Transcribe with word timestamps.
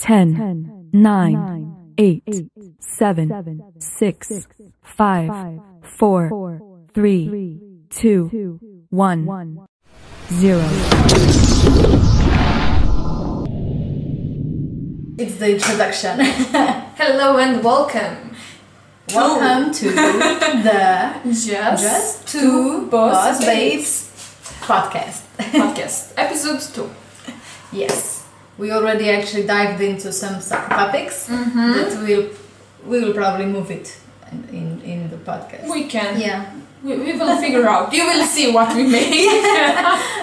10, 0.00 0.88
9, 0.94 1.94
8, 1.98 2.22
7, 2.80 3.62
6, 3.78 4.48
5, 4.82 5.60
4, 5.98 6.60
3, 6.94 7.60
2, 7.90 8.60
1, 8.88 9.66
0. 10.30 10.58
It's 15.18 15.36
the 15.36 15.52
introduction. 15.52 16.20
Hello 16.96 17.36
and 17.36 17.62
welcome. 17.62 18.34
Welcome 19.14 19.74
to 19.74 19.90
the 19.90 21.20
Just, 21.24 21.82
Just 21.82 22.28
Two 22.28 22.40
Two 22.40 22.86
Boss 22.86 23.38
Boss 23.38 23.44
Babes 23.44 24.08
podcast. 24.60 25.22
podcast, 25.36 26.12
episode 26.16 26.60
two. 26.74 26.90
Yes, 27.72 28.19
we 28.60 28.66
already 28.76 29.06
actually 29.18 29.46
dived 29.56 29.80
into 29.90 30.08
some 30.22 30.36
topics 30.78 31.16
Mm-hmm. 31.28 31.72
that 31.76 31.90
will 32.06 32.24
we 32.90 32.96
will 33.02 33.14
probably 33.20 33.46
move 33.56 33.70
it 33.78 33.86
in, 34.58 34.80
in, 34.92 34.98
the 35.10 35.16
podcast. 35.30 35.64
We 35.76 35.82
can. 35.94 36.10
yeah, 36.26 36.38
We, 36.82 36.92
we 37.06 37.12
will 37.20 37.36
figure 37.44 37.66
out. 37.68 37.92
You 37.92 38.04
will 38.10 38.24
see 38.24 38.46
what 38.56 38.68
we 38.76 38.84
made. 38.98 39.44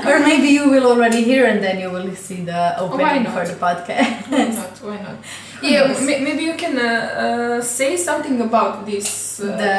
or 0.09 0.17
maybe 0.29 0.47
you 0.57 0.65
will 0.73 0.85
already 0.91 1.21
hear 1.29 1.43
and 1.51 1.59
then 1.65 1.75
you 1.83 1.89
will 1.95 2.09
see 2.15 2.39
the 2.51 2.61
opening 2.83 3.25
for 3.35 3.43
the 3.51 3.57
podcast. 3.65 4.25
Why 4.31 4.45
not? 4.59 4.73
Why 4.87 4.97
not? 5.05 5.17
Yeah, 5.61 5.83
m- 6.07 6.23
maybe 6.27 6.43
you 6.49 6.55
can 6.63 6.75
uh, 6.79 6.89
uh, 7.23 7.61
say 7.61 7.91
something 8.09 8.37
about 8.41 8.85
this. 8.89 9.39
Uh, 9.39 9.45
the 9.63 9.75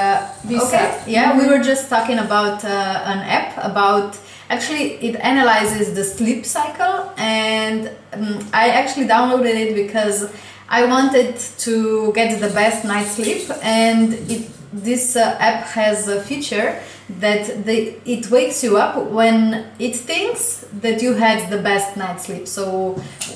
this 0.51 0.63
okay 0.69 0.77
app. 0.87 1.09
yeah 1.17 1.29
we 1.39 1.45
were 1.53 1.63
just 1.73 1.85
talking 1.95 2.19
about 2.27 2.59
uh, 2.65 3.13
an 3.13 3.21
app 3.39 3.51
about 3.71 4.11
actually 4.51 4.95
it 5.07 5.17
analyzes 5.17 5.95
the 5.95 6.05
sleep 6.05 6.45
cycle 6.45 7.13
and 7.17 7.91
um, 8.13 8.39
i 8.53 8.69
actually 8.69 9.07
downloaded 9.07 9.55
it 9.65 9.75
because 9.75 10.33
i 10.69 10.85
wanted 10.85 11.37
to 11.59 12.13
get 12.13 12.41
the 12.41 12.49
best 12.49 12.85
night's 12.85 13.13
sleep 13.13 13.51
and 13.63 14.15
it, 14.31 14.49
this 14.73 15.17
uh, 15.17 15.37
app 15.41 15.65
has 15.65 16.09
a 16.09 16.21
feature 16.23 16.79
that 17.19 17.65
they, 17.65 17.97
it 18.05 18.31
wakes 18.31 18.63
you 18.63 18.77
up 18.77 19.03
when 19.11 19.67
it 19.79 19.97
thinks 19.97 20.67
that 20.81 21.01
you 21.01 21.15
had 21.15 21.51
the 21.51 21.57
best 21.57 21.97
night's 21.97 22.27
sleep 22.27 22.47
so 22.47 22.93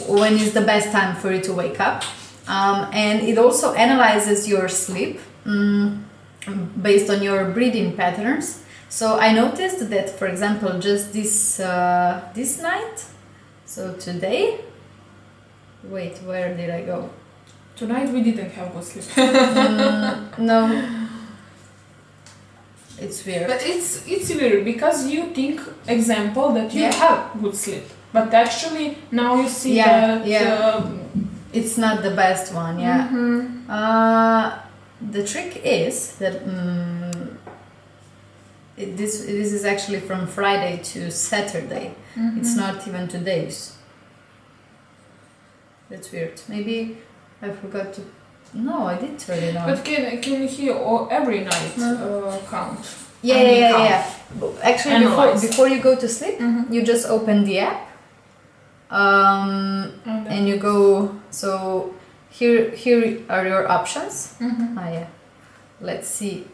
when 0.08 0.34
is 0.34 0.52
the 0.52 0.60
best 0.60 0.92
time 0.92 1.16
for 1.16 1.32
you 1.32 1.40
to 1.40 1.52
wake 1.54 1.80
up 1.80 2.04
um, 2.48 2.90
and 2.92 3.22
it 3.22 3.38
also 3.38 3.72
analyzes 3.74 4.48
your 4.48 4.68
sleep 4.68 5.20
mm, 5.44 5.98
based 6.80 7.08
on 7.10 7.22
your 7.22 7.50
breathing 7.50 7.96
patterns. 7.96 8.61
So 8.92 9.18
I 9.18 9.32
noticed 9.32 9.88
that, 9.88 10.10
for 10.18 10.26
example, 10.26 10.78
just 10.78 11.14
this 11.14 11.58
uh, 11.60 12.20
this 12.34 12.60
night, 12.60 12.98
so 13.64 13.94
today. 13.94 14.60
Wait, 15.84 16.18
where 16.28 16.54
did 16.54 16.68
I 16.68 16.82
go? 16.82 17.08
Tonight 17.74 18.10
we 18.12 18.20
didn't 18.22 18.50
have 18.52 18.68
good 18.74 18.84
sleep. 18.84 19.04
Mm, 19.16 20.38
no, 20.38 20.58
it's 23.00 23.24
weird. 23.26 23.46
But 23.48 23.62
it's 23.64 24.06
it's 24.06 24.28
weird 24.34 24.62
because 24.66 25.06
you 25.08 25.22
think, 25.38 25.60
example, 25.88 26.52
that 26.52 26.74
you 26.74 26.82
Yeah. 26.82 26.92
have 26.92 27.20
good 27.42 27.56
sleep, 27.56 27.84
but 28.12 28.34
actually 28.34 28.98
now 29.10 29.36
you 29.40 29.48
see 29.48 29.76
Yeah, 29.76 30.18
that. 30.18 30.26
yeah. 30.26 30.54
Uh, 30.54 30.86
It's 31.54 31.76
not 31.76 32.02
the 32.02 32.10
best 32.24 32.54
one, 32.54 32.78
yeah. 32.78 33.08
mhm. 33.12 33.68
Uh, 33.68 34.50
the 35.14 35.22
trick 35.32 35.60
is 35.64 36.16
that 36.20 36.34
mm 36.46 37.12
it, 38.76 38.96
this 38.96 39.24
this 39.26 39.52
is 39.52 39.64
actually 39.64 40.00
from 40.00 40.26
Friday 40.26 40.80
to 40.84 41.10
Saturday. 41.10 41.94
It's 42.38 42.56
not 42.56 42.86
even 42.88 43.08
today's. 43.08 43.76
That's 45.88 46.10
weird. 46.12 46.40
Maybe 46.48 46.98
I 47.40 47.50
forgot 47.50 47.92
to. 47.94 48.02
No, 48.54 48.86
I 48.86 48.98
did 48.98 49.18
turn 49.18 49.38
it 49.42 49.56
on. 49.56 49.68
But 49.68 49.84
can 49.84 50.20
can 50.20 50.46
he 50.46 50.70
all, 50.70 51.08
every 51.10 51.40
night 51.40 51.78
uh, 51.78 52.38
count? 52.50 52.78
yeah, 53.22 53.34
I 53.34 53.38
yeah, 53.38 53.44
mean, 53.50 53.60
yeah, 53.60 53.72
count. 53.72 53.84
yeah. 53.90 54.62
Actually, 54.62 54.98
before, 55.04 55.24
Analyze. 55.24 55.40
before 55.48 55.68
you 55.68 55.80
go 55.80 55.94
to 55.96 56.08
sleep, 56.08 56.38
Mhm. 56.38 56.70
you 56.72 56.82
just 56.82 57.06
open 57.08 57.44
the 57.44 57.58
app, 57.60 57.80
um, 58.90 59.92
And 60.04 60.26
and 60.28 60.48
you 60.48 60.56
go. 60.58 61.14
So 61.30 61.94
here, 62.30 62.70
here 62.70 63.20
are 63.28 63.46
your 63.46 63.68
options. 63.70 64.34
Mhm. 64.40 64.76
Ah, 64.78 64.88
yeah. 64.90 65.06
Let's 65.80 66.08
see. 66.08 66.44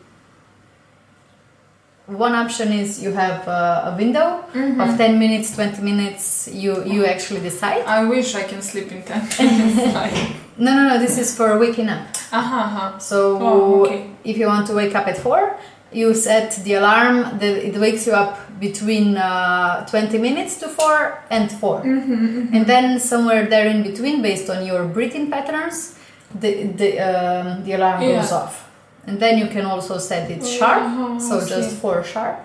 One 2.08 2.34
option 2.34 2.72
is 2.72 3.02
you 3.02 3.12
have 3.12 3.46
uh, 3.46 3.90
a 3.92 3.96
window 3.96 4.42
Mhm. 4.54 4.80
of 4.80 4.96
10 4.96 5.18
minutes, 5.18 5.54
20 5.54 5.82
minutes. 5.82 6.48
You 6.50 6.82
you 6.84 7.04
actually 7.04 7.40
decide. 7.40 7.84
I 7.86 8.04
wish 8.04 8.34
I 8.34 8.44
can 8.44 8.62
sleep 8.62 8.90
in 8.92 9.02
10 9.02 9.28
minutes. 9.36 10.34
No, 10.60 10.74
no, 10.74 10.88
no. 10.88 10.98
This 10.98 11.18
is 11.18 11.36
for 11.36 11.56
waking 11.58 11.88
up. 11.88 12.00
Aha, 12.32 12.60
aha. 12.66 12.98
So 12.98 13.38
Oh, 13.40 13.84
okay. 13.86 14.10
if 14.24 14.36
you 14.38 14.46
want 14.48 14.66
to 14.68 14.74
wake 14.74 14.94
up 14.98 15.06
at 15.06 15.16
four, 15.18 15.54
you 15.92 16.14
set 16.14 16.50
the 16.64 16.74
alarm 16.74 17.38
that 17.38 17.54
it 17.68 17.76
wakes 17.78 18.06
you 18.08 18.12
up 18.14 18.34
between 18.58 19.16
uh, 19.16 19.86
20 19.86 20.18
minutes 20.18 20.56
to 20.60 20.66
four 20.68 21.22
and 21.30 21.52
4 21.52 21.82
Mm-hmm. 21.84 22.54
and 22.54 22.66
then 22.66 22.98
somewhere 22.98 23.46
there 23.46 23.66
in 23.68 23.82
between, 23.84 24.20
based 24.22 24.50
on 24.50 24.66
your 24.66 24.82
breathing 24.84 25.30
patterns, 25.30 25.94
the 26.40 26.50
the 26.80 26.90
um, 27.10 27.62
the 27.64 27.72
alarm 27.74 28.02
Yeah. 28.02 28.16
goes 28.20 28.32
off, 28.32 28.67
and 29.06 29.18
then 29.20 29.38
you 29.38 29.46
can 29.46 29.64
also 29.64 29.98
set 29.98 30.30
it 30.30 30.44
sharp, 30.44 30.82
Uh-huh, 30.82 31.18
so 31.18 31.46
just 31.46 31.76
four 31.76 32.04
sharp, 32.04 32.36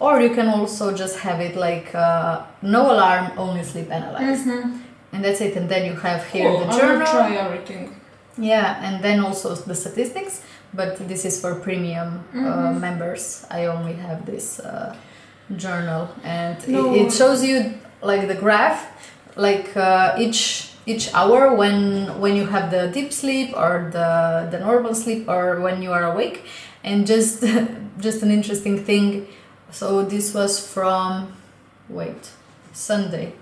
or 0.00 0.20
you 0.20 0.30
can 0.34 0.48
also 0.48 0.92
just 0.94 1.18
have 1.20 1.40
it 1.40 1.56
like 1.56 1.94
uh, 1.94 2.42
no 2.62 2.82
alarm, 2.92 3.32
only 3.36 3.62
sleep 3.64 3.90
analyze, 3.90 4.44
Mhm. 4.46 4.80
and 5.12 5.24
that's 5.24 5.40
it. 5.40 5.56
And 5.56 5.68
then 5.68 5.84
you 5.86 5.94
have 6.00 6.24
here 6.32 6.50
Cool, 6.50 6.60
the 6.60 6.64
I 6.66 6.68
will 6.70 6.78
journal. 6.80 7.06
try 7.06 7.30
everything. 7.36 7.94
Yeah, 8.40 8.76
and 8.86 9.02
then 9.02 9.18
also 9.20 9.54
the 9.54 9.74
statistics, 9.74 10.42
but 10.72 10.96
this 11.08 11.24
is 11.24 11.40
for 11.40 11.54
premium 11.56 12.22
uh, 12.34 12.38
Mhm. 12.38 12.80
members. 12.80 13.44
I 13.50 13.66
only 13.66 13.94
have 13.94 14.24
this 14.26 14.60
uh, 14.60 14.94
journal, 15.56 16.08
and 16.24 16.56
No. 16.68 16.94
it, 16.94 17.06
it 17.06 17.12
shows 17.12 17.42
you 17.44 17.74
like 18.02 18.28
the 18.28 18.34
graph, 18.34 18.86
like 19.36 19.76
uh, 19.76 20.14
each 20.18 20.67
each 20.92 21.12
hour 21.14 21.54
when 21.54 21.76
when 22.22 22.34
you 22.36 22.46
have 22.54 22.70
the 22.70 22.88
deep 22.96 23.12
sleep 23.12 23.48
or 23.56 23.72
the 23.92 24.08
the 24.52 24.58
normal 24.68 24.94
sleep 24.94 25.28
or 25.28 25.60
when 25.60 25.82
you 25.84 25.92
are 25.92 26.04
awake, 26.12 26.38
and 26.82 27.06
just 27.06 27.44
just 28.06 28.22
an 28.22 28.30
interesting 28.30 28.76
thing. 28.88 29.26
So 29.70 30.02
this 30.04 30.32
was 30.34 30.52
from 30.74 31.32
wait 31.88 32.22
Sunday. 32.72 33.32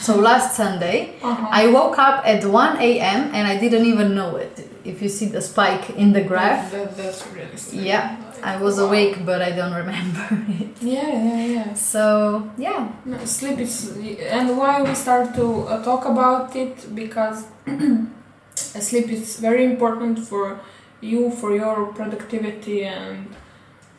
So 0.00 0.12
last 0.18 0.56
Sunday, 0.56 1.14
Uh-huh. 1.22 1.46
I 1.62 1.70
woke 1.70 1.98
up 1.98 2.26
at 2.26 2.42
1 2.44 2.76
a.m. 2.82 3.30
and 3.32 3.46
I 3.46 3.56
didn't 3.62 3.86
even 3.86 4.08
know 4.18 4.34
it. 4.36 4.54
If 4.84 5.02
you 5.02 5.08
see 5.08 5.26
the 5.26 5.40
spike 5.40 5.90
in 5.90 6.12
the 6.12 6.22
graph, 6.22 6.70
That, 6.72 6.96
that's 6.96 7.24
yeah, 7.72 8.16
I 8.42 8.56
was 8.62 8.78
awake, 8.78 9.24
but 9.24 9.42
I 9.42 9.50
don't 9.52 9.74
remember 9.74 10.26
it. 10.62 10.82
Yeah, 10.82 11.08
yeah, 11.08 11.44
yeah. 11.44 11.74
So, 11.74 12.50
yeah, 12.56 12.88
No, 13.04 13.18
sleep 13.24 13.58
is, 13.58 13.96
and 14.20 14.56
why 14.56 14.82
we 14.82 14.94
start 14.94 15.34
to 15.34 15.46
uh, 15.62 15.82
talk 15.84 16.04
about 16.06 16.54
it 16.56 16.94
because 16.94 17.44
sleep 18.54 19.08
is 19.08 19.38
very 19.40 19.64
important 19.64 20.18
for 20.18 20.60
you 21.00 21.30
for 21.30 21.54
your 21.54 21.86
productivity 21.92 22.84
and. 22.84 23.28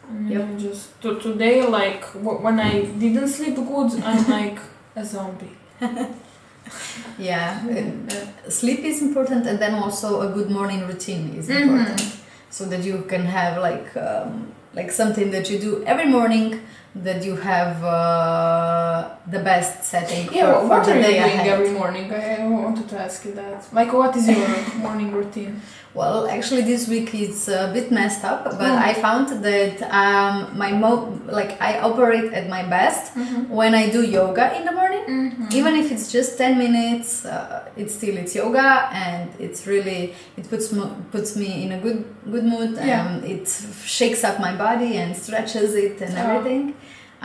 I 0.09 0.11
mean, 0.11 0.31
Yep. 0.31 0.57
Just 0.59 1.01
to, 1.01 1.19
today, 1.19 1.61
like 1.67 2.01
w- 2.13 2.39
when 2.41 2.59
I 2.59 2.81
didn't 2.85 3.27
sleep 3.27 3.55
good, 3.55 3.91
I'm 4.03 4.27
like 4.39 4.57
a 4.95 5.05
zombie. 5.05 5.55
yeah. 7.17 7.59
uh, 7.69 8.49
sleep 8.49 8.79
is 8.79 9.01
important, 9.01 9.45
and 9.47 9.59
then 9.59 9.73
also 9.75 10.21
a 10.21 10.29
good 10.33 10.49
morning 10.49 10.87
routine 10.87 11.35
is 11.39 11.47
Mhm. 11.49 11.61
important, 11.61 12.01
so 12.49 12.65
that 12.65 12.83
you 12.83 13.03
can 13.07 13.25
have 13.25 13.61
like 13.61 13.89
um, 13.97 14.47
like 14.73 14.91
something 14.91 15.31
that 15.31 15.49
you 15.49 15.57
do 15.59 15.83
every 15.85 16.05
morning 16.05 16.61
that 16.95 17.23
you 17.23 17.35
have 17.35 17.83
uh, 17.83 19.09
the 19.27 19.39
best 19.39 19.83
setting 19.83 20.27
Yeah, 20.31 20.53
for, 20.59 20.67
what, 20.67 20.85
for 20.85 20.91
are 20.91 20.95
you 20.97 21.01
day 21.03 21.19
doing 21.19 21.39
ahead. 21.39 21.47
every 21.59 21.71
morning? 21.71 22.11
I 22.11 22.47
wanted 22.47 22.87
to 22.89 22.99
ask 22.99 23.25
you 23.25 23.33
that. 23.33 23.59
Like, 23.73 23.91
what 23.93 24.15
is 24.15 24.27
your 24.27 24.47
morning 24.85 25.11
routine? 25.11 25.61
Well, 25.95 26.27
actually, 26.27 26.61
this 26.61 26.87
week 26.87 27.13
it's 27.15 27.47
a 27.47 27.71
bit 27.73 27.91
messed 27.91 28.23
up, 28.23 28.43
but 28.43 28.59
Mm. 28.73 28.77
I 28.89 28.93
found 28.93 29.27
that 29.43 29.75
um, 30.01 30.55
my 30.57 30.71
mo 30.71 30.91
like 31.25 31.59
I 31.59 31.79
operate 31.79 32.31
at 32.39 32.45
my 32.47 32.63
best 32.63 33.03
when 33.49 33.73
I 33.73 33.89
do 33.89 34.01
yoga 34.03 34.45
in 34.57 34.63
the 34.69 34.71
morning. 34.71 35.03
Mm-hmm. 35.09 35.45
Even 35.59 35.73
if 35.81 35.91
it's 35.91 36.11
just 36.11 36.37
ten 36.37 36.53
minutes, 36.65 37.25
uh, 37.25 37.65
it's 37.75 37.93
still 37.95 38.15
it's 38.17 38.35
yoga, 38.35 38.69
and 38.93 39.31
it's 39.39 39.65
really 39.65 40.13
it 40.37 40.45
puts 40.47 40.71
mo- 40.71 40.95
puts 41.11 41.35
me 41.35 41.63
in 41.63 41.71
a 41.71 41.79
good 41.85 42.05
good 42.33 42.45
mood. 42.53 42.71
Yeah. 42.77 43.01
Um, 43.07 43.23
it 43.23 43.43
shakes 43.83 44.23
up 44.23 44.39
my 44.39 44.53
body 44.55 44.91
and 45.01 45.15
stretches 45.17 45.73
it 45.85 45.99
and 46.05 46.13
Oh. 46.17 46.21
everything. 46.37 46.75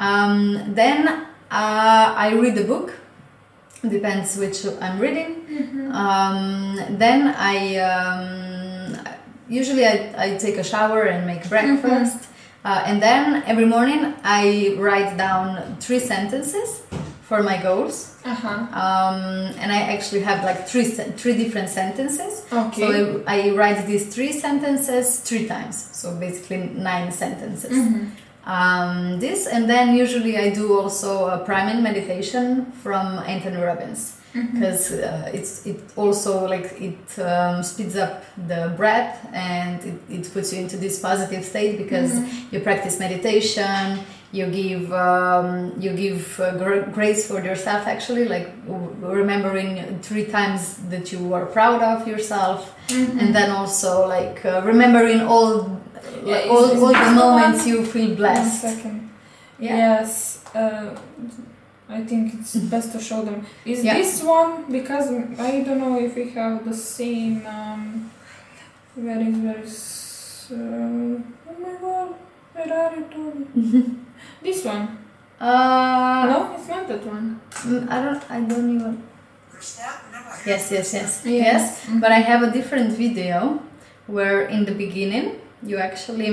Um, 0.06 0.72
then 0.80 1.00
uh, 1.08 2.06
I 2.24 2.32
read 2.42 2.56
a 2.58 2.64
book. 2.64 2.88
Depends 3.98 4.38
which 4.38 4.58
I'm 4.80 4.98
reading. 4.98 5.32
Um, 5.92 6.78
then 7.02 7.20
I 7.36 7.76
um, 7.90 8.22
usually 9.48 9.86
I, 9.86 10.14
I 10.16 10.36
take 10.36 10.56
a 10.56 10.64
shower 10.64 11.02
and 11.02 11.26
make 11.26 11.48
breakfast, 11.48 12.28
uh, 12.64 12.82
and 12.86 13.02
then 13.02 13.42
every 13.46 13.66
morning 13.66 14.14
I 14.22 14.74
write 14.78 15.16
down 15.16 15.76
three 15.80 16.00
sentences 16.00 16.82
for 17.22 17.42
my 17.42 17.60
goals. 17.62 18.16
Uh-huh. 18.24 18.48
Um, 18.48 19.54
and 19.58 19.72
I 19.72 19.80
actually 19.94 20.20
have 20.20 20.44
like 20.44 20.66
three 20.68 20.84
three 20.84 21.36
different 21.36 21.68
sentences. 21.68 22.46
Okay. 22.52 22.80
So 22.80 23.24
I, 23.26 23.50
I 23.50 23.54
write 23.54 23.86
these 23.86 24.14
three 24.14 24.32
sentences 24.32 25.20
three 25.20 25.46
times. 25.46 25.76
So 25.92 26.14
basically 26.16 26.58
nine 26.58 27.12
sentences. 27.12 27.72
Mhm. 27.72 28.10
Um, 28.46 29.20
this 29.20 29.46
and 29.46 29.70
then 29.70 29.96
usually 29.96 30.36
I 30.36 30.50
do 30.50 30.78
also 30.78 31.28
a 31.28 31.38
priming 31.38 31.82
meditation 31.82 32.72
from 32.82 33.18
Anthony 33.20 33.56
Robbins 33.56 34.20
Because 34.34 34.90
uh, 34.92 35.30
it's 35.32 35.64
it 35.64 35.78
also 35.96 36.48
like 36.48 36.74
it 36.80 37.18
um, 37.20 37.62
speeds 37.62 37.96
up 37.96 38.24
the 38.48 38.72
breath 38.76 39.24
and 39.32 39.80
it, 39.84 39.94
it 40.10 40.32
puts 40.34 40.52
you 40.52 40.58
into 40.60 40.76
this 40.76 40.98
positive 40.98 41.44
state 41.44 41.78
because 41.78 42.10
Mhm. 42.12 42.52
you 42.52 42.58
practice 42.60 42.98
meditation 42.98 44.00
you 44.32 44.46
give 44.62 44.92
um, 44.92 45.72
you 45.78 45.90
give 46.04 46.40
uh, 46.40 46.50
gr- 46.62 46.90
grace 46.96 47.28
for 47.28 47.40
yourself 47.44 47.86
actually 47.86 48.24
like 48.34 48.48
remembering 49.00 50.00
three 50.02 50.24
times 50.24 50.62
that 50.90 51.12
you 51.12 51.32
are 51.32 51.46
proud 51.46 51.80
of 51.82 52.08
yourself 52.08 52.74
Mhm. 52.88 53.20
and 53.20 53.28
then 53.36 53.50
also 53.52 53.90
like 54.08 54.44
uh, 54.44 54.60
remembering 54.64 55.20
all 55.34 55.54
Yeah, 56.26 56.50
all, 56.52 56.66
all 56.84 56.92
the 57.06 57.10
moments 57.24 57.66
you 57.66 57.84
feel 57.84 58.10
blessed 58.16 58.60
second. 58.60 58.98
yeah 59.60 59.76
Yes. 59.76 60.38
Uh, 60.54 60.90
I 61.88 62.02
think 62.04 62.34
it's 62.34 62.56
best 62.56 62.92
to 62.92 63.00
show 63.00 63.22
them. 63.24 63.44
Is 63.64 63.84
Yeah. 63.84 63.94
this 63.94 64.22
one 64.22 64.64
because 64.72 65.06
I 65.38 65.60
don't 65.62 65.78
know 65.78 65.98
if 66.00 66.14
we 66.16 66.30
have 66.30 66.64
the 66.64 66.74
same. 66.74 67.44
Um, 67.46 68.10
where 68.94 69.20
is 69.20 69.36
where 69.44 69.60
is? 69.60 70.48
Uh, 70.50 70.56
oh 70.56 71.56
my 71.60 71.74
god! 71.80 72.14
Where 72.54 72.72
are 72.72 72.96
you? 72.96 74.00
This 74.42 74.64
one? 74.64 74.88
uh, 75.40 76.24
no, 76.30 76.54
it's 76.56 76.68
not 76.68 76.88
that 76.88 77.04
one. 77.06 77.40
mm, 77.50 77.90
I 77.90 77.96
don't 78.04 78.22
I 78.30 78.40
don't 78.40 78.70
even 78.76 79.02
yes 80.46 80.70
yes 80.72 80.94
yes 80.94 81.22
Yes. 81.24 81.24
yes 81.24 81.62
but 82.00 82.10
I 82.12 82.20
have 82.30 82.42
a 82.42 82.50
different 82.50 82.92
video 82.92 83.60
where 84.06 84.42
in 84.46 84.64
the 84.64 84.72
beginning 84.74 85.40
you 85.62 85.76
actually 85.78 86.28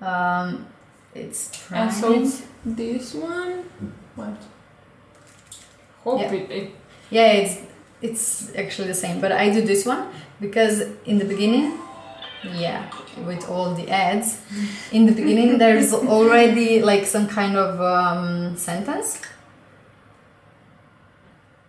um, 0.00 0.66
it's 1.14 1.50
And 1.72 1.92
so 1.92 2.12
it's 2.12 2.42
this 2.76 3.14
one. 3.14 3.64
What? 4.16 4.36
Hope 6.04 6.20
Yeah. 6.20 6.32
it, 6.32 6.50
it. 6.50 6.70
yeah 7.10 7.32
it's 7.40 7.54
it's 8.02 8.52
actually 8.56 8.88
the 8.88 8.94
same 8.94 9.20
but 9.20 9.32
I 9.32 9.50
do 9.50 9.60
this 9.62 9.84
one 9.86 10.02
because 10.40 10.82
in 11.04 11.18
the 11.18 11.24
beginning 11.24 11.72
yeah 12.54 12.88
with 13.26 13.48
all 13.50 13.74
the 13.74 13.90
ads 13.90 14.38
in 14.92 15.06
the 15.06 15.12
beginning 15.12 15.58
there's 15.62 15.92
already 15.92 16.80
like 16.82 17.04
some 17.06 17.26
kind 17.26 17.56
of 17.56 17.80
um, 17.80 18.56
sentence 18.56 19.20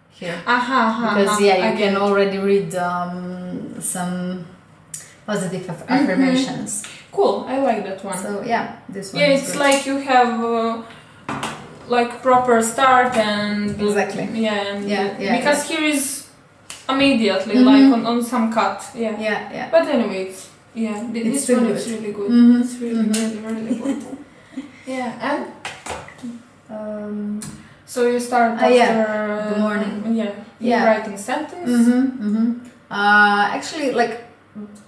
here 0.09 0.37
Aha, 0.45 0.79
aha. 0.87 1.15
because 1.15 1.29
aha, 1.37 1.39
yeah 1.45 1.55
you 1.71 1.77
get 1.77 1.93
can 1.93 1.97
already 1.97 2.37
read 2.37 2.75
um, 2.75 3.79
some 3.81 4.45
positive 5.25 5.69
aff- 5.69 5.87
Mhm. 5.87 6.85
Cool. 7.11 7.45
I 7.47 7.57
like 7.59 7.83
that 7.85 8.03
one. 8.03 8.17
so 8.17 8.43
yeah 8.45 8.65
this 8.93 9.13
one 9.13 9.21
yeah, 9.21 9.29
it's 9.35 9.51
good. 9.51 9.59
like 9.59 9.85
you 9.85 9.97
have 9.97 10.43
uh, 10.43 10.83
like 11.87 12.21
proper 12.21 12.61
start 12.61 13.15
and 13.17 13.71
Exactly. 13.81 14.29
Yeah, 14.33 14.53
and 14.75 14.87
Yeah, 14.89 15.17
yeah, 15.19 15.37
because 15.37 15.63
here 15.69 15.83
is 15.83 16.27
immediately 16.87 17.55
Mhm. 17.55 17.65
like 17.65 17.93
on, 17.93 18.05
on 18.05 18.23
some 18.23 18.51
cut. 18.53 18.81
Yeah. 18.95 19.19
yeah 19.19 19.39
yeah 19.53 19.67
But 19.71 19.87
anyway, 19.87 20.27
it's, 20.29 20.49
yeah, 20.75 21.01
th- 21.13 21.25
It's 21.25 21.47
this 21.47 21.57
one 21.57 21.67
good. 21.67 21.77
is 21.77 21.87
really 21.91 22.11
good. 22.13 22.31
Mhm, 22.31 22.61
It's 22.61 22.75
really, 22.81 23.05
mhm. 23.05 23.13
really, 23.15 23.39
really 23.55 23.75
good. 23.81 23.97
yeah, 24.87 25.29
and 25.29 25.45
um, 26.69 27.41
so 27.85 28.05
you 28.07 28.19
start 28.19 28.51
Ah, 28.57 28.65
after 28.65 28.75
yeah, 28.75 29.49
the 29.53 29.59
morning. 29.59 30.15
Yeah, 30.15 30.31
Yeah. 30.59 30.85
writing 30.85 31.17
sentence. 31.17 31.69
mhm, 31.69 32.01
mhm. 32.21 32.47
Uh, 32.91 33.49
actually 33.57 33.91
like 33.91 34.28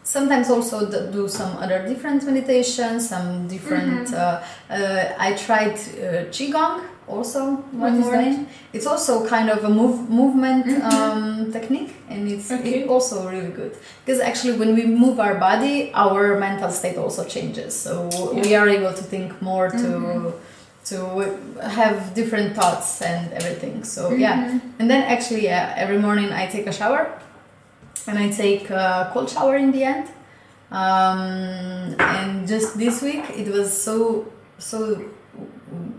sometimes 0.04 0.50
also 0.50 0.78
do 1.12 1.28
some 1.28 1.52
other 1.64 1.80
different 1.88 2.24
meditations 2.24 3.10
some 3.14 3.48
different 3.48 4.08
Mhm. 4.08 4.14
uh, 4.14 4.40
uh, 4.76 5.28
i 5.28 5.30
tried 5.46 5.76
uh, 5.76 6.26
qigong 6.36 6.82
also 7.08 7.42
What 7.82 7.92
one 7.92 8.00
morning 8.00 8.48
it's 8.76 8.88
also 8.88 9.14
kind 9.36 9.50
of 9.56 9.60
a 9.64 9.70
move, 9.70 9.98
movement 10.10 10.66
Mhm. 10.66 10.84
um, 10.92 11.52
technique 11.52 11.92
and 12.12 12.22
it's 12.34 12.50
Okay. 12.52 12.74
it 12.84 12.90
also 12.94 13.16
really 13.34 13.54
good 13.62 13.74
because 14.06 14.20
actually 14.30 14.56
when 14.62 14.72
we 14.80 14.84
move 15.04 15.16
our 15.26 15.36
body 15.48 15.76
our 16.06 16.24
mental 16.46 16.72
state 16.80 16.98
also 17.04 17.24
changes 17.36 17.72
so 17.86 17.92
we 18.46 18.56
are 18.60 18.68
able 18.78 18.94
to 19.02 19.04
think 19.14 19.30
more 19.50 19.68
to 19.84 19.90
Mhm. 20.00 20.32
to 20.92 20.98
have 21.80 21.96
different 22.20 22.50
thoughts 22.60 23.02
and 23.10 23.22
everything 23.40 23.76
so 23.96 24.02
yeah 24.26 24.38
Mhm. 24.38 24.60
and 24.80 24.86
then 24.92 25.02
actually, 25.16 25.44
yeah, 25.52 25.74
every 25.84 26.00
morning 26.08 26.30
I 26.42 26.44
take 26.56 26.66
a 26.74 26.76
shower, 26.80 27.04
and 28.08 28.18
I 28.20 28.30
take 28.30 28.70
a 28.70 29.10
cold 29.14 29.30
shower 29.30 29.56
in 29.56 29.72
the 29.72 29.84
end. 29.84 30.08
Um, 30.72 31.96
and 32.00 32.48
just 32.48 32.78
this 32.78 33.02
week, 33.02 33.24
it 33.36 33.48
was 33.52 33.70
so 33.88 34.32
so 34.58 34.78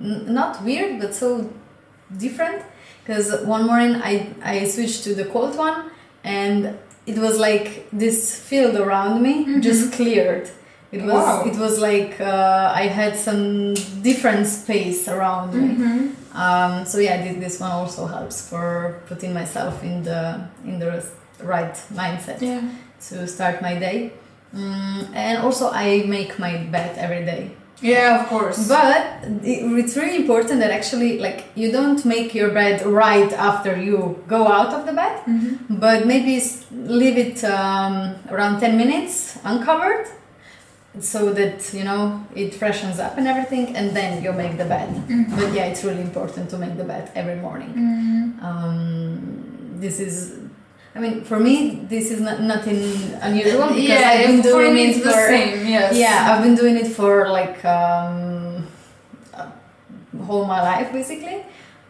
n- 0.01 0.25
not 0.29 0.63
weird, 0.65 1.01
but 1.01 1.15
so 1.15 1.51
different. 2.17 2.63
Because 3.05 3.35
one 3.45 3.67
morning 3.67 4.01
I 4.03 4.29
I 4.43 4.65
switched 4.65 5.05
to 5.05 5.15
the 5.15 5.25
cold 5.27 5.57
one, 5.57 5.91
and 6.25 6.79
it 7.07 7.19
was 7.19 7.39
like 7.39 7.89
this 7.93 8.39
field 8.41 8.77
around 8.77 9.23
me 9.23 9.45
Mhm. 9.45 9.63
just 9.63 9.93
cleared. 9.93 10.49
It 10.93 11.03
was 11.03 11.15
Wow. 11.25 11.45
it 11.51 11.57
was 11.59 11.79
like 11.79 12.21
uh, 12.21 12.73
I 12.83 12.87
had 13.01 13.17
some 13.17 13.75
different 14.03 14.47
space 14.47 15.09
around 15.09 15.53
me. 15.55 15.69
Mhm. 15.75 16.01
Um, 16.35 16.87
so 16.87 16.99
yeah, 16.99 17.17
this, 17.25 17.37
this 17.45 17.61
one 17.61 17.73
also 17.73 18.07
helps 18.07 18.49
for 18.49 19.01
putting 19.09 19.35
myself 19.35 19.83
in 19.83 20.03
the 20.03 20.21
in 20.65 20.79
the 20.79 20.87
right 21.45 21.75
mindset 21.95 22.41
Yeah. 22.41 22.61
to 23.09 23.27
start 23.27 23.61
my 23.63 23.75
day. 23.79 24.13
Mm, 24.55 25.09
and 25.15 25.39
also, 25.39 25.71
I 25.73 26.05
make 26.07 26.39
my 26.39 26.57
bed 26.71 26.97
every 26.99 27.25
day. 27.25 27.51
Yeah, 27.81 28.21
of 28.23 28.29
course. 28.29 28.69
But 28.69 29.03
it's 29.43 29.97
really 29.97 30.17
important 30.17 30.61
that 30.61 30.71
actually, 30.71 31.19
like, 31.19 31.45
you 31.57 31.73
don't 31.73 32.05
make 32.05 32.33
your 32.35 32.51
bed 32.51 32.87
right 32.87 33.33
after 33.33 33.77
you 33.77 34.23
go 34.29 34.47
out 34.47 34.73
of 34.73 34.87
the 34.87 34.93
bed, 34.93 35.17
Mhm. 35.27 35.59
but 35.69 36.07
maybe 36.07 36.41
leave 36.71 37.19
it 37.19 37.43
um, 37.45 38.15
around 38.31 38.61
10 38.61 38.77
minutes 38.77 39.37
uncovered 39.45 40.07
so 41.01 41.33
that 41.33 41.73
you 41.73 41.83
know 41.85 42.21
it 42.37 42.55
freshens 42.55 42.99
up 43.01 43.17
and 43.17 43.27
everything 43.27 43.75
and 43.75 43.97
then 43.97 44.23
you 44.23 44.31
make 44.33 44.59
the 44.59 44.65
bed 44.67 44.89
Mhm. 45.09 45.35
but 45.41 45.51
yeah 45.55 45.65
it's 45.71 45.83
really 45.85 46.03
important 46.03 46.51
to 46.51 46.59
make 46.59 46.77
the 46.77 46.85
bed 46.85 47.05
every 47.15 47.37
morning 47.47 47.73
Mhm. 47.75 48.45
um, 48.45 49.19
this 49.81 49.99
is 49.99 50.15
i 50.95 50.99
mean 50.99 51.15
for 51.25 51.39
me 51.41 51.55
this 51.89 52.11
is 52.11 52.21
not 52.21 52.41
nothing 52.41 52.81
unusual 53.29 53.69
because 53.69 53.83
yeah, 53.89 54.11
i've 54.13 54.27
been 54.27 54.43
for 54.43 54.49
doing 54.49 54.75
me 54.75 54.83
it 54.85 54.89
it's 54.97 55.05
the 55.05 55.11
for 55.11 55.27
same. 55.35 55.67
Yes. 55.67 55.97
yeah 55.97 56.29
i've 56.31 56.43
been 56.47 56.55
doing 56.55 56.77
it 56.77 56.89
for 56.99 57.29
like 57.39 57.65
um, 57.65 58.67
uh, 59.35 59.47
whole 60.27 60.45
my 60.45 60.61
life 60.71 60.93
basically 60.93 61.39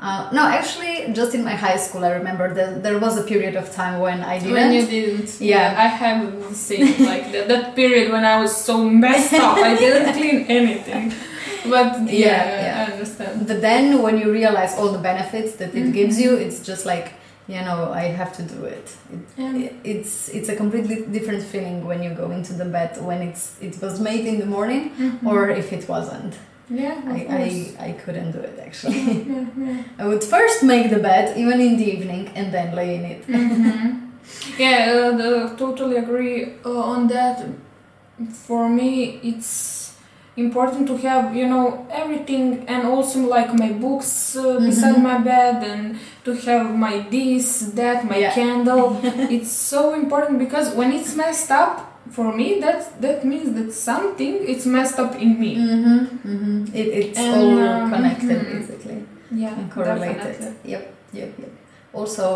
uh, 0.01 0.29
no 0.33 0.43
actually 0.59 1.13
just 1.13 1.35
in 1.35 1.43
my 1.45 1.55
high 1.55 1.77
school 1.77 2.05
i 2.05 2.11
remember 2.11 2.53
that 2.55 2.83
there 2.83 2.99
was 2.99 3.17
a 3.19 3.25
period 3.33 3.55
of 3.57 3.73
time 3.73 4.01
when 4.01 4.19
i 4.23 4.39
didn't 4.39 4.55
When 4.55 4.73
you 4.73 4.85
didn't, 4.87 5.31
Yeah. 5.41 5.75
I 5.85 5.87
have 6.03 6.21
the 6.49 6.55
same 6.55 6.87
like 7.11 7.27
that, 7.33 7.45
that 7.53 7.65
period 7.81 8.07
when 8.15 8.25
I 8.25 8.37
was 8.43 8.53
so 8.69 8.75
messed 9.05 9.35
up, 9.35 9.57
I 9.59 9.73
didn't 9.83 10.13
clean 10.19 10.39
anything. 10.61 11.05
But 11.75 11.89
yeah, 12.11 12.27
Yeah, 12.27 12.63
yeah. 12.67 12.75
I 12.89 12.93
understand. 12.93 13.47
But 13.51 13.59
then 13.69 14.03
when 14.05 14.15
you 14.23 14.29
realize 14.41 14.73
all 14.79 14.91
the 14.97 15.03
benefits 15.11 15.51
that 15.61 15.71
it 15.81 15.85
Mhm. 15.87 15.93
gives 15.99 16.17
you, 16.23 16.31
it's 16.45 16.59
just 16.71 16.85
like, 16.93 17.09
you 17.49 17.61
know, 17.61 17.91
I 17.93 18.05
have 18.21 18.33
to 18.37 18.43
do 18.43 18.65
it. 18.65 18.87
it 19.13 19.21
Yeah. 19.37 19.69
it's 19.85 20.29
it's 20.29 20.49
a 20.49 20.57
completely 20.57 20.97
different 21.17 21.43
feeling 21.43 21.85
when 21.85 22.03
you 22.03 22.11
go 22.15 22.31
into 22.31 22.53
the 22.53 22.65
bed 22.65 22.91
when 23.09 23.21
it's 23.23 23.45
it 23.61 23.75
was 23.83 23.99
made 24.01 24.25
in 24.27 24.39
the 24.39 24.47
morning 24.47 24.91
Mhm. 24.99 25.27
or 25.31 25.51
if 25.51 25.73
it 25.73 25.89
wasn't. 25.89 26.35
yeah, 26.71 26.97
I. 27.17 27.19
I, 27.43 27.87
I 27.89 27.93
couldn't 28.05 28.31
do 28.33 28.39
it 28.39 28.57
actually. 28.67 29.03
yeah, 29.29 29.45
yeah. 29.67 29.83
I 30.03 30.05
would 30.07 30.25
first 30.25 30.63
make 30.63 30.87
the 30.91 30.99
bed 31.01 31.37
even 31.37 31.61
in 31.61 31.77
the 31.77 31.89
evening 31.97 32.31
and 32.37 32.47
then 32.55 32.75
lay 32.75 32.95
in 32.99 33.05
it. 33.05 33.27
Mhm. 33.27 33.99
Yeah, 34.59 34.79
uh, 34.95 35.17
the, 35.21 35.55
totally 35.59 35.97
agree 35.97 36.55
uh, 36.65 36.93
on 36.95 37.09
that. 37.09 37.37
For 38.47 38.69
me, 38.69 39.19
it's 39.23 39.92
important 40.37 40.87
to 40.89 40.97
have 40.97 41.37
you 41.37 41.47
know 41.47 41.87
everything 41.91 42.65
and 42.67 42.87
also 42.87 43.19
like 43.21 43.53
my 43.55 43.71
books 43.85 44.35
uh, 44.37 44.59
beside 44.61 44.95
Mhm. 44.97 45.03
my 45.11 45.19
bed 45.19 45.57
and 45.73 45.99
to 46.25 46.31
have 46.47 46.67
my 46.87 46.95
this 47.11 47.47
that 47.81 47.99
my 48.11 48.17
Yeah. 48.19 48.33
candle 48.33 48.87
it's 49.37 49.51
so 49.53 49.93
important 49.95 50.39
because 50.39 50.67
when 50.79 50.91
it's 50.93 51.15
messed 51.15 51.51
up 51.51 51.75
for 52.17 52.33
me 52.33 52.61
that 52.65 52.79
that 53.05 53.19
means 53.25 53.49
that 53.59 53.69
something 53.91 54.35
it's 54.53 54.65
messed 54.77 54.99
up 54.99 55.13
in 55.25 55.31
me 55.43 55.53
Mm-hmm, 55.57 55.99
mm-hmm. 56.31 56.59
It, 56.81 56.87
it's 57.01 57.19
And, 57.19 57.35
all 57.37 57.53
um, 57.69 57.91
connected 57.93 58.39
mhm. 58.41 58.53
basically. 58.59 58.99
yeah 59.43 59.59
and 59.59 59.71
correlated. 59.75 60.17
definitely. 60.17 60.71
Yep, 60.73 60.83
yep, 61.13 61.31
yep. 61.43 61.53
Also, 61.93 62.27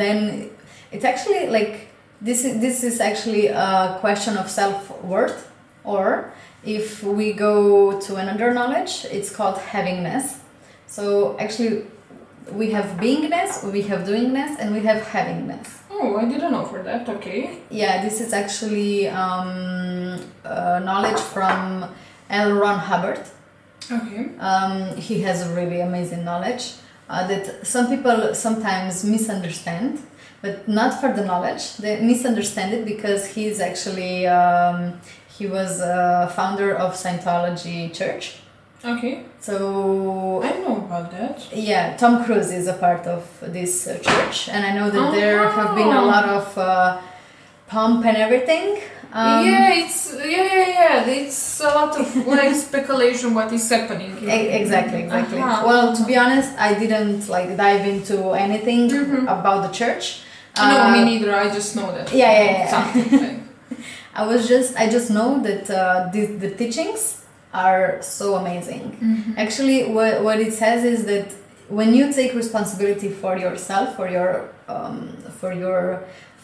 then 0.00 0.50
it's 0.94 1.04
actually 1.04 1.46
like 1.56 1.74
this 2.20 2.44
is 2.44 2.52
this 2.60 2.82
is 2.82 2.98
actually 3.00 3.46
a 3.46 3.96
question 4.00 4.34
of 4.36 4.46
self 4.50 4.78
worth, 5.04 5.38
or 5.84 6.32
if 6.64 7.02
we 7.02 7.32
go 7.32 8.00
to 8.00 8.16
another 8.16 8.52
knowledge, 8.52 9.06
it's 9.10 9.30
called 9.34 9.56
havingness. 9.56 10.38
So 10.86 11.38
actually, 11.38 11.86
we 12.52 12.70
have 12.70 12.98
beingness, 12.98 13.70
we 13.70 13.82
have 13.82 14.00
doingness, 14.00 14.56
and 14.58 14.74
we 14.74 14.80
have 14.80 15.02
havingness. 15.02 15.68
Oh, 15.90 16.16
I 16.16 16.24
didn't 16.24 16.52
know 16.52 16.64
for 16.64 16.82
that. 16.82 17.08
Okay. 17.08 17.58
Yeah, 17.70 18.02
this 18.02 18.20
is 18.20 18.32
actually 18.32 19.08
um, 19.08 20.20
uh, 20.44 20.80
knowledge 20.84 21.20
from 21.20 21.88
L. 22.30 22.52
Ron 22.52 22.78
Hubbard. 22.78 23.20
Okay. 23.90 24.30
Um, 24.38 24.96
he 24.96 25.20
has 25.22 25.46
really 25.48 25.80
amazing 25.80 26.24
knowledge 26.24 26.74
uh, 27.08 27.26
that 27.26 27.66
some 27.66 27.88
people 27.88 28.34
sometimes 28.34 29.04
misunderstand, 29.04 29.98
but 30.42 30.68
not 30.68 31.00
for 31.00 31.12
the 31.12 31.24
knowledge. 31.24 31.76
They 31.78 32.00
misunderstand 32.00 32.74
it 32.74 32.84
because 32.84 33.26
he's 33.26 33.60
actually 33.60 34.26
um, 34.26 35.00
he 35.38 35.46
was 35.46 35.80
a 35.80 36.30
founder 36.34 36.74
of 36.74 36.94
Scientology 36.94 37.92
Church. 37.94 38.24
Okay. 38.84 39.14
So 39.40 40.40
I 40.42 40.50
know 40.60 40.76
about 40.86 41.10
that. 41.12 41.36
yeah, 41.52 41.96
Tom 41.96 42.24
Cruise 42.24 42.50
is 42.52 42.66
a 42.68 42.74
part 42.74 43.06
of 43.06 43.22
this 43.42 43.86
uh, 43.86 43.98
church, 43.98 44.48
and 44.48 44.64
I 44.68 44.72
know 44.78 44.88
that 44.90 45.12
there 45.12 45.48
have 45.58 45.74
been 45.74 45.88
a 45.88 46.02
Oh. 46.02 46.06
lot 46.14 46.24
of 46.38 46.58
uh, 46.58 46.98
pomp 47.66 48.04
and 48.04 48.16
everything. 48.16 48.80
Um, 49.12 49.46
yeah, 49.46 49.72
it's 49.82 50.12
yeah, 50.14 50.44
yeah, 50.54 50.68
yeah. 50.78 51.06
It's 51.06 51.60
a 51.60 51.68
lot 51.80 51.98
of 51.98 52.06
like 52.26 52.54
speculation 52.68 53.32
what 53.34 53.50
is 53.52 53.68
happening. 53.70 54.12
E- 54.22 54.48
Exactly, 54.60 55.00
exactly. 55.04 55.40
Uh-huh. 55.40 55.66
Well, 55.66 55.96
to 55.96 56.04
be 56.04 56.16
honest, 56.16 56.50
I 56.58 56.74
didn't 56.82 57.26
like 57.28 57.56
dive 57.56 57.86
into 57.94 58.16
anything 58.44 58.90
Mhm. 58.90 59.22
about 59.36 59.60
the 59.66 59.72
church. 59.80 60.04
no, 60.56 60.64
Uh, 60.64 60.90
me 60.92 61.00
neither. 61.10 61.32
I 61.34 61.46
just 61.58 61.74
know 61.76 61.88
that. 61.96 62.12
yeah, 62.12 62.32
yeah, 62.38 62.50
yeah. 62.58 62.68
Something 62.74 63.20
like. 63.22 63.38
I 64.20 64.22
was 64.32 64.40
just, 64.54 64.70
I 64.76 64.86
just 64.96 65.08
know 65.10 65.30
that 65.48 65.64
uh, 65.70 66.08
the, 66.14 66.22
the 66.44 66.50
teachings 66.60 67.02
are 67.66 67.88
so 68.02 68.26
amazing. 68.42 68.84
Mhm. 69.00 69.38
Actually, 69.44 69.78
what, 69.96 70.14
what 70.26 70.38
it 70.46 70.52
says 70.62 70.80
is 70.94 71.00
that 71.12 71.26
when 71.78 71.90
you 71.98 72.04
take 72.12 72.30
responsibility 72.34 73.08
for 73.22 73.32
yourself, 73.44 73.86
for 73.98 74.08
your, 74.16 74.30
um, 74.74 74.96
for 75.40 75.52
your 75.64 75.82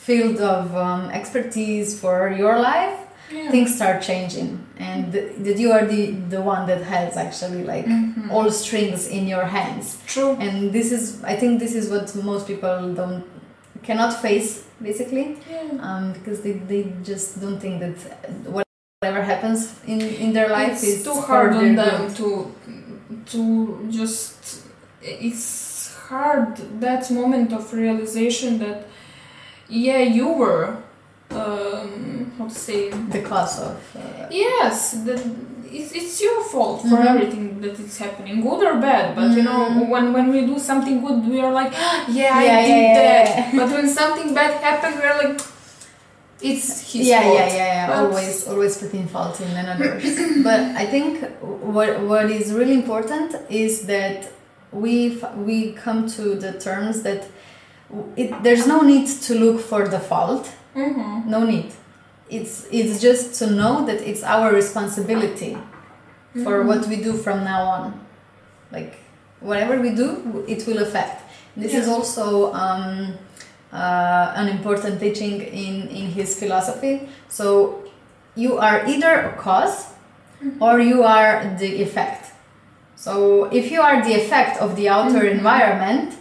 field 0.06 0.38
of 0.54 0.74
um, 0.86 1.02
expertise, 1.20 1.88
for 2.04 2.18
your 2.42 2.56
life, 2.72 2.96
Yeah. 3.30 3.50
things 3.54 3.70
start 3.80 3.98
changing, 4.10 4.50
and 4.88 5.00
th- 5.14 5.30
that 5.46 5.56
you 5.62 5.68
are 5.76 5.84
the 5.94 6.02
the 6.34 6.40
one 6.54 6.62
that 6.70 6.82
has 6.94 7.10
actually 7.26 7.62
like 7.72 7.86
Mhm. 7.88 8.30
all 8.34 8.48
strings 8.64 9.00
in 9.18 9.22
your 9.34 9.46
hands. 9.58 9.84
True. 10.14 10.32
and 10.44 10.54
this 10.76 10.88
is 10.96 11.02
i 11.32 11.34
think 11.40 11.52
this 11.64 11.74
is 11.80 11.84
what 11.94 12.06
most 12.30 12.44
people 12.50 12.76
don't 13.00 13.24
cannot 13.86 14.12
face 14.26 14.64
basically 14.82 15.26
Yeah. 15.50 15.78
um, 15.86 16.12
because 16.14 16.38
they, 16.44 16.52
they 16.70 16.82
just 17.10 17.40
don't 17.40 17.60
think 17.60 17.76
that 17.84 17.96
whatever 18.56 19.22
happens 19.22 19.60
in, 19.86 20.00
in 20.00 20.32
their 20.32 20.48
life 20.48 20.72
it's 20.72 20.82
is 20.84 21.04
too 21.04 21.18
hard 21.20 21.52
on 21.54 21.74
them 21.74 21.96
good. 22.08 22.16
to 22.20 22.54
to 23.32 23.40
just 23.90 24.62
it's 25.02 25.94
hard 26.08 26.56
that 26.80 27.10
moment 27.10 27.52
of 27.52 27.72
realization 27.72 28.58
that 28.58 28.78
yeah 29.68 29.98
you 30.18 30.28
were 30.42 30.76
um 31.30 32.32
how 32.38 32.46
to 32.48 32.54
say 32.54 32.90
the 33.14 33.20
cause 33.22 33.58
of 33.60 33.76
uh, 33.96 34.26
yes 34.30 34.76
that 35.06 35.20
it's, 35.78 35.90
it's 36.00 36.16
your 36.26 36.38
fault 36.52 36.78
for 36.90 36.96
Mhm. 36.98 37.10
everything 37.12 37.44
that 37.62 37.76
is 37.84 37.94
happening 38.04 38.36
good 38.46 38.60
or 38.68 38.74
bad 38.88 39.04
but 39.18 39.28
you 39.38 39.42
know 39.48 39.60
Mhm. 39.68 39.88
when 39.92 40.04
when 40.16 40.26
we 40.34 40.40
do 40.52 40.56
something 40.70 40.96
good 41.06 41.18
we 41.32 41.38
are 41.46 41.52
like 41.60 41.72
yeah, 42.20 42.40
i 42.42 42.44
Yeah, 42.46 42.60
did 42.60 42.68
yeah, 42.70 42.86
yeah, 42.86 42.98
that 43.00 43.24
yeah. 43.38 43.58
but 43.58 43.68
when 43.76 43.86
something 44.00 44.28
bad 44.38 44.52
happens 44.68 44.94
we 45.02 45.06
are 45.12 45.18
like 45.24 45.40
it's 46.42 46.92
his 46.92 47.06
yeah, 47.08 47.22
fault 47.22 47.34
yeah, 47.38 47.46
yeah, 47.46 47.74
yeah. 47.78 47.86
But- 47.88 47.98
Always, 48.04 48.46
always 48.48 48.76
putting 48.82 49.06
fault 49.08 49.40
in 49.40 49.50
others. 49.72 50.02
but 50.48 50.60
I 50.82 50.84
think 50.94 51.10
what 51.76 51.90
what 52.10 52.26
is 52.30 52.52
really 52.58 52.74
important 52.82 53.28
is 53.48 53.72
that 53.92 54.18
we 54.72 54.94
we 55.48 55.58
come 55.84 56.00
to 56.16 56.24
the 56.44 56.52
terms 56.68 56.96
that 57.06 57.22
it, 58.16 58.28
there's 58.42 58.66
no 58.66 58.78
need 58.82 59.06
to 59.26 59.32
look 59.44 59.58
for 59.70 59.82
the 59.94 60.00
fault. 60.10 60.44
Mhm. 60.76 61.26
no 61.34 61.40
need 61.52 61.68
it's 62.30 62.66
it's 62.70 63.00
just 63.00 63.34
to 63.40 63.50
know 63.50 63.84
that 63.86 64.00
it's 64.00 64.22
our 64.22 64.52
responsibility 64.52 65.56
for 66.44 66.62
Mhm. 66.62 66.66
what 66.66 66.86
we 66.88 66.96
do 66.96 67.12
from 67.12 67.44
now 67.44 67.62
on. 67.64 68.00
Like 68.72 68.94
whatever 69.40 69.78
we 69.80 69.90
do 69.90 70.44
it 70.48 70.66
will 70.66 70.78
affect. 70.82 71.22
This 71.56 71.74
is 71.74 71.88
also 71.88 72.52
um, 72.52 73.14
uh, 73.72 74.32
an 74.40 74.48
important 74.48 74.98
teaching 75.00 75.40
in 75.40 75.88
in 75.88 76.06
his 76.18 76.38
philosophy. 76.38 77.08
So 77.28 77.82
you 78.34 78.58
are 78.58 78.84
either 78.86 79.12
a 79.30 79.32
cause 79.36 79.86
or 80.60 80.80
you 80.80 81.04
are 81.04 81.54
the 81.58 81.82
effect. 81.82 82.32
So 82.96 83.44
if 83.52 83.70
you 83.70 83.80
are 83.82 84.02
the 84.02 84.14
effect 84.14 84.60
of 84.60 84.74
the 84.76 84.88
outer 84.88 85.22
Mhm. 85.24 85.30
environment 85.38 86.14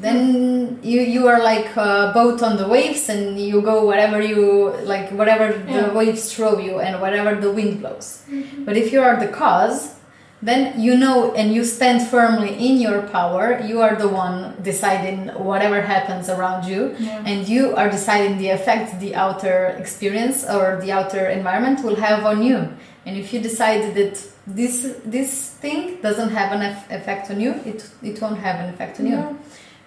then 0.00 0.78
you 0.82 1.00
you 1.00 1.28
are 1.28 1.42
like 1.42 1.76
a 1.76 2.10
boat 2.14 2.42
on 2.42 2.56
the 2.56 2.66
waves 2.66 3.08
and 3.08 3.38
you 3.38 3.60
go 3.62 3.86
wherever 3.86 4.20
you 4.20 4.72
like 4.84 5.10
whatever 5.12 5.52
the 5.52 5.90
waves 5.94 6.32
throw 6.34 6.58
you 6.58 6.80
and 6.80 7.00
whatever 7.00 7.34
the 7.40 7.50
wind 7.50 7.80
blows 7.80 8.22
Mhm. 8.28 8.64
but 8.66 8.76
if 8.76 8.92
you 8.92 9.00
are 9.02 9.16
the 9.24 9.28
cause 9.28 9.90
then 10.42 10.78
you 10.78 10.94
know 10.96 11.32
and 11.34 11.54
you 11.54 11.64
stand 11.64 12.02
firmly 12.14 12.52
in 12.68 12.76
your 12.80 13.02
power 13.18 13.60
you 13.64 13.80
are 13.80 13.94
the 13.96 14.08
one 14.08 14.54
deciding 14.62 15.28
whatever 15.50 15.80
happens 15.82 16.28
around 16.28 16.64
you 16.66 16.94
Yeah. 16.98 17.22
and 17.28 17.48
you 17.48 17.74
are 17.76 17.88
deciding 17.88 18.38
the 18.38 18.50
effect 18.58 18.98
the 19.00 19.14
outer 19.14 19.58
experience 19.78 20.44
or 20.54 20.64
the 20.84 20.90
outer 20.92 21.24
environment 21.28 21.78
will 21.84 21.96
have 21.96 22.24
on 22.26 22.42
you 22.42 22.58
and 23.06 23.16
if 23.16 23.32
you 23.32 23.40
decide 23.40 23.94
that 23.94 24.14
this 24.46 24.74
this 25.16 25.30
thing 25.62 25.80
doesn't 26.02 26.30
have 26.38 26.50
an 26.56 26.62
effect 26.98 27.30
on 27.30 27.40
you 27.40 27.52
it 27.64 27.80
it 28.02 28.20
won't 28.20 28.38
have 28.46 28.56
an 28.62 28.68
effect 28.74 28.94
on 29.00 29.06
you 29.06 29.16
Yeah. 29.16 29.32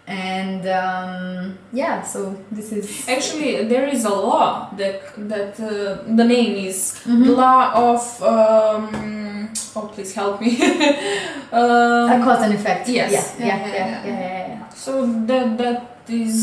And 0.07 0.65
um, 0.67 1.57
yeah 1.73 2.01
so 2.01 2.33
this 2.51 2.71
is 2.71 3.07
Actually, 3.09 3.65
there 3.65 3.87
is 3.87 4.05
a 4.05 4.09
law 4.09 4.69
that 4.77 5.01
that 5.29 5.59
uh, 5.59 6.01
the 6.15 6.23
name 6.23 6.55
is 6.69 6.95
Mhm. 7.05 7.35
law 7.35 7.71
of. 7.91 8.01
Um, 8.23 9.49
oh, 9.75 9.87
please 9.93 10.13
help 10.15 10.39
me. 10.41 10.55
um, 11.51 12.11
a 12.11 12.21
cause 12.23 12.41
and 12.43 12.53
effect 12.53 12.87
Yes. 12.89 13.11
yeah 13.11 13.45
yeah 13.45 13.45
Yeah, 13.47 13.67
yeah, 13.67 14.05
yeah, 14.05 14.05
yeah, 14.05 14.47
yeah. 14.47 14.69
so 14.69 14.91
that 15.27 15.57
that 15.57 15.81
is 16.09 16.35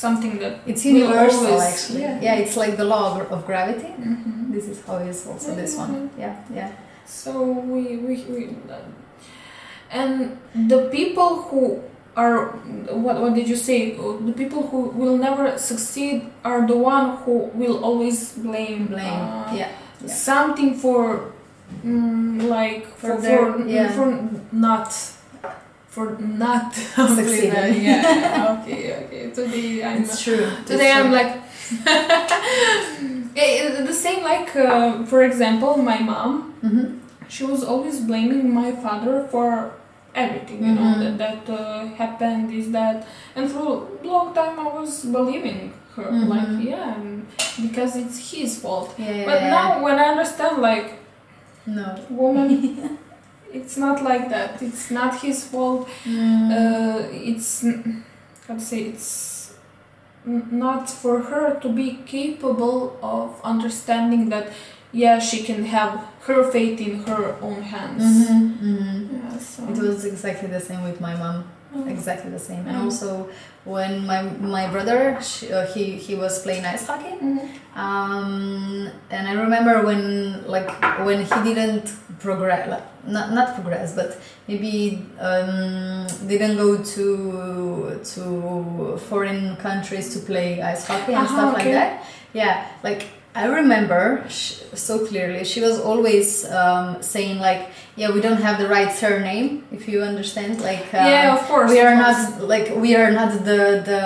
something 0.00 0.38
that 0.38 0.54
it's 0.66 0.84
universal 0.84 1.46
always- 1.46 1.62
actually 1.72 2.02
Yeah. 2.24 2.40
it's 2.42 2.56
like 2.56 2.76
the 2.76 2.84
law 2.84 3.12
of, 3.12 3.32
of 3.32 3.44
gravity 3.46 3.92
Mhm. 4.00 4.52
this 4.54 4.64
is 4.72 4.78
how 4.86 4.96
is 4.96 5.26
also 5.26 5.54
this 5.54 5.76
one 5.76 6.08
yeah 6.18 6.34
yeah 6.54 6.70
So 7.10 7.30
we 7.72 7.82
we, 8.06 8.14
we 8.32 8.42
and 9.90 10.38
the 10.68 10.88
people 10.90 11.42
who 11.50 11.82
are 12.16 12.46
what 13.04 13.20
what 13.20 13.34
did 13.34 13.48
you 13.48 13.56
say? 13.56 13.94
The 14.26 14.32
people 14.36 14.66
who 14.68 14.80
will 15.00 15.16
never 15.16 15.56
succeed 15.58 16.26
are 16.44 16.66
the 16.66 16.76
one 16.76 17.16
who 17.24 17.50
will 17.54 17.84
always 17.84 18.32
blame 18.32 18.86
blame 18.88 19.20
uh, 19.22 19.52
yeah 19.54 19.68
yeah. 20.00 20.08
something 20.08 20.74
for 20.74 21.32
mm, 21.84 22.42
like 22.48 22.86
For 22.98 23.14
for 23.14 23.20
their- 23.22 23.52
for, 23.52 23.66
yeah. 23.66 23.92
for 23.92 24.06
not 24.52 24.92
for 25.88 26.16
not 26.18 26.74
Succeeding. 27.18 27.82
yeah 27.88 28.56
okay 28.60 28.82
okay 29.06 29.30
today 29.30 29.82
I'm 29.84 30.02
it's 30.02 30.22
true 30.22 30.46
today 30.66 30.90
It's 30.90 30.96
I'm 30.98 31.08
true. 31.10 31.18
like 31.20 31.32
Eh, 33.36 33.84
the 33.86 33.92
same 33.94 34.22
like 34.24 34.54
uh, 34.56 35.04
for 35.06 35.22
example 35.22 35.76
my 35.76 35.98
mom 36.10 36.52
Mhm. 36.62 36.98
she 37.28 37.44
was 37.44 37.62
always 37.62 38.00
blaming 38.00 38.52
my 38.52 38.72
father 38.84 39.26
for 39.30 39.70
everything 40.14 40.64
you 40.66 40.74
know 40.74 40.90
Mhm. 40.94 41.00
that 41.02 41.18
that 41.24 41.50
uh, 41.60 41.84
happened 42.02 42.52
is 42.60 42.70
that 42.72 43.06
and 43.36 43.50
for 43.50 43.64
a 43.68 44.06
long 44.06 44.34
time 44.34 44.58
I 44.58 44.68
was 44.78 45.04
believing 45.16 45.72
her 45.96 46.08
Mhm. 46.10 46.28
like 46.34 46.52
yeah 46.70 46.94
because 47.62 47.96
it's 48.02 48.18
his 48.32 48.58
fault 48.62 48.88
yeah, 48.98 49.24
but 49.28 49.38
yeah. 49.40 49.50
now 49.56 49.82
when 49.84 49.96
I 49.98 50.06
understand 50.14 50.58
like 50.70 50.88
no 51.66 51.86
woman 52.10 52.98
it's 53.58 53.76
not 53.76 54.02
like 54.10 54.28
that 54.30 54.60
it's 54.62 54.90
not 54.90 55.12
his 55.26 55.44
fault 55.44 55.88
Mm. 56.06 56.50
uh, 56.58 56.98
it's 57.30 57.48
how 58.46 58.54
to 58.54 58.60
say 58.60 58.80
it's 58.92 59.52
not 60.24 60.90
for 60.90 61.20
her 61.30 61.54
to 61.62 61.68
be 61.68 61.88
capable 62.06 62.96
of 63.02 63.40
understanding 63.42 64.28
that 64.28 64.46
yeah 64.92 65.18
she 65.18 65.42
can 65.42 65.64
have 65.64 65.92
her 66.26 66.50
fate 66.50 66.80
in 66.80 67.02
her 67.04 67.36
own 67.42 67.62
hands 67.62 68.02
Mhm, 68.02 68.58
mhm. 68.58 69.08
yeah, 69.12 69.38
so. 69.38 69.62
It 69.70 69.78
was 69.78 70.04
exactly 70.04 70.48
the 70.48 70.60
same 70.60 70.82
with 70.82 71.00
my 71.00 71.14
mom. 71.14 71.44
Oh. 71.72 71.86
Exactly 71.86 72.30
the 72.32 72.38
same. 72.50 72.66
And 72.66 72.76
Mm. 72.76 72.84
also, 72.84 73.28
when 73.64 74.04
my 74.04 74.20
my 74.56 74.66
brother 74.74 75.00
she, 75.22 75.52
uh, 75.52 75.64
he 75.72 75.84
he 76.06 76.14
was 76.22 76.42
playing 76.42 76.64
ice 76.66 76.84
hockey, 76.90 77.14
Mhm. 77.22 77.46
um, 77.78 78.90
and 79.14 79.22
I 79.28 79.34
remember 79.44 79.74
when 79.88 80.02
like 80.54 80.68
when 81.06 81.18
he 81.30 81.38
didn't 81.48 81.86
progress, 82.18 82.66
like, 82.68 82.82
not 83.06 83.26
not 83.38 83.54
progress, 83.54 83.94
but 83.94 84.18
maybe 84.50 84.74
um, 85.28 86.06
didn't 86.26 86.56
go 86.64 86.70
to 86.94 87.06
to 88.12 88.22
foreign 89.08 89.54
countries 89.66 90.06
to 90.14 90.18
play 90.30 90.48
ice 90.72 90.82
hockey 90.90 91.14
and 91.14 91.22
Uh-huh, 91.26 91.36
stuff 91.36 91.54
okay. 91.54 91.64
like 91.70 91.74
that. 91.80 91.90
Yeah, 92.32 92.54
like 92.82 93.02
I 93.40 93.46
remember 93.60 94.02
sh- 94.28 94.60
so 94.74 94.94
clearly. 95.08 95.44
She 95.44 95.60
was 95.60 95.76
always 95.80 96.44
um, 96.60 97.02
saying 97.02 97.38
like, 97.48 97.62
"Yeah, 97.96 98.10
we 98.14 98.20
don't 98.26 98.42
have 98.46 98.56
the 98.62 98.68
right 98.76 98.92
surname." 99.02 99.48
If 99.72 99.82
you 99.88 99.98
understand, 100.12 100.60
like, 100.70 100.86
uh, 100.92 101.08
yeah, 101.12 101.34
of 101.36 101.40
course. 101.48 101.70
we 101.72 101.80
are 101.80 101.96
not 102.04 102.16
like 102.52 102.66
we 102.84 102.90
are 103.00 103.10
not 103.20 103.30
the 103.48 103.60
the 103.90 104.02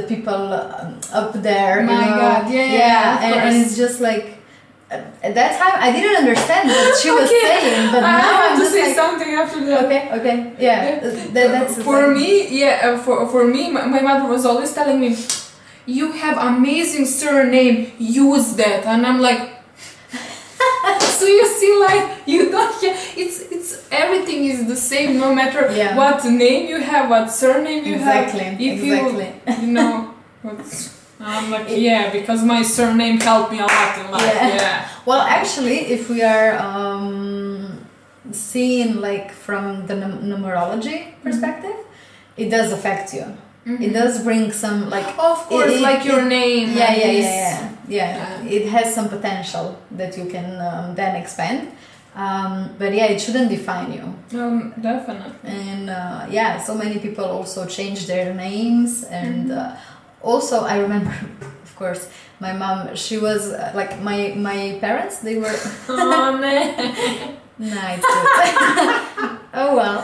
the 0.00 0.04
people 0.12 0.40
um, 0.56 0.88
up 1.20 1.30
there. 1.48 1.74
you 1.80 1.86
My 1.86 2.04
know? 2.08 2.16
God, 2.22 2.42
yeah, 2.50 2.64
yeah, 2.64 2.78
yeah, 2.82 3.24
and, 3.24 3.34
and 3.46 3.52
it's 3.62 3.76
just 3.76 4.00
like. 4.00 4.26
At 4.90 5.34
that 5.36 5.52
time, 5.60 5.76
I 5.86 5.92
didn't 5.92 6.16
understand 6.24 6.64
what 6.72 6.96
she 7.02 7.10
was 7.12 7.28
Okay. 7.28 7.44
saying, 7.44 7.92
but 7.92 8.00
I 8.02 8.12
now 8.24 8.32
have 8.40 8.52
I'm 8.52 8.56
to 8.56 8.62
just 8.64 8.72
say 8.72 8.86
like, 8.88 8.96
something 8.96 9.30
after 9.42 9.60
that. 9.68 9.84
okay, 9.84 10.02
okay, 10.18 10.36
yeah, 10.58 10.80
that, 11.36 11.48
that's 11.52 11.74
for 11.84 12.08
me 12.18 12.48
yeah 12.60 12.74
uh, 12.88 12.96
for, 13.04 13.28
for 13.28 13.44
me 13.44 13.62
my, 13.70 13.84
my 13.84 14.00
mother 14.00 14.26
was 14.34 14.46
always 14.48 14.72
telling 14.72 14.98
me 15.04 15.12
you 15.96 16.06
have 16.22 16.36
amazing 16.52 17.06
surname 17.06 17.76
use 17.98 18.48
that 18.60 18.80
and 18.84 19.06
i'm 19.08 19.20
like 19.28 19.42
so 21.18 21.24
you 21.26 21.46
see 21.60 21.72
like 21.88 22.04
you 22.26 22.50
don't 22.50 22.74
yeah, 22.82 22.96
it's 23.22 23.38
it's 23.54 23.70
everything 23.90 24.44
is 24.52 24.66
the 24.66 24.76
same 24.76 25.10
no 25.18 25.34
matter 25.34 25.62
Yeah. 25.72 25.96
what 25.96 26.24
name 26.24 26.68
you 26.72 26.78
have 26.92 27.08
what 27.12 27.26
surname 27.42 27.84
you 27.88 27.94
Exactly, 27.96 28.40
have 28.40 28.60
if 28.60 28.82
exactly. 28.82 29.28
you 29.46 29.66
you 29.66 29.72
know 29.78 30.14
what's 30.42 30.70
i'm 31.20 31.50
like 31.50 31.66
yeah 31.70 32.10
because 32.18 32.40
my 32.44 32.62
surname 32.76 33.18
helped 33.28 33.50
me 33.54 33.58
a 33.58 33.68
lot 33.76 33.92
in 34.02 34.06
life 34.16 34.34
Yeah. 34.38 34.54
yeah, 34.62 34.88
Well, 35.08 35.22
actually, 35.38 35.78
if 35.96 36.10
we 36.10 36.20
are 36.22 36.50
um, 36.58 37.80
seeing 38.30 39.00
like 39.08 39.28
from 39.32 39.86
the 39.88 39.96
num- 39.96 40.20
numerology 40.30 40.98
perspective, 41.24 41.76
it 42.36 42.50
does 42.50 42.68
affect 42.72 43.14
you. 43.14 43.24
It 43.68 43.92
does 43.92 44.22
bring 44.24 44.50
some 44.52 44.88
like 44.90 45.06
of 45.18 45.38
course 45.48 45.72
It- 45.72 45.76
it- 45.76 45.82
like 45.82 46.04
your 46.04 46.20
it- 46.20 46.28
name 46.28 46.68
yeah, 46.72 46.92
yeah, 46.94 47.12
this. 47.12 47.24
yeah, 47.24 47.68
yeah, 47.88 48.16
yeah. 48.16 48.42
Yeah. 48.44 48.50
It 48.56 48.68
has 48.68 48.94
some 48.94 49.08
potential 49.08 49.76
that 49.98 50.16
you 50.16 50.24
can 50.26 50.60
um, 50.60 50.94
then 50.94 51.16
expand. 51.16 51.60
Um, 52.16 52.70
but 52.78 52.92
yeah, 52.94 53.06
it 53.14 53.20
shouldn't 53.20 53.50
define 53.50 53.92
you. 53.92 54.04
um 54.40 54.72
definitely 54.80 55.32
And 55.44 55.90
uh, 55.90 56.26
yeah, 56.30 56.58
so 56.68 56.74
many 56.74 56.98
people 56.98 57.24
also 57.24 57.66
change 57.66 58.06
their 58.06 58.34
names. 58.34 59.04
And 59.04 59.52
uh, 59.52 59.76
also, 60.22 60.64
I 60.64 60.78
remember, 60.78 61.14
of 61.66 61.72
course, 61.76 62.08
my 62.40 62.52
mom. 62.52 62.96
She 62.96 63.18
was 63.18 63.52
uh, 63.52 63.70
like 63.74 64.00
my 64.02 64.32
my 64.36 64.78
parents. 64.80 65.18
They 65.26 65.36
were 65.38 65.54
oh 65.88 66.38
man 66.40 66.68
No, 67.58 67.80
it's 67.94 68.06
good. 68.14 69.38
oh 69.60 69.70
well. 69.76 70.00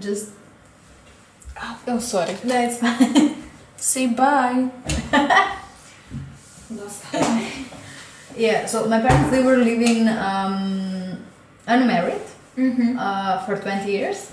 Just 0.00 0.30
oh 1.88 1.98
sorry 1.98 2.36
no, 2.44 2.60
it's 2.60 2.78
fine. 2.78 3.42
Say 3.76 4.06
bye. 4.08 4.70
yeah. 8.36 8.66
So 8.66 8.88
my 8.88 9.00
parents 9.00 9.30
they 9.30 9.42
were 9.42 9.56
living 9.56 10.08
um, 10.08 11.24
unmarried 11.66 12.22
mm-hmm. 12.56 12.98
uh, 12.98 13.44
for 13.44 13.56
twenty 13.56 13.92
years, 13.92 14.32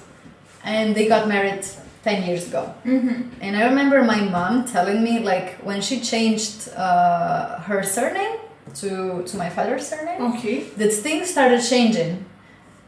and 0.63 0.95
they 0.95 1.07
got 1.07 1.27
married 1.27 1.65
ten 2.03 2.23
years 2.23 2.47
ago. 2.47 2.73
Mm-hmm. 2.85 3.41
And 3.41 3.57
I 3.57 3.65
remember 3.65 4.03
my 4.03 4.21
mom 4.21 4.65
telling 4.65 5.03
me 5.03 5.19
like 5.19 5.55
when 5.57 5.81
she 5.81 5.99
changed 5.99 6.69
uh, 6.75 7.59
her 7.59 7.83
surname 7.83 8.39
to 8.75 9.23
to 9.23 9.37
my 9.37 9.49
father's 9.49 9.87
surname. 9.87 10.21
Okay. 10.35 10.63
that 10.77 10.93
things 10.93 11.29
started 11.29 11.61
changing 11.61 12.25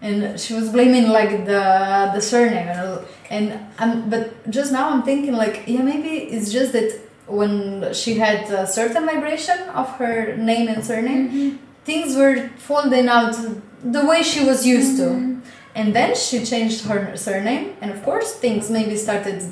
and 0.01 0.39
she 0.39 0.53
was 0.53 0.69
blaming 0.69 1.07
like 1.09 1.45
the 1.45 2.11
the 2.13 2.21
surname 2.21 2.67
and, 2.67 3.05
and 3.29 3.59
um, 3.79 4.09
but 4.09 4.49
just 4.49 4.71
now 4.71 4.89
i'm 4.89 5.03
thinking 5.03 5.33
like 5.33 5.63
yeah 5.67 5.81
maybe 5.81 6.09
it's 6.09 6.51
just 6.51 6.73
that 6.73 6.99
when 7.27 7.91
she 7.93 8.15
had 8.15 8.49
a 8.51 8.67
certain 8.67 9.05
vibration 9.05 9.57
of 9.69 9.89
her 9.97 10.35
name 10.37 10.67
and 10.67 10.85
surname 10.85 11.59
things 11.85 12.15
were 12.15 12.49
folding 12.57 13.07
out 13.07 13.35
the 13.83 14.05
way 14.05 14.23
she 14.23 14.43
was 14.43 14.65
used 14.65 14.97
to. 14.97 15.41
And 15.75 15.93
then 15.93 16.15
she 16.15 16.45
changed 16.45 16.85
her 16.85 17.17
surname 17.17 17.75
and 17.81 17.91
of 17.91 18.01
course 18.03 18.33
things 18.35 18.71
maybe 18.71 18.95
started 18.95 19.43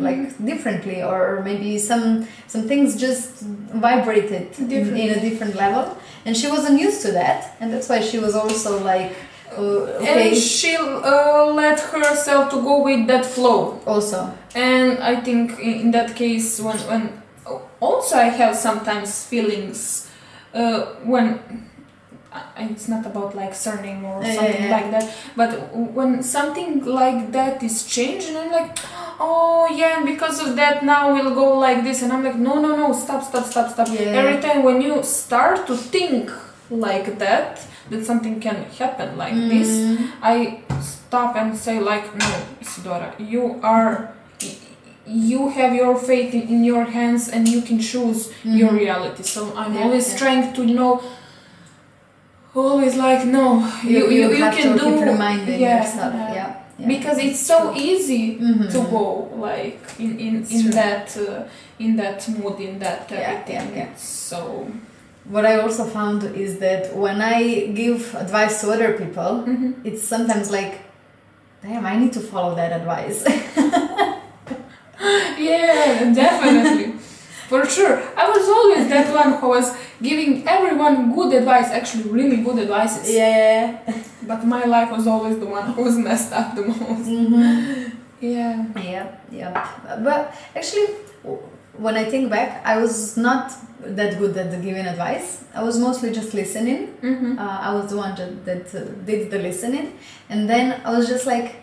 like 0.00 0.38
differently 0.44 1.02
or 1.02 1.42
maybe 1.42 1.76
some 1.76 2.28
some 2.46 2.68
things 2.68 2.96
just 2.96 3.40
vibrated 3.40 4.56
in, 4.60 4.96
in 4.96 5.10
a 5.18 5.20
different 5.20 5.56
level. 5.56 5.98
And 6.24 6.36
she 6.36 6.48
wasn't 6.48 6.80
used 6.80 7.02
to 7.02 7.10
that 7.12 7.56
and 7.60 7.72
that's 7.72 7.88
why 7.88 8.00
she 8.00 8.18
was 8.20 8.36
also 8.36 8.82
like 8.84 9.12
uh, 9.58 10.00
okay 10.02 10.28
And 10.28 10.36
she 10.36 10.76
uh, 10.76 11.46
let 11.54 11.80
herself 11.80 12.50
to 12.50 12.56
go 12.62 12.82
with 12.82 13.06
that 13.08 13.24
flow. 13.26 13.80
also 13.86 14.32
And 14.54 14.98
I 14.98 15.16
think 15.20 15.58
in, 15.58 15.74
in 15.80 15.90
that 15.92 16.14
case, 16.16 16.60
when 16.60 16.78
when 16.90 17.22
also 17.80 18.16
I 18.16 18.28
have 18.40 18.54
sometimes 18.56 19.26
feelings 19.26 20.08
uh, 20.54 20.80
when 21.04 21.40
it's 22.58 22.88
not 22.88 23.04
about 23.04 23.34
like 23.36 23.54
surname 23.54 24.04
or 24.04 24.22
Yeah, 24.22 24.34
something 24.34 24.62
yeah, 24.62 24.68
yeah. 24.68 24.76
like 24.76 24.90
that, 24.90 25.04
but 25.36 25.50
when 25.96 26.22
something 26.22 26.84
like 26.84 27.32
that 27.32 27.62
is 27.62 27.84
changed, 27.84 28.28
and 28.28 28.38
I'm 28.38 28.50
like, 28.50 28.78
oh 29.20 29.68
yeah, 29.70 29.96
and 29.98 30.06
because 30.06 30.40
of 30.40 30.56
that 30.56 30.82
now 30.82 31.12
we'll 31.12 31.34
go 31.34 31.58
like 31.58 31.82
this, 31.84 32.02
and 32.02 32.10
I'm 32.12 32.24
like, 32.24 32.36
no, 32.36 32.54
no, 32.60 32.74
no, 32.76 32.92
stop, 32.94 33.22
stop, 33.22 33.44
stop, 33.44 33.70
stop. 33.70 33.88
Every 33.90 34.40
time 34.40 34.62
when 34.62 34.80
you 34.80 35.02
start 35.02 35.66
to 35.66 35.76
think 35.76 36.30
like 36.70 37.18
that, 37.18 37.60
that 37.92 38.04
something 38.10 38.40
can 38.40 38.56
happen 38.78 39.08
like 39.24 39.34
this, 39.52 39.68
Mm. 39.68 39.96
I 40.22 40.34
stop 40.80 41.36
and 41.36 41.56
say 41.56 41.76
like, 41.80 42.06
no, 42.22 42.30
Izadora, 42.62 43.08
you 43.32 43.60
are, 43.62 43.92
you 45.06 45.40
have 45.56 45.72
your 45.74 45.94
fate 46.08 46.32
in, 46.34 46.42
in 46.54 46.64
your 46.64 46.84
hands 46.84 47.28
and 47.28 47.42
you 47.54 47.60
can 47.68 47.78
choose 47.90 48.20
your 48.44 48.70
Mhm. 48.72 48.78
reality. 48.84 49.22
So 49.22 49.40
I'm 49.56 49.74
Yeah, 49.74 49.84
always 49.84 50.06
yeah. 50.12 50.18
trying 50.22 50.44
to 50.58 50.62
know. 50.78 50.92
Always 52.54 52.94
like 52.96 53.24
no, 53.24 53.44
you 53.82 54.10
you, 54.10 54.28
you, 54.30 54.42
have 54.44 54.54
can 54.54 54.76
do 54.76 54.88
reminding 55.10 55.58
yeah, 55.60 55.78
yourself 55.78 56.12
yeah. 56.14 56.34
yeah, 56.34 56.54
yeah. 56.78 56.86
because 56.94 57.16
it's 57.26 57.40
so 57.52 57.58
easy 57.74 58.24
Mhm. 58.38 58.70
to 58.74 58.78
go 58.96 59.04
like 59.48 59.80
in 59.98 60.10
in, 60.26 60.32
It's 60.42 60.50
in 60.52 60.62
true. 60.62 60.72
that 60.80 61.06
uh, 61.16 61.48
in 61.84 61.96
that 61.96 62.18
mood 62.28 62.60
in 62.60 62.78
that 62.84 63.10
everything. 63.10 63.54
yeah, 63.72 63.76
yeah. 63.76 63.92
It's 63.94 64.04
so 64.30 64.40
what 65.24 65.46
i 65.46 65.60
also 65.60 65.84
found 65.84 66.24
is 66.36 66.58
that 66.58 66.94
when 66.96 67.20
i 67.22 67.66
give 67.66 68.14
advice 68.14 68.60
to 68.60 68.70
other 68.70 68.92
people 68.98 69.44
Mhm. 69.46 69.74
it's 69.84 70.02
sometimes 70.02 70.50
like 70.50 70.80
damn 71.62 71.86
i 71.86 71.96
need 71.96 72.12
to 72.12 72.20
follow 72.20 72.54
that 72.54 72.72
advice 72.80 73.24
yeah, 75.38 76.12
definitely. 76.14 76.94
For 77.48 77.66
sure. 77.66 78.00
I 78.16 78.30
was 78.30 78.48
always 78.48 78.88
that 78.88 79.12
one 79.12 79.34
who 79.38 79.48
was 79.48 79.76
giving 80.00 80.46
everyone 80.48 81.14
good 81.14 81.34
advice, 81.34 81.66
actually 81.68 82.04
really 82.04 82.38
good 82.38 82.58
advice. 82.58 83.10
yeah 83.12 83.78
But 84.26 84.46
my 84.46 84.64
life 84.64 84.90
was 84.90 85.06
always 85.06 85.38
the 85.38 85.46
one 85.46 85.72
who 85.72 85.82
was 85.82 85.96
messed 85.98 86.32
up 86.32 86.54
the 86.54 86.62
most. 86.62 86.80
mm-hmm. 87.08 87.90
Yeah. 88.20 88.64
Yeah, 88.76 89.06
yeah. 89.30 89.68
But 90.02 90.34
actually, 90.56 90.86
when 91.78 91.96
I 91.96 92.04
think 92.04 92.30
back, 92.30 92.64
I 92.64 92.76
was 92.76 93.16
not 93.16 93.52
that 93.80 94.18
good 94.18 94.36
at 94.36 94.50
the 94.50 94.58
giving 94.58 94.86
advice. 94.86 95.44
I 95.54 95.62
was 95.62 95.78
mostly 95.78 96.12
just 96.12 96.34
listening. 96.34 96.94
Mm-hmm. 97.02 97.38
Uh, 97.38 97.58
I 97.60 97.74
was 97.74 97.90
the 97.90 97.96
one 97.96 98.14
that, 98.16 98.44
that 98.44 98.74
uh, 98.74 98.84
did 99.04 99.30
the 99.30 99.38
listening, 99.38 99.98
and 100.28 100.48
then 100.48 100.80
I 100.84 100.96
was 100.96 101.08
just 101.08 101.26
like. 101.26 101.56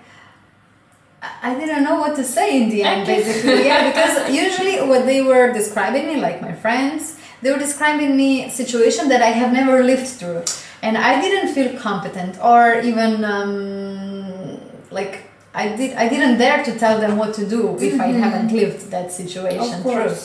I- 1.22 1.56
didn't 1.60 1.84
know 1.84 2.00
what 2.00 2.16
to 2.16 2.24
say 2.24 2.62
in 2.64 2.70
the 2.70 2.82
end, 2.84 3.06
basically. 3.06 3.66
Yeah, 3.66 3.90
because 3.90 4.34
usually 4.44 4.78
what 4.88 5.06
they 5.06 5.22
were 5.22 5.52
describing 5.52 6.08
me, 6.08 6.16
like 6.16 6.42
my 6.42 6.54
friends, 6.54 7.20
they 7.42 7.52
were 7.52 7.60
describing 7.60 8.16
me 8.16 8.46
a 8.46 8.50
situation 8.50 9.10
that 9.10 9.22
I 9.22 9.32
have 9.42 9.52
never 9.52 9.84
lived 9.84 10.08
through, 10.08 10.44
and 10.82 10.98
I 10.98 11.20
didn't 11.20 11.54
feel 11.54 11.78
competent 11.78 12.42
or 12.42 12.80
even 12.80 13.26
um, 13.26 14.62
like 14.92 15.29
I 15.54 15.76
did. 15.76 15.96
I 15.96 16.08
didn't 16.10 16.38
dare 16.38 16.64
to 16.64 16.78
tell 16.78 17.00
them 17.00 17.18
what 17.18 17.34
to 17.36 17.46
do 17.46 17.76
if 17.80 18.00
I 18.00 18.12
Mhm. 18.12 18.20
haven't 18.20 18.52
lived 18.54 18.92
that 18.92 19.12
situation 19.12 19.74
Of 19.74 19.82
through. 19.82 20.16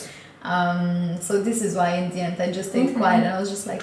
Um, 0.42 1.16
so 1.20 1.40
this 1.42 1.62
is 1.62 1.74
why 1.74 1.94
in 1.96 2.10
the 2.10 2.20
end 2.20 2.40
I 2.40 2.52
just 2.52 2.70
stayed 2.70 2.90
Mhm. 2.90 2.96
quiet 2.98 3.24
and 3.24 3.34
I 3.34 3.40
was 3.40 3.48
just 3.50 3.66
like, 3.66 3.82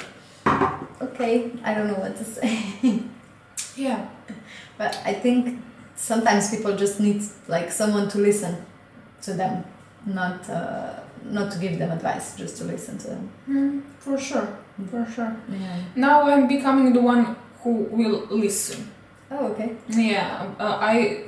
okay, 1.01 1.51
I 1.63 1.73
don't 1.73 1.87
know 1.87 1.95
what 2.05 2.15
to 2.17 2.23
say. 2.23 2.59
Yeah. 3.75 4.05
but 4.77 4.99
I 5.05 5.13
think 5.13 5.59
sometimes 5.95 6.49
people 6.49 6.75
just 6.75 6.99
need 6.99 7.21
like 7.47 7.71
someone 7.71 8.07
to 8.09 8.17
listen 8.19 8.55
to 9.21 9.33
them, 9.33 9.63
not 10.05 10.49
uh, 10.49 10.99
not 11.23 11.51
to 11.53 11.59
give 11.59 11.77
them 11.79 11.91
advice, 11.91 12.35
just 12.35 12.57
to 12.57 12.63
listen 12.65 12.97
to 12.99 13.07
them. 13.07 13.29
Mm, 13.49 13.81
for 13.99 14.17
sure. 14.17 14.47
For 14.91 15.05
sure. 15.15 15.35
Yeah. 15.49 15.75
Now 15.95 16.23
I'm 16.29 16.47
becoming 16.47 16.93
the 16.93 17.01
one 17.01 17.35
who 17.63 17.71
will 17.91 18.25
listen. 18.29 18.89
Oh, 19.31 19.47
okay. 19.51 19.71
Yeah, 19.87 20.47
uh, 20.59 20.77
I 20.81 21.23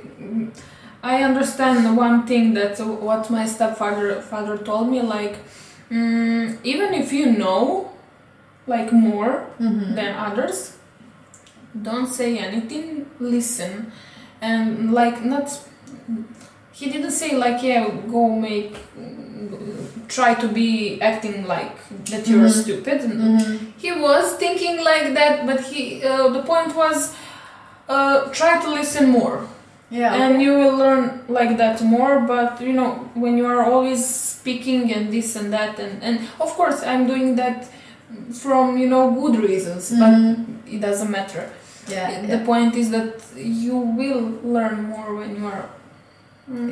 I 1.02 1.22
understand 1.22 1.96
one 1.96 2.26
thing 2.26 2.54
that 2.54 2.78
what 2.80 3.30
my 3.30 3.46
stepfather 3.46 4.20
father 4.20 4.56
told 4.58 4.88
me 4.90 5.00
like 5.02 5.36
mm, 5.90 6.56
even 6.64 6.94
if 6.94 7.12
you 7.12 7.26
know 7.32 7.90
like 8.66 8.92
more 8.92 9.46
Mm-hmm. 9.60 9.94
than 9.94 10.14
others 10.16 10.76
don't 11.82 12.06
say 12.08 12.38
anything 12.38 13.06
listen 13.20 13.92
and 14.40 14.92
like 14.92 15.24
not 15.24 15.48
he 16.72 16.90
didn't 16.90 17.12
say 17.12 17.36
like 17.36 17.62
yeah 17.62 17.88
go 18.10 18.28
make 18.34 18.76
try 20.08 20.34
to 20.34 20.48
be 20.48 21.00
acting 21.00 21.46
like 21.46 21.76
that 22.10 22.26
you're 22.28 22.48
Mhm. 22.48 22.62
stupid. 22.62 23.00
Mhm. 23.02 23.58
He 23.84 23.90
was 23.92 24.34
thinking 24.42 24.76
like 24.90 25.14
that, 25.14 25.46
but 25.46 25.60
he 25.70 26.02
uh, 26.04 26.28
the 26.36 26.42
point 26.42 26.74
was 26.76 27.14
uh, 27.88 28.28
try 28.32 28.60
to 28.62 28.68
listen 28.70 29.10
more 29.10 29.38
Yeah. 29.90 30.14
and 30.22 30.42
you 30.42 30.52
will 30.60 30.76
learn 30.84 31.20
like 31.28 31.56
that 31.62 31.82
more 31.82 32.20
but 32.34 32.60
you 32.60 32.72
know 32.72 32.90
when 33.14 33.36
you 33.38 33.46
are 33.46 33.62
always 33.72 34.00
speaking 34.04 34.92
and 34.94 35.12
this 35.12 35.36
and 35.36 35.52
that 35.52 35.78
and, 35.78 36.02
and 36.02 36.16
of 36.40 36.50
course 36.58 36.82
i'm 36.82 37.06
doing 37.06 37.36
that 37.36 37.58
from 38.42 38.78
you 38.78 38.88
know 38.88 39.04
good 39.22 39.36
reasons 39.48 39.82
Mhm. 39.92 40.00
but 40.02 40.14
it 40.74 40.80
doesn't 40.80 41.10
matter 41.10 41.44
yeah. 41.88 42.20
the 42.22 42.38
yeah. 42.38 42.44
point 42.50 42.74
is 42.82 42.88
that 42.90 43.12
you 43.36 43.76
will 43.76 44.24
learn 44.56 44.76
more 44.94 45.08
when 45.20 45.30
you 45.40 45.46
are 45.54 45.66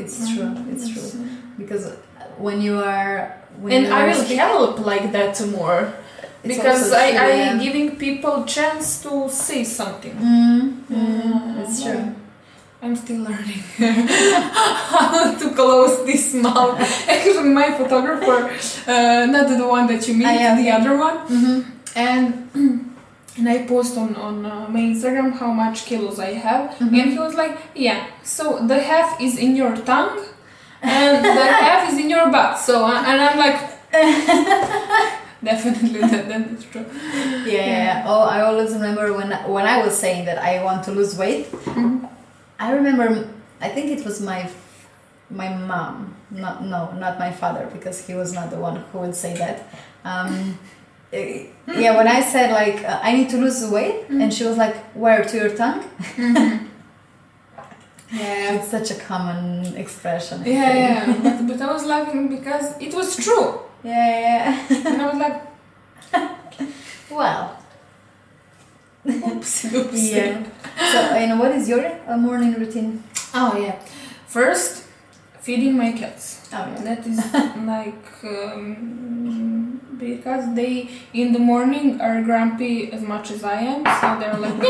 It's 0.02 0.16
true, 0.30 0.52
it's 0.72 0.86
true. 0.92 1.10
Because 1.60 1.84
when 2.38 2.60
you 2.60 2.76
are. 2.94 3.14
When 3.62 3.72
and 3.76 3.84
you 3.86 3.92
i 3.98 4.00
will 4.08 4.22
speak- 4.24 4.38
help 4.38 4.74
like 4.92 5.06
that 5.16 5.34
more 5.58 5.80
It's 6.44 6.56
because 6.56 6.92
i 6.92 7.10
true, 7.10 7.20
i 7.20 7.30
yeah. 7.34 7.58
giving 7.64 7.88
people 7.96 8.44
chance 8.44 8.86
to 9.04 9.28
say 9.30 9.62
something 9.64 10.14
Mm, 10.16 10.60
mm, 10.90 11.62
it's 11.62 11.82
true. 11.84 12.04
I'm 12.84 12.96
still 12.96 13.20
learning 13.28 13.62
how 14.90 15.34
to 15.40 15.50
close 15.54 16.04
this 16.04 16.34
mouth. 16.34 16.80
Actually, 17.08 17.50
my 17.50 17.70
photographer, 17.78 18.38
uh, 18.90 19.26
not 19.26 19.46
the 19.48 19.66
one 19.76 19.86
that 19.86 20.02
you 20.08 20.14
meet, 20.14 20.26
Ah, 20.26 20.56
the 20.62 20.68
other 20.78 20.94
one, 20.98 21.16
Mm-hmm. 21.34 21.58
and 21.94 22.24
and 23.38 23.48
I 23.48 23.58
post 23.72 23.96
on 23.96 24.10
on 24.16 24.34
uh, 24.44 24.66
my 24.68 24.80
Instagram 24.92 25.30
how 25.40 25.52
much 25.62 25.86
kilos 25.88 26.18
I 26.18 26.32
have, 26.46 26.64
Mhm. 26.80 26.94
and 27.00 27.08
he 27.14 27.18
was 27.26 27.34
like, 27.42 27.54
"Yeah, 27.86 28.00
so 28.36 28.44
the 28.70 28.78
half 28.90 29.08
is 29.26 29.38
in 29.38 29.54
your 29.54 29.74
tongue, 29.90 30.18
and 30.82 31.14
the 31.24 31.46
half 31.66 31.82
is 31.92 31.96
in 32.02 32.10
your 32.10 32.26
butt." 32.34 32.58
So 32.58 32.74
uh, 32.84 32.98
and 33.08 33.16
I'm 33.26 33.38
like, 33.46 33.58
definitely 35.44 36.00
that 36.12 36.28
that 36.28 36.48
is 36.48 36.64
true. 36.64 36.86
Yeah, 37.46 37.66
yeah. 37.76 38.04
Oh, 38.06 38.22
I 38.22 38.40
always 38.42 38.72
remember 38.72 39.12
when 39.12 39.30
when 39.50 39.66
I 39.66 39.82
was 39.84 39.96
saying 39.96 40.24
that 40.26 40.38
I 40.38 40.62
want 40.62 40.84
to 40.84 40.92
lose 40.92 41.16
weight. 41.16 41.50
Mhm. 41.52 42.08
I 42.58 42.72
remember. 42.72 43.28
I 43.60 43.68
think 43.68 43.90
it 43.96 44.04
was 44.04 44.20
my 44.20 44.48
my 45.30 45.48
mom. 45.54 46.14
Not 46.30 46.64
no, 46.64 46.92
not 46.92 47.18
my 47.18 47.30
father 47.32 47.68
because 47.72 48.06
he 48.06 48.14
was 48.14 48.32
not 48.32 48.50
the 48.50 48.56
one 48.58 48.76
who 48.92 48.98
would 49.00 49.14
say 49.14 49.34
that. 49.36 49.68
Um, 50.04 50.58
eh, 51.12 51.46
yeah, 51.66 51.96
when 51.96 52.08
I 52.08 52.20
said 52.20 52.50
like 52.52 52.84
uh, 52.84 53.00
I 53.02 53.12
need 53.16 53.28
to 53.30 53.36
lose 53.38 53.64
weight, 53.68 54.08
and 54.08 54.32
she 54.32 54.44
was 54.44 54.56
like, 54.56 54.76
"Where 54.94 55.22
to 55.24 55.36
your 55.36 55.54
tongue?" 55.56 55.82
Yeah. 58.12 58.52
It's 58.56 58.68
such 58.70 58.90
a 58.90 58.94
common 59.00 59.74
expression. 59.76 60.42
I 60.42 60.46
Yeah, 60.46 60.72
yeah, 60.74 61.18
but, 61.22 61.46
but 61.48 61.60
I 61.62 61.72
was 61.72 61.86
laughing 61.86 62.28
because 62.28 62.76
it 62.78 62.92
was 62.92 63.16
true, 63.16 63.60
yeah, 63.84 64.20
yeah. 64.20 64.88
and 64.88 65.02
I 65.02 65.06
was 65.06 65.18
like, 65.18 65.42
Well, 67.10 67.58
oops, 69.06 69.64
oops. 69.72 70.02
yeah. 70.12 70.44
So, 70.76 70.98
and 70.98 71.38
what 71.38 71.52
is 71.52 71.68
your 71.68 71.84
uh, 72.06 72.16
morning 72.16 72.54
routine? 72.54 73.02
Oh 73.34 73.56
yeah. 73.56 73.78
First, 74.26 74.86
feeding 75.40 75.76
my 75.76 75.92
cats. 75.92 76.48
Oh 76.52 76.66
yeah. 76.66 76.82
That 76.82 77.06
is 77.06 77.18
like 77.66 78.24
um, 78.24 79.80
because 79.98 80.54
they 80.54 80.88
in 81.12 81.32
the 81.32 81.38
morning 81.38 82.00
are 82.00 82.22
grumpy 82.22 82.92
as 82.92 83.02
much 83.02 83.30
as 83.30 83.44
I 83.44 83.60
am, 83.60 83.84
so 83.84 84.18
they're 84.20 84.38
like. 84.38 84.62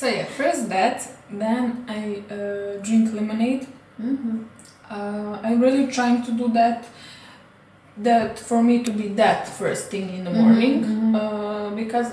So 0.00 0.06
yeah, 0.08 0.24
first 0.24 0.70
that, 0.70 1.06
then 1.30 1.84
I 1.86 2.22
uh, 2.32 2.82
drink 2.82 3.12
lemonade. 3.12 3.66
Mm-hmm. 4.00 4.44
Uh, 4.90 5.38
I'm 5.42 5.60
really 5.60 5.86
trying 5.86 6.22
to 6.24 6.32
do 6.32 6.48
that. 6.52 6.84
That 7.96 8.38
for 8.38 8.62
me 8.62 8.82
to 8.82 8.90
be 8.90 9.08
that 9.08 9.46
first 9.48 9.90
thing 9.90 10.08
in 10.16 10.24
the 10.24 10.30
morning, 10.30 10.84
Mhm, 10.84 11.12
mhm. 11.12 11.16
Uh, 11.16 11.70
because 11.76 12.08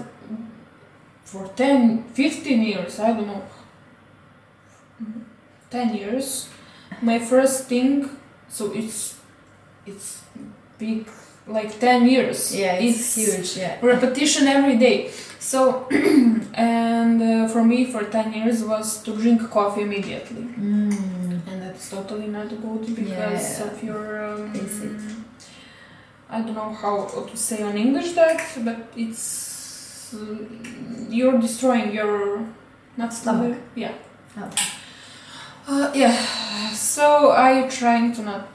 for 1.24 1.48
10, 1.56 2.04
15 2.14 2.62
years, 2.64 3.00
I 3.00 3.14
don't 3.14 3.28
know, 3.28 3.42
10 5.70 5.96
years, 5.96 6.50
my 7.02 7.20
first 7.20 7.68
thing, 7.70 8.10
so 8.50 8.72
it's 8.74 9.16
it's 9.86 10.22
big, 10.78 11.08
like 11.48 11.80
10 11.80 12.08
years. 12.08 12.54
Yeah, 12.56 12.74
it's, 12.76 13.16
huge. 13.16 13.58
Yeah. 13.58 13.78
repetition 13.82 14.48
every 14.48 14.78
day. 14.78 15.10
So, 15.40 15.88
and 16.54 17.22
uh, 17.22 17.48
for 17.48 17.64
me, 17.64 17.86
for 17.86 18.04
10 18.04 18.34
years, 18.34 18.64
was 18.64 19.02
to 19.04 19.12
drink 19.16 19.50
coffee 19.50 19.82
immediately. 19.82 20.44
Mm. 20.44 21.40
That's 21.78 21.92
totally 21.92 22.28
not 22.28 22.50
good 22.50 22.96
because 22.96 23.60
Yeah. 23.60 23.66
of 23.68 23.84
your. 23.84 24.26
Um, 24.26 24.52
Basic. 24.52 24.92
I 26.30 26.42
don't 26.42 26.56
know 26.56 26.74
how 26.74 27.06
to 27.30 27.38
say 27.38 27.62
on 27.62 27.78
English 27.78 28.14
that, 28.14 28.42
but 28.66 28.78
it's. 28.96 30.16
you're 31.10 31.38
destroying 31.40 31.94
your. 31.94 32.46
Not 32.98 33.14
Stomach. 33.14 33.54
stomach. 33.54 33.60
Yeah. 33.76 33.94
Okay. 34.46 34.66
Uh, 35.68 35.92
yeah. 35.94 36.16
So 36.74 37.32
I 37.32 37.68
trying 37.70 38.12
to 38.14 38.22
not 38.24 38.48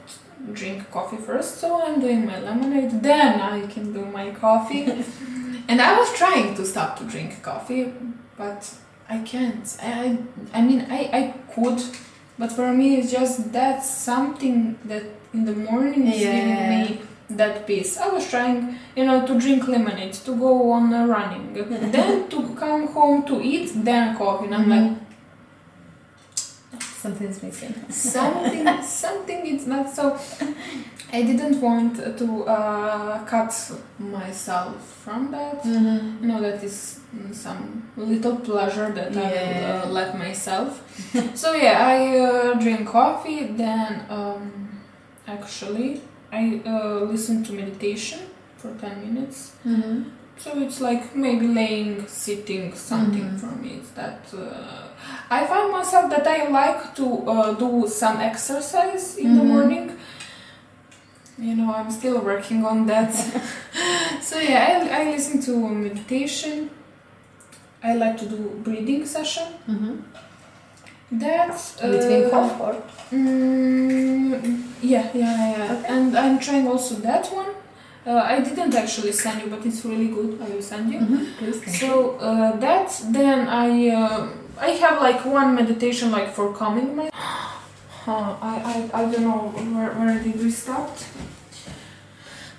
drink 0.51 0.91
coffee 0.91 1.15
first, 1.17 1.59
so 1.61 1.81
I'm 1.81 2.01
doing 2.01 2.25
my 2.25 2.39
lemonade, 2.41 3.01
then 3.01 3.39
I 3.39 3.65
can 3.67 3.93
do 3.93 4.03
my 4.05 4.31
coffee. 4.31 4.83
and 5.69 5.81
I 5.81 5.97
was 5.97 6.11
trying 6.17 6.55
to 6.55 6.65
stop 6.65 6.97
to 6.99 7.05
drink 7.05 7.41
coffee, 7.41 7.93
but 8.37 8.61
I 9.09 9.19
can't. 9.19 9.65
I, 9.81 10.17
I 10.53 10.61
mean, 10.61 10.81
I, 10.89 10.99
I 11.19 11.33
could, 11.55 11.81
but 12.39 12.51
for 12.51 12.71
me, 12.73 12.97
it's 12.97 13.11
just 13.11 13.51
that's 13.51 13.89
something 13.89 14.77
that 14.85 15.03
in 15.33 15.45
the 15.45 15.55
morning 15.55 16.07
is 16.07 16.21
Yeah. 16.21 16.31
giving 16.35 16.69
me 16.69 17.01
that 17.29 17.65
peace. 17.65 17.97
I 17.97 18.07
was 18.09 18.29
trying, 18.29 18.75
you 18.95 19.05
know, 19.05 19.25
to 19.25 19.39
drink 19.39 19.67
lemonade, 19.67 20.13
to 20.25 20.35
go 20.35 20.71
on 20.71 20.93
a 20.93 21.07
running, 21.07 21.53
then 21.91 22.27
to 22.29 22.39
come 22.59 22.87
home 22.87 23.23
to 23.25 23.41
eat, 23.41 23.71
then 23.75 24.15
coffee. 24.17 24.45
And 24.45 24.55
I'm 24.55 24.69
like, 24.69 24.91
Something's 27.03 27.39
missing. 27.43 27.73
something 27.89 28.65
something 29.03 29.39
it's 29.53 29.67
not 29.73 29.85
so 29.97 30.03
i 31.17 31.19
didn't 31.29 31.57
want 31.67 31.93
to 32.21 32.27
uh, 32.55 33.23
cut 33.33 33.51
myself 33.99 34.75
from 35.03 35.21
that 35.31 35.57
Mm-hmm. 35.63 36.21
you 36.21 36.27
know 36.29 36.39
that 36.47 36.63
is 36.69 36.77
mm, 37.15 37.33
some 37.45 37.61
little 37.97 38.37
pleasure 38.49 38.89
that 38.99 39.11
i 39.17 39.29
will 39.31 39.65
uh, 39.73 39.85
let 39.99 40.09
myself 40.25 40.69
so 41.41 41.47
yeah 41.65 41.77
i 41.95 41.99
uh, 42.19 42.53
drink 42.63 42.87
coffee 42.87 43.41
then 43.63 43.91
um, 44.17 44.43
actually 45.27 45.89
i 46.31 46.61
uh, 46.65 46.99
listen 47.13 47.43
to 47.45 47.51
meditation 47.53 48.19
for 48.57 48.69
10 48.79 49.01
minutes 49.13 49.37
Mm-hmm. 49.65 49.97
So 50.37 50.51
it's 50.59 50.79
like 50.81 51.15
maybe 51.15 51.47
laying, 51.47 52.07
sitting, 52.07 52.73
something 52.75 53.29
Mhm. 53.29 53.39
for 53.39 53.51
me. 53.61 53.69
It's 53.79 53.91
that 53.91 54.19
uh, 54.33 54.87
I 55.29 55.45
find 55.47 55.71
myself 55.71 56.09
that 56.09 56.27
I 56.27 56.47
like 56.49 56.95
to 56.95 57.05
uh, 57.27 57.53
do 57.53 57.87
some 57.87 58.17
exercise 58.21 59.17
in 59.17 59.35
the 59.35 59.41
Mhm. 59.43 59.47
morning. 59.53 59.91
You 61.37 61.55
know, 61.55 61.73
I'm 61.73 61.89
still 61.91 62.19
working 62.21 62.65
on 62.65 62.85
that. 62.87 63.11
so 64.21 64.37
yeah, 64.39 64.63
I, 64.91 65.01
I 65.01 65.11
listen 65.11 65.41
to 65.41 65.51
meditation. 65.69 66.69
I 67.83 67.95
like 67.95 68.17
to 68.19 68.25
do 68.25 68.37
breathing 68.63 69.05
session. 69.05 69.47
Mm-hmm. 69.67 69.95
That's 71.11 71.81
uh, 71.83 71.89
Between 71.91 72.29
comfort. 72.29 72.75
or 72.75 73.17
Mm, 73.17 74.63
yeah, 74.81 75.07
yeah, 75.13 75.57
yeah. 75.57 75.73
Okay. 75.73 75.87
And 75.93 76.15
I'm 76.17 76.39
trying 76.39 76.67
also 76.67 76.95
that 76.95 77.27
one. 77.27 77.49
Uh, 78.05 78.17
I 78.17 78.41
didn't 78.41 78.75
actually 78.75 79.13
send 79.13 79.41
you, 79.41 79.47
but 79.49 79.65
it's 79.65 79.85
really 79.85 80.07
good. 80.07 80.37
I 80.41 80.49
will 80.49 80.61
send 80.61 80.91
you. 80.91 80.99
mm-hmm. 80.99 81.23
Please. 81.37 81.79
So 81.79 82.17
uh, 82.19 82.57
that 82.57 82.89
then 83.11 83.47
I 83.47 83.89
uh, 83.89 84.27
I 84.59 84.71
have 84.83 85.01
like 85.01 85.23
one 85.25 85.55
meditation 85.55 86.11
like 86.11 86.33
for 86.33 86.51
calming 86.53 86.95
my. 86.95 87.09
Uh, 88.05 88.35
I, 88.41 88.89
I 88.93 88.99
I 88.99 89.11
don't 89.11 89.23
know 89.23 89.47
where 89.73 89.91
where 89.95 90.19
did 90.21 90.35
we 90.35 90.51
stop. 90.51 90.91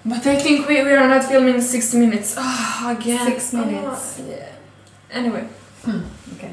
But 0.03 0.27
I 0.27 0.37
think 0.37 0.67
we, 0.67 0.83
we 0.83 0.93
are 0.93 1.07
not 1.07 1.23
filming 1.25 1.61
six 1.61 1.93
minutes. 1.93 2.35
Ah, 2.39 2.97
again. 2.97 3.27
Six 3.27 3.53
minutes. 3.53 4.21
Ah, 4.21 4.25
yeah. 4.27 4.53
Anyway. 5.11 5.45
Hmm, 5.85 6.01
okay. 6.35 6.53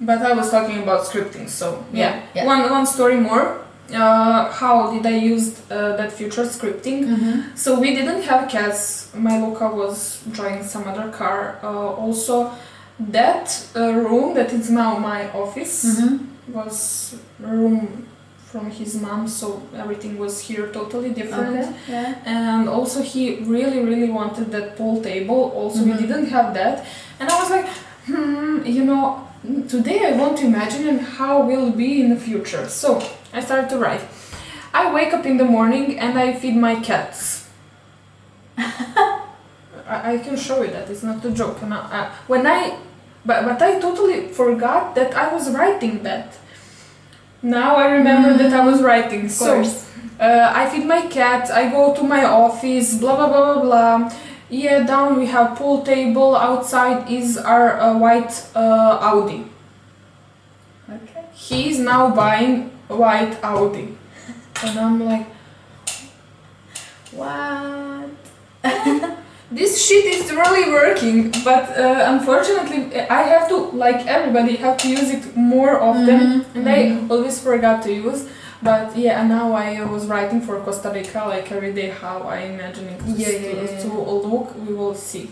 But 0.00 0.20
I 0.20 0.32
was 0.34 0.50
talking 0.50 0.82
about 0.82 1.06
scripting, 1.06 1.48
so 1.48 1.82
yeah. 1.92 2.00
Yeah, 2.00 2.22
yeah. 2.34 2.44
One 2.46 2.68
one 2.70 2.84
story 2.86 3.16
more. 3.16 3.61
Uh, 3.90 4.50
how 4.52 4.90
did 4.92 5.04
I 5.06 5.16
use 5.16 5.60
uh, 5.70 5.96
that 5.96 6.12
future 6.12 6.44
scripting? 6.44 7.04
Mm-hmm. 7.04 7.56
So 7.56 7.78
we 7.80 7.94
didn't 7.94 8.22
have 8.22 8.48
cats. 8.48 9.10
My 9.14 9.40
Luca 9.42 9.68
was 9.68 10.22
driving 10.32 10.64
some 10.64 10.84
other 10.88 11.10
car. 11.10 11.58
Uh, 11.62 11.66
also, 12.04 12.52
that 12.98 13.66
uh, 13.76 13.92
room 13.92 14.34
that 14.34 14.52
is 14.52 14.70
now 14.70 14.98
my 14.98 15.30
office 15.32 15.84
Mm-hmm. 15.84 16.52
was 16.52 17.16
room 17.40 18.06
from 18.46 18.70
his 18.70 18.94
mom, 19.00 19.26
so 19.28 19.62
everything 19.74 20.18
was 20.18 20.40
here 20.40 20.68
totally 20.68 21.10
different. 21.10 21.56
Okay. 21.58 21.72
Yeah. 21.88 22.14
And 22.24 22.68
also, 22.68 23.02
he 23.02 23.36
really, 23.40 23.80
really 23.80 24.10
wanted 24.10 24.50
that 24.52 24.76
pool 24.76 25.02
table. 25.02 25.52
Also, 25.56 25.82
we 25.84 25.92
Mhm. 25.92 25.98
didn't 26.02 26.26
have 26.26 26.52
that, 26.54 26.84
and 27.18 27.28
I 27.30 27.34
was 27.42 27.50
like, 27.50 27.66
hmm, 28.06 28.64
you 28.66 28.84
know, 28.84 29.26
today 29.68 30.00
I 30.10 30.12
want 30.16 30.38
to 30.38 30.44
imagine 30.46 30.86
and 30.88 31.00
how 31.00 31.42
will 31.50 31.70
be 31.72 32.00
in 32.02 32.10
the 32.10 32.20
future. 32.28 32.68
So 32.68 33.00
I 33.32 33.40
start 33.40 33.68
to 33.70 33.78
write. 33.78 34.02
I 34.74 34.92
wake 34.92 35.12
up 35.12 35.26
in 35.26 35.36
the 35.36 35.44
morning 35.44 35.98
and 35.98 36.18
I 36.18 36.32
feed 36.32 36.56
my 36.56 36.76
cats. 36.80 37.48
I, 38.58 39.22
I 39.86 40.18
can 40.18 40.36
show 40.36 40.62
you 40.62 40.70
that 40.70 40.88
it's 40.90 41.02
not 41.02 41.24
a 41.24 41.30
joke. 41.30 41.58
When 42.26 42.46
I, 42.46 42.78
but 43.24 43.44
but 43.44 43.60
I 43.62 43.78
totally 43.78 44.28
forgot 44.28 44.94
that 44.94 45.14
I 45.14 45.32
was 45.32 45.50
writing 45.50 46.02
that. 46.02 46.36
Now 47.42 47.76
I 47.76 47.92
remember 47.92 48.36
that 48.38 48.52
I 48.52 48.64
was 48.64 48.82
writing. 48.82 49.26
Of 49.26 49.32
so 49.32 49.62
uh, 50.20 50.52
I 50.54 50.68
feed 50.70 50.86
my 50.86 51.06
cat, 51.06 51.50
I 51.50 51.70
go 51.70 51.94
to 51.94 52.02
my 52.02 52.24
office, 52.24 52.98
blah 52.98 53.16
blah 53.16 53.28
blah 53.28 53.54
blah 53.54 53.62
blah. 53.62 54.12
Yeah, 54.48 54.84
down 54.84 55.18
we 55.18 55.26
have 55.26 55.56
pool 55.56 55.82
table. 55.82 56.36
Outside 56.36 57.10
is 57.10 57.38
our 57.38 57.80
uh, 57.80 57.98
white 57.98 58.46
uh, 58.54 58.98
Audi. 59.00 59.46
Okay. 60.88 61.24
He 61.32 61.70
is 61.70 61.78
now 61.78 62.14
buying 62.14 62.71
white 62.96 63.38
Audi, 63.42 63.96
and 64.64 64.78
I'm 64.78 65.04
like, 65.04 65.26
What? 67.12 68.08
this 69.50 69.84
shit 69.86 70.04
is 70.06 70.30
really 70.32 70.70
working. 70.72 71.30
But 71.44 71.76
uh, 71.78 72.04
unfortunately, 72.08 72.98
I 73.08 73.22
have 73.22 73.48
to, 73.48 73.56
like 73.56 74.06
everybody, 74.06 74.56
have 74.56 74.76
to 74.78 74.88
use 74.88 75.10
it 75.10 75.36
more 75.36 75.80
often, 75.80 76.20
Mhm, 76.20 76.44
and 76.54 76.68
I 76.68 76.80
always 77.14 77.40
forgot 77.40 77.82
to 77.84 77.92
use. 77.92 78.28
But 78.62 78.96
yeah, 78.96 79.20
and 79.20 79.28
now 79.28 79.52
I 79.52 79.82
was 79.84 80.06
writing 80.06 80.40
for 80.40 80.60
Costa 80.60 80.90
Rica 80.90 81.24
like 81.26 81.50
every 81.50 81.72
day 81.72 81.90
how 81.90 82.22
I 82.22 82.38
imagine 82.54 82.88
it 82.88 82.98
to, 83.00 83.10
Yeah, 83.10 83.28
yeah, 83.28 83.62
yeah, 83.62 83.82
to 83.82 83.88
look. 83.88 84.54
We 84.66 84.72
will 84.74 84.94
see. 84.94 85.30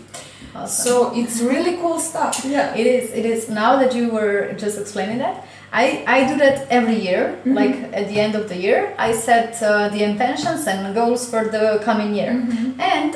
Awesome. 0.53 0.83
So 0.85 0.93
it's 1.15 1.39
really 1.39 1.77
cool 1.77 1.97
stuff. 1.97 2.43
Yeah. 2.45 2.75
It 2.75 2.85
is. 2.85 3.11
It 3.11 3.25
is. 3.25 3.47
Now 3.47 3.77
that 3.79 3.95
you 3.95 4.09
were 4.09 4.51
just 4.57 4.77
explaining 4.77 5.19
that, 5.19 5.45
I 5.73 6.03
I 6.07 6.27
do 6.27 6.35
that 6.37 6.67
every 6.69 6.95
year. 6.99 7.35
Mhm. 7.45 7.55
Like 7.55 7.75
at 7.93 8.07
the 8.09 8.19
end 8.19 8.35
of 8.35 8.47
the 8.49 8.55
year, 8.57 8.93
I 8.97 9.13
set 9.13 9.61
uh, 9.63 9.87
the 9.89 10.03
intentions 10.03 10.67
and 10.67 10.93
goals 10.93 11.29
for 11.29 11.43
the 11.55 11.79
coming 11.85 12.13
year. 12.15 12.31
Mhm. 12.33 12.79
And 12.79 13.11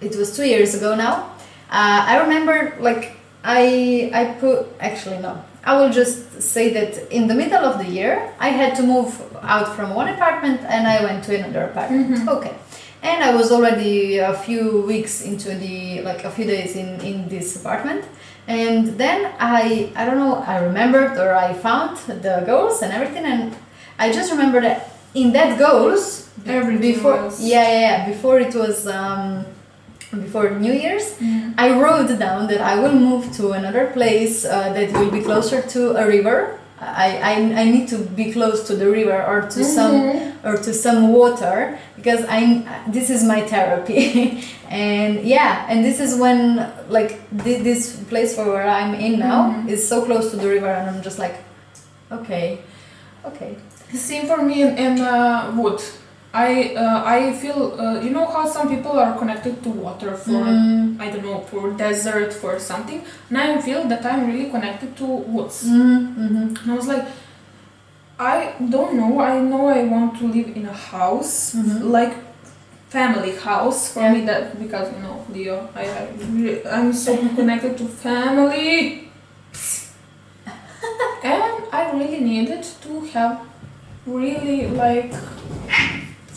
it 0.00 0.16
was 0.16 0.36
two 0.36 0.44
years 0.46 0.74
ago 0.74 0.94
now. 0.94 1.14
Uh, 1.70 2.00
I 2.12 2.14
remember 2.24 2.74
like 2.80 3.12
I 3.44 4.10
I 4.14 4.22
put 4.40 4.66
actually 4.80 5.18
no. 5.18 5.32
I 5.64 5.72
will 5.78 5.90
just 5.92 6.40
say 6.40 6.70
that 6.78 6.92
in 7.10 7.26
the 7.26 7.34
middle 7.34 7.64
of 7.70 7.78
the 7.82 7.88
year, 7.98 8.30
I 8.40 8.48
had 8.60 8.74
to 8.76 8.82
move 8.82 9.10
out 9.42 9.68
from 9.76 9.94
one 9.94 10.08
apartment 10.08 10.60
and 10.74 10.86
I 10.86 11.02
went 11.04 11.24
to 11.24 11.32
another 11.38 11.64
apartment. 11.70 12.08
Mhm. 12.18 12.28
Okay. 12.36 12.54
And 13.02 13.22
I 13.22 13.34
was 13.34 13.50
already 13.52 14.18
a 14.18 14.34
few 14.46 14.82
weeks 14.92 15.20
into 15.30 15.48
the 15.54 16.00
like 16.08 16.24
a 16.24 16.30
few 16.30 16.46
days 16.46 16.74
in 16.76 16.88
in 17.10 17.28
this 17.28 17.56
apartment. 17.60 18.04
And 18.48 18.96
then 18.98 19.30
I 19.38 19.92
I 19.94 20.04
don't 20.06 20.16
know, 20.16 20.36
I 20.46 20.56
remembered 20.64 21.18
or 21.18 21.34
I 21.34 21.52
found 21.52 21.98
the 22.24 22.42
goals 22.46 22.80
and 22.82 22.92
everything 22.92 23.24
and 23.26 23.54
I 23.98 24.10
just 24.10 24.30
remember 24.32 24.60
that 24.62 24.78
in 25.14 25.32
that 25.32 25.58
goals 25.58 26.28
Everything 26.46 26.94
before 26.94 27.16
was- 27.24 27.40
yeah, 27.42 27.62
yeah 27.62 27.80
yeah 27.86 27.98
before 28.12 28.40
it 28.40 28.54
was 28.54 28.86
um 28.86 29.44
before 30.24 30.50
New 30.50 30.72
Year's 30.72 31.14
Mhm. 31.20 31.52
I 31.58 31.68
wrote 31.80 32.08
down 32.18 32.46
that 32.48 32.60
I 32.72 32.74
will 32.82 32.94
move 33.08 33.24
to 33.38 33.52
another 33.52 33.86
place 33.92 34.44
uh, 34.46 34.72
that 34.76 34.88
will 34.96 35.10
be 35.10 35.20
closer 35.20 35.60
to 35.74 35.80
a 36.02 36.06
river. 36.06 36.57
I, 36.80 37.08
I, 37.30 37.32
I 37.62 37.64
need 37.64 37.88
to 37.88 37.98
be 37.98 38.32
close 38.32 38.66
to 38.68 38.76
the 38.76 38.88
river 38.88 39.18
or 39.30 39.42
to 39.54 39.64
some 39.64 39.92
Mhm. 39.92 40.44
or 40.44 40.56
to 40.56 40.72
some 40.72 41.08
water 41.12 41.78
because 41.96 42.24
I 42.28 42.62
this 42.86 43.10
is 43.10 43.24
my 43.24 43.40
therapy 43.42 44.44
and 44.70 45.20
yeah 45.24 45.66
and 45.68 45.84
this 45.84 45.98
is 45.98 46.14
when 46.22 46.70
like 46.88 47.10
thi- 47.44 47.62
this 47.62 47.96
place 48.10 48.34
for 48.36 48.44
where 48.46 48.68
I'm 48.68 48.94
in 48.94 49.18
now 49.18 49.50
Mhm. 49.50 49.68
is 49.68 49.80
so 49.88 50.04
close 50.04 50.30
to 50.30 50.36
the 50.36 50.48
river 50.48 50.68
and 50.70 50.88
I'm 50.90 51.02
just 51.02 51.18
like 51.18 51.36
okay 52.12 52.58
okay 53.24 53.56
Same 53.92 54.26
for 54.26 54.40
me 54.42 54.62
in, 54.62 54.76
in 54.78 55.00
uh, 55.00 55.50
wood. 55.56 55.80
I 56.34 56.74
uh, 56.76 57.02
I 57.06 57.32
feel 57.32 57.74
uh, 57.80 58.00
you 58.00 58.10
know 58.10 58.26
how 58.26 58.46
some 58.46 58.68
people 58.68 58.92
are 58.98 59.16
connected 59.18 59.62
to 59.62 59.70
water 59.70 60.14
for 60.14 60.44
Mm, 60.44 61.00
I 61.00 61.10
don't 61.10 61.24
know 61.24 61.40
for 61.50 61.70
desert 61.72 62.32
for 62.34 62.58
something. 62.58 63.02
And 63.30 63.38
I 63.38 63.60
feel 63.62 63.88
that 63.88 64.04
I'm 64.04 64.26
really 64.26 64.50
connected 64.50 64.96
to 64.98 65.04
woods. 65.06 65.64
mhm, 65.64 66.14
mhm. 66.16 66.60
And 66.62 66.70
I 66.70 66.74
was 66.74 66.86
like, 66.86 67.06
I 68.18 68.52
don't 68.70 68.94
know. 69.00 69.20
I 69.20 69.38
know 69.40 69.68
I 69.68 69.84
want 69.84 70.18
to 70.18 70.26
live 70.26 70.48
in 70.56 70.66
a 70.66 70.72
house 70.92 71.54
Mhm. 71.54 71.90
like 71.90 72.14
family 72.90 73.32
house 73.36 73.92
for 73.92 74.00
Yeah. 74.02 74.12
me 74.14 74.20
that 74.26 74.58
because 74.58 74.88
you 74.94 75.00
know 75.04 75.16
Leo 75.32 75.56
I, 75.76 75.84
I 76.00 76.02
really, 76.32 76.66
I'm 76.66 76.92
so 76.92 77.16
connected 77.36 77.76
to 77.78 77.84
family 77.84 79.08
and 81.22 81.52
I 81.72 81.90
really 81.92 82.20
needed 82.20 82.64
to 82.84 83.00
have 83.12 83.40
really 84.06 84.68
like 84.68 85.12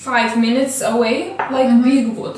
five 0.10 0.32
minutes 0.46 0.82
away 0.82 1.16
like 1.56 1.70
Mhm. 1.70 1.84
big 1.84 2.06
wood. 2.18 2.38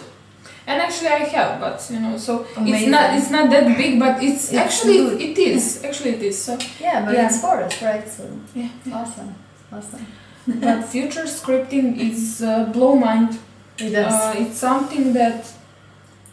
And 0.67 0.81
actually 0.81 1.09
I 1.09 1.23
have 1.35 1.59
but 1.59 1.77
you 1.93 1.99
know 2.03 2.15
so 2.17 2.45
it's 2.71 2.87
not 2.95 3.05
it's 3.17 3.29
not 3.37 3.45
that 3.49 3.65
big 3.77 3.99
but 3.99 4.15
it's, 4.23 4.43
It's 4.51 4.53
actually 4.65 4.97
good. 4.97 5.21
it 5.27 5.37
is. 5.37 5.83
Actually 5.83 6.11
it 6.17 6.23
is 6.23 6.37
so. 6.45 6.53
Yeah 6.85 7.05
but 7.05 7.13
Yeah. 7.15 7.25
it's 7.27 7.39
forest 7.41 7.81
right? 7.81 8.07
So 8.17 8.23
yeah, 8.55 8.69
yeah. 8.85 8.95
awesome. 9.01 9.31
Awesome. 9.75 10.05
But 10.65 10.79
future 10.95 11.25
scripting 11.37 11.87
is 12.09 12.41
uh, 12.41 12.49
blow 12.75 12.95
mind. 12.95 13.31
It 13.77 13.91
does. 13.91 14.13
Uh, 14.13 14.41
it's 14.41 14.57
something 14.59 15.13
that 15.13 15.39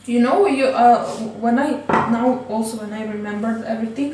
you 0.06 0.20
know 0.20 0.46
you 0.46 0.66
uh, 0.66 1.04
when 1.44 1.58
I 1.58 1.68
now 2.10 2.26
also 2.48 2.74
when 2.82 2.92
I 2.92 3.02
remembered 3.16 3.64
everything, 3.64 4.10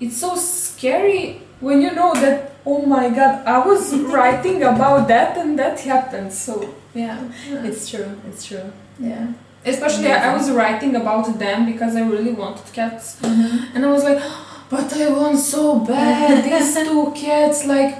it's 0.00 0.16
so 0.24 0.36
scary 0.36 1.40
when 1.60 1.80
you 1.82 1.92
know 1.98 2.12
that 2.14 2.36
oh 2.66 2.82
my 2.86 3.08
god 3.10 3.46
I 3.46 3.58
was 3.66 3.94
writing 3.94 4.62
about 4.62 5.08
that 5.08 5.36
and 5.38 5.58
that 5.58 5.80
happened. 5.80 6.32
So 6.32 6.74
yeah, 6.94 7.18
it's 7.68 7.88
true 7.90 8.10
it's 8.28 8.44
true 8.46 8.72
yeah. 8.98 9.32
Especially 9.64 10.10
I, 10.10 10.30
I 10.30 10.36
was 10.36 10.50
writing 10.50 10.96
about 10.96 11.38
them 11.38 11.66
because 11.66 11.94
I 11.94 12.00
really 12.00 12.32
wanted 12.32 12.64
cats, 12.72 13.16
Mhm. 13.20 13.74
and 13.74 13.84
I 13.84 13.90
was 13.90 14.04
like, 14.04 14.20
but 14.70 14.90
I 14.96 15.08
want 15.10 15.38
so 15.38 15.80
bad 15.80 16.44
these 16.48 16.74
two 16.88 17.12
cats 17.14 17.66
like. 17.66 17.94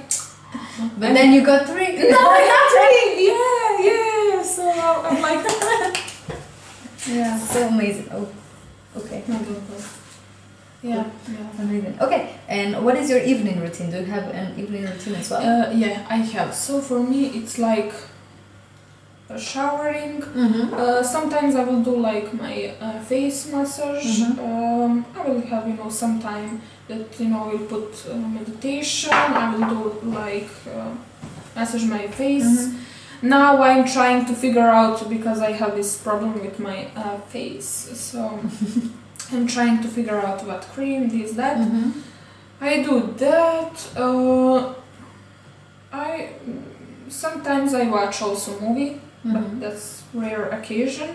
but 0.99 1.13
then 1.13 1.31
you 1.33 1.41
got 1.45 1.67
three 1.67 1.91
No, 2.15 2.17
I 2.37 2.41
got 2.51 2.65
three. 2.75 3.27
Yeah, 3.29 3.87
yeah. 3.89 4.43
So 4.43 4.63
I'm 5.07 5.21
like, 5.21 5.43
yeah. 7.07 7.37
so 7.37 7.67
amazing 7.67 8.07
oh 8.11 8.27
okay 8.97 9.23
No. 9.27 9.37
Yeah, 10.83 11.05
yeah. 11.29 11.61
Amazing. 11.63 11.97
Okay, 12.01 12.35
and 12.47 12.83
what 12.83 12.95
is 12.97 13.09
your 13.09 13.21
evening 13.21 13.59
routine? 13.61 13.91
Do 13.91 13.97
you 13.99 14.05
have 14.05 14.27
an 14.29 14.59
evening 14.59 14.83
routine 14.85 15.15
as 15.15 15.29
well? 15.29 15.41
Uh, 15.41 15.71
yeah, 15.71 16.05
I 16.09 16.17
have. 16.17 16.55
So 16.55 16.81
for 16.81 16.99
me, 17.03 17.27
it's 17.37 17.59
like 17.59 17.93
uh, 19.29 19.37
showering. 19.37 20.21
mm-hmm. 20.21 20.73
Uh, 20.73 21.03
sometimes 21.03 21.55
I 21.55 21.63
will 21.63 21.83
do 21.83 21.95
like 21.97 22.33
my 22.33 22.73
uh, 22.81 22.99
face 23.01 23.47
massage. 23.51 24.21
Mhm. 24.21 24.39
Um, 24.39 25.05
I 25.15 25.21
will 25.27 25.41
have 25.41 25.67
you 25.67 25.75
know 25.75 25.89
some 25.89 26.19
time 26.19 26.61
that 26.87 27.19
you 27.19 27.27
know 27.29 27.43
I 27.45 27.53
will 27.53 27.67
put 27.67 28.05
uh, 28.09 28.15
meditation. 28.15 29.13
I 29.13 29.55
will 29.55 29.69
do 29.69 30.09
like 30.09 30.49
uh, 30.67 30.91
massage 31.55 31.85
my 31.85 32.07
face. 32.07 32.43
Mhm. 32.67 32.77
Now 33.23 33.61
I'm 33.61 33.85
trying 33.85 34.25
to 34.25 34.33
figure 34.33 34.67
out 34.81 35.07
because 35.07 35.41
I 35.41 35.51
have 35.51 35.75
this 35.75 35.95
problem 35.97 36.33
with 36.41 36.57
my 36.59 36.87
uh, 36.95 37.17
face. 37.29 37.69
So 37.93 38.39
I'm 39.33 39.47
trying 39.47 39.81
to 39.81 39.87
figure 39.87 40.19
out 40.19 40.45
what 40.45 40.61
cream, 40.73 41.09
this, 41.09 41.31
that. 41.33 41.57
Mm-hmm. 41.57 41.91
I 42.59 42.83
do 42.83 43.13
that. 43.17 43.89
Uh, 43.97 44.73
I 45.91 46.29
sometimes 47.09 47.73
I 47.73 47.83
watch 47.89 48.21
also 48.21 48.59
movie, 48.59 49.01
Mhm. 49.25 49.33
but 49.33 49.59
that's 49.59 50.03
rare 50.13 50.49
occasion. 50.49 51.09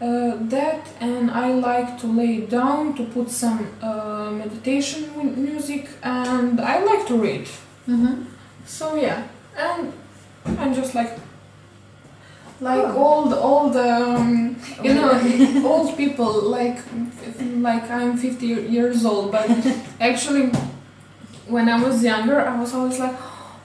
Uh, 0.00 0.32
that 0.50 0.86
and 1.00 1.30
I 1.30 1.48
like 1.54 1.98
to 2.00 2.06
lay 2.06 2.40
down 2.46 2.94
to 2.96 3.04
put 3.04 3.30
some 3.30 3.66
uh, 3.82 4.30
meditation 4.30 5.02
music 5.42 5.88
and 6.02 6.60
I 6.60 6.84
like 6.84 7.06
to 7.06 7.16
read. 7.16 7.46
Mm-hmm. 7.88 8.14
So 8.66 8.94
yeah, 8.96 9.22
and 9.56 9.92
I'm 10.58 10.74
just 10.74 10.94
like 10.94 11.12
like 12.60 12.84
Oh. 12.84 13.04
old 13.06 13.32
old 13.34 13.76
um, 13.76 14.56
you 14.82 14.94
know 14.94 15.12
old 15.70 15.96
people 15.96 16.32
like 16.56 16.78
like 17.60 17.90
I'm 17.90 18.16
50 18.16 18.46
years 18.46 19.04
old 19.04 19.30
but 19.32 19.48
actually 20.00 20.50
when 21.48 21.68
I 21.68 21.82
was 21.82 22.02
younger 22.02 22.40
I 22.40 22.58
was 22.58 22.74
always 22.74 22.98
like 22.98 23.14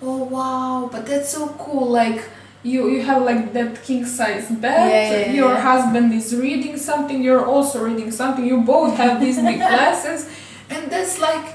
oh 0.02 0.24
wow 0.26 0.90
but 0.92 1.06
that's 1.06 1.30
so 1.30 1.48
cool 1.60 1.90
like 1.90 2.22
you 2.64 2.90
you 2.90 3.02
have 3.02 3.24
like 3.24 3.54
that 3.54 3.82
king 3.84 4.06
size 4.06 4.50
bed 4.52 4.90
Yeah, 4.90 5.26
yeah, 5.28 5.32
your 5.34 5.54
yeah. 5.54 5.62
husband 5.62 6.14
is 6.14 6.36
reading 6.36 6.78
something 6.78 7.22
you're 7.24 7.46
also 7.46 7.84
reading 7.84 8.12
something 8.12 8.46
you 8.46 8.62
both 8.62 8.98
have 8.98 9.20
these 9.20 9.38
big 9.42 9.58
glasses 9.72 10.30
and 10.70 10.92
that's 10.92 11.18
like 11.20 11.48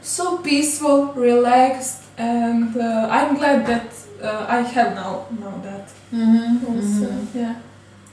so 0.00 0.38
peaceful 0.38 1.12
relaxed 1.14 2.02
and 2.18 2.76
uh, 2.76 3.08
I'm 3.10 3.36
glad 3.36 3.66
that 3.66 3.86
uh, 4.22 4.46
I 4.48 4.60
have 4.62 4.94
now 4.94 5.26
now 5.38 5.54
that 5.68 5.90
Mm-hmm. 6.12 6.66
also 6.66 7.26
yeah 7.38 7.56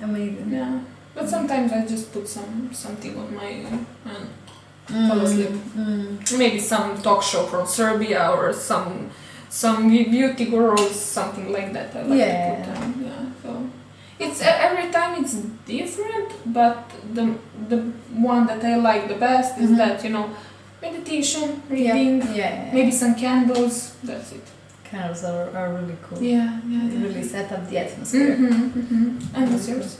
Amazing. 0.01 0.49
yeah 0.51 0.79
but 1.15 1.29
sometimes 1.29 1.71
I 1.71 1.86
just 1.86 2.12
put 2.12 2.27
some 2.27 2.69
something 2.73 3.15
on 3.17 3.36
my 3.36 3.45
hand 3.45 3.86
fall 5.08 5.21
asleep. 5.21 5.49
Mm. 5.77 6.38
Maybe 6.38 6.60
some 6.60 7.01
talk 7.01 7.23
show 7.23 7.43
from 7.45 7.65
Serbia 7.65 8.32
or 8.32 8.51
some 8.51 9.10
some 9.49 9.88
beauty 9.89 10.45
gurus, 10.45 10.95
something 10.99 11.53
like 11.53 11.71
that. 11.73 11.95
I 11.95 12.01
like 12.01 12.19
Yeah. 12.19 12.56
to 12.65 12.71
put 12.71 12.77
on. 12.84 12.93
Yeah. 13.06 13.25
So 13.43 13.49
it's 14.19 14.41
every 14.41 14.91
time 14.91 15.23
it's 15.23 15.36
different, 15.65 16.29
but 16.53 16.77
the 17.13 17.25
the 17.69 17.77
one 18.34 18.45
that 18.47 18.62
I 18.65 18.75
like 18.75 19.08
the 19.08 19.15
best 19.27 19.58
is 19.60 19.69
Mhm. 19.69 19.77
that 19.77 20.03
you 20.03 20.10
know 20.10 20.25
meditation, 20.82 21.62
reading, 21.69 22.21
Yeah. 22.21 22.36
yeah. 22.36 22.73
maybe 22.73 22.91
some 22.91 23.13
candles. 23.15 23.93
That's 24.03 24.32
it. 24.34 24.45
Candles 24.93 25.23
are, 25.23 25.49
are 25.58 25.73
really 25.73 25.97
cool. 26.03 26.21
Yeah, 26.21 26.60
yeah, 26.67 26.88
They 26.88 26.97
really 26.97 27.23
set 27.23 27.51
up 27.51 27.67
the 27.67 27.79
atmosphere. 27.79 28.38
Mm-hmm, 28.38 28.79
mm-hmm. 28.79 29.36
And 29.36 29.51
what's 29.51 29.67
yours? 29.67 29.99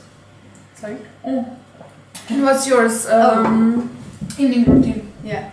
Sorry. 0.76 0.98
Oh. 1.24 1.56
And 2.28 2.42
what's 2.44 2.64
yours? 2.68 3.06
Um, 3.10 3.90
evening 4.38 4.64
routine. 4.70 5.12
Yeah. 5.24 5.50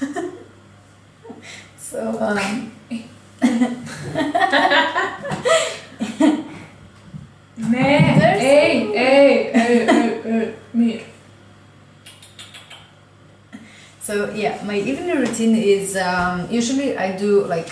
so 1.76 2.16
um, 2.18 2.72
Nee, 7.58 8.16
There's- 8.18 8.40
hey, 8.40 8.86
hey, 8.96 9.52
hey, 9.52 11.04
so 14.00 14.32
yeah, 14.32 14.62
my 14.64 14.76
evening 14.78 15.14
routine 15.20 15.56
is 15.56 15.94
um, 15.96 16.50
usually 16.50 16.96
I 16.96 17.14
do 17.16 17.44
like 17.44 17.68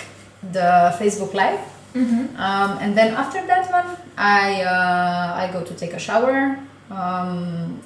the 0.51 0.93
Facebook 0.99 1.33
Live, 1.33 1.59
Mm-hmm. 1.93 2.39
um, 2.39 2.77
and 2.79 2.95
then 2.97 3.13
after 3.15 3.45
that 3.47 3.69
one, 3.69 3.97
I 4.17 4.63
uh, 4.63 5.35
I 5.35 5.49
go 5.51 5.61
to 5.63 5.73
take 5.75 5.91
a 5.93 5.99
shower. 5.99 6.57
Um, 6.89 7.81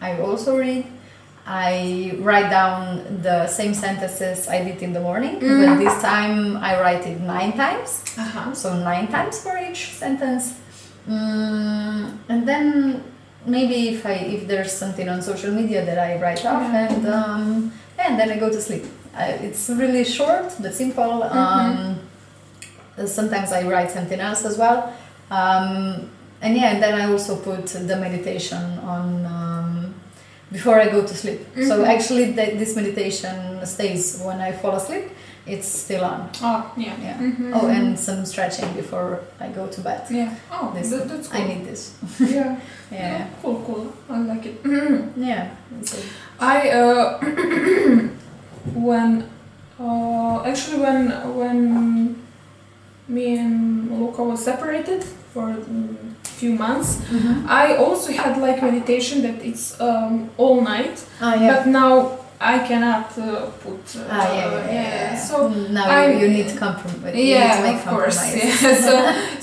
I 0.00 0.18
also 0.20 0.56
read. 0.56 0.86
I 1.46 2.16
write 2.20 2.48
down 2.48 3.20
the 3.22 3.46
same 3.48 3.74
sentences 3.74 4.48
I 4.48 4.62
did 4.64 4.82
in 4.82 4.92
the 4.92 5.00
morning, 5.00 5.40
Mm. 5.40 5.66
but 5.66 5.76
this 5.84 6.00
time 6.00 6.56
I 6.56 6.80
write 6.80 7.04
it 7.06 7.20
nine 7.20 7.52
times. 7.52 8.04
Aha. 8.16 8.52
so 8.54 8.72
nine 8.80 9.08
times 9.08 9.40
for 9.44 9.56
each 9.58 9.92
sentence 9.92 10.54
mm, 11.08 12.16
and 12.28 12.46
then 12.48 13.02
maybe 13.46 13.88
if 13.88 14.04
i 14.06 14.12
if 14.36 14.46
there's 14.46 14.72
something 14.72 15.08
on 15.08 15.22
social 15.22 15.50
media 15.50 15.80
that 15.84 15.98
i 15.98 16.16
write 16.20 16.44
off 16.44 16.62
Yeah. 16.62 16.86
and 16.92 17.02
um, 17.08 17.72
and 17.98 18.18
then 18.20 18.28
i 18.30 18.36
go 18.38 18.48
to 18.50 18.60
sleep 18.60 18.84
uh, 19.16 19.46
it's 19.46 19.68
really 19.70 20.04
short 20.04 20.52
but 20.60 20.74
simple 20.74 21.22
um, 21.24 21.98
sometimes 23.06 23.52
i 23.52 23.62
write 23.66 23.90
something 23.90 24.20
else 24.20 24.44
as 24.44 24.58
well 24.58 24.92
um, 25.30 26.10
and 26.42 26.56
yeah 26.56 26.72
and 26.72 26.82
then 26.82 26.94
i 27.00 27.10
also 27.10 27.36
put 27.36 27.66
the 27.66 27.96
meditation 27.96 28.62
on 28.80 29.26
um, 29.26 29.94
before 30.52 30.80
i 30.80 30.88
go 30.88 31.00
to 31.02 31.14
sleep 31.14 31.40
so 31.68 31.78
Mhm. 31.78 31.86
actually 31.88 32.32
th- 32.34 32.58
this 32.58 32.74
meditation 32.76 33.64
stays 33.66 34.20
when 34.24 34.40
i 34.40 34.52
fall 34.52 34.74
asleep 34.76 35.10
it's 35.46 35.66
still 35.66 36.04
on 36.04 36.28
Oh, 36.42 36.70
yeah. 36.76 36.94
yeah. 37.02 37.16
Mhm. 37.18 37.50
Oh, 37.54 37.66
and 37.68 37.98
some 37.98 38.24
stretching 38.26 38.70
before 38.74 39.20
I 39.40 39.48
go 39.48 39.66
to 39.66 39.80
bed. 39.80 40.02
Yeah. 40.10 40.34
Oh, 40.52 40.70
This- 40.74 40.90
that, 40.90 41.08
that's 41.08 41.28
cool. 41.28 41.40
I 41.40 41.44
need 41.48 41.64
this. 41.64 41.94
yeah. 42.20 42.56
Yeah. 42.92 43.26
Cool, 43.42 43.62
cool. 43.66 43.92
I 44.10 44.18
like 44.18 44.44
it. 44.46 44.60
Yeah. 45.16 45.48
So, 45.82 45.96
I 46.38 46.70
uh, 46.70 47.18
when 48.74 49.28
uh, 49.80 50.42
actually 50.44 50.78
when 50.80 51.08
when 51.36 52.16
me 53.08 53.38
and 53.38 53.90
Luca 54.00 54.22
was 54.22 54.44
separated 54.44 55.02
for 55.32 55.46
mm, 55.48 55.96
few 56.24 56.52
months, 56.54 57.00
I 57.46 57.76
also 57.76 58.12
had 58.12 58.38
like 58.38 58.62
meditation 58.62 59.22
that 59.22 59.44
it's 59.44 59.80
um, 59.80 60.30
all 60.36 60.60
night, 60.60 61.04
Oh 61.20 61.34
yeah. 61.34 61.48
but 61.54 61.66
now 61.66 62.18
I 62.40 62.58
cannot 62.60 63.16
uh, 63.18 63.46
put. 63.64 63.82
Uh, 63.96 64.06
ah 64.08 64.32
yeah, 64.32 64.50
yeah, 64.50 64.72
yeah. 64.72 65.18
So 65.18 65.48
now 65.48 65.86
I'm- 65.90 66.18
you, 66.20 66.28
need 66.28 66.56
compromise. 66.56 67.14
you 67.16 67.24
need 67.24 67.30
yeah, 67.36 67.56
to 67.56 67.62
make 67.62 67.80
of 67.84 67.86
course. 67.92 68.16
compromise. 68.18 68.62
Yeah. 68.62 68.80
so, 68.86 68.94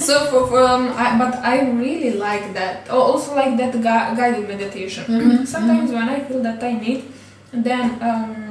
so 0.08 0.13
for, 0.32 0.41
for 0.49 0.62
um, 0.63 0.84
I, 0.95 1.17
but 1.17 1.36
I 1.43 1.56
really 1.71 2.13
like 2.17 2.53
that. 2.53 2.88
Oh, 2.89 3.01
Also 3.13 3.36
like 3.36 3.53
that 3.58 3.73
gui- 3.73 4.13
guided 4.19 4.47
meditation. 4.47 5.03
Mhm, 5.06 5.45
Sometimes 5.47 5.91
when 5.91 6.08
I 6.10 6.19
feel 6.27 6.41
that 6.43 6.63
I 6.63 6.73
need, 6.73 7.03
then 7.53 7.86
um, 8.01 8.46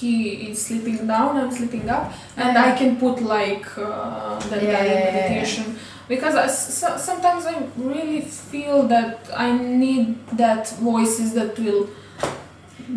he 0.00 0.50
is 0.50 0.66
sleeping 0.66 1.06
down, 1.06 1.36
I'm 1.36 1.50
sleeping 1.50 1.88
up, 1.88 2.12
and 2.36 2.56
I 2.58 2.76
can 2.76 2.96
put 2.96 3.22
like 3.22 3.66
uh, 3.78 4.38
that 4.50 4.62
Yeah, 4.62 4.72
guided 4.72 4.92
yeah, 4.92 4.98
yeah, 4.98 5.06
yeah. 5.06 5.28
meditation. 5.28 5.76
Because 6.08 6.34
I, 6.34 6.46
so, 6.48 6.96
sometimes 6.96 7.46
I 7.46 7.54
really 7.76 8.20
feel 8.22 8.82
that 8.88 9.30
I 9.36 9.56
need 9.56 10.06
that 10.36 10.68
voices 10.80 11.34
that 11.34 11.56
will 11.58 11.88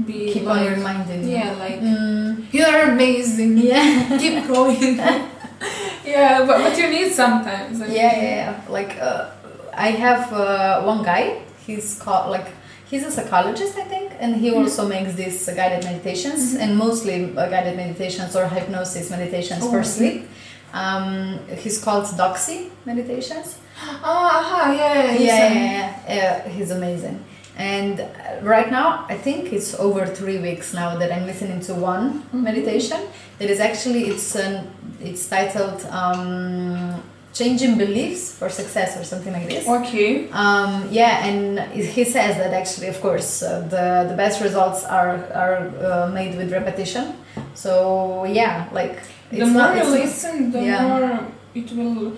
be 0.06 0.34
Keep 0.34 0.44
like, 0.46 0.68
on 0.70 0.74
reminding. 0.74 1.24
you. 1.24 1.36
yeah, 1.38 1.52
like 1.60 1.80
Mm, 1.80 2.46
you're 2.52 2.82
amazing. 2.92 3.58
yeah. 3.58 4.18
Keep 4.24 4.48
going. 4.48 4.96
yeah, 6.06 6.46
but, 6.48 6.58
but 6.64 6.78
you 6.78 6.90
need 6.90 7.12
sometimes. 7.14 7.82
I 7.82 7.86
yeah, 7.88 7.92
mean. 7.92 8.24
yeah, 8.24 8.36
yeah. 8.36 8.62
Like 8.70 8.98
uh, 9.00 9.30
I 9.74 9.90
have 9.92 10.32
uh, 10.34 10.82
one 10.84 11.04
guy. 11.04 11.42
He's 11.68 12.00
called 12.02 12.32
like 12.32 12.48
he's 12.94 13.04
a 13.12 13.14
psychologist, 13.18 13.74
I 13.84 13.86
think, 13.94 14.08
and 14.24 14.32
he 14.44 14.50
also 14.60 14.82
makes 14.96 15.12
these 15.22 15.40
uh, 15.50 15.54
guided 15.60 15.84
meditations 15.90 16.42
and 16.62 16.70
mostly 16.86 17.18
uh, 17.36 17.50
guided 17.56 17.76
meditations 17.84 18.32
or 18.38 18.44
hypnosis 18.48 19.10
meditations 19.10 19.62
Oh, 19.64 19.70
for 19.72 19.80
okay. 19.80 19.96
sleep. 19.98 20.20
Um, 20.82 21.40
he's 21.64 21.78
called 21.86 22.06
Doxy 22.22 22.60
meditations. 22.86 23.48
Ah, 24.06 24.40
aha, 24.40 24.62
yeah, 24.72 24.94
yeah, 24.94 25.04
yeah, 25.04 25.20
yeah. 25.20 25.54
yeah, 25.54 25.90
yeah, 26.08 26.16
yeah. 26.20 26.50
he's 26.56 26.72
amazing. 26.80 27.18
And 27.58 27.96
uh, 28.02 28.08
right 28.54 28.70
now, 28.80 29.06
I 29.14 29.18
think 29.26 29.40
it's 29.58 29.72
over 29.88 30.02
three 30.20 30.40
weeks 30.48 30.68
now 30.82 30.90
that 31.02 31.10
I'm 31.16 31.26
listening 31.32 31.60
to 31.68 31.74
one 31.94 32.06
Mhm. 32.32 32.42
meditation. 32.50 33.00
That 33.40 33.50
is 33.54 33.60
actually 33.70 34.02
it's 34.12 34.30
an, 34.46 34.54
it's 35.10 35.24
titled 35.36 35.80
um, 36.02 37.02
"Changing 37.34 37.78
Beliefs 37.78 38.34
for 38.38 38.50
Success" 38.50 38.98
or 38.98 39.04
something 39.04 39.34
like 39.34 39.48
this. 39.50 39.68
Okay. 39.68 40.30
Um, 40.32 40.88
yeah, 40.92 41.26
and 41.26 41.60
he 41.74 42.04
says 42.04 42.38
that 42.38 42.54
actually, 42.54 42.88
of 42.88 43.00
course, 43.02 43.42
uh, 43.42 43.62
the 43.74 44.08
the 44.10 44.16
best 44.16 44.42
results 44.42 44.84
are 44.84 45.16
are 45.34 45.58
uh, 45.82 46.08
made 46.14 46.38
with 46.38 46.52
repetition. 46.52 47.16
So 47.54 48.26
yeah, 48.26 48.70
like 48.72 48.98
the 49.32 49.46
more 49.46 49.76
you 49.76 49.86
listen, 49.86 50.52
the 50.52 50.64
yeah. 50.64 50.88
more 50.88 51.28
it 51.56 51.72
will. 51.72 52.18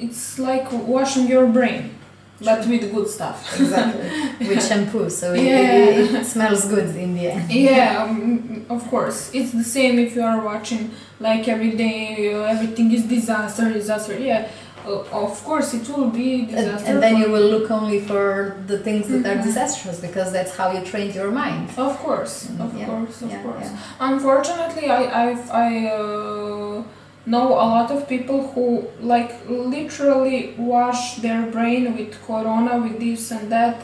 It's 0.00 0.38
like 0.38 0.66
washing 0.72 1.28
your 1.28 1.46
brain, 1.46 1.94
but 2.44 2.60
with 2.66 2.84
good 2.94 3.08
stuff. 3.16 3.36
exactly 3.60 4.02
with 4.48 4.60
shampoo, 4.68 5.08
so 5.10 5.26
it, 5.34 5.42
Yeah. 5.42 6.00
it, 6.00 6.14
it 6.20 6.26
smells 6.26 6.62
good 6.74 6.88
in 7.04 7.14
the 7.14 7.26
end. 7.32 7.50
yeah, 7.50 8.02
um, 8.02 8.66
of 8.70 8.82
course. 8.92 9.30
It's 9.38 9.52
the 9.52 9.64
same 9.76 9.98
if 9.98 10.10
you 10.16 10.22
are 10.22 10.40
watching 10.52 10.82
like 11.20 11.44
every 11.54 11.72
day, 11.86 12.32
uh, 12.34 12.42
everything 12.54 12.92
is 12.92 13.02
disaster, 13.04 13.64
disaster. 13.72 14.14
Yeah, 14.18 14.48
uh, 14.86 15.24
of 15.26 15.34
course 15.44 15.68
it 15.78 15.88
will 15.88 16.10
be 16.10 16.30
And, 16.40 16.48
disaster. 16.50 16.86
and 16.90 16.96
then 17.02 17.14
you 17.22 17.28
will 17.34 17.48
look 17.54 17.70
only 17.70 18.00
for 18.10 18.56
the 18.66 18.78
things 18.86 19.04
that 19.12 19.24
are 19.30 19.36
Mhm. 19.38 19.44
disastrous 19.48 19.98
because 20.00 20.28
that's 20.36 20.52
how 20.58 20.66
you 20.76 20.80
train 20.92 21.08
your 21.20 21.30
mind. 21.30 21.64
Of 21.88 21.94
course, 22.04 22.34
of 22.64 22.68
Yeah, 22.76 22.86
course, 22.90 23.16
of 23.24 23.30
yeah, 23.30 23.42
course. 23.46 23.68
yeah. 23.70 24.08
Unfortunately, 24.10 24.86
I 24.98 25.02
I've, 25.22 25.44
I 25.66 25.68
uh, 25.98 26.82
know 27.26 27.48
a 27.54 27.66
lot 27.76 27.90
of 27.90 28.08
people 28.08 28.48
who 28.48 28.86
like 29.00 29.32
literally 29.48 30.54
wash 30.58 31.16
their 31.16 31.46
brain 31.46 31.96
with 31.96 32.20
corona, 32.26 32.78
with 32.78 32.98
this 33.00 33.30
and 33.30 33.50
that, 33.52 33.76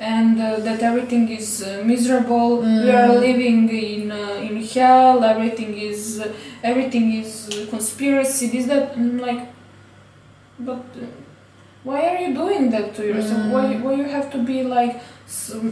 and 0.00 0.40
uh, 0.40 0.58
that 0.60 0.82
everything 0.82 1.28
is 1.28 1.62
uh, 1.62 1.82
miserable. 1.84 2.60
We 2.62 2.90
are 2.90 3.08
Mm. 3.08 3.20
living 3.20 3.68
in 3.68 4.10
uh, 4.12 4.46
in 4.48 4.62
hell. 4.74 5.22
Everything 5.24 5.72
is 5.78 6.20
uh, 6.20 6.32
everything 6.62 7.12
is 7.22 7.30
conspiracy. 7.70 8.48
This 8.48 8.66
that 8.66 8.96
I'm 8.96 9.18
like, 9.18 9.48
but. 10.58 10.84
Uh, 10.96 11.06
why 11.82 12.00
are 12.08 12.18
you 12.18 12.34
doing 12.34 12.70
that 12.72 12.94
to 12.96 13.06
yourself? 13.06 13.46
Why, 13.46 13.64
Mm. 13.72 13.80
why 13.82 13.94
you 13.94 14.04
have 14.04 14.30
to 14.32 14.38
be 14.44 14.62
like 14.62 15.00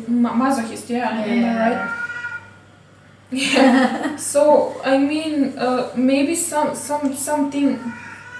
masochist? 0.08 0.88
Yeah, 0.88 1.10
I 1.12 1.20
right? 1.64 2.07
Yeah. 3.30 4.16
so 4.16 4.74
I 4.84 4.96
mean, 4.98 5.58
uh, 5.58 5.90
maybe 5.94 6.34
some 6.34 6.74
some 6.74 7.14
something 7.14 7.78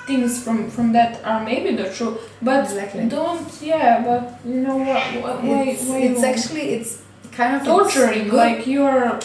things 0.07 0.42
from 0.42 0.70
from 0.70 0.92
that 0.92 1.20
are 1.24 1.44
maybe 1.44 1.77
the 1.77 1.90
truth, 1.92 2.18
but 2.40 2.64
Exactly. 2.64 3.07
don't. 3.09 3.46
Yeah, 3.61 4.03
but 4.03 4.40
you 4.44 4.61
know 4.62 4.77
what? 4.79 5.03
wh- 5.03 5.44
Why? 5.44 5.62
It's, 5.64 5.84
why 5.84 5.99
it's 5.99 6.22
actually 6.22 6.70
it's 6.76 7.03
kind 7.32 7.57
of 7.57 7.64
torturing. 7.64 8.28
Like 8.30 8.66
you're. 8.66 9.18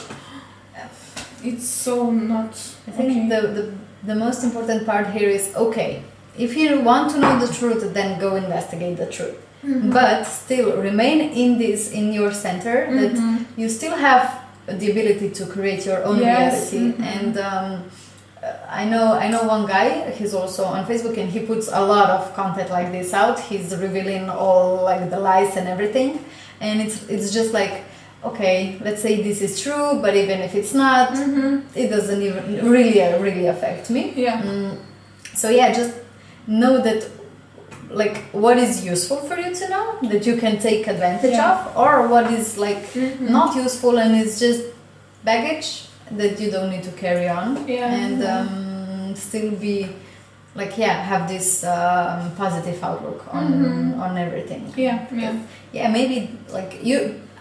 It's 1.44 1.68
so 1.68 2.10
not. 2.12 2.52
I 2.88 2.92
think 2.92 3.10
okay. 3.12 3.28
the, 3.30 3.48
the 3.48 3.74
the 4.06 4.16
most 4.16 4.44
important 4.44 4.86
part 4.86 5.08
here 5.12 5.30
is 5.30 5.54
okay. 5.56 6.04
If 6.38 6.56
you 6.58 6.80
want 6.82 7.12
to 7.12 7.20
know 7.20 7.38
the 7.40 7.54
truth, 7.54 7.94
then 7.94 8.20
go 8.20 8.36
investigate 8.36 8.98
the 8.98 9.06
truth. 9.08 9.36
Mhm. 9.64 9.92
But 9.94 10.24
still 10.26 10.76
remain 10.82 11.20
in 11.22 11.58
this 11.58 11.92
in 11.92 12.12
your 12.14 12.32
center 12.34 12.88
that 13.00 13.14
Mhm. 13.16 13.46
you 13.58 13.70
still 13.70 13.96
have 13.96 14.26
the 14.68 14.92
ability 14.92 15.30
to 15.32 15.46
create 15.46 15.86
your 15.86 16.04
own 16.04 16.20
Yes, 16.20 16.72
reality 16.74 16.98
mhm. 16.98 17.06
and 17.16 17.38
um, 17.38 17.84
uh, 18.42 18.54
I 18.82 18.86
know 18.86 19.14
I 19.14 19.28
know 19.30 19.44
one 19.44 19.66
guy 19.66 20.12
he's 20.12 20.34
also 20.34 20.64
on 20.66 20.86
Facebook 20.86 21.18
and 21.18 21.30
he 21.30 21.40
puts 21.42 21.68
a 21.72 21.82
lot 21.82 22.10
of 22.10 22.34
content 22.34 22.70
like 22.70 22.92
this 22.92 23.14
out 23.14 23.40
he's 23.40 23.76
revealing 23.76 24.30
all 24.30 24.84
like 24.84 25.10
the 25.10 25.20
lies 25.20 25.56
and 25.58 25.68
everything 25.68 26.24
and 26.62 26.82
it's 26.82 27.04
it's 27.10 27.34
just 27.34 27.52
like 27.54 27.84
okay, 28.26 28.80
let's 28.86 29.02
say 29.02 29.22
this 29.22 29.42
is 29.42 29.62
true, 29.62 30.00
but 30.02 30.16
even 30.16 30.40
if 30.40 30.56
it's 30.56 30.74
not, 30.74 31.10
Mm-hmm. 31.12 31.60
it 31.76 31.90
doesn't 31.90 32.22
even 32.22 32.70
really, 32.72 33.02
really 33.22 33.48
affect 33.48 33.90
me. 33.90 34.14
Yeah. 34.16 34.42
Mm, 34.42 34.78
so 35.36 35.50
yeah, 35.50 35.74
just 35.74 35.94
know 36.48 36.78
that 36.82 37.04
like 37.94 38.18
what 38.32 38.58
is 38.58 38.84
useful 38.86 39.18
for 39.18 39.38
you 39.38 39.54
to 39.54 39.70
know 39.70 39.98
that 40.12 40.26
you 40.26 40.36
can 40.38 40.58
take 40.60 40.88
advantage 40.88 41.32
Yeah. 41.32 41.52
of, 41.54 41.78
or 41.78 42.08
what 42.08 42.32
is 42.32 42.58
like 42.58 42.84
Mhm. 42.94 43.30
not 43.30 43.56
useful 43.56 43.98
and 44.00 44.16
it's 44.22 44.40
just 44.40 44.62
baggage 45.24 45.86
that 46.12 46.40
you 46.40 46.50
don't 46.52 46.70
need 46.72 46.84
to 46.84 46.92
carry 46.92 47.28
on 47.30 47.48
Yeah. 47.68 47.94
and 48.02 48.24
um, 48.24 49.16
still 49.16 49.52
be 49.52 49.90
like 50.56 50.78
yeah 50.78 50.96
have 51.12 51.28
this 51.28 51.64
um, 51.64 52.32
positive 52.38 52.84
outlook 52.84 53.22
on 53.34 53.46
Mhm. 53.54 54.00
on 54.04 54.18
everything 54.18 54.64
Yeah. 54.76 55.00
Yeah. 55.12 55.34
yeah 55.72 55.88
maybe 55.98 56.18
like 56.58 56.72
you 56.84 57.00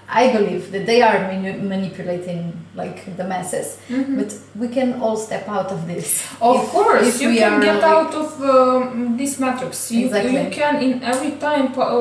i 0.09 0.33
believe 0.37 0.71
that 0.73 0.85
they 0.87 1.01
are 1.03 1.19
manu- 1.31 1.63
manipulating 1.75 2.53
like 2.75 2.99
the 3.17 3.25
masses 3.25 3.79
Mhm. 3.89 4.17
but 4.19 4.31
we 4.61 4.69
can 4.69 5.01
all 5.03 5.17
step 5.17 5.49
out 5.49 5.71
of 5.77 5.81
this 5.87 6.07
Of 6.41 6.57
If- 6.57 6.71
course, 6.71 7.07
if 7.09 7.21
you 7.23 7.29
we 7.31 7.39
can 7.39 7.61
get 7.61 7.77
like- 7.77 7.93
out 7.95 8.13
of 8.23 8.29
um, 8.43 9.17
this 9.21 9.39
matrix. 9.39 9.91
You, 9.91 10.07
Exactly. 10.07 10.33
you 10.45 10.51
can 10.51 10.75
in 10.87 10.93
every 11.13 11.33
time, 11.47 11.67
uh, 11.77 11.95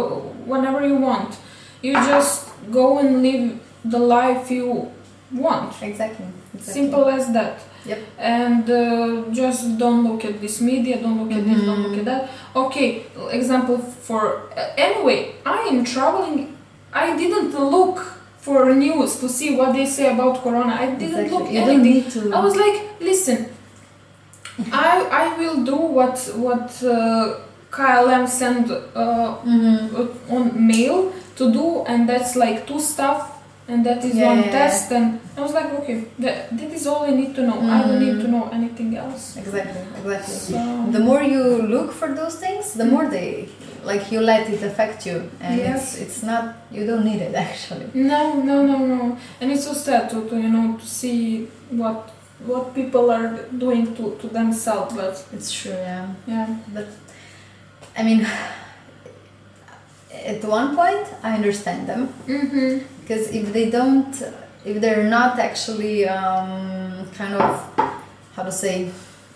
whenever 0.51 0.81
you 0.91 0.95
want. 1.09 1.31
You 1.85 1.93
just 2.13 2.37
go 2.79 2.85
and 3.01 3.09
live 3.27 3.45
the 3.93 3.99
life 4.17 4.43
you 4.57 4.65
want. 5.45 5.71
exactly, 5.81 6.25
exactly. 6.55 6.73
Simple 6.79 7.05
as 7.17 7.25
that. 7.37 7.55
Yep. 7.85 7.99
And 8.19 8.63
uh, 8.69 9.31
just 9.41 9.61
don't 9.83 10.01
look 10.07 10.21
at 10.29 10.35
this 10.43 10.55
media, 10.61 10.95
don't 11.03 11.17
look 11.21 11.33
at 11.39 11.43
this, 11.49 11.59
don't 11.69 11.81
look 11.85 11.97
at 12.01 12.05
Mhm. 12.05 12.11
that. 12.11 12.21
Okay, 12.63 12.89
example 13.39 13.77
for. 14.07 14.21
Uh, 14.55 14.87
anyway, 14.87 15.19
I 15.45 15.59
am 15.71 15.79
traveling. 15.93 16.39
I 16.93 17.15
didn't 17.17 17.53
look 17.57 17.99
for 18.39 18.73
news 18.73 19.19
to 19.19 19.29
see 19.29 19.55
what 19.55 19.73
they 19.73 19.85
say 19.85 20.11
about 20.13 20.41
Corona. 20.43 20.73
I 20.73 20.87
didn't 20.87 21.03
Exactly. 21.25 21.29
look 21.37 21.51
you 21.51 21.59
anything. 21.59 21.67
don't 21.67 21.83
need 21.83 22.11
to 22.11 22.33
I 22.33 22.39
was 22.43 22.55
like, 22.55 22.77
listen, 22.99 23.45
I 24.71 25.07
I 25.11 25.37
will 25.39 25.63
do 25.63 25.75
what 25.75 26.17
what 26.35 26.69
uh, 26.83 27.35
KLM 27.71 28.27
send 28.27 28.69
uh, 28.71 29.35
Mhm. 29.45 29.95
uh, 29.99 30.35
on 30.35 30.67
mail 30.67 31.13
to 31.37 31.51
do, 31.51 31.83
and 31.87 32.07
that's 32.09 32.35
like 32.35 32.67
two 32.67 32.79
stuff, 32.79 33.40
and 33.67 33.85
that 33.85 34.03
is 34.03 34.15
Yeah, 34.15 34.27
one 34.31 34.41
yeah, 34.43 34.51
test, 34.51 34.91
and 34.91 35.19
I 35.37 35.41
was 35.41 35.53
like, 35.53 35.69
okay, 35.79 36.05
that, 36.19 36.57
that 36.57 36.71
is 36.77 36.85
all 36.87 37.03
I 37.03 37.11
need 37.11 37.33
to 37.35 37.41
know. 37.43 37.59
I 37.75 37.81
don't 37.87 37.99
need 37.99 38.19
to 38.23 38.27
Mhm. 38.27 38.31
know 38.35 38.49
anything 38.59 38.89
else. 38.97 39.23
exactly 39.37 39.81
exactly 39.99 40.35
So 40.53 40.59
the 40.95 40.99
more 41.09 41.21
you 41.35 41.43
look 41.75 41.89
for 42.01 42.09
those 42.19 42.35
things 42.43 42.73
the 42.81 42.85
more 42.93 43.05
they 43.17 43.47
like 43.91 44.03
you 44.13 44.19
let 44.33 44.43
it 44.55 44.61
affect 44.71 44.99
you 45.09 45.17
and 45.47 45.55
Yes. 45.59 45.81
it's 45.81 46.01
it's 46.03 46.19
not 46.31 46.43
you 46.75 46.83
don't 46.89 47.05
need 47.11 47.21
it 47.27 47.33
actually 47.47 47.87
no, 47.93 48.21
no, 48.49 48.55
no, 48.71 48.77
no, 48.93 49.01
and 49.39 49.51
it's 49.53 49.65
so 49.69 49.73
sad 49.87 50.03
to, 50.11 50.17
to 50.29 50.35
you 50.45 50.49
know 50.55 50.67
to 50.81 50.85
see 50.99 51.21
what 51.81 51.99
what 52.51 52.65
people 52.79 53.05
are 53.17 53.29
doing 53.65 53.83
to, 53.97 54.03
to 54.21 54.27
themselves, 54.39 54.91
but 54.99 55.15
it's 55.35 55.51
true 55.59 55.77
yeah 55.89 56.05
yeah. 56.33 56.47
but 56.75 56.87
i 57.99 58.01
mean 58.07 58.21
at 60.31 60.43
one 60.43 60.75
point 60.75 61.05
i 61.23 61.31
understand 61.39 61.87
them 61.87 62.01
Mm-hmm. 62.27 62.73
Because 63.11 63.27
if 63.31 63.51
they 63.51 63.69
don't 63.69 64.23
if 64.63 64.79
they're 64.79 65.03
not 65.09 65.39
actually 65.39 66.07
um, 66.07 67.05
kind 67.19 67.33
of 67.33 67.51
how 68.35 68.43
to 68.43 68.51
say 68.51 68.89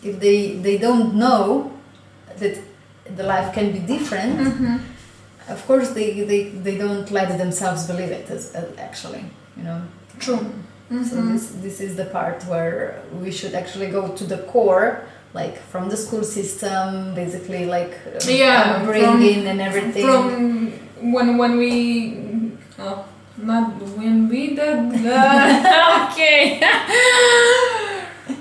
if 0.04 0.20
they 0.20 0.54
they 0.66 0.78
don't 0.78 1.16
know 1.16 1.72
that 2.38 2.58
the 3.18 3.24
life 3.24 3.54
can 3.54 3.72
be 3.72 3.80
different 3.80 4.40
Mm-hmm. 4.40 4.78
of 5.56 5.60
course 5.68 5.90
they, 5.92 6.10
they, 6.32 6.42
they 6.66 6.76
don't 6.78 7.12
let 7.12 7.38
themselves 7.38 7.86
believe 7.86 8.10
it 8.20 8.30
as, 8.32 8.44
as 8.54 8.66
actually 8.88 9.24
you 9.58 9.64
know 9.64 9.82
True. 10.20 10.40
so 11.10 11.16
Mhm. 11.18 11.34
this 11.34 11.44
this 11.66 11.78
is 11.88 11.92
the 12.02 12.06
part 12.18 12.38
where 12.52 12.80
we 13.24 13.32
should 13.38 13.54
actually 13.62 13.90
go 13.98 14.02
to 14.20 14.24
the 14.34 14.40
core 14.54 14.88
like 15.40 15.56
from 15.72 15.84
the 15.90 15.98
school 16.06 16.24
system 16.38 17.14
basically 17.22 17.64
like 17.78 17.94
Yeah, 18.28 18.78
upbringing 18.78 19.40
from- 19.42 19.52
and 19.52 19.60
everything 19.70 20.06
From 20.08 20.32
when 21.16 21.28
when 21.42 21.54
we 21.64 21.72
oh, 22.86 22.98
not 23.46 23.72
when 23.98 24.28
we 24.30 24.56
did 24.56 24.92
that. 25.06 26.10
okay. 26.12 26.60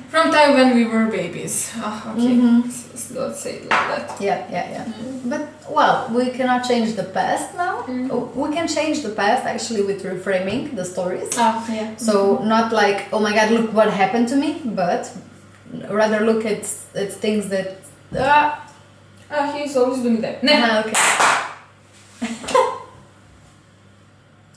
From 0.09 0.31
time 0.31 0.55
when 0.55 0.75
we 0.77 0.85
were 0.85 1.07
babies. 1.07 1.73
Oh, 1.77 2.15
okay. 2.17 2.39
S- 2.69 2.89
s- 2.95 3.11
Let's 3.11 3.41
say 3.41 3.57
it 3.57 3.71
like 3.71 3.89
that. 4.09 4.21
yeah 4.21 4.47
yeah 4.51 4.67
yeah 4.75 4.85
but 5.27 5.43
well 5.71 6.09
we 6.15 6.31
cannot 6.31 6.65
change 6.71 6.95
the 6.95 7.05
past 7.05 7.55
now 7.55 7.75
Mm. 7.85 8.09
Oh, 8.11 8.31
we 8.35 8.49
can 8.57 8.67
change 8.67 9.03
the 9.03 9.11
past 9.11 9.45
actually 9.45 9.83
with 9.83 10.03
reframing 10.05 10.75
the 10.75 10.85
stories 10.85 11.29
Ah, 11.37 11.61
yeah. 11.69 11.95
so 11.97 12.39
not 12.45 12.73
like 12.73 12.99
oh 13.13 13.21
my 13.21 13.33
god 13.39 13.51
look 13.51 13.73
what 13.79 13.93
happened 13.93 14.27
to 14.33 14.37
me 14.37 14.51
but 14.65 15.03
rather 15.91 16.21
look 16.25 16.45
at, 16.47 16.63
at 17.03 17.13
things 17.25 17.49
that 17.51 17.77
ah, 18.19 18.65
Ah, 19.31 19.53
he's 19.53 19.77
always 19.77 20.01
doing 20.03 20.21
that. 20.23 20.37
Ah, 20.49 20.81
okay 20.81 20.97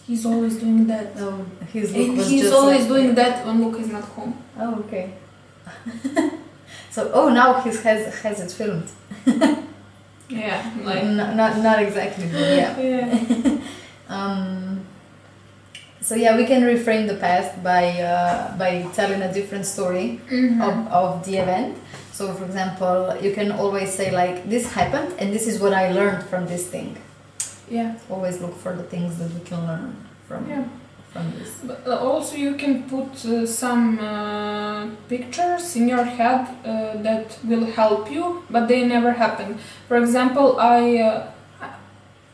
He's 0.08 0.26
always 0.26 0.56
doing 0.56 0.88
that. 0.88 1.16
no 1.20 1.46
his 1.74 1.92
look 1.94 2.08
And 2.10 2.18
was 2.18 2.30
he's 2.30 2.42
just 2.44 2.54
always 2.54 2.80
like- 2.82 2.88
doing 2.90 3.16
that 3.16 3.46
when 3.46 3.56
Luke 3.64 3.80
is 3.82 3.90
not 3.90 4.04
home. 4.16 4.34
Oh, 4.58 4.76
okay. 4.84 5.06
so, 6.92 7.12
oh, 7.14 7.30
now 7.30 7.60
he 7.62 7.70
has 7.70 8.22
has 8.24 8.40
it 8.40 8.52
filmed. 8.52 8.90
Yeah, 10.30 10.60
like. 10.84 11.04
N- 11.04 11.16
not 11.38 11.58
not 11.68 11.80
exactly, 11.82 12.26
yeah. 12.34 12.76
Yeah. 12.80 13.58
Um, 14.10 14.82
so 16.02 16.16
yeah, 16.16 16.36
we 16.36 16.46
can 16.46 16.62
reframe 16.64 17.08
the 17.08 17.16
past 17.16 17.64
by 17.64 17.84
uh, 18.02 18.58
by 18.58 18.72
telling 18.94 19.22
a 19.22 19.32
different 19.34 19.66
story 19.66 20.20
Mhm. 20.30 20.60
of, 20.68 20.76
of 20.92 21.26
the 21.26 21.38
event. 21.38 21.78
So, 22.12 22.34
for 22.34 22.44
example, 22.46 23.16
you 23.22 23.32
can 23.34 23.52
always 23.52 23.90
say 23.94 24.12
like, 24.12 24.50
"This 24.50 24.66
happened, 24.74 25.14
and 25.20 25.32
this 25.32 25.48
is 25.48 25.60
what 25.64 25.72
I 25.74 25.92
learned 25.92 26.24
from 26.30 26.46
this 26.48 26.68
thing." 26.68 26.98
Yeah. 27.70 27.94
Always 28.10 28.40
look 28.42 28.56
for 28.58 28.74
the 28.76 28.84
things 28.84 29.18
that 29.20 29.32
we 29.34 29.42
can 29.42 29.66
learn 29.68 29.96
from 30.28 30.50
Yeah. 30.50 30.64
from 31.14 31.32
this. 31.38 31.50
But 31.64 31.80
uh, 31.88 31.98
also, 32.10 32.36
you 32.36 32.56
can 32.56 32.84
put 32.84 33.26
uh, 33.26 33.46
some 33.46 33.98
uh, 34.00 34.88
pictures 35.10 35.76
in 35.76 35.88
your 35.88 36.04
head 36.04 36.48
uh, 36.66 37.02
that 37.04 37.38
will 37.44 37.66
help 37.66 38.12
you, 38.12 38.44
but 38.50 38.68
they 38.68 38.86
never 38.86 39.12
happen. 39.12 39.58
For 39.88 39.98
example, 39.98 40.60
I. 40.60 40.98
Uh, 41.00 41.28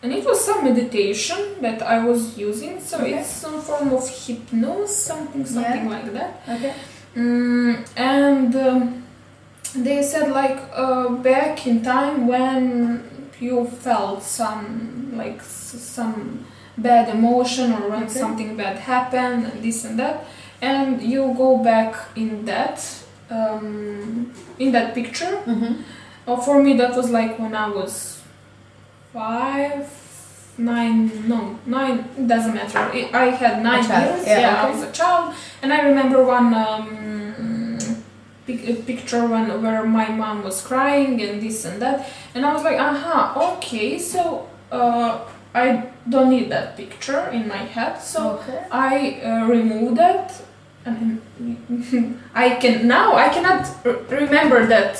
and 0.03 0.11
it 0.11 0.25
was 0.25 0.43
some 0.43 0.65
meditation 0.65 1.37
that 1.61 1.81
I 1.81 2.03
was 2.05 2.37
using, 2.37 2.81
so 2.81 2.97
Okay. 2.97 3.13
it's 3.19 3.29
some 3.29 3.61
form 3.61 3.93
of 3.93 4.03
hypnosis, 4.09 4.97
something, 5.05 5.45
something 5.45 5.85
Yeah. 5.85 5.95
like 5.95 6.11
that. 6.13 6.41
Okay. 6.49 6.73
Mm, 7.15 7.87
and 7.95 8.53
um, 8.55 9.03
they 9.75 10.03
said 10.03 10.31
like 10.31 10.59
uh, 10.75 11.07
back 11.07 11.65
in 11.67 11.81
time 11.83 12.27
when 12.27 13.03
you 13.47 13.57
felt 13.87 14.19
some 14.39 14.65
like 15.21 15.39
some 15.41 16.15
bad 16.77 17.05
emotion 17.17 17.67
or 17.77 17.83
when 17.91 18.03
Okay. 18.03 18.19
something 18.23 18.49
bad 18.61 18.75
happened 18.93 19.41
and 19.49 19.57
this 19.65 19.79
and 19.87 19.95
that 20.01 20.15
and 20.71 21.01
you 21.13 21.21
go 21.43 21.49
back 21.71 21.91
in 22.15 22.29
that 22.51 22.77
um, 23.37 24.31
in 24.63 24.71
that 24.75 24.87
picture. 24.99 25.35
Mm-hmm. 25.51 25.73
uh, 26.27 26.37
for 26.45 26.55
me 26.65 26.71
that 26.81 26.91
was 26.99 27.07
like 27.19 27.33
when 27.43 27.53
i 27.65 27.67
was 27.79 27.93
five 29.17 29.85
nine 30.57 30.99
no 31.27 31.39
nine 31.65 31.97
doesn't 32.31 32.53
matter. 32.59 32.79
I- 32.99 33.09
i 33.13 33.25
had 33.41 33.55
nine 33.69 33.83
years. 33.83 34.21
Yeah, 34.27 34.39
yeah, 34.45 34.63
i 34.63 34.69
was 34.71 34.81
a 34.89 34.91
child. 34.99 35.25
And 35.61 35.69
i 35.77 35.79
remember 35.89 36.19
one 36.37 36.49
um, 36.53 36.85
pic- 38.45 38.85
picture 38.85 39.25
when 39.27 39.61
where 39.61 39.83
my 39.85 40.09
mom 40.09 40.43
was 40.43 40.61
crying 40.61 41.21
and 41.21 41.41
this 41.41 41.65
and 41.65 41.81
that 41.81 42.09
and 42.35 42.45
i 42.45 42.53
was 42.53 42.63
like 42.63 42.79
aha 42.79 43.53
okay 43.53 43.97
so 43.99 44.47
uh, 44.71 45.19
i 45.53 45.83
don't 46.09 46.29
need 46.29 46.49
that 46.49 46.75
picture 46.75 47.27
in 47.29 47.47
my 47.47 47.63
head 47.75 47.97
so 48.01 48.37
okay. 48.37 48.65
I 48.71 49.21
uh, 49.23 49.45
removed 49.45 49.97
that 49.97 50.41
and 50.85 51.21
I 52.35 52.55
can 52.55 52.87
now 52.87 53.15
I 53.15 53.29
cannot 53.29 53.67
r- 53.85 53.99
remember 54.09 54.65
that 54.67 54.97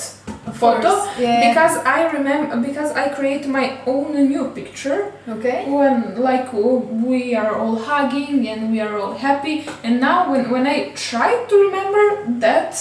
photo. 0.54 1.06
Yeah. 1.20 1.50
because 1.50 1.78
I 1.86 2.10
remember 2.12 2.56
because 2.58 2.92
I 2.92 3.10
create 3.10 3.48
my 3.48 3.80
own 3.86 4.14
new 4.30 4.50
picture 4.52 5.12
okay. 5.28 5.70
when 5.70 6.22
like 6.22 6.54
we 6.54 7.36
are 7.36 7.56
all 7.56 7.78
hugging 7.78 8.48
and 8.48 8.72
we 8.72 8.80
are 8.80 8.98
all 8.98 9.16
happy 9.16 9.66
and 9.84 10.00
now 10.00 10.32
when, 10.32 10.50
when 10.50 10.68
I 10.68 10.92
try 10.96 11.44
to 11.50 11.56
remember 11.56 12.40
that 12.40 12.80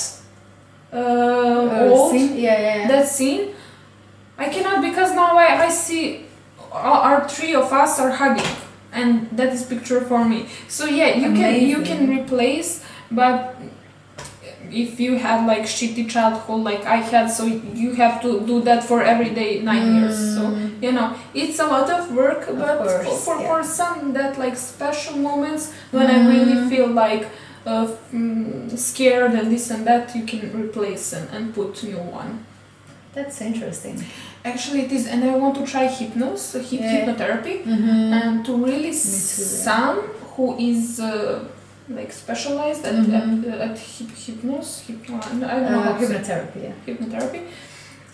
uh, 0.92 0.96
Uh, 0.96 1.88
old 1.90 2.10
scene? 2.10 2.36
Yeah, 2.38 2.60
yeah, 2.60 2.76
yeah. 2.76 2.88
that 2.88 3.08
scene 3.08 3.54
I 4.38 4.48
cannot 4.48 4.82
because 4.82 5.12
now 5.12 5.36
I, 5.36 5.66
I 5.66 5.68
see 5.70 6.24
our, 6.72 6.98
our 7.08 7.28
three 7.28 7.54
of 7.54 7.72
us 7.72 7.98
are 8.00 8.10
hugging 8.10 8.50
and 8.92 9.28
that 9.32 9.52
is 9.52 9.62
picture 9.64 10.00
for 10.00 10.24
me 10.24 10.46
so 10.68 10.84
yeah 10.86 11.14
you 11.22 11.32
can 11.32 11.52
you 11.72 11.82
can 11.82 12.08
replace 12.10 12.84
but 13.10 13.54
if 14.70 14.98
you 14.98 15.18
had 15.18 15.46
like 15.46 15.62
shitty 15.64 16.08
childhood 16.08 16.60
like 16.62 16.84
I 16.86 16.96
had, 16.96 17.26
so 17.30 17.44
you 17.44 17.92
have 17.94 18.22
to 18.22 18.40
do 18.46 18.62
that 18.62 18.82
for 18.84 19.02
every 19.02 19.28
day 19.30 19.60
nine 19.60 19.96
years. 19.96 20.16
So 20.34 20.42
Mm. 20.48 20.82
you 20.82 20.92
know 20.92 21.08
it's 21.34 21.58
a 21.60 21.66
lot 21.66 21.90
of 21.90 22.10
work, 22.14 22.46
but 22.48 22.78
course, 22.78 23.04
for 23.04 23.16
for, 23.24 23.34
yeah. 23.40 23.48
for 23.48 23.60
some 23.64 24.12
that 24.14 24.38
like 24.38 24.56
special 24.56 25.16
moments 25.18 25.72
when 25.90 26.06
I 26.08 26.18
really 26.26 26.56
Mm. 26.56 26.68
feel 26.70 26.86
like 26.88 27.28
uh, 27.66 27.86
mm, 28.12 28.76
scared 28.78 29.32
and 29.32 29.50
this 29.50 29.70
and 29.70 29.86
that, 29.86 30.14
you 30.16 30.24
can 30.24 30.50
replace 30.52 31.12
and, 31.12 31.28
and 31.30 31.54
put 31.54 31.82
new 31.84 31.98
one. 31.98 32.44
That's 33.14 33.40
interesting. 33.40 34.02
Actually, 34.44 34.82
it 34.86 34.92
is, 34.92 35.06
and 35.06 35.22
I 35.24 35.36
want 35.36 35.54
to 35.56 35.66
try 35.66 35.86
hypnos, 35.86 36.54
uh, 36.54 36.58
hyp- 36.60 36.80
Yeah. 36.80 37.06
hypnotherapy, 37.06 37.62
Mm-hmm. 37.64 38.12
and 38.20 38.44
to 38.46 38.52
really 38.56 38.92
some 38.92 39.98
who 40.36 40.56
is 40.58 40.98
uh, 40.98 41.44
like 41.88 42.10
specialized 42.12 42.84
at 42.86 42.94
Mhm. 42.94 43.52
at, 43.52 43.70
at 43.70 43.76
hyp- 43.76 44.16
hypnos, 44.24 44.68
hypno, 44.86 45.16
I 45.16 45.54
don't 45.60 45.72
know 45.72 45.80
uh, 45.80 45.82
how 45.82 45.98
to 45.98 46.06
say 46.06 46.14
hypnotherapy. 46.14 46.60
Yeah. 46.64 46.74
hypnotherapy, 46.86 47.40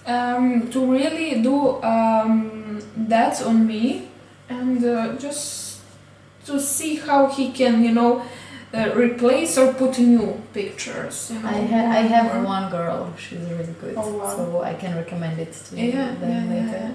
um, 0.06 0.68
to 0.72 0.78
really 0.92 1.40
do 1.42 1.80
um, 1.82 2.80
that 3.08 3.40
on 3.42 3.66
me 3.66 4.08
and 4.48 4.84
uh, 4.84 5.14
just 5.16 5.78
to 6.46 6.58
see 6.58 6.96
how 6.96 7.26
he 7.28 7.52
can, 7.52 7.84
you 7.84 7.92
know. 7.92 8.22
Uh, 8.74 8.90
replace 8.94 9.56
or 9.56 9.72
put 9.72 9.98
new 9.98 10.42
pictures. 10.52 11.30
You 11.32 11.38
know, 11.40 11.48
I, 11.48 11.60
ha- 11.72 11.90
I 11.98 12.02
have 12.14 12.34
more. 12.34 12.44
one 12.44 12.70
girl. 12.70 13.14
She's 13.16 13.38
really 13.40 13.74
good, 13.80 13.94
Oh, 13.96 14.18
wow. 14.18 14.36
so 14.36 14.62
I 14.62 14.74
can 14.74 14.94
recommend 14.94 15.38
it 15.40 15.52
to 15.54 15.76
Yeah, 15.76 15.84
yeah, 15.86 16.14
them 16.16 16.30
yeah, 16.50 16.54
later. 16.54 16.78
yeah. 16.82 16.90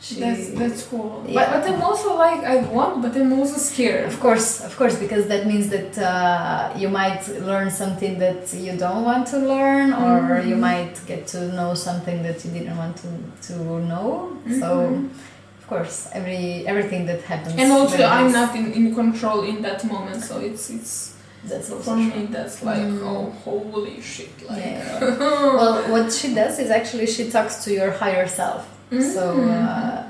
She, 0.00 0.14
That's 0.18 0.48
that's 0.60 0.82
cool. 0.86 1.22
Yeah. 1.28 1.34
But, 1.34 1.46
but 1.60 1.70
I'm 1.70 1.82
also 1.82 2.16
like 2.16 2.42
I 2.42 2.56
want, 2.76 3.02
but 3.02 3.14
I'm 3.14 3.34
also 3.38 3.58
scared. 3.58 4.06
Of 4.06 4.18
course, 4.18 4.64
of 4.64 4.74
course, 4.78 4.96
because 4.98 5.26
that 5.28 5.46
means 5.46 5.68
that 5.68 5.92
uh, 5.98 6.72
you 6.74 6.88
might 6.88 7.28
learn 7.50 7.70
something 7.70 8.18
that 8.18 8.50
you 8.54 8.72
don't 8.78 9.04
want 9.04 9.26
to 9.32 9.38
learn, 9.54 9.92
or 9.92 10.40
you 10.50 10.56
Mhm. 10.56 10.60
might 10.70 10.94
get 11.06 11.26
to 11.34 11.38
know 11.58 11.74
something 11.74 12.22
that 12.22 12.42
you 12.46 12.50
didn't 12.50 12.78
want 12.78 12.96
to, 13.04 13.08
to 13.48 13.54
know. 13.92 14.08
So, 14.62 14.68
Mhm. 14.88 15.04
of 15.10 15.29
course, 15.70 15.96
every 16.18 16.46
everything 16.72 17.02
that 17.10 17.20
happens. 17.32 17.54
And 17.62 17.68
also, 17.78 18.02
I'm 18.16 18.30
not 18.40 18.50
in, 18.60 18.66
in 18.80 18.86
control 19.02 19.40
in 19.52 19.56
that 19.66 19.80
moment, 19.94 20.20
so 20.28 20.34
it's 20.48 20.64
it's 20.76 20.92
That's 21.50 21.68
for 21.70 21.80
true. 21.82 21.96
me 22.12 22.20
that's 22.36 22.56
like 22.70 22.84
Mm. 22.92 23.08
oh 23.12 23.22
holy 23.44 23.96
shit 24.12 24.34
like. 24.48 24.58
Yeah. 24.64 25.00
well, 25.58 25.74
what 25.94 26.06
she 26.18 26.28
does 26.40 26.54
is 26.64 26.68
actually 26.80 27.06
she 27.16 27.24
talks 27.36 27.54
to 27.64 27.68
your 27.78 27.90
higher 28.02 28.28
self. 28.40 28.62
So 28.90 29.22
Mhm. 29.36 29.48
uh, 29.68 30.02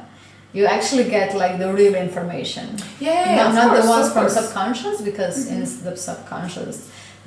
you 0.56 0.64
actually 0.76 1.06
get 1.18 1.28
like 1.42 1.54
the 1.62 1.70
real 1.80 1.94
information. 2.06 2.66
yeah, 2.98 3.36
not 3.36 3.48
of 3.48 3.54
not 3.60 3.68
course, 3.70 3.84
the 3.84 3.90
ones 3.96 4.08
from 4.14 4.22
course. 4.26 4.36
subconscious 4.40 4.96
because 5.10 5.36
in 5.52 5.60
the 5.86 5.94
subconscious 6.08 6.76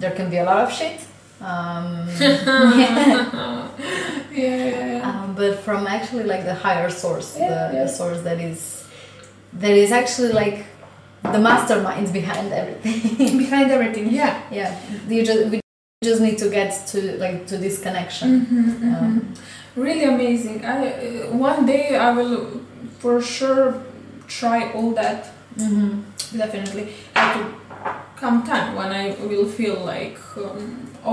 there 0.01 0.13
can 0.17 0.27
be 0.33 0.37
a 0.43 0.45
lot 0.51 0.59
of 0.65 0.69
shit. 0.79 0.97
Um, 1.43 2.07
yeah, 2.19 3.67
yeah, 4.31 4.31
yeah. 4.31 5.01
um, 5.23 5.35
but 5.35 5.59
from 5.59 5.87
actually 5.87 6.23
like 6.23 6.43
the 6.45 6.53
higher 6.55 6.89
source, 6.89 7.35
Yeah, 7.37 7.49
the, 7.49 7.77
yeah. 7.77 7.83
the 7.83 7.89
source 7.89 8.21
that 8.21 8.39
is 8.39 8.87
that 9.53 9.71
is 9.71 9.91
actually 9.91 10.31
like 10.31 10.65
the 11.23 11.39
mastermind 11.39 12.11
behind 12.13 12.51
everything. 12.53 13.37
Behind 13.43 13.71
everything, 13.71 14.09
yeah. 14.11 14.41
yeah, 14.51 14.77
you 15.07 15.23
just 15.25 15.49
we 15.49 15.59
just 16.03 16.21
need 16.21 16.37
to 16.39 16.49
get 16.49 16.87
to 16.87 17.17
like 17.17 17.47
to 17.47 17.57
this 17.57 17.81
connection. 17.81 18.45
Mhm, 18.45 18.63
mhm. 18.79 18.93
Um, 19.01 19.33
really 19.75 20.03
amazing. 20.05 20.65
I 20.65 20.77
uh, 20.87 21.35
one 21.49 21.65
day 21.65 21.95
I 21.95 22.11
will 22.11 22.61
for 22.99 23.21
sure 23.21 23.81
try 24.27 24.71
all 24.73 24.91
that. 24.95 25.31
mhm. 25.57 26.03
Definitely, 26.37 26.87
have 27.15 27.35
to 27.37 27.45
come 28.23 28.37
time 28.53 28.69
when 28.79 28.91
I 29.03 29.05
will 29.31 29.47
feel 29.57 29.77
like 29.93 30.17
um, 30.37 30.63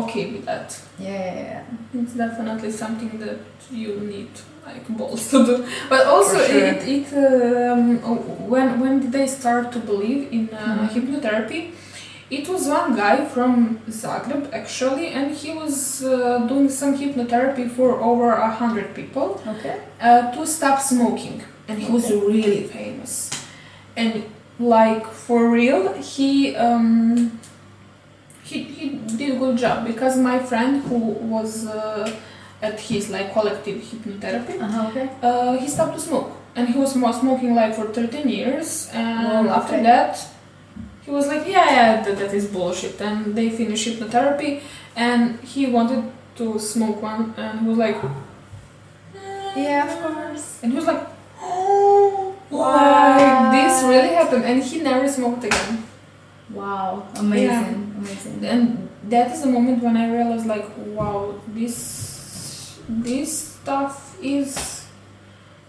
okay 0.00 0.24
with 0.32 0.44
that. 0.50 0.68
Yeah, 0.98 1.08
yeah, 1.10 1.42
yeah. 1.50 2.00
It's 2.02 2.14
definitely 2.24 2.70
something 2.82 3.12
that 3.24 3.40
you 3.82 3.92
need 4.12 4.30
like 4.66 4.86
balls 4.98 5.22
to 5.32 5.38
do. 5.48 5.54
But 5.92 6.02
also, 6.06 6.36
sure. 6.38 6.64
it, 6.70 6.80
it 6.96 7.06
um, 7.26 7.84
when 8.52 8.68
when 8.82 8.94
did 9.04 9.14
I 9.24 9.26
start 9.26 9.72
to 9.76 9.78
believe 9.90 10.22
in 10.36 10.44
uh, 10.52 10.58
Mhm. 10.58 10.88
hypnotherapy? 10.94 11.62
It 12.38 12.48
was 12.52 12.62
one 12.68 12.90
guy 13.04 13.16
from 13.34 13.52
Zagreb 14.00 14.42
actually, 14.60 15.06
and 15.18 15.26
he 15.42 15.50
was 15.62 15.74
uh, 16.04 16.12
doing 16.50 16.68
some 16.80 16.92
hypnotherapy 17.02 17.66
for 17.76 17.88
over 18.10 18.28
a 18.48 18.50
hundred 18.60 18.88
people 19.00 19.26
Okay. 19.54 19.76
uh, 20.00 20.22
to 20.34 20.40
stop 20.46 20.78
smoking, 20.92 21.36
and 21.68 21.76
he 21.84 21.88
was 21.96 22.04
really 22.10 22.62
famous. 22.78 23.12
And 23.96 24.14
like 24.60 25.06
for 25.06 25.48
real, 25.50 25.92
he 25.94 26.54
um, 26.56 27.38
he 28.42 28.62
he 28.64 28.88
did 29.16 29.36
a 29.36 29.38
good 29.38 29.56
job 29.58 29.86
because 29.86 30.16
my 30.16 30.38
friend 30.38 30.82
who 30.84 30.98
was 31.34 31.66
uh, 31.66 32.10
at 32.62 32.78
his 32.80 33.10
like 33.10 33.32
collective 33.32 33.78
hypnotherapy, 33.82 34.60
Uh-huh, 34.60 34.88
okay. 34.88 35.08
uh, 35.22 35.56
he 35.58 35.66
stopped 35.68 35.94
to 35.94 36.00
smoke, 36.00 36.30
and 36.54 36.68
he 36.68 36.78
was 36.78 36.92
smoking 36.92 37.54
like 37.54 37.74
for 37.74 37.86
13 37.88 38.28
years, 38.28 38.90
and 38.92 39.46
Wow, 39.48 39.54
after 39.60 39.74
okay. 39.76 39.84
that. 39.84 40.18
He 41.02 41.10
was 41.10 41.26
like, 41.26 41.46
yeah, 41.48 41.64
yeah, 41.70 42.02
that, 42.04 42.18
that 42.18 42.32
is 42.34 42.46
bullshit. 42.46 43.00
And 43.00 43.34
they 43.34 43.48
finished 43.50 43.88
hypnotherapy, 43.88 44.60
and 44.94 45.40
he 45.40 45.66
wanted 45.66 46.04
to 46.36 46.58
smoke 46.58 47.00
one, 47.02 47.32
and 47.38 47.60
he 47.60 47.66
was 47.66 47.78
like, 47.78 47.96
Yeah, 49.56 49.88
of 49.88 49.94
course. 50.02 50.60
and 50.62 50.72
he 50.72 50.76
was 50.78 50.86
like, 50.86 51.02
like 52.50 53.52
this 53.52 53.82
really 53.82 54.14
happened, 54.14 54.44
and 54.44 54.62
he 54.62 54.80
never 54.80 55.08
smoked 55.08 55.44
again. 55.44 55.84
Wow, 56.52 57.06
amazing, 57.16 57.94
amazing. 57.98 58.44
And 58.44 58.88
that 59.08 59.30
is 59.32 59.42
the 59.42 59.48
moment 59.48 59.82
when 59.82 59.96
I 59.96 60.10
realized, 60.10 60.46
like, 60.46 60.66
wow, 60.96 61.34
this 61.54 62.78
this 62.88 63.30
stuff 63.54 64.16
is 64.22 64.84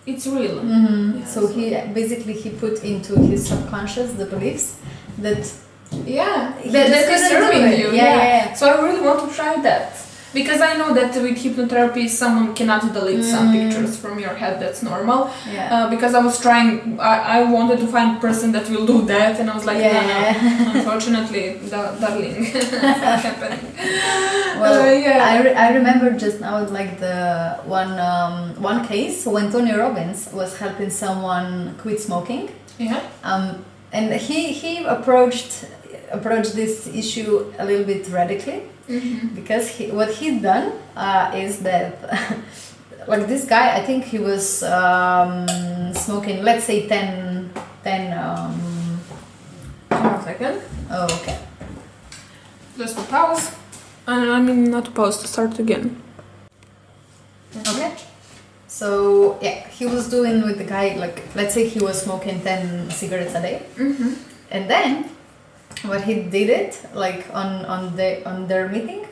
it's 0.06 0.26
real. 0.28 0.60
hmm 0.60 1.20
Yeah, 1.20 1.26
so 1.26 1.42
so- 1.48 1.54
he 1.54 1.70
basically 1.94 2.34
he 2.34 2.50
put 2.50 2.84
into 2.84 3.14
his 3.20 3.48
subconscious 3.48 4.14
the 4.14 4.26
beliefs 4.26 4.78
that 5.20 5.44
Yeah, 6.06 6.54
that, 6.66 6.88
that 6.90 7.10
is 7.14 7.28
serving 7.30 7.80
you. 7.80 7.92
Yeah, 7.92 8.16
yeah, 8.16 8.16
yeah. 8.48 8.54
So 8.54 8.64
I 8.72 8.82
really 8.82 9.02
want 9.06 9.20
to 9.30 9.36
try 9.36 9.62
that. 9.62 9.92
Because 10.34 10.62
I 10.62 10.78
know 10.78 10.94
that 10.94 11.14
with 11.22 11.38
hypnotherapy, 11.44 12.08
someone 12.08 12.54
cannot 12.56 12.94
delete 12.94 13.24
some 13.26 13.46
Mm. 13.50 13.54
pictures 13.58 13.98
from 13.98 14.16
your 14.26 14.36
head. 14.42 14.54
That's 14.62 14.82
normal. 14.82 15.30
yeah. 15.52 15.74
Uh, 15.76 15.90
because 15.90 16.14
I 16.20 16.22
was 16.28 16.40
trying, 16.40 16.98
I, 17.00 17.16
I 17.40 17.44
wanted 17.56 17.80
to 17.84 17.88
find 17.88 18.20
person 18.22 18.52
that 18.54 18.70
will 18.70 18.86
do 18.86 19.02
that, 19.14 19.34
and 19.40 19.50
I 19.52 19.54
was 19.60 19.66
like, 19.66 19.80
Yeah, 19.80 20.02
no, 20.02 20.66
no. 20.66 20.72
Unfortunately, 20.80 21.60
da- 21.70 21.96
darling, 22.04 22.46
it's 22.60 22.72
not 22.72 22.98
happening. 23.28 23.60
Well, 24.62 24.76
Uh, 24.88 24.94
yeah. 25.08 25.20
I, 25.32 25.42
re- 25.44 25.56
I 25.66 25.68
remember 25.80 26.12
just 26.26 26.40
now 26.40 26.66
like 26.80 27.00
the 27.00 27.58
one 27.66 28.00
um, 28.00 28.36
one 28.72 28.80
case 28.88 29.26
when 29.26 29.52
Tony 29.52 29.74
Robbins 29.74 30.30
was 30.40 30.58
helping 30.64 30.90
someone 30.90 31.76
quit 31.82 32.00
smoking, 32.00 32.44
yeah. 32.78 33.02
um, 33.24 33.66
and 33.92 34.14
he 34.14 34.40
he 34.62 34.74
approached 34.86 35.66
approached 36.12 36.54
this 36.56 36.88
issue 36.88 37.52
a 37.58 37.66
little 37.66 37.86
bit 37.86 38.08
radically 38.10 38.60
Mm-hmm. 38.92 39.36
because 39.40 39.66
he, 39.76 39.84
what 39.92 40.10
he's 40.12 40.42
done 40.42 40.74
uh, 40.98 41.32
is 41.36 41.60
that 41.64 41.96
like 43.08 43.26
this 43.28 43.46
guy 43.46 43.66
i 43.80 43.82
think 43.88 44.04
he 44.04 44.20
was 44.20 44.64
um, 44.64 45.48
smoking 45.94 46.44
let's 46.44 46.66
say 46.66 46.88
10 46.88 47.50
10 47.84 48.18
um, 48.20 48.52
One 49.90 50.22
second. 50.24 50.62
oh 50.92 51.06
okay 51.22 51.38
Just 52.78 52.98
to 52.98 53.04
pause. 53.04 53.52
And 54.08 54.32
I 54.32 54.40
mean, 54.42 54.72
not 54.72 54.86
to 54.86 54.92
pause, 54.92 55.22
to 55.22 55.28
start 55.28 55.60
again. 55.60 55.86
okay 57.72 57.92
so 58.68 59.38
yeah 59.42 59.68
he 59.78 59.86
was 59.86 60.10
doing 60.10 60.42
with 60.48 60.58
the 60.58 60.64
guy 60.64 60.96
like 60.96 61.18
let's 61.36 61.54
say 61.54 61.68
he 61.68 61.80
was 61.80 62.02
smoking 62.02 62.42
10 62.42 62.90
cigarettes 62.92 63.36
a 63.36 63.42
day 63.42 63.58
Mm-hmm. 63.76 64.14
and 64.52 64.70
then 64.70 65.10
but 65.84 66.04
he 66.04 66.16
did 66.24 66.50
it 66.50 66.80
like 66.94 67.26
on 67.34 67.66
on 67.66 67.96
the 67.96 68.28
on 68.28 68.48
their 68.48 68.68
meeting. 68.70 69.06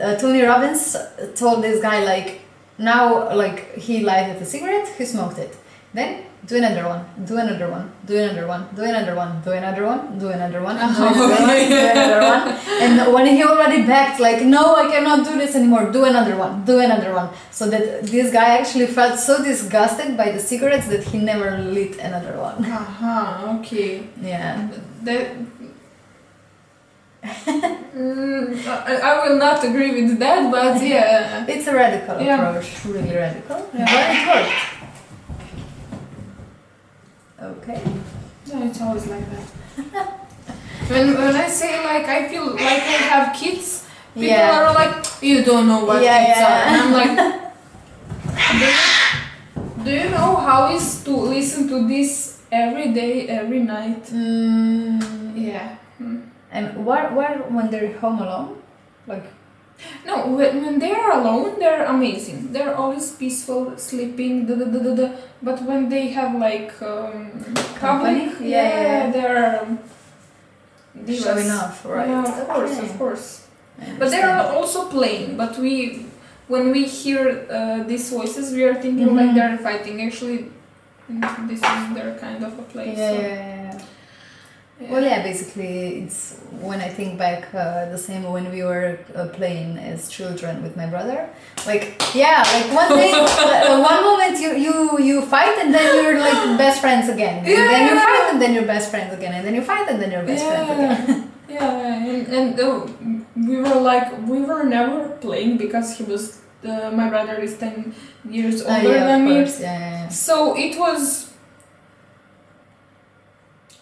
Uh, 0.00 0.14
Tony 0.16 0.42
Robbins 0.42 0.96
told 1.34 1.62
this 1.62 1.80
guy 1.82 2.04
like 2.04 2.40
now 2.78 3.34
like 3.34 3.74
he 3.76 4.00
lighted 4.00 4.40
a 4.42 4.44
cigarette, 4.46 4.88
he 4.98 5.04
smoked 5.04 5.38
it. 5.38 5.56
Then 5.94 6.24
do 6.46 6.56
another 6.56 6.88
one, 6.88 7.04
do 7.24 7.36
another 7.36 7.70
one, 7.70 7.92
do 8.06 8.16
another 8.16 8.46
one, 8.46 8.66
do 8.74 8.82
another 8.82 9.14
one, 9.14 9.42
do 9.44 9.52
another 9.52 9.84
one, 9.84 10.18
do 10.18 10.28
another 10.28 10.62
one, 10.62 10.78
do 10.78 10.88
another 10.88 11.40
one, 11.40 11.68
do 11.68 11.76
another 11.92 12.20
one. 12.20 12.58
And 12.80 13.12
when 13.12 13.26
he 13.26 13.44
already 13.44 13.82
backed, 13.82 14.18
like, 14.18 14.42
no, 14.42 14.74
I 14.74 14.88
cannot 14.90 15.24
do 15.24 15.38
this 15.38 15.54
anymore, 15.54 15.92
do 15.92 16.04
another 16.04 16.36
one, 16.36 16.64
do 16.64 16.80
another 16.80 17.14
one. 17.14 17.28
So 17.50 17.68
that 17.68 18.04
this 18.04 18.32
guy 18.32 18.58
actually 18.58 18.86
felt 18.86 19.20
so 19.20 19.44
disgusted 19.44 20.16
by 20.16 20.32
the 20.32 20.40
cigarettes 20.40 20.88
that 20.88 21.04
he 21.04 21.18
never 21.18 21.58
lit 21.58 21.98
another 21.98 22.36
one. 22.38 22.64
Uh 22.64 22.84
huh, 23.00 23.58
okay. 23.58 24.08
Yeah. 24.20 24.68
That, 25.02 25.36
mm, 27.22 28.66
I, 28.66 28.96
I 28.96 29.28
will 29.28 29.38
not 29.38 29.62
agree 29.64 30.02
with 30.02 30.18
that, 30.18 30.50
but 30.50 30.82
yeah. 30.86 31.46
It's 31.48 31.66
a 31.66 31.74
radical 31.74 32.20
Yeah. 32.20 32.38
approach, 32.48 32.84
really 32.84 33.14
radical. 33.14 33.68
Yeah. 33.74 33.86
But 33.86 34.10
it 34.16 34.26
worked. 34.28 34.82
Okay. 37.58 37.80
Yeah, 38.46 38.64
it's 38.64 38.80
always 38.80 39.06
like 39.06 39.24
that. 39.30 39.46
when, 40.88 41.14
when 41.14 41.36
I 41.36 41.48
say 41.48 41.82
like 41.84 42.06
I 42.06 42.28
feel 42.28 42.46
like 42.52 42.82
I 42.82 42.98
have 43.12 43.34
kids, 43.36 43.80
People 44.14 44.28
Yeah. 44.28 44.60
are 44.68 44.74
like, 44.74 45.06
you 45.22 45.42
don't 45.42 45.66
know 45.66 45.86
what 45.86 46.02
Yeah, 46.02 46.18
kids 46.20 46.38
yeah. 46.38 46.52
are. 46.52 46.62
And 46.68 46.76
I'm 46.76 46.92
like, 46.92 47.16
do 48.52 48.66
you, 48.68 49.84
do 49.84 49.90
you 49.90 50.10
know 50.10 50.36
how 50.36 50.68
is 50.74 51.02
to 51.04 51.16
listen 51.16 51.66
to 51.68 51.88
this 51.88 52.42
every 52.52 52.92
day, 52.92 53.26
every 53.28 53.60
night? 53.60 54.04
Mm, 54.12 55.00
Yeah. 55.34 55.76
Mm. 55.98 56.28
And 56.52 56.84
what, 56.86 57.12
what 57.14 57.50
when 57.50 57.70
they're 57.70 57.92
home 57.98 58.18
alone? 58.20 58.60
Like, 59.06 59.24
No, 60.06 60.28
when, 60.36 60.62
when 60.64 60.78
they're 60.78 61.10
alone, 61.10 61.58
they're 61.58 61.84
amazing. 61.86 62.52
They're 62.52 62.74
always 62.76 63.10
peaceful, 63.12 63.76
sleeping, 63.78 64.46
da 64.46 64.54
da 64.60 64.66
da 64.74 64.78
da 64.86 64.92
da. 65.00 65.08
But 65.42 65.62
when 65.68 65.88
they 65.88 66.08
have 66.18 66.32
like 66.38 66.70
um, 66.82 67.32
public, 67.80 68.38
Yeah, 68.38 68.46
yeah, 68.46 68.82
yeah. 68.82 69.10
they're 69.10 69.62
um, 69.62 69.78
divas. 71.06 71.24
showing 71.24 71.50
off, 71.50 71.84
right? 71.84 72.08
Yeah, 72.08 72.40
of 72.42 72.48
course, 72.48 72.78
of 72.78 72.98
course. 72.98 73.26
But 73.98 74.10
they're 74.10 74.38
also 74.56 74.88
playing. 74.88 75.36
But 75.36 75.58
we, 75.58 76.06
when 76.48 76.70
we 76.70 76.84
hear 76.84 77.46
uh, 77.50 77.82
these 77.84 78.10
voices, 78.10 78.52
we 78.52 78.62
are 78.68 78.74
thinking 78.84 79.08
Mhm. 79.08 79.16
like 79.20 79.32
they're 79.34 79.58
fighting. 79.58 79.96
Actually, 80.06 80.40
mm, 81.10 81.48
this 81.48 81.58
is 81.58 81.94
their 81.96 82.14
kind 82.20 82.44
of 82.44 82.52
a 82.58 82.62
play. 82.72 82.94
Yeah, 82.94 83.10
so, 83.10 83.18
yeah. 83.18 83.78
Well, 84.90 85.02
yeah, 85.02 85.22
basically, 85.22 86.02
it's 86.02 86.38
when 86.60 86.80
I 86.80 86.88
think 86.88 87.18
back, 87.18 87.52
uh, 87.54 87.86
the 87.90 87.98
same 87.98 88.22
when 88.24 88.50
we 88.50 88.62
were 88.62 88.98
uh, 89.14 89.26
playing 89.28 89.78
as 89.78 90.08
children 90.08 90.62
with 90.62 90.76
my 90.76 90.86
brother. 90.86 91.28
Like, 91.66 92.00
yeah, 92.14 92.42
like 92.54 92.68
one 92.74 92.88
day, 92.98 93.12
uh, 93.14 93.80
one 93.80 94.02
moment 94.02 94.40
you, 94.40 94.50
you 94.56 94.98
you 94.98 95.22
fight 95.22 95.56
and 95.58 95.72
then 95.74 95.86
you're 96.02 96.18
like 96.18 96.58
best 96.58 96.80
friends 96.80 97.08
again. 97.08 97.38
And 97.38 97.46
then 97.46 97.82
you 97.88 97.96
fight 98.00 98.26
and 98.32 98.40
then 98.42 98.54
you're 98.54 98.66
best 98.66 98.90
friends 98.90 99.12
again. 99.14 99.32
And 99.34 99.46
then 99.46 99.54
you 99.54 99.62
fight 99.62 99.88
and 99.90 100.00
then 100.00 100.10
you're 100.10 100.24
best 100.26 100.44
friends 100.46 100.70
again. 100.70 101.32
yeah, 101.48 102.06
and, 102.08 102.26
and 102.28 102.60
uh, 102.60 102.86
we 103.36 103.56
were 103.58 103.80
like 103.80 104.08
we 104.26 104.40
were 104.40 104.64
never 104.64 105.08
playing 105.20 105.56
because 105.58 105.96
he 105.98 106.04
was 106.04 106.40
uh, 106.64 106.90
my 106.90 107.08
brother 107.08 107.36
is 107.40 107.58
ten 107.58 107.94
years 108.28 108.62
Ah, 108.66 108.76
older 108.76 108.94
yeah, 108.94 109.06
than 109.06 109.24
me. 109.26 109.34
Yeah, 109.40 109.48
yeah, 109.60 109.78
yeah. 110.04 110.08
So 110.08 110.56
it 110.56 110.78
was 110.78 111.32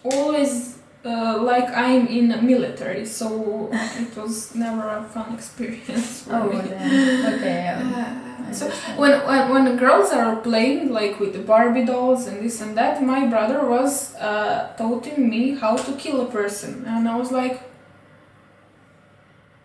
always 0.03 0.77
uh, 1.05 1.41
like 1.41 1.69
I'm 1.75 2.07
in 2.07 2.27
military, 2.45 3.05
so 3.05 3.69
it 3.73 4.15
was 4.17 4.53
never 4.55 4.87
a 4.87 5.03
fun 5.03 5.33
experience 5.33 6.23
for 6.23 6.35
Oh, 6.35 6.49
me. 6.49 6.61
damn. 6.69 7.33
Okay. 7.35 7.67
Uh, 7.69 8.53
so 8.53 8.69
when, 8.97 9.11
when 9.25 9.49
when 9.49 9.77
girls 9.77 10.11
are 10.11 10.35
playing 10.35 10.91
like 10.91 11.19
with 11.21 11.31
the 11.33 11.39
Barbie 11.39 11.85
dolls 11.85 12.27
and 12.27 12.43
this 12.43 12.59
and 12.61 12.75
that, 12.77 13.01
my 13.01 13.25
brother 13.27 13.65
was 13.65 14.13
uh, 14.15 14.73
teaching 14.77 15.29
me 15.29 15.55
how 15.55 15.75
to 15.77 15.91
kill 15.93 16.19
a 16.21 16.25
person, 16.25 16.83
and 16.85 17.07
I 17.07 17.15
was 17.15 17.31
like, 17.31 17.61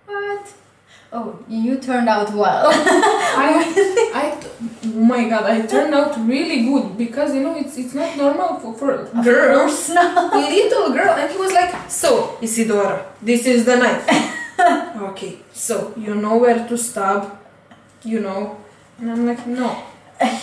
What? 0.06 0.52
Oh, 1.12 1.38
you 1.48 1.78
turned 1.78 2.08
out 2.08 2.32
well. 2.34 2.66
I, 2.66 4.10
I, 4.14 4.48
oh 4.86 5.04
my 5.04 5.28
god, 5.28 5.44
I 5.44 5.64
turned 5.66 5.94
out 5.94 6.16
really 6.26 6.64
good 6.66 6.98
because 6.98 7.34
you 7.34 7.42
know 7.42 7.54
it's 7.56 7.76
it's 7.78 7.94
not 7.94 8.16
normal 8.16 8.58
for, 8.60 8.74
for 8.74 8.90
Of 8.92 9.24
girls. 9.24 9.88
not. 9.90 10.34
little 10.34 10.92
girl 10.92 11.14
and 11.14 11.30
he 11.30 11.38
was 11.38 11.52
like 11.52 11.90
so 11.90 12.36
Izadora 12.40 13.04
this 13.22 13.46
is 13.46 13.64
the 13.64 13.76
knife 13.76 14.04
okay 15.10 15.38
so 15.52 15.92
you 15.96 16.14
know 16.14 16.36
where 16.38 16.66
to 16.66 16.76
stab 16.76 17.38
you 18.02 18.20
know 18.20 18.56
and 18.98 19.10
i'm 19.10 19.26
like 19.26 19.46
no 19.46 19.68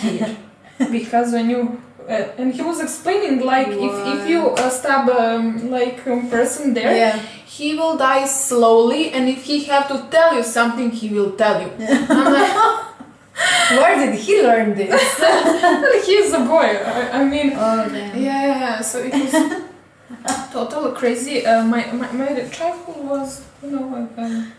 here 0.00 0.36
because 0.90 1.32
when 1.32 1.50
you 1.50 1.80
uh, 2.08 2.38
and 2.38 2.54
he 2.54 2.62
was 2.62 2.80
explaining 2.80 3.40
like 3.44 3.68
if, 3.68 3.94
if 4.14 4.28
you 4.28 4.50
uh, 4.50 4.68
stab 4.70 5.08
um, 5.08 5.70
like 5.70 5.98
a 6.06 6.16
person 6.30 6.74
there 6.74 6.94
Yeah. 6.96 7.16
he 7.46 7.74
will 7.78 7.96
die 7.96 8.26
slowly 8.26 9.10
and 9.14 9.28
if 9.28 9.44
he 9.44 9.64
have 9.64 9.86
to 9.88 9.96
tell 10.10 10.34
you 10.36 10.42
something 10.42 10.90
he 10.90 11.08
will 11.16 11.32
tell 11.32 11.60
you 11.62 11.70
i'm 12.10 12.32
like 12.32 12.56
Where 13.70 13.96
did 13.96 14.14
he 14.14 14.42
learn 14.42 14.74
this? 14.76 14.94
he's 16.06 16.32
a 16.32 16.38
boy 16.54 16.68
I, 16.98 17.20
I 17.20 17.24
mean 17.24 17.52
Oh. 17.56 17.84
Yeah, 17.92 18.14
yeah, 18.14 18.46
yeah. 18.46 18.80
So 18.80 18.98
it 19.00 19.12
was 19.12 19.34
total 20.52 20.92
crazy. 20.92 21.44
Uh, 21.44 21.64
my, 21.64 21.82
my 21.92 22.12
my 22.12 22.30
childhood 22.56 23.04
was, 23.04 23.42
you 23.62 23.70
know, 23.72 23.86
like, 23.88 24.18
um, 24.18 24.52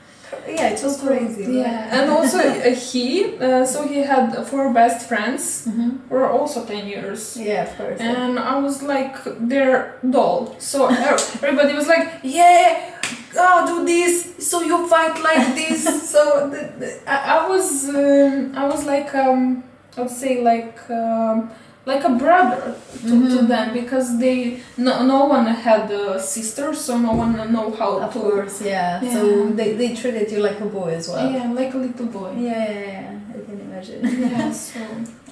Yeah, 0.47 0.69
it 0.69 0.83
was 0.83 0.99
crazy. 1.01 1.43
yeah. 1.61 1.89
And 2.01 2.09
also 2.11 2.39
uh, 2.39 2.75
he, 2.75 3.36
uh, 3.38 3.65
so 3.65 3.88
he 3.88 3.97
had 3.99 4.31
four 4.47 4.73
best 4.73 5.07
friends 5.09 5.65
hmm 5.65 5.89
who 6.09 6.15
were 6.15 6.29
also 6.29 6.65
ten 6.65 6.88
years. 6.88 7.36
Yeah, 7.38 7.63
of 7.63 7.77
course. 7.77 7.99
yeah. 7.99 8.25
And 8.25 8.39
I 8.39 8.59
was 8.59 8.81
like 8.83 9.15
their 9.39 9.97
doll. 10.09 10.55
So 10.59 10.88
everybody 11.41 11.73
was 11.73 11.88
like, 11.88 12.07
"Yeah, 12.23 12.99
oh, 13.38 13.57
do 13.67 13.86
this." 13.86 14.13
So 14.49 14.61
you 14.61 14.88
fight 14.88 15.15
like 15.23 15.55
this. 15.55 15.81
so 16.13 16.49
the, 16.49 16.61
the, 16.79 16.89
I, 17.09 17.17
I 17.38 17.49
was, 17.49 17.89
um, 17.89 18.53
I 18.55 18.65
was 18.67 18.86
like, 18.86 19.13
um, 19.15 19.63
I 19.97 20.01
would 20.01 20.11
say 20.11 20.41
like, 20.41 20.77
um, 20.89 21.49
like 21.86 22.03
a 22.03 22.09
brother 22.09 22.75
to, 23.01 23.09
to 23.09 23.15
Mhm. 23.41 23.47
them 23.47 23.73
because 23.73 24.17
they 24.19 24.59
no, 24.77 25.03
no 25.05 25.25
one 25.25 25.45
had 25.45 25.91
a 25.91 26.19
sister, 26.19 26.73
so 26.73 26.97
no 26.97 27.13
one 27.13 27.33
know 27.53 27.71
how 27.79 27.99
Of 27.99 28.13
to. 28.13 28.19
course, 28.19 28.61
yeah. 28.61 28.99
So 29.13 29.47
they, 29.59 29.73
they 29.73 29.93
treated 29.95 30.31
you 30.31 30.39
like 30.39 30.59
a 30.61 30.65
boy 30.65 30.89
as 30.99 31.07
well. 31.09 31.31
Yeah, 31.31 31.51
like 31.51 31.73
a 31.73 31.77
little 31.77 32.05
boy. 32.07 32.31
yeah, 32.38 32.71
yeah, 32.71 32.79
yeah. 32.79 33.19
I 33.29 33.31
can 33.45 33.59
imagine. 33.67 34.01
yeah. 34.31 34.51
So, 34.51 34.79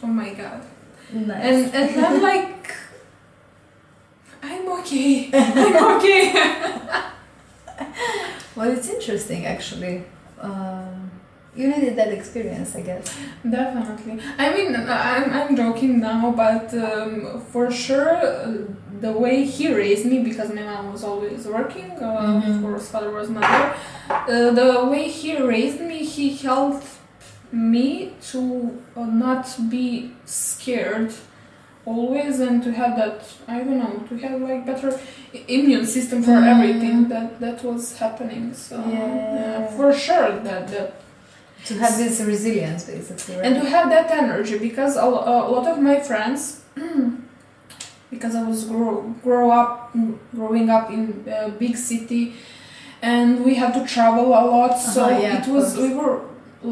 oh 0.03 0.07
my 0.21 0.29
god. 0.33 0.61
nice. 1.13 1.43
And 1.47 1.75
and 1.75 2.05
I'm 2.09 2.21
like, 2.21 2.75
I'm 4.43 4.67
okay. 4.79 5.29
I'm 5.33 5.97
okay. 5.97 6.33
well, 8.55 8.69
it's 8.71 8.89
interesting 8.89 9.45
actually. 9.45 10.03
Um, 10.39 11.11
you 11.55 11.67
needed 11.67 11.95
that 11.97 12.09
experience, 12.19 12.75
I 12.75 12.81
guess. 12.81 13.05
Definitely. 13.47 14.19
I 14.37 14.53
mean, 14.55 14.75
I'm, 14.75 15.31
I'm 15.31 15.55
joking 15.55 15.99
now, 15.99 16.31
but 16.31 16.73
um, 16.73 17.41
for 17.51 17.69
sure, 17.71 18.09
uh, 18.09 18.53
the 19.01 19.11
way 19.11 19.43
he 19.45 19.73
raised 19.73 20.05
me, 20.05 20.19
because 20.23 20.49
my 20.53 20.63
mom 20.63 20.91
was 20.91 21.03
always 21.03 21.45
working, 21.45 21.91
uh, 22.01 22.41
Mhm. 22.41 22.55
of 22.55 22.61
course, 22.63 22.89
father 22.89 23.11
was 23.11 23.29
mother, 23.29 23.73
uh, 24.09 24.51
the 24.61 24.85
way 24.91 25.03
he 25.09 25.37
raised 25.37 25.79
me, 25.81 25.99
he 26.15 26.27
helped 26.37 26.87
me 27.51 28.13
to 28.31 28.41
uh, 28.97 29.05
not 29.05 29.45
be 29.69 30.11
scared 30.25 31.11
always 31.85 32.39
and 32.39 32.63
to 32.63 32.71
have 32.71 32.95
that 32.95 33.19
i 33.45 33.57
don't 33.59 33.77
know 33.77 34.01
to 34.07 34.17
have 34.17 34.39
like 34.41 34.65
better 34.65 34.97
immune 35.49 35.85
system 35.85 36.23
for 36.23 36.31
Mhm. 36.31 36.47
everything 36.53 36.97
that 37.09 37.29
that 37.41 37.61
was 37.69 37.83
happening 38.03 38.53
so 38.53 38.77
Yeah. 38.89 39.67
for 39.75 39.91
sure 39.91 40.31
that 40.47 40.63
that 40.73 40.89
To 41.67 41.73
have 41.79 41.97
this 41.97 42.19
resilience, 42.21 42.83
basically. 42.85 43.35
Right? 43.37 43.45
and 43.45 43.55
to 43.61 43.69
have 43.69 43.89
that 43.89 44.11
energy 44.11 44.57
because 44.59 44.95
a, 44.97 45.01
a 45.05 45.49
lot 45.55 45.65
of 45.71 45.77
my 45.89 45.99
friends 45.99 46.61
because 48.11 48.35
i 48.35 48.43
was 48.43 48.65
grow, 48.65 49.01
grow 49.23 49.49
up 49.51 49.91
growing 50.35 50.69
up 50.69 50.89
in 50.91 51.23
a 51.27 51.49
big 51.49 51.75
city 51.77 52.33
and 53.01 53.43
we 53.45 53.55
had 53.55 53.73
to 53.73 53.85
travel 53.85 54.27
a 54.27 54.43
lot 54.55 54.73
so 54.77 55.03
Uh-huh, 55.05 55.19
yeah, 55.21 55.39
it 55.41 55.47
was 55.47 55.77
we 55.77 55.93
were 55.93 56.19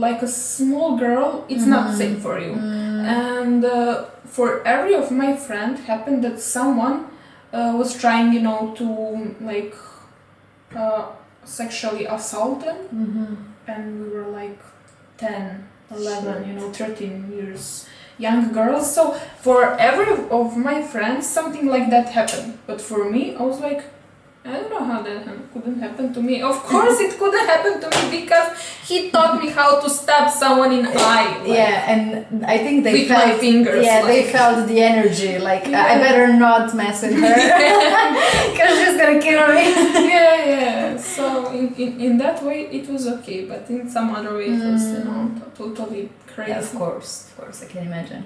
like 0.06 0.22
a 0.22 0.28
small 0.28 0.98
girl 0.98 1.46
it's 1.50 1.66
not 1.76 1.86
Mhm. 1.90 1.98
safe 2.02 2.18
for 2.26 2.36
you 2.46 2.54
Mm. 2.56 3.02
and 3.22 3.66
uh, 3.66 4.06
for 4.36 4.48
every 4.66 4.94
of 5.02 5.08
my 5.24 5.32
friend 5.48 5.74
happened 5.92 6.20
that 6.26 6.38
someone 6.58 6.98
uh, 7.58 7.74
was 7.80 7.90
trying 8.04 8.28
you 8.36 8.42
know 8.48 8.60
to 8.80 8.86
like 9.52 9.76
uh, 10.82 11.04
sexually 11.44 12.06
assault 12.16 12.58
them 12.66 12.78
Mhm. 13.04 13.28
and 13.74 13.84
we 14.02 14.08
were 14.18 14.30
like 14.42 14.60
10 15.22 15.68
11 15.92 16.48
you 16.48 16.54
know 16.54 16.72
13 16.72 17.32
years 17.32 17.86
young 18.18 18.52
girls. 18.54 18.94
So 18.94 19.14
for 19.46 19.74
every 19.80 20.12
of 20.30 20.58
my 20.58 20.82
friends 20.82 21.28
something 21.30 21.66
like 21.68 21.90
that 21.90 22.10
happened. 22.10 22.60
But 22.68 22.80
for 22.82 23.10
me 23.10 23.36
i 23.36 23.42
was 23.42 23.60
like 23.60 23.82
i 24.44 24.52
don't 24.58 24.70
know 24.74 24.84
how 24.92 25.02
that 25.04 25.22
couldn't 25.54 25.80
happen 25.80 26.14
to 26.16 26.22
me. 26.22 26.42
Of 26.42 26.58
course 26.72 27.00
it 27.00 27.18
couldn't 27.20 27.48
happen 27.54 27.74
to 27.84 27.88
me 27.98 28.22
because 28.22 28.48
he 28.90 29.12
taught 29.12 29.34
me 29.42 29.50
how 29.52 29.80
to 29.82 29.88
stab 29.90 30.26
someone 30.32 30.72
in 30.72 30.86
eye 30.88 31.38
like, 31.38 31.48
yeah, 31.48 31.92
and 31.92 32.46
I 32.46 32.58
think 32.58 32.84
they 32.84 33.08
felt 33.08 33.40
fingers 33.40 33.86
Yeah, 33.86 34.02
they 34.12 34.24
felt 34.36 34.68
the 34.68 34.80
energy. 34.92 35.38
Like 35.38 35.66
I 35.68 35.94
better 36.06 36.28
not 36.46 36.74
mess 36.76 37.04
with 37.04 37.14
her. 37.26 37.36
Because 38.52 38.74
she's 38.80 38.98
gonna 39.00 39.22
kill 39.28 39.44
me. 39.58 39.66
yeah 40.14 40.36
yeah 40.54 40.81
so 41.02 41.52
in, 41.52 41.74
in, 41.76 42.00
in 42.02 42.18
that 42.18 42.44
way 42.44 42.68
it 42.68 42.88
was 42.90 43.08
okay 43.08 43.46
but 43.46 43.70
in 43.70 43.90
some 43.90 44.16
other 44.16 44.36
way 44.38 44.46
it 44.48 44.72
was 44.72 44.94
you 44.94 45.04
know 45.04 45.32
t- 45.36 45.42
totally 45.58 46.10
crazy 46.28 46.52
Yeah, 46.52 46.60
of 46.60 46.72
course, 46.76 47.28
of 47.28 47.38
course, 47.38 47.62
I 47.64 47.68
can 47.68 47.84
imagine. 47.88 48.24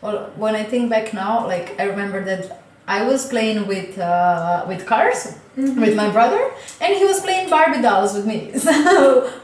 Well, 0.00 0.30
when 0.36 0.54
I 0.54 0.62
think 0.62 0.90
back 0.90 1.12
now, 1.12 1.44
like 1.46 1.74
I 1.80 1.84
remember 1.84 2.24
that 2.24 2.62
I 2.86 3.02
was 3.04 3.26
playing 3.26 3.66
with 3.66 3.98
uh, 3.98 4.64
with 4.68 4.86
cars 4.86 5.20
Mhm. 5.56 5.80
with 5.82 5.94
my 5.96 6.08
brother, 6.16 6.42
and 6.80 6.90
he 7.00 7.04
was 7.04 7.20
playing 7.20 7.50
Barbie 7.50 7.82
dolls 7.82 8.12
with 8.14 8.26
me. 8.32 8.38
So 8.66 8.72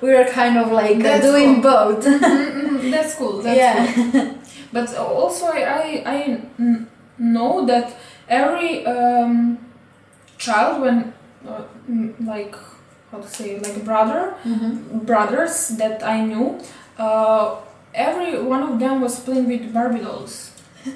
we 0.03 0.09
were 0.17 0.25
kind 0.41 0.57
of 0.63 0.71
like 0.83 1.03
uh, 1.05 1.21
doing 1.21 1.51
cool. 1.63 1.71
both. 1.73 2.05
Mhm, 2.07 2.21
mhm, 2.21 2.91
that's 2.95 3.15
cool 3.19 3.43
that's 3.43 3.59
yeah. 3.59 3.93
cool. 3.95 4.39
But 4.73 4.89
also, 4.97 5.47
I, 5.47 6.03
I, 6.15 6.17
know 7.19 7.65
that 7.67 7.95
every 8.29 8.85
um, 8.87 9.59
child, 10.39 10.81
when, 10.83 11.13
uh, 11.47 11.63
mm, 11.89 12.27
like, 12.27 12.57
how 13.15 13.21
to 13.27 13.29
say 13.39 13.59
like 13.59 13.85
brother 13.85 14.35
Mm-hmm. 14.45 14.99
brothers 15.11 15.69
that 15.81 16.03
I 16.03 16.17
knew, 16.25 16.59
uh, 16.99 17.57
every 17.95 18.43
one 18.43 18.63
of 18.63 18.79
them 18.79 19.01
was 19.01 19.21
playing 19.21 19.47
with 19.49 19.73
Barbie 19.73 20.01
dolls. 20.01 20.51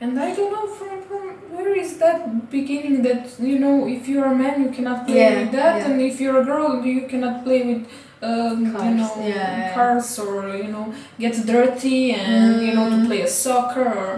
And 0.00 0.18
I 0.20 0.34
don't 0.34 0.52
know 0.52 0.66
from, 0.66 1.02
from 1.08 1.26
where 1.56 1.74
is 1.74 1.96
that 1.98 2.50
beginning 2.50 3.02
that 3.02 3.22
you 3.40 3.58
know 3.58 3.86
if 3.88 4.06
you're 4.08 4.26
a 4.26 4.34
man 4.34 4.62
you 4.64 4.70
cannot 4.70 5.06
play 5.06 5.16
Yeah, 5.24 5.40
with 5.40 5.52
that 5.52 5.76
yeah. 5.78 5.86
and 5.90 6.00
if 6.02 6.20
you're 6.20 6.38
a 6.40 6.44
girl 6.44 6.84
you 6.84 7.06
cannot 7.08 7.44
play 7.44 7.62
with 7.70 7.82
um, 8.22 8.66
you 8.66 8.72
Cars, 8.72 8.94
know 9.00 9.12
yeah, 9.26 9.72
cars 9.74 10.18
or 10.18 10.54
you 10.56 10.68
know 10.74 10.92
get 11.18 11.34
dirty 11.46 12.12
and 12.12 12.60
you 12.66 12.74
know 12.74 12.90
to 12.90 12.96
Mm. 12.96 13.06
play 13.06 13.20
a 13.22 13.28
soccer 13.28 13.84
or 14.02 14.10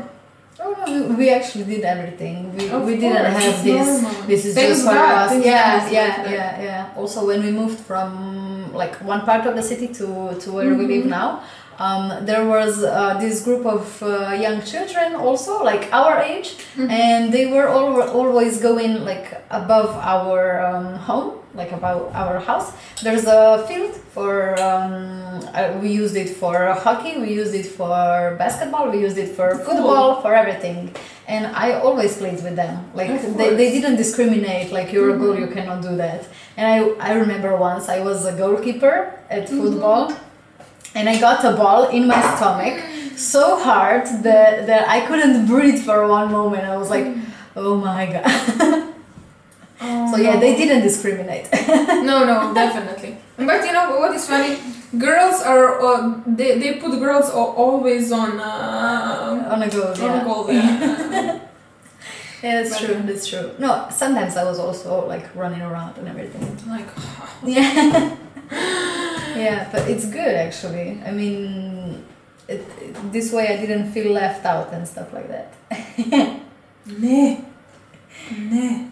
Oh 0.68 0.74
no, 0.86 1.08
we, 1.08 1.14
we 1.14 1.30
actually 1.30 1.64
did 1.64 1.82
everything. 1.84 2.54
We, 2.56 2.68
Of 2.68 2.84
we 2.84 2.96
didn't 2.96 3.32
course, 3.32 3.44
have 3.44 3.64
this. 3.64 4.02
normal. 4.02 4.22
This 4.26 4.44
is 4.44 4.54
just 4.54 4.84
for 4.84 4.90
us. 4.90 5.30
thanks 5.30 5.46
Yeah, 5.46 5.90
yeah, 5.90 6.30
yeah, 6.30 6.62
yeah. 6.62 6.88
Also, 7.00 7.26
when 7.26 7.42
we 7.42 7.50
moved 7.50 7.78
from 7.80 8.72
like 8.74 8.94
one 9.12 9.22
part 9.22 9.46
of 9.46 9.54
the 9.56 9.62
city 9.62 9.88
to 9.98 10.06
to 10.42 10.46
where 10.52 10.74
we 10.80 10.84
live 10.86 11.04
Mhm. 11.06 11.16
now, 11.20 11.28
um, 11.78 12.04
there 12.30 12.44
was 12.54 12.82
uh, 12.84 13.16
this 13.24 13.42
group 13.46 13.64
of 13.76 14.02
uh, 14.02 14.08
young 14.46 14.58
children 14.72 15.14
also 15.14 15.52
like 15.70 15.84
our 16.00 16.14
age, 16.32 16.48
Mhm. 16.76 16.90
and 16.90 17.32
they 17.32 17.46
were 17.54 17.68
all, 17.68 18.02
always 18.20 18.60
going 18.68 19.04
like 19.10 19.26
above 19.50 19.90
our 20.14 20.42
um, 20.68 20.86
home, 21.08 21.30
like 21.60 21.72
about 21.72 22.02
our 22.14 22.38
house. 22.50 22.68
There's 23.02 23.26
a 23.26 23.64
field 23.68 23.94
for. 24.14 24.32
Um, 24.68 24.94
uh, 25.54 25.78
we 25.82 25.88
used 26.02 26.16
it 26.16 26.30
for 26.40 26.54
hockey. 26.84 27.12
We 27.24 27.30
used 27.40 27.54
it 27.54 27.66
for 27.78 28.34
basketball. 28.38 28.84
We 28.94 28.98
used 29.06 29.18
it 29.24 29.30
for 29.36 29.48
football. 29.66 30.20
For 30.22 30.32
everything. 30.34 30.78
And 31.34 31.42
I 31.64 31.66
always 31.86 32.12
played 32.16 32.40
with 32.46 32.56
them. 32.56 32.74
Like 32.94 33.10
they, 33.40 33.50
they 33.60 33.68
didn't 33.76 33.96
discriminate. 33.96 34.72
Like 34.78 34.88
you're 34.94 35.10
a 35.14 35.18
goal, 35.22 35.34
Mhm. 35.34 35.40
you 35.42 35.48
cannot 35.56 35.78
do 35.88 35.92
that. 36.04 36.20
And 36.58 36.64
I 36.74 36.76
I 37.08 37.10
remember 37.22 37.50
once 37.70 37.84
I 37.96 37.98
was 38.08 38.18
a 38.32 38.34
goalkeeper 38.42 38.96
at 39.36 39.42
Mhm. 39.48 39.58
football, 39.60 40.02
and 40.96 41.04
I 41.12 41.14
got 41.26 41.38
a 41.44 41.52
ball 41.62 41.82
in 41.96 42.02
my 42.14 42.20
stomach 42.36 42.76
so 43.16 43.44
hard 43.68 44.04
that 44.26 44.50
that 44.70 44.82
I 44.96 44.98
couldn't 45.08 45.38
breathe 45.52 45.80
for 45.88 45.98
one 46.18 46.28
moment. 46.38 46.64
I 46.74 46.76
was 46.82 46.90
like, 46.96 47.06
oh 47.62 47.74
my 47.88 48.02
god. 48.14 48.26
Oh, 49.80 50.10
So 50.12 50.16
yeah, 50.20 50.34
no. 50.34 50.40
they 50.40 50.56
didn't 50.56 50.82
discriminate. 50.82 51.48
no, 52.10 52.24
no, 52.24 52.52
definitely. 52.54 53.16
But 53.36 53.64
you 53.64 53.72
know 53.72 53.98
what 54.00 54.14
is 54.14 54.26
funny? 54.26 54.58
Girls 54.98 55.42
are 55.42 55.80
uh, 55.80 56.20
they, 56.26 56.58
they 56.58 56.74
put 56.80 56.98
girls 56.98 57.30
always 57.30 58.10
on 58.10 58.40
uh, 58.40 59.48
On 59.52 59.62
a 59.62 59.68
goal, 59.68 59.88
on 59.88 60.00
a 60.00 60.02
yeah. 60.02 60.24
goal. 60.24 60.52
Yeah. 60.52 61.40
Yeah, 62.40 62.62
that's 62.62 62.78
But- 62.78 62.86
true. 62.86 63.02
That's 63.02 63.26
true. 63.26 63.50
No, 63.58 63.88
sometimes 63.90 64.36
I 64.36 64.44
was 64.44 64.60
also 64.60 65.04
like 65.08 65.26
running 65.34 65.60
around 65.60 65.98
and 65.98 66.06
everything. 66.08 66.46
like 66.68 66.86
Yeah. 67.44 68.16
yeah, 69.36 69.68
but 69.72 69.88
it's 69.90 70.06
good 70.06 70.34
actually. 70.46 71.02
I 71.04 71.10
mean, 71.10 72.04
it, 72.46 72.60
it, 72.80 73.12
this 73.12 73.32
way 73.32 73.48
I 73.48 73.56
didn't 73.56 73.90
feel 73.92 74.12
left 74.12 74.44
out 74.46 74.72
and 74.72 74.86
stuff 74.86 75.12
like 75.12 75.28
that. 75.28 75.52
nah, 76.86 77.36
nah. 78.38 78.84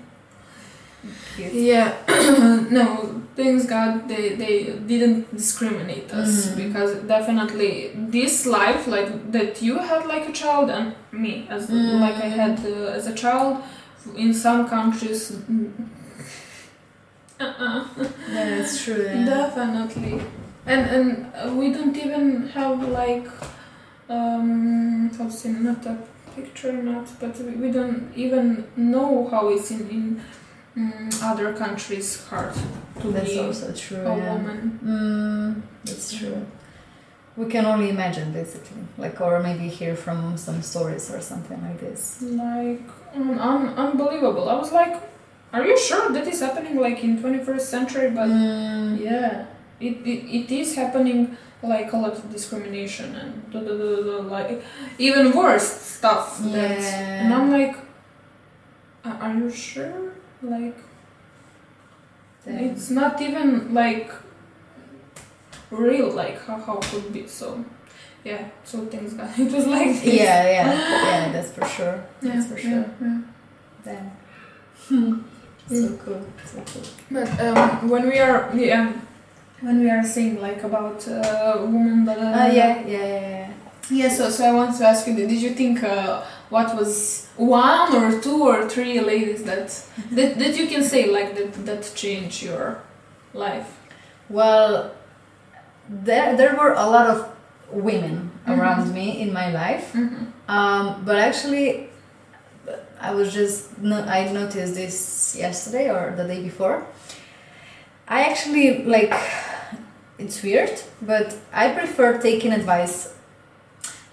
Cute. 1.36 1.52
Yeah, 1.52 1.92
no. 2.70 3.12
Thanks 3.36 3.66
God 3.66 4.08
they 4.08 4.34
they 4.42 4.54
didn't 4.90 5.24
discriminate 5.36 6.10
us 6.20 6.30
Mhm. 6.46 6.56
because 6.62 6.94
definitely 7.14 7.90
this 8.14 8.46
life 8.46 8.86
like 8.94 9.10
that 9.32 9.60
you 9.60 9.74
had 9.90 10.06
like 10.06 10.24
a 10.28 10.32
child 10.32 10.70
and 10.70 10.94
me 11.12 11.46
as 11.50 11.68
Mm. 11.68 12.00
like 12.00 12.16
I 12.16 12.28
had 12.40 12.54
uh, 12.64 12.96
as 12.98 13.06
a 13.06 13.14
child 13.14 13.58
in 14.16 14.32
some 14.32 14.66
countries. 14.68 15.32
mm, 15.50 15.70
Uh-uh. 17.40 17.84
Yeah, 18.32 18.60
it's 18.60 18.82
true. 18.84 19.04
Yeah. 19.04 19.24
Definitely, 19.26 20.14
and 20.66 20.82
and 20.96 21.58
we 21.58 21.66
don't 21.72 21.96
even 22.06 22.48
have 22.48 22.78
like 22.88 23.28
um 24.08 25.10
say 25.30 25.50
not 25.50 25.84
a 25.86 25.96
picture, 26.34 26.72
not 26.72 27.06
but 27.20 27.36
we, 27.38 27.52
we 27.62 27.70
don't 27.70 28.02
even 28.16 28.64
know 28.76 29.28
how 29.30 29.48
it's 29.48 29.70
in 29.70 29.82
in 29.90 30.20
mm, 30.76 31.22
other 31.22 31.52
countries 31.54 32.24
hard 32.28 32.52
to 33.00 33.08
That's 33.10 33.30
be 33.30 33.38
also 33.38 33.72
true. 33.72 33.98
a 33.98 34.16
yeah. 34.16 34.32
woman. 34.34 34.80
Mm, 34.84 35.62
that's 35.84 36.12
true. 36.12 36.46
We 37.36 37.46
can 37.46 37.66
only 37.66 37.90
imagine, 37.90 38.32
basically, 38.32 38.82
like, 38.96 39.20
or 39.20 39.40
maybe 39.40 39.68
hear 39.68 39.94
from 39.94 40.38
some 40.38 40.62
stories 40.62 41.10
or 41.12 41.20
something 41.20 41.60
like 41.62 41.80
this. 41.80 42.22
Like 42.22 42.80
un- 43.14 43.38
un- 43.38 43.74
unbelievable. 43.76 44.48
I 44.48 44.54
was 44.54 44.72
like, 44.72 44.94
are 45.52 45.64
you 45.66 45.78
sure 45.78 46.10
that 46.12 46.26
is 46.26 46.40
happening 46.40 46.76
like 46.76 47.04
in 47.04 47.20
twenty 47.20 47.38
first 47.44 47.68
century? 47.68 48.10
But 48.10 48.28
Mm, 48.28 48.98
Yeah, 49.00 49.46
it, 49.80 49.96
it, 50.12 50.20
it 50.38 50.50
is 50.50 50.74
happening 50.76 51.36
like 51.62 51.92
a 51.92 51.96
lot 51.98 52.12
of 52.12 52.32
discrimination 52.32 53.14
and 53.16 53.50
da, 53.52 53.60
da, 53.60 53.74
da, 53.76 54.02
da, 54.02 54.16
like 54.36 54.62
even 54.98 55.32
worse 55.32 55.68
stuff. 55.98 56.38
That, 56.40 56.78
Yeah. 56.80 57.24
and 57.24 57.34
I'm 57.34 57.50
like, 57.50 57.76
are 59.04 59.34
you 59.34 59.50
sure? 59.50 60.05
Like 60.50 60.76
it's 62.46 62.90
not 62.90 63.20
even 63.20 63.74
like 63.74 64.10
real. 65.70 66.10
Like 66.10 66.38
how 66.46 66.58
how 66.58 66.76
could 66.76 67.12
be 67.12 67.26
so? 67.26 67.64
Yeah, 68.24 68.48
so 68.64 68.84
things 68.86 69.14
got 69.14 69.38
it 69.38 69.52
was 69.52 69.66
like 69.66 69.88
this. 70.02 70.04
yeah, 70.04 70.42
yeah, 70.50 70.72
yeah. 70.72 71.32
That's 71.32 71.50
for 71.52 71.64
sure. 71.66 72.04
yeah, 72.22 72.32
That's 72.34 72.46
for 72.48 72.58
sure. 72.58 72.70
yeah, 72.70 72.88
yeah. 73.00 73.20
Damn. 73.84 75.24
So 75.68 75.96
cool. 76.04 76.22
So 76.44 76.62
cool. 76.72 76.82
But 77.10 77.40
um, 77.40 77.88
when 77.90 78.08
we 78.08 78.18
are 78.18 78.50
yeah, 78.54 78.92
when 79.60 79.80
we 79.80 79.90
are 79.90 80.04
saying 80.04 80.40
like 80.40 80.62
about 80.62 81.06
uh, 81.08 81.58
women 81.60 82.04
that 82.04 82.18
Ah, 82.18 82.46
yeah, 82.46 82.86
yeah, 82.86 82.86
yeah, 82.86 83.28
yeah. 83.28 83.52
Yeah, 83.88 84.08
so, 84.08 84.30
so 84.30 84.44
I 84.44 84.52
want 84.52 84.76
to 84.78 84.84
ask 84.84 85.06
you, 85.06 85.14
did 85.14 85.30
you 85.30 85.50
think 85.50 85.80
uh, 85.84 86.24
what 86.50 86.76
was 86.76 87.26
one 87.36 87.94
or 87.94 88.20
two 88.20 88.42
or 88.42 88.68
three 88.68 89.00
ladies 89.00 89.42
that 89.44 89.68
that, 90.12 90.38
that 90.38 90.56
you 90.56 90.66
can 90.66 90.82
say 90.82 91.06
like 91.10 91.34
that 91.36 91.52
that 91.66 91.92
changed 91.94 92.42
your 92.42 92.78
life? 93.34 93.68
Well, 94.28 94.92
there 95.88 96.36
there 96.36 96.54
were 96.56 96.72
a 96.74 96.86
lot 96.86 97.06
of 97.06 97.28
women 97.70 98.30
Mhm. 98.46 98.58
around 98.58 98.94
me 98.94 99.20
in 99.22 99.32
my 99.32 99.50
life, 99.50 99.92
Mm-hmm. 99.92 100.24
um, 100.48 101.02
but 101.04 101.16
actually, 101.16 101.88
I 103.00 103.10
was 103.14 103.32
just 103.34 103.76
no, 103.78 103.96
I 104.02 104.30
noticed 104.32 104.74
this 104.74 105.36
yesterday 105.38 105.90
or 105.90 106.14
the 106.16 106.24
day 106.24 106.42
before. 106.42 106.82
I 108.08 108.22
actually 108.30 108.84
like 108.84 109.12
it's 110.18 110.42
weird, 110.42 110.80
but 111.02 111.34
I 111.52 111.72
prefer 111.74 112.18
taking 112.18 112.52
advice. 112.52 113.14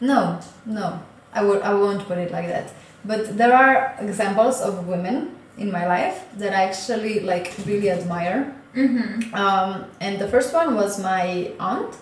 No, 0.02 0.40
no, 0.66 1.00
I 1.34 1.44
would 1.44 1.62
I 1.62 1.74
won't 1.74 2.06
put 2.08 2.18
it 2.18 2.32
like 2.32 2.48
that. 2.48 2.72
But 3.06 3.38
there 3.38 3.54
are 3.54 3.96
examples 4.00 4.62
of 4.62 4.88
women 4.88 5.36
in 5.58 5.72
my 5.72 5.86
life 5.88 6.26
that 6.38 6.54
I 6.54 6.64
actually 6.64 7.20
like 7.20 7.54
really 7.66 7.90
admire. 7.90 8.56
Mm-hmm. 8.76 9.36
Um, 9.36 9.86
and 10.00 10.20
the 10.20 10.28
first 10.28 10.54
one 10.54 10.76
was 10.76 11.00
my 11.00 11.52
aunt. 11.60 11.96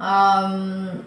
Um, 0.00 1.04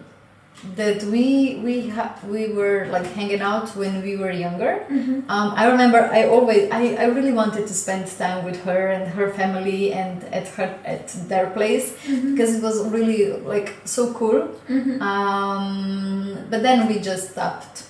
that 0.74 1.02
we 1.04 1.60
we 1.62 1.88
ha- 1.88 2.18
we 2.26 2.48
were 2.48 2.86
like 2.90 3.06
hanging 3.12 3.40
out 3.40 3.68
when 3.76 4.02
we 4.02 4.16
were 4.16 4.30
younger. 4.30 4.84
Mm-hmm. 4.90 5.30
Um, 5.30 5.52
I 5.54 5.66
remember 5.66 5.98
I 5.98 6.26
always 6.26 6.70
I, 6.70 6.94
I 6.94 7.04
really 7.04 7.32
wanted 7.32 7.66
to 7.66 7.74
spend 7.74 8.06
time 8.08 8.44
with 8.44 8.64
her 8.64 8.88
and 8.88 9.06
her 9.08 9.32
family 9.32 9.92
and 9.92 10.24
at 10.24 10.48
her 10.48 10.78
at 10.84 11.08
their 11.28 11.50
place 11.50 11.92
because 12.06 12.56
it 12.56 12.62
was 12.62 12.86
really 12.88 13.32
like 13.32 13.74
so 13.84 14.12
cool. 14.14 14.48
Mm-hmm. 14.68 15.02
Um, 15.02 16.46
but 16.50 16.62
then 16.62 16.88
we 16.88 17.00
just 17.00 17.32
stopped. 17.32 17.84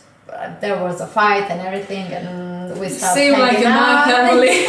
There 0.61 0.83
was 0.83 1.01
a 1.01 1.07
fight 1.07 1.51
and 1.51 1.61
everything, 1.61 2.07
and 2.13 2.79
we 2.81 2.89
stopped. 2.89 3.15
Same 3.15 3.39
like 3.39 3.59
in 3.59 3.71
my 3.71 4.05
family. 4.05 4.49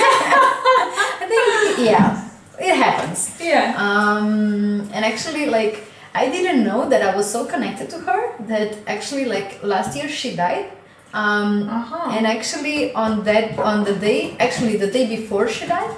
I 1.20 1.26
think 1.28 1.90
yeah, 1.90 2.30
it 2.60 2.76
happens. 2.76 3.36
yeah. 3.42 3.74
Um, 3.78 4.90
and 4.94 5.04
actually, 5.04 5.48
like, 5.48 5.84
I 6.14 6.30
didn't 6.30 6.64
know 6.64 6.88
that 6.90 7.02
I 7.02 7.16
was 7.16 7.30
so 7.32 7.46
connected 7.46 7.90
to 7.92 7.98
her 8.00 8.22
that 8.48 8.78
actually, 8.88 9.26
like, 9.26 9.60
last 9.64 9.96
year 9.98 10.10
she 10.10 10.36
died. 10.36 10.66
Um, 11.14 11.70
Uh-huh. 11.70 12.12
and 12.16 12.28
actually, 12.28 12.94
on 12.94 13.24
that, 13.24 13.58
on 13.60 13.84
the 13.86 13.94
day, 13.96 14.36
actually, 14.40 14.76
the 14.78 14.88
day 14.98 15.06
before 15.08 15.48
she 15.48 15.66
died, 15.66 15.94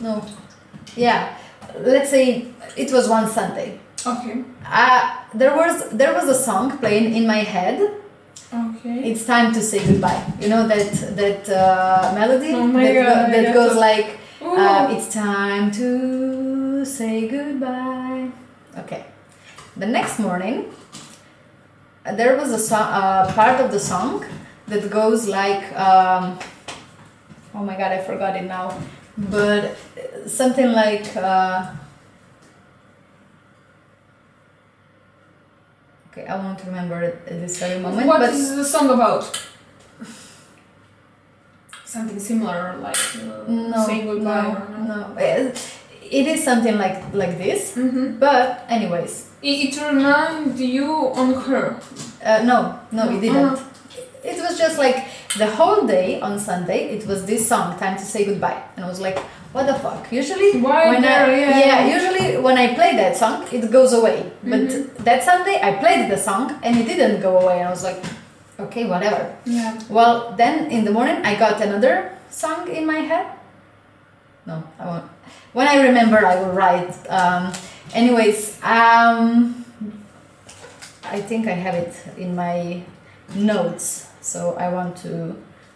no, 0.00 0.22
yeah, 0.96 1.20
let's 1.80 2.10
say 2.10 2.46
it 2.76 2.90
was 2.92 3.08
one 3.08 3.26
Sunday. 3.28 3.78
okay. 4.06 4.36
Uh, 4.66 5.00
there 5.40 5.54
was 5.56 5.74
there 6.00 6.12
was 6.18 6.26
a 6.28 6.34
song 6.46 6.78
playing 6.82 7.14
in 7.18 7.24
my 7.26 7.42
head. 7.54 7.78
Okay. 8.52 8.96
It's 9.10 9.24
time 9.34 9.48
to 9.56 9.60
say 9.70 9.78
goodbye. 9.88 10.20
You 10.40 10.48
know 10.52 10.62
that 10.72 10.88
that 11.20 11.42
uh, 11.48 12.12
melody 12.18 12.52
Oh 12.54 12.66
my 12.66 12.84
that, 12.84 12.94
God, 13.06 13.14
go- 13.26 13.32
that 13.42 13.54
goes 13.54 13.74
like. 13.88 14.08
Uh, 14.44 14.92
it's 14.94 15.08
time 15.14 15.70
to 15.80 16.84
say 16.84 17.14
goodbye. 17.28 18.28
Okay. 18.82 19.02
The 19.76 19.86
next 19.86 20.18
morning, 20.20 20.72
there 22.04 22.36
was 22.36 22.52
a 22.52 22.58
so- 22.58 22.76
uh, 22.76 23.32
part 23.32 23.60
of 23.60 23.72
the 23.72 23.80
song 23.80 24.24
that 24.68 24.88
goes 24.90 25.26
like, 25.26 25.64
um, 25.78 26.38
oh 27.54 27.64
my 27.64 27.76
god, 27.76 27.92
I 27.92 27.98
forgot 27.98 28.36
it 28.36 28.44
now. 28.44 28.78
But 29.16 29.76
something 30.26 30.72
like. 30.72 31.16
Uh, 31.16 31.72
okay, 36.10 36.26
I 36.26 36.36
won't 36.36 36.64
remember 36.64 37.00
it 37.02 37.22
at 37.26 37.40
this 37.40 37.58
very 37.58 37.80
moment. 37.80 38.06
What 38.06 38.22
is 38.22 38.54
the 38.56 38.64
song 38.64 38.90
about? 38.90 39.48
Something 41.84 42.18
similar, 42.18 42.76
like 42.78 42.96
uh, 43.16 43.44
no, 43.46 43.86
say 43.86 44.02
goodbye. 44.04 44.42
no, 44.42 44.48
or 44.50 44.78
no. 44.78 45.08
no. 45.08 45.16
It, 45.16 45.78
it 46.02 46.26
is 46.26 46.42
something 46.42 46.76
like 46.76 47.14
like 47.14 47.38
this. 47.38 47.76
Mm-hmm. 47.76 48.18
But 48.18 48.64
anyways, 48.68 49.30
It, 49.44 49.56
it 49.76 49.82
reminds 49.92 50.60
you 50.60 50.88
on 51.20 51.28
her. 51.46 51.66
uh, 52.24 52.42
no, 52.50 52.58
no, 52.90 53.02
it 53.14 53.20
didn't. 53.20 53.44
Uh-huh. 53.44 53.70
It 54.24 54.38
was 54.40 54.56
just 54.56 54.78
like 54.78 54.98
the 55.36 55.46
whole 55.58 55.86
day 55.86 56.18
on 56.26 56.38
Sunday. 56.40 56.80
It 56.96 57.06
was 57.06 57.26
this 57.26 57.42
song, 57.46 57.78
"Time 57.78 57.96
to 58.02 58.06
Say 58.12 58.24
Goodbye," 58.24 58.60
and 58.76 58.80
I 58.86 58.88
was 58.88 59.00
like, 59.06 59.18
"What 59.52 59.66
the 59.66 59.74
fuck?" 59.84 60.02
Usually, 60.10 60.50
Why 60.68 60.88
when 60.88 61.02
there? 61.02 61.26
I, 61.26 61.38
Yeah. 61.40 61.58
yeah, 61.68 61.80
usually 61.96 62.26
when 62.46 62.56
I 62.56 62.66
play 62.78 62.96
that 63.02 63.14
song, 63.22 63.36
it 63.52 63.70
goes 63.70 63.92
away. 64.00 64.18
But 64.52 64.64
Mhm. 64.72 65.04
that 65.08 65.20
Sunday, 65.30 65.56
I 65.68 65.70
played 65.82 66.02
the 66.10 66.16
song 66.28 66.44
and 66.64 66.72
it 66.80 66.86
didn't 66.92 67.20
go 67.20 67.32
away. 67.42 67.56
And 67.60 67.68
I 67.68 67.70
was 67.76 67.84
like, 67.90 68.00
"Okay, 68.64 68.84
whatever." 68.92 69.22
Yeah. 69.44 69.72
Well, 69.96 70.16
then 70.40 70.54
in 70.76 70.80
the 70.88 70.92
morning, 70.98 71.18
I 71.30 71.32
got 71.44 71.60
another 71.60 71.94
song 72.30 72.60
in 72.78 72.86
my 72.86 73.00
head. 73.10 73.26
No, 74.48 74.56
I 74.80 74.84
won't. 74.90 75.04
When 75.52 75.68
I 75.68 75.76
remember, 75.88 76.18
I 76.32 76.34
will 76.40 76.54
write. 76.60 76.92
Um, 77.18 77.52
anyways, 77.94 78.58
um, 78.62 79.64
I 81.04 81.20
think 81.20 81.46
I 81.46 81.52
have 81.52 81.74
it 81.74 81.94
in 82.18 82.34
my 82.34 82.82
notes, 83.34 84.08
so 84.20 84.54
I 84.58 84.68
want 84.68 84.96
to. 84.98 85.34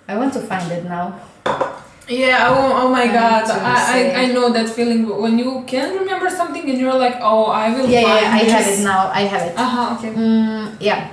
I 0.08 0.16
want 0.16 0.32
to 0.34 0.40
find 0.40 0.70
it 0.72 0.84
now. 0.84 1.20
Yeah, 2.08 2.48
oh, 2.48 2.72
oh 2.84 2.88
my 2.88 3.02
I 3.02 3.12
god, 3.12 3.44
I, 3.50 4.00
I, 4.16 4.22
I 4.22 4.26
know 4.32 4.50
that 4.50 4.70
feeling 4.70 5.06
when 5.20 5.38
you 5.38 5.62
can 5.66 5.94
remember 5.98 6.30
something 6.30 6.64
and 6.70 6.78
you're 6.80 6.94
like, 6.94 7.16
oh, 7.20 7.44
I 7.52 7.68
will 7.74 7.86
Yeah, 7.86 8.00
yeah, 8.00 8.32
I 8.32 8.38
have 8.48 8.66
it 8.66 8.82
now. 8.82 9.10
I 9.12 9.20
have 9.28 9.42
it. 9.42 9.58
Uh-huh, 9.58 9.94
okay. 9.98 10.14
Mm, 10.16 10.76
yeah. 10.80 11.12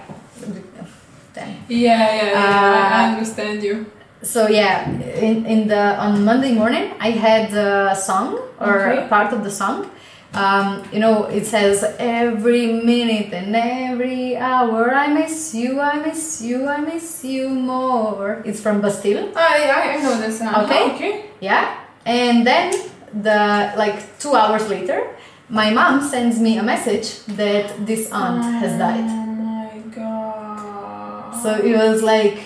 Then. 1.34 1.58
Yeah, 1.68 2.16
yeah, 2.16 2.32
yeah, 2.32 2.40
I, 2.40 3.04
I 3.04 3.10
Uh, 3.10 3.12
understand 3.12 3.62
you. 3.62 3.86
So 4.24 4.48
yeah, 4.48 4.90
in, 5.20 5.46
in 5.46 5.68
the 5.68 6.00
on 6.00 6.24
Monday 6.24 6.54
morning 6.54 6.94
I 7.00 7.10
had 7.12 7.54
a 7.54 7.94
song 7.96 8.40
or 8.60 8.80
Okay. 8.88 9.08
part 9.10 9.34
of 9.34 9.44
the 9.44 9.52
song. 9.52 9.92
Um, 10.36 10.84
you 10.92 11.00
know, 11.00 11.26
it 11.26 11.46
says 11.46 11.84
every 11.98 12.68
minute 12.84 13.34
and 13.34 13.56
every 13.56 14.36
hour 14.36 14.94
I 14.94 15.08
miss 15.08 15.56
you, 15.56 15.80
I 15.80 16.00
miss 16.00 16.42
you, 16.42 16.68
I 16.68 16.82
miss 16.82 17.24
you 17.24 17.48
more. 17.48 18.42
It's 18.44 18.60
from 18.60 18.82
Bastille. 18.82 19.32
I, 19.36 19.70
I, 19.70 19.96
I 19.96 20.04
know 20.04 20.20
this 20.20 20.40
song. 20.40 20.66
Okay. 20.66 20.92
okay. 20.94 21.26
Yeah. 21.40 21.80
And 22.06 22.46
then 22.46 22.74
the 23.14 23.74
like 23.78 24.20
two 24.20 24.36
hours 24.36 24.68
later, 24.70 25.16
my 25.48 25.72
mom 25.72 26.02
sends 26.02 26.38
me 26.38 26.58
a 26.58 26.64
message 26.64 27.24
that 27.38 27.86
this 27.86 28.12
aunt 28.12 28.44
has 28.44 28.78
died. 28.78 29.06
Oh 29.08 29.26
my 29.26 29.80
god. 29.96 31.42
So 31.42 31.56
it 31.56 31.78
was 31.78 32.04
like, 32.04 32.40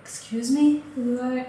excuse 0.00 0.52
me. 0.52 0.84
Like, 0.96 1.48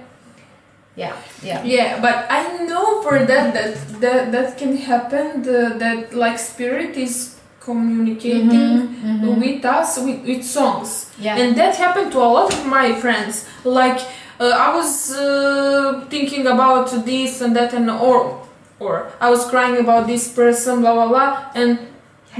Yeah, 0.95 1.15
yeah. 1.41 1.63
yeah, 1.63 2.01
but 2.01 2.27
I 2.29 2.65
know 2.65 3.01
for 3.01 3.19
that 3.25 3.53
that 3.53 4.01
that, 4.01 4.31
that 4.31 4.57
can 4.57 4.75
happen. 4.77 5.41
The, 5.43 5.75
that 5.79 6.13
like 6.13 6.37
spirit 6.37 6.97
is 6.97 7.35
communicating 7.59 8.49
Mhm, 8.49 9.21
mhm. 9.21 9.39
with 9.39 9.63
us 9.65 9.97
with, 9.99 10.21
with 10.25 10.43
songs. 10.43 11.09
Yeah. 11.19 11.37
And 11.37 11.55
that 11.55 11.75
happened 11.75 12.11
to 12.11 12.19
a 12.19 12.27
lot 12.37 12.51
of 12.53 12.65
my 12.65 12.93
friends. 12.99 13.45
Like 13.63 13.99
uh, 14.39 14.49
I 14.67 14.75
was 14.75 15.11
uh, 15.13 16.05
thinking 16.09 16.47
about 16.47 16.89
this 17.05 17.41
and 17.41 17.55
that, 17.55 17.73
and 17.73 17.89
or 17.89 18.41
or 18.79 19.07
I 19.21 19.29
was 19.29 19.45
crying 19.45 19.77
about 19.77 20.07
this 20.07 20.27
person, 20.33 20.81
blah 20.81 20.93
blah 20.93 21.07
blah, 21.07 21.31
and 21.55 21.79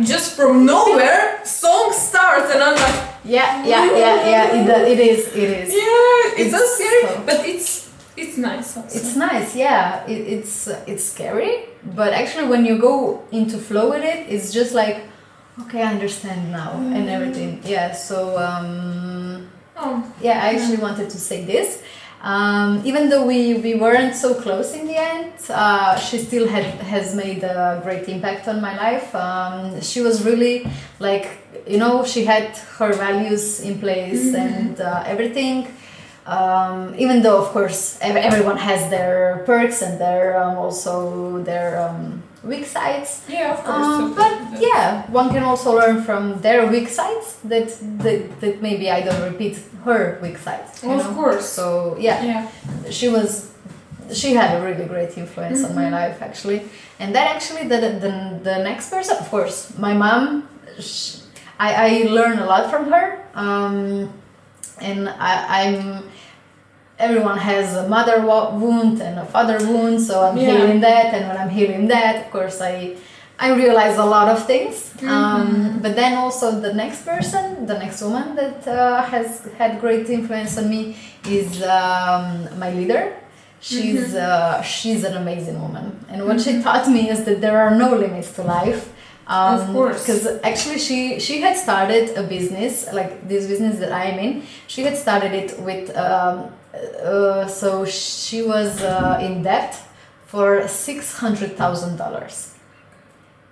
just 0.04 0.36
from 0.36 0.66
nowhere, 0.66 1.40
song 1.46 1.94
starts, 1.94 2.52
and 2.54 2.62
I'm 2.64 2.76
like, 2.76 3.00
Yeah, 3.24 3.64
yeah, 3.64 3.86
yeah, 3.86 4.16
yeah. 4.34 4.58
It, 4.58 4.68
it 4.94 5.00
is, 5.00 5.28
it 5.36 5.50
is. 5.62 5.70
yeah, 5.70 6.42
it's, 6.42 6.52
so 6.52 6.58
It's 6.58 6.76
scary, 6.76 7.02
so- 7.08 7.24
but 7.26 7.40
it's 7.46 7.91
it's 8.18 8.38
nice. 8.38 8.78
Also. 8.78 8.98
It's 8.98 9.16
nice, 9.16 9.56
yeah. 9.56 10.06
It, 10.06 10.28
it's 10.28 10.68
it's 10.88 11.04
scary, 11.04 11.66
but 11.96 12.14
actually, 12.14 12.48
when 12.48 12.66
you 12.66 12.78
go 12.78 13.24
into 13.32 13.58
flow 13.58 13.90
with 13.92 14.04
it, 14.04 14.28
it's 14.30 14.52
just 14.54 14.74
like, 14.74 15.04
okay, 15.62 15.82
I 15.82 15.92
understand 15.92 16.52
now 16.52 16.74
and 16.74 17.10
everything. 17.10 17.62
Yeah. 17.64 17.94
So 17.94 18.38
um, 18.38 19.50
oh, 19.78 20.14
yeah, 20.22 20.44
I 20.44 20.54
actually 20.56 20.78
wanted 20.78 21.10
to 21.10 21.18
say 21.18 21.46
this. 21.46 21.82
Um, 22.22 22.84
even 22.86 23.10
though 23.10 23.26
we, 23.26 23.56
we 23.56 23.74
weren't 23.74 24.16
so 24.16 24.36
close 24.40 24.76
in 24.76 24.86
the 24.86 24.96
end, 24.96 25.34
uh, 25.50 25.98
she 25.98 26.20
still 26.20 26.48
had 26.48 26.66
has 26.66 27.16
made 27.16 27.44
a 27.44 27.82
great 27.84 28.08
impact 28.08 28.48
on 28.48 28.62
my 28.62 28.78
life. 28.78 29.14
Um, 29.16 29.82
she 29.82 30.02
was 30.02 30.24
really 30.24 30.68
like 31.00 31.28
you 31.66 31.80
know 31.80 32.06
she 32.06 32.26
had 32.26 32.56
her 32.78 32.94
values 32.94 33.62
in 33.62 33.80
place 33.80 34.36
and 34.36 34.80
uh, 34.80 35.04
everything. 35.08 35.68
Um, 36.26 36.94
even 36.98 37.24
though 37.24 37.42
of 37.42 37.48
course 37.50 37.98
everyone 38.02 38.58
has 38.58 38.90
their 38.90 39.42
perks 39.46 39.82
and 39.82 40.00
their 40.00 40.38
um, 40.42 40.58
also 40.58 41.42
their 41.44 41.82
um, 41.82 42.22
weak 42.44 42.66
sides. 42.66 43.24
yeah, 43.28 43.54
of 43.54 43.64
course. 43.66 43.86
Um, 43.86 44.14
but 44.14 44.62
yeah, 44.62 45.10
one 45.10 45.30
can 45.34 45.44
also 45.44 45.76
learn 45.76 46.04
from 46.04 46.40
their 46.42 46.68
weak 46.68 46.90
sides 46.90 47.38
that 47.46 47.70
that, 48.04 48.40
that 48.42 48.62
maybe 48.62 48.92
I 48.92 49.02
don't 49.02 49.22
repeat 49.32 49.58
her 49.84 50.20
weak 50.22 50.38
sides. 50.38 50.84
you 50.84 50.92
Of 50.92 51.08
course. 51.16 51.46
So 51.50 51.96
yeah, 52.00 52.24
yeah. 52.24 52.48
she 52.92 53.10
was 53.10 53.50
she 54.14 54.36
had 54.36 54.60
a 54.60 54.62
really 54.64 54.86
great 54.86 55.18
influence 55.18 55.64
on 55.64 55.74
my 55.74 55.86
Mhm. 55.90 55.92
life 56.00 56.22
actually. 56.22 56.62
And 57.00 57.16
then 57.16 57.26
actually 57.36 57.66
the 57.68 57.78
the, 58.04 58.12
the 58.44 58.58
next 58.64 58.92
person, 58.92 59.18
of 59.18 59.28
course, 59.30 59.74
my 59.78 59.94
mom. 59.94 60.48
sh 60.80 61.18
I, 61.60 61.70
I 61.90 61.90
learned 62.10 62.40
a 62.40 62.46
lot 62.46 62.70
from 62.72 62.90
her. 62.92 63.06
Um, 63.36 64.10
and 64.82 65.10
I, 65.10 65.34
I'm 65.64 66.04
everyone 67.00 67.38
has 67.38 67.76
a 67.76 67.88
mother 67.88 68.22
wound 68.22 69.02
and 69.02 69.18
a 69.20 69.26
father 69.26 69.58
wound 69.68 70.00
so 70.02 70.14
i'm 70.26 70.38
Yeah. 70.38 70.52
healing 70.52 70.80
that 70.82 71.14
and 71.16 71.28
when 71.28 71.38
i'm 71.38 71.50
healing 71.50 71.88
that 71.88 72.14
of 72.26 72.32
course 72.32 72.62
i 72.62 72.96
i 73.40 73.50
realize 73.64 73.98
a 73.98 74.06
lot 74.06 74.28
of 74.30 74.46
things. 74.46 74.76
Um, 75.16 75.80
but 75.82 75.96
then 75.96 76.14
also 76.24 76.46
the 76.68 76.74
next 76.74 77.00
person 77.12 77.66
the 77.66 77.74
next 77.84 78.02
woman 78.04 78.36
that 78.36 78.68
uh, 78.68 79.02
has 79.14 79.48
had 79.58 79.82
great 79.82 80.08
influence 80.10 80.60
on 80.60 80.70
me 80.70 80.96
is 81.26 81.64
um, 81.64 82.26
my 82.60 82.70
leader. 82.80 83.04
She's 83.62 84.14
uh, 84.14 84.62
she's 84.62 85.04
an 85.04 85.16
amazing 85.24 85.60
woman. 85.60 86.06
And 86.10 86.28
what 86.28 86.40
she 86.40 86.62
taught 86.62 86.88
me 86.88 87.10
is 87.10 87.24
that 87.26 87.42
there 87.42 87.58
are 87.60 87.74
no 87.84 87.90
limits 87.96 88.30
to 88.38 88.44
life 88.44 88.91
um, 89.36 89.60
Of 89.60 89.64
course. 89.76 90.00
because 90.02 90.24
actually 90.52 90.80
she 90.88 91.00
she 91.26 91.36
had 91.46 91.56
started 91.66 92.04
a 92.22 92.24
business 92.36 92.74
like 93.00 93.12
this 93.32 93.44
business 93.52 93.76
that 93.84 93.92
i 94.02 94.04
am 94.12 94.18
in 94.26 94.32
she 94.74 94.82
had 94.88 94.96
started 95.06 95.32
it 95.42 95.50
with 95.68 95.84
um, 96.06 96.36
uh, 97.12 97.48
so 97.62 97.70
she 97.86 98.40
was 98.54 98.72
uh, 98.94 99.28
in 99.28 99.34
debt 99.50 99.74
for 100.32 100.50
$600000 101.42 102.56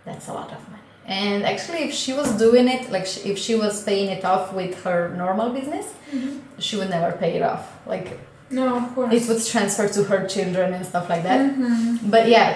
that's 0.05 0.27
a 0.27 0.33
lot 0.33 0.51
of 0.51 0.59
money 0.69 0.83
and 1.05 1.43
actually 1.43 1.79
if 1.89 1.93
she 1.93 2.13
was 2.13 2.29
doing 2.45 2.67
it 2.75 2.89
like 2.95 3.05
if 3.25 3.37
she 3.37 3.55
was 3.55 3.83
paying 3.83 4.09
it 4.09 4.23
off 4.25 4.53
with 4.53 4.73
her 4.83 4.99
normal 5.23 5.49
business 5.59 5.85
Mhm. 6.13 6.39
she 6.65 6.73
would 6.77 6.89
never 6.89 7.11
pay 7.23 7.31
it 7.39 7.43
off 7.51 7.63
like 7.93 8.07
No, 8.51 8.77
of 8.77 8.85
course. 8.95 9.13
it 9.17 9.23
would 9.29 9.41
transfer 9.53 9.87
to 9.97 10.01
her 10.11 10.19
children 10.35 10.73
and 10.73 10.83
stuff 10.91 11.05
like 11.13 11.23
that 11.29 11.41
Mhm. 11.41 12.09
but 12.13 12.23
yeah 12.35 12.49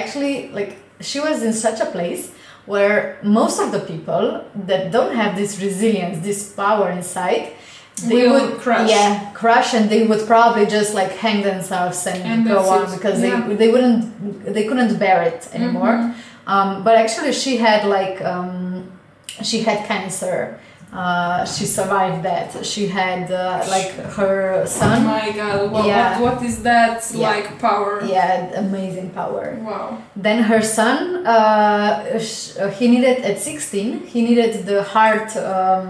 actually 0.00 0.34
like 0.58 0.72
she 1.00 1.18
was 1.20 1.42
in 1.48 1.52
such 1.66 1.78
a 1.86 1.88
place 1.96 2.22
where 2.66 3.18
most 3.22 3.60
of 3.60 3.68
the 3.72 3.80
people 3.80 4.44
that 4.70 4.90
don't 4.92 5.14
have 5.14 5.36
this 5.36 5.52
resilience 5.62 6.16
this 6.28 6.40
power 6.52 6.90
inside 6.90 7.52
they 8.08 8.28
Will 8.28 8.32
would 8.50 8.58
crush. 8.60 8.90
yeah 8.90 9.30
crash 9.32 9.72
and 9.72 9.88
they 9.88 10.02
would 10.06 10.26
probably 10.26 10.66
just 10.66 10.92
like 11.00 11.12
hang 11.24 11.42
themselves 11.42 12.06
and, 12.06 12.22
And 12.30 12.46
go 12.46 12.58
on 12.74 12.82
it. 12.84 12.90
because 12.96 13.16
Yeah. 13.22 13.46
they 13.48 13.54
they 13.60 13.68
wouldn't 13.74 14.02
they 14.56 14.64
couldn't 14.68 14.98
bear 15.04 15.22
it 15.30 15.40
anymore 15.58 15.94
Mhm. 15.96 16.14
um, 16.52 16.68
but 16.86 16.94
actually 17.04 17.32
she 17.32 17.52
had 17.66 17.80
like 17.98 18.16
um, 18.32 18.90
she 19.48 19.58
had 19.68 19.78
cancer 19.92 20.58
uh, 20.96 21.44
she 21.44 21.64
survived 21.78 22.20
that 22.30 22.48
she 22.70 22.82
had 23.00 23.30
uh, 23.30 23.64
like 23.76 23.90
her 24.18 24.62
Oh 24.62 24.64
son 24.80 24.98
my 25.04 25.30
god, 25.40 25.70
what, 25.72 25.84
Yeah. 25.86 26.20
what, 26.20 26.34
what 26.38 26.38
is 26.50 26.56
that 26.70 26.98
Yeah. 27.12 27.28
like 27.30 27.48
power? 27.68 27.92
yeah 28.14 28.60
amazing 28.66 29.08
power 29.20 29.44
Wow. 29.68 29.86
then 30.26 30.38
her 30.50 30.62
son 30.78 30.98
uh, 31.26 31.30
uh, 31.30 32.68
he 32.78 32.84
needed 32.94 33.16
at 33.30 33.36
16 33.38 34.06
he 34.12 34.20
needed 34.28 34.52
the 34.70 34.82
heart 34.94 35.30
um, 35.36 35.88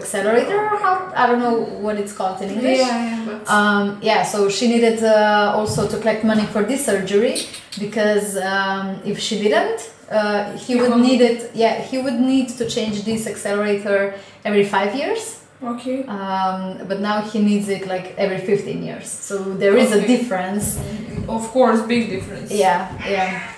accelerator 0.00 0.58
how, 0.84 1.10
i 1.16 1.26
don't 1.26 1.38
know 1.46 1.56
what 1.84 1.96
it's 2.02 2.12
called 2.12 2.38
in 2.42 2.48
english 2.50 2.78
Yeah, 2.78 3.04
yeah, 3.08 3.24
but 3.28 3.40
um, 3.56 3.98
yeah 4.02 4.22
so 4.32 4.48
she 4.56 4.64
needed 4.68 5.02
uh, 5.02 5.54
also 5.58 5.80
to 5.88 5.96
collect 6.02 6.22
money 6.32 6.44
for 6.54 6.62
this 6.70 6.84
surgery 6.84 7.36
because 7.78 8.36
um, 8.36 9.00
if 9.04 9.18
she 9.18 9.34
didn't 9.44 9.80
uh, 10.10 10.56
he 10.56 10.74
would 10.76 10.96
need 10.98 11.20
it 11.20 11.50
yeah 11.54 11.80
he 11.80 11.98
would 11.98 12.18
need 12.20 12.48
to 12.48 12.68
change 12.68 13.04
this 13.04 13.26
accelerator 13.26 14.14
every 14.44 14.64
five 14.64 14.94
years 14.94 15.40
Okay. 15.62 16.04
um, 16.04 16.86
but 16.88 17.00
now 17.00 17.20
he 17.20 17.38
needs 17.38 17.68
it 17.68 17.86
like 17.86 18.14
every 18.16 18.38
15 18.38 18.82
years. 18.82 19.10
So 19.10 19.36
there 19.44 19.76
is 19.76 19.92
a 19.92 20.00
difference. 20.06 20.80
Of 21.28 21.46
course, 21.48 21.82
big 21.82 22.08
difference. 22.08 22.50
Yeah, 22.50 22.88
yeah. 23.06 23.52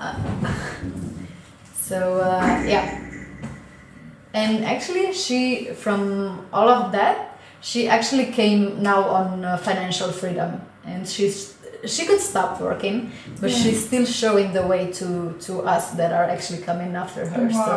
Uh, 0.00 0.16
so 1.74 2.20
uh, 2.20 2.64
yeah, 2.66 3.04
and 4.32 4.64
actually, 4.64 5.12
she 5.12 5.66
from 5.74 6.46
all 6.52 6.68
of 6.68 6.92
that, 6.92 7.38
she 7.60 7.88
actually 7.88 8.32
came 8.32 8.82
now 8.82 9.02
on 9.04 9.44
uh, 9.44 9.56
financial 9.58 10.12
freedom, 10.12 10.60
and 10.84 11.06
she's 11.08 11.55
she 11.84 12.06
could 12.06 12.20
stop 12.20 12.60
working, 12.60 13.10
but 13.40 13.50
Yeah. 13.50 13.56
she's 13.56 13.84
still 13.86 14.06
showing 14.06 14.52
the 14.52 14.62
way 14.66 14.90
to 15.00 15.34
to 15.46 15.52
us 15.74 15.90
that 15.98 16.12
are 16.12 16.24
actually 16.34 16.62
coming 16.62 16.96
after 16.96 17.26
her. 17.26 17.48
Wow. 17.52 17.66
So 17.66 17.76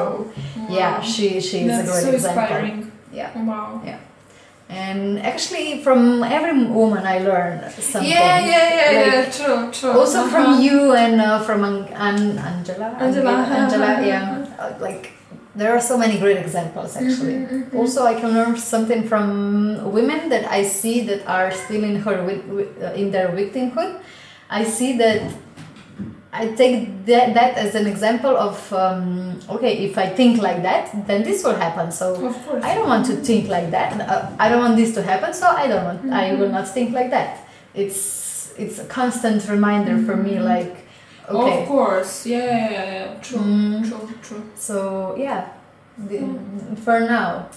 yeah, 0.70 1.02
she 1.02 1.41
she 1.41 1.58
is 1.68 1.80
a 1.80 1.84
great 1.84 2.04
so 2.04 2.10
example. 2.12 2.43
inspiring. 2.43 2.91
Yeah. 3.12 3.30
Wow. 3.45 3.82
Yeah. 3.86 3.97
And 4.70 5.18
actually, 5.26 5.82
from 5.82 6.22
every 6.24 6.54
woman, 6.70 7.02
I 7.02 7.18
learn 7.26 7.58
something. 7.74 8.06
Yeah, 8.06 8.38
yeah, 8.38 8.70
yeah, 8.78 8.89
Like, 9.02 9.26
yeah. 9.26 9.32
True, 9.34 9.62
true. 9.74 9.93
also 10.00 10.20
Uh-huh. 10.20 10.30
from 10.30 10.62
you 10.62 10.93
and 10.93 11.18
uh, 11.20 11.39
from 11.41 11.64
An- 11.66 11.89
An- 11.97 12.38
Angela. 12.38 12.93
Angela. 13.02 13.32
Angela, 13.50 13.89
yeah. 14.06 14.45
Uh, 14.62 14.70
like 14.80 15.10
there 15.60 15.72
are 15.76 15.82
so 15.82 15.97
many 15.97 16.18
great 16.24 16.38
examples 16.45 16.95
actually. 16.95 17.38
Mhm, 17.43 17.70
mhm. 17.72 17.80
Also, 17.80 17.99
I 18.12 18.16
can 18.22 18.30
learn 18.38 18.57
something 18.57 19.01
from 19.12 19.91
women 19.97 20.30
that 20.34 20.43
I 20.60 20.64
see 20.64 20.97
that 21.10 21.22
are 21.28 21.51
still 21.64 21.84
in 21.84 21.95
her 22.05 22.16
uh, 22.26 23.01
in 23.01 23.12
their 23.12 23.30
victimhood. 23.39 23.91
I 24.49 24.64
see 24.78 24.91
that 25.03 25.22
I 26.32 26.43
take 26.62 27.05
that, 27.07 27.34
that 27.34 27.57
as 27.57 27.74
an 27.76 27.88
example 27.88 28.36
of 28.38 28.55
um, 28.74 29.39
okay, 29.49 29.74
if 29.88 29.97
I 29.97 30.07
think 30.20 30.41
like 30.41 30.62
that, 30.62 30.86
then 31.07 31.24
this 31.24 31.43
will 31.43 31.55
happen. 31.55 31.91
So 31.91 32.05
I 32.62 32.76
don't 32.76 32.88
want 32.88 33.05
to 33.07 33.16
think 33.16 33.49
like 33.49 33.72
that. 33.72 33.89
Uh, 33.99 34.30
I 34.39 34.45
don't 34.49 34.62
want 34.66 34.76
this 34.78 34.93
to 34.93 35.01
happen, 35.01 35.34
so 35.34 35.47
I 35.47 35.68
don't 35.68 35.86
want. 35.89 35.99
I 36.14 36.36
will 36.39 36.49
not 36.57 36.68
think 36.76 36.93
like 36.93 37.10
that. 37.18 37.30
It's 37.74 38.53
it's 38.57 38.78
a 38.80 38.86
constant 38.86 39.47
reminder 39.49 39.95
for 40.05 40.16
me, 40.16 40.39
like 40.39 40.86
okay. 41.30 41.62
Of 41.62 41.68
course. 41.68 42.26
Yeah, 42.26 42.38
yeah, 42.46 42.72
yeah, 42.72 42.94
yeah. 42.94 43.20
True, 43.22 43.40
Mm. 43.40 43.88
true, 43.88 44.10
true. 44.22 44.44
So 44.56 45.16
yeah, 45.18 45.50
the, 45.98 46.20
for 46.86 47.00
now, 47.02 47.50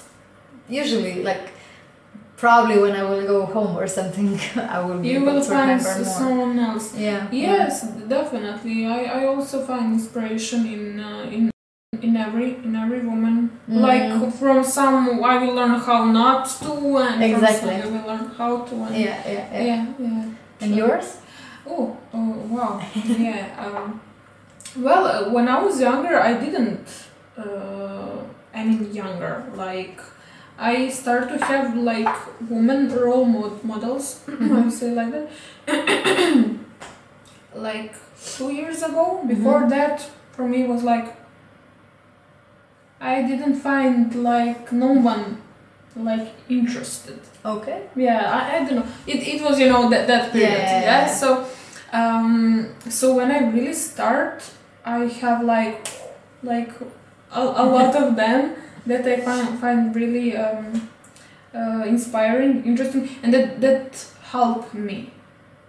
usually 0.69 1.23
like 1.23 1.51
probably 2.37 2.79
when 2.79 2.95
I 2.97 3.03
will 3.05 3.25
go 3.27 3.47
home 3.47 3.77
or 3.79 3.87
something, 3.87 4.39
I 4.57 4.81
will 4.81 4.99
be 4.99 5.09
You 5.09 5.23
able 5.23 5.35
will 5.35 5.43
to 5.43 5.49
find 5.49 5.71
remember 5.71 5.95
more. 6.05 6.19
someone 6.21 6.59
else. 6.59 6.97
Yeah. 6.97 7.29
Yes, 7.31 7.83
definitely. 8.09 8.87
I, 8.87 9.05
I 9.23 9.27
also 9.27 9.65
find 9.65 9.93
inspiration 9.95 10.67
in 10.67 11.01
uh, 11.01 11.31
in 11.31 11.51
in 12.03 12.17
every 12.17 12.57
in 12.67 12.75
every 12.75 13.01
woman. 13.07 13.51
Mm. 13.71 13.81
Like 13.89 14.33
from 14.41 14.65
some, 14.65 15.23
I 15.23 15.39
will 15.39 15.55
learn 15.55 15.79
how 15.79 16.05
not 16.11 16.49
to, 16.63 16.73
and 16.99 17.23
Exactly. 17.23 17.71
from 17.71 17.83
some, 17.83 17.95
I 17.95 17.99
will 18.01 18.07
learn 18.11 18.27
how 18.39 18.53
to. 18.69 18.75
And 18.87 18.97
Yeah, 18.97 19.23
yeah, 19.27 19.33
yeah. 19.53 19.65
yeah, 19.65 19.87
yeah. 19.99 20.25
And 20.63 20.75
yours? 20.75 21.19
Oh, 21.67 21.97
oh 22.13 22.31
wow. 22.51 22.83
yeah. 23.05 23.55
Um, 23.59 24.01
well, 24.77 25.05
uh, 25.07 25.31
when 25.33 25.49
I 25.49 25.63
was 25.63 25.81
younger, 25.81 26.19
I 26.21 26.35
didn't. 26.35 26.81
Uh, 27.37 28.23
I 28.55 28.65
mean, 28.65 28.93
younger. 28.93 29.45
Like, 29.55 30.01
I 30.59 30.89
started 30.91 31.39
to 31.39 31.45
have 31.45 31.77
like 31.77 32.15
woman 32.51 32.89
role 32.95 33.25
mod- 33.25 33.63
models. 33.65 34.21
I 34.29 34.61
would 34.63 34.73
say 34.73 34.93
like 34.93 35.11
that. 35.13 35.31
like 37.55 37.95
two 38.37 38.53
years 38.53 38.83
ago. 38.83 39.23
Before 39.27 39.61
Mhm. 39.63 39.71
that, 39.71 40.11
for 40.33 40.47
me 40.49 40.65
was 40.67 40.83
like. 40.83 41.17
I 43.01 43.23
didn't 43.23 43.57
find 43.57 44.15
like 44.15 44.71
no 44.73 44.93
one 44.93 45.43
like 45.97 46.29
interested 46.49 47.19
Okay. 47.45 47.83
yeah 47.97 48.21
I, 48.39 48.57
I 48.57 48.65
don't 48.65 48.77
know 48.77 48.87
it, 49.07 49.17
it 49.35 49.43
was 49.43 49.59
you 49.59 49.69
know 49.69 49.89
that 49.91 50.07
that 50.07 50.33
period 50.33 50.51
Yeah, 50.51 50.81
yeah, 50.81 50.81
yeah, 50.81 51.07
yeah. 51.07 51.15
so 51.15 51.47
um 51.93 52.69
so 52.89 53.15
when 53.15 53.31
i 53.31 53.39
really 53.51 53.75
start 53.75 54.43
i 54.85 55.01
have 55.21 55.43
like 55.45 55.87
like 56.43 56.73
a, 57.33 57.41
a 57.41 57.65
lot 57.77 57.95
of 57.95 58.17
them 58.17 58.55
that 58.87 59.07
i 59.07 59.21
find 59.21 59.59
find 59.61 59.95
really 59.95 60.37
um 60.37 60.89
uh, 61.55 61.85
inspiring 61.87 62.65
interesting 62.65 63.09
and 63.23 63.33
that 63.35 63.61
that 63.61 64.07
help 64.23 64.73
me 64.75 65.11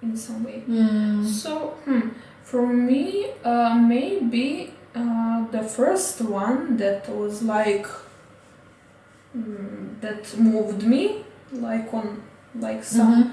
in 0.01 0.15
some 0.15 0.43
way 0.43 0.63
Mm. 0.67 1.25
so 1.25 1.75
hmm, 1.85 2.09
for 2.43 2.65
me 2.67 3.27
uh, 3.43 3.75
maybe 3.75 4.73
uh, 4.95 5.45
the 5.51 5.63
first 5.63 6.21
one 6.21 6.77
that 6.77 7.09
was 7.09 7.41
like 7.43 7.87
that 10.01 10.37
moved 10.37 10.83
me 10.83 11.23
like 11.51 11.93
on 11.93 12.21
like 12.59 12.83
some 12.83 13.13
Mhm. 13.23 13.29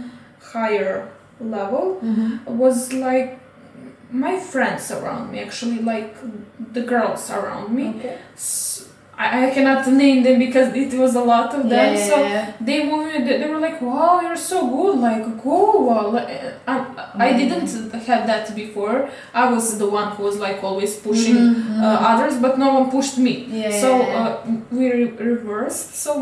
higher 0.52 1.08
level 1.40 1.98
Mhm. 2.02 2.44
was 2.46 2.92
like 2.92 3.38
my 4.10 4.38
friends 4.52 4.90
around 4.90 5.30
me 5.32 5.38
actually 5.46 5.78
like 5.94 6.14
the 6.72 6.82
girls 6.82 7.30
around 7.30 7.68
me 7.78 7.88
Okay. 7.98 8.16
I, 9.22 9.26
I 9.46 9.50
cannot 9.56 9.86
name 10.02 10.18
them 10.26 10.38
because 10.46 10.68
it 10.84 10.92
was 11.02 11.12
a 11.22 11.24
lot 11.32 11.48
of 11.58 11.62
them. 11.72 11.88
Yeah, 11.94 12.06
so 12.08 12.14
yeah, 12.22 12.52
they 12.68 12.78
moved 12.90 13.26
they, 13.28 13.46
were 13.50 13.62
like 13.68 13.78
wow 13.88 14.20
you're 14.24 14.42
so 14.52 14.58
good 14.76 14.94
like 15.08 15.24
cool!" 15.42 15.90
I, 16.72 16.76
I 17.26 17.28
Mhm. 17.32 17.38
didn't 17.40 17.70
have 18.10 18.22
that 18.32 18.44
before. 18.62 18.98
I 19.42 19.44
was 19.54 19.64
the 19.82 19.88
one 19.98 20.08
who 20.16 20.22
was 20.28 20.36
like 20.46 20.58
always 20.68 20.92
pushing 21.08 21.36
Mhm, 21.36 21.54
mhm. 21.54 21.82
uh, 21.86 21.98
others 22.10 22.34
but 22.44 22.52
no 22.64 22.68
one 22.78 22.86
pushed 22.96 23.18
me. 23.26 23.34
Yeah, 23.62 23.80
so. 23.82 23.88
Uh, 24.18 24.30
we 24.78 24.84
re- 25.00 25.16
reversed. 25.32 25.88
So 26.04 26.12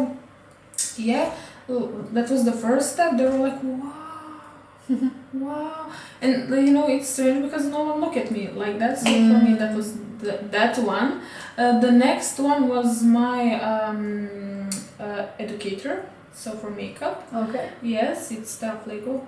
yeah 1.10 1.26
that 2.16 2.26
was 2.34 2.42
the 2.50 2.56
first 2.64 2.86
step. 2.94 3.10
They 3.18 3.24
were 3.30 3.42
like 3.48 3.60
wow 3.62 3.92
wow. 5.46 5.86
And 6.22 6.32
you 6.66 6.72
know 6.76 6.86
it's 6.88 7.08
strange 7.14 7.40
because 7.46 7.64
no 7.66 7.80
one 7.88 8.00
look 8.00 8.16
at 8.16 8.30
me 8.30 8.42
like 8.62 8.78
that. 8.82 8.98
So 8.98 9.06
for 9.28 9.38
me 9.46 9.54
that 9.62 9.72
was 9.76 9.88
the, 10.20 10.32
that 10.50 10.76
one 10.78 11.22
uh, 11.56 11.78
the 11.80 11.90
next 11.92 12.38
one 12.38 12.68
was 12.68 13.02
my 13.02 13.40
um, 13.60 14.68
uh, 15.00 15.26
educator 15.38 16.04
so 16.32 16.52
for 16.52 16.70
makeup 16.70 17.26
okay. 17.34 17.70
yes 17.82 18.30
it's 18.30 18.50
Steph 18.50 18.86
Lego 18.86 19.26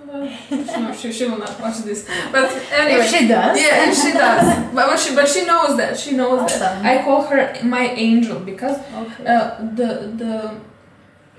no, 0.06 0.92
she, 0.94 1.12
she 1.12 1.26
will 1.26 1.38
not 1.38 1.60
watch 1.60 1.78
this 1.78 2.08
but 2.32 2.50
anyway 2.72 3.04
If 3.04 3.10
she 3.10 3.28
does. 3.28 3.60
yeah, 3.60 3.84
and 3.84 3.94
she 3.96 4.12
does. 4.12 4.74
But, 4.74 4.96
she 4.98 5.14
but 5.14 5.28
she 5.28 5.44
knows 5.44 5.76
that. 5.76 5.96
She 5.98 6.12
knows 6.12 6.50
that. 6.58 6.84
I 6.84 7.04
call 7.04 7.22
her 7.26 7.54
my 7.62 7.84
angel 8.06 8.38
because 8.40 8.78
Okay. 9.02 9.26
uh, 9.26 9.58
the 9.78 9.90
the 10.22 10.54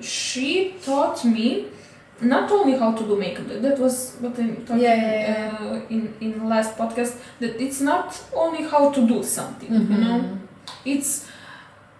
she 0.01 0.75
taught 0.83 1.25
me 1.25 1.67
not 2.21 2.51
only 2.51 2.77
how 2.77 2.91
to 2.93 3.03
do 3.03 3.15
makeup. 3.15 3.47
That 3.47 3.79
was 3.79 4.15
what 4.19 4.37
I'm 4.39 4.65
talking 4.65 4.83
Yeah, 4.83 4.95
yeah, 4.95 5.21
yeah. 5.27 5.57
Uh, 5.61 5.81
in 5.89 6.13
in 6.21 6.49
last 6.49 6.77
podcast. 6.77 7.15
That 7.39 7.59
it's 7.61 7.81
not 7.81 8.07
only 8.33 8.63
how 8.63 8.91
to 8.91 9.07
do 9.07 9.23
something. 9.23 9.71
You 9.73 9.97
know, 9.97 10.37
it's 10.85 11.27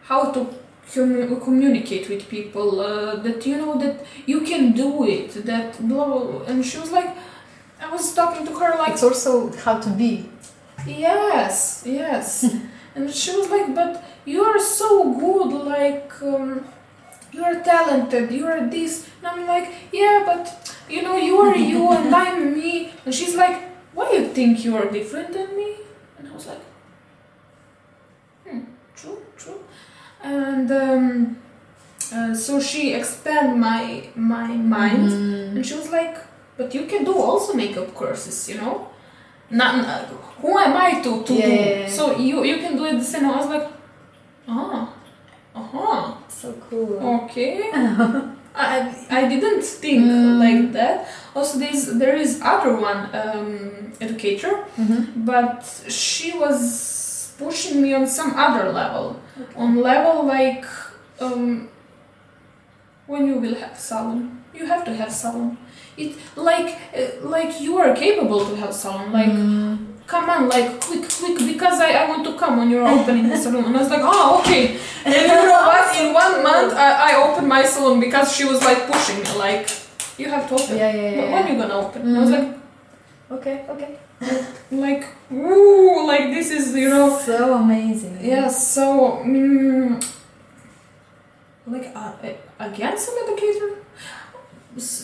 how 0.04 0.32
to 0.32 0.48
commu- 0.94 1.42
communicate 1.44 2.10
with 2.10 2.28
people. 2.30 2.80
Uh, 2.80 3.16
that 3.24 3.46
you 3.46 3.58
know 3.58 3.78
that 3.80 4.06
you 4.26 4.42
can 4.42 4.72
do 4.74 5.06
it. 5.08 5.46
That 5.46 5.80
blah, 5.88 6.06
blah, 6.06 6.24
blah. 6.24 6.46
and 6.48 6.66
she 6.66 6.78
was 6.80 6.92
like. 6.92 7.10
I 7.84 7.90
was 7.92 8.14
talking 8.14 8.46
to 8.46 8.54
her 8.60 8.78
like 8.78 8.94
It's 8.94 9.04
also 9.04 9.52
how 9.66 9.80
to 9.80 9.90
be. 9.90 10.30
Yes, 10.86 11.84
yes. 11.84 12.44
and 12.96 13.10
she 13.12 13.36
was 13.36 13.50
like, 13.50 13.74
but 13.74 14.04
you 14.24 14.44
are 14.44 14.60
so 14.60 15.14
good, 15.14 15.52
like, 15.66 16.12
um, 16.22 16.64
you 17.32 17.44
are 17.44 17.56
talented, 17.64 18.32
you 18.32 18.46
are 18.48 18.68
this. 18.68 19.08
And 19.20 19.28
I'm 19.28 19.48
like, 19.48 19.70
yeah, 19.92 20.24
but 20.26 20.76
you 20.90 21.02
know, 21.02 21.16
you 21.16 21.38
are 21.40 21.56
you 21.56 21.92
and 21.92 22.14
I'm 22.24 22.54
me. 22.54 22.92
And 23.06 23.14
she's 23.14 23.36
like, 23.36 23.62
why 23.94 24.10
do 24.12 24.16
you 24.22 24.28
think 24.30 24.64
you 24.66 24.76
are 24.78 24.86
different 24.90 25.34
than 25.34 25.56
me? 25.56 25.76
And 26.18 26.28
I 26.28 26.32
was 26.34 26.48
like, 26.48 26.60
hmm, 28.48 28.60
true, 28.96 29.22
true. 29.38 29.60
And 30.24 30.72
um, 30.72 31.38
uh, 32.14 32.34
so 32.36 32.60
she 32.60 32.94
expanded 32.94 33.58
my 33.58 34.04
my 34.16 34.48
mind. 34.48 35.10
Mhm. 35.10 35.56
And 35.56 35.66
she 35.66 35.74
was 35.76 35.90
like, 35.92 36.18
but 36.58 36.74
you 36.76 36.86
can 36.86 37.04
do 37.04 37.16
also 37.18 37.54
makeup 37.54 37.94
courses, 37.96 38.48
you 38.50 38.58
know? 38.58 38.88
Not, 39.50 39.76
not- 39.78 40.08
who 40.42 40.58
am 40.58 40.78
I 40.78 41.02
to, 41.02 41.24
to 41.24 41.34
Yeah, 41.34 41.86
do? 41.86 41.92
So 41.92 42.18
you 42.18 42.44
you 42.44 42.58
can 42.58 42.78
do 42.78 42.86
it 42.86 42.98
the 42.98 43.04
same. 43.04 43.26
I 43.26 43.36
was 43.38 43.48
like, 43.50 43.68
ah, 44.48 44.91
uh-huh, 45.56 46.14
So 46.30 46.54
cool. 46.70 47.00
okay. 47.24 47.70
I, 48.54 48.94
I 49.10 49.28
didn't 49.30 49.64
think 49.64 50.04
Mm. 50.04 50.40
like 50.40 50.74
that. 50.74 51.08
Also, 51.36 51.58
there's, 51.60 51.86
there 51.98 52.16
is 52.18 52.42
other 52.44 52.76
one 52.76 53.10
um, 53.16 53.94
educator, 54.02 54.66
Mhm. 54.78 55.26
but 55.26 55.64
she 55.88 56.38
was 56.38 57.34
pushing 57.40 57.82
me 57.82 57.94
on 57.94 58.06
some 58.08 58.32
other 58.36 58.72
level. 58.72 59.16
On 59.56 59.76
level 59.82 60.26
like 60.26 60.66
um, 61.22 61.70
when 63.08 63.28
you 63.28 63.36
will 63.40 63.56
have 63.56 63.78
salon, 63.80 64.44
you 64.54 64.66
have 64.66 64.84
to 64.86 64.94
have 64.96 65.12
salon. 65.12 65.58
It 65.98 66.16
like 66.36 66.78
uh, 66.96 67.26
like 67.28 67.62
you 67.62 67.78
are 67.78 67.94
capable 67.96 68.46
to 68.46 68.56
have 68.58 68.74
salon. 68.74 69.12
Like 69.12 69.32
Mm. 69.32 69.91
Come 70.12 70.30
on, 70.30 70.50
like 70.50 70.70
quick, 70.82 71.04
quick, 71.20 71.38
because 71.52 71.80
I, 71.80 71.90
I 72.02 72.10
want 72.10 72.24
to 72.28 72.34
come 72.42 72.58
when 72.58 72.70
you're 72.70 72.88
opening 72.98 73.30
the 73.30 73.38
salon. 73.38 73.64
And 73.66 73.78
I 73.78 73.80
was 73.80 73.90
like, 73.90 74.02
oh, 74.04 74.40
okay. 74.42 74.78
And 75.06 75.14
you 75.16 75.28
know 75.28 75.44
what? 75.70 75.96
In 76.02 76.14
one 76.14 76.44
month, 76.44 76.74
I, 76.74 76.90
I 77.12 77.12
opened 77.26 77.48
my 77.48 77.64
salon 77.64 78.00
because 78.02 78.36
she 78.36 78.44
was 78.44 78.60
like 78.62 78.80
pushing 78.92 79.20
me, 79.24 79.32
like, 79.38 79.70
you 80.18 80.28
have 80.30 80.48
to 80.50 80.56
open. 80.56 80.76
Yeah, 80.78 80.92
yeah, 80.94 81.10
yeah, 81.12 81.22
When 81.34 81.46
yeah. 81.48 81.52
you 81.54 81.62
gonna 81.62 81.78
open? 81.86 82.02
And 82.02 82.18
I 82.18 82.20
was 82.20 82.30
Mhm. 82.30 82.40
like, 82.40 82.58
Okay, 83.40 83.66
okay. 83.74 83.92
like, 84.72 85.04
ooh, 85.32 86.06
like 86.06 86.26
this 86.36 86.52
is, 86.52 86.76
you 86.76 86.90
know, 86.90 87.18
so 87.18 87.54
amazing. 87.56 88.18
yeah, 88.22 88.50
so, 88.50 89.22
mm, 89.26 90.04
like, 91.68 91.88
uh, 91.96 92.12
against 92.60 93.10
an 93.10 93.16
educator? 93.24 93.70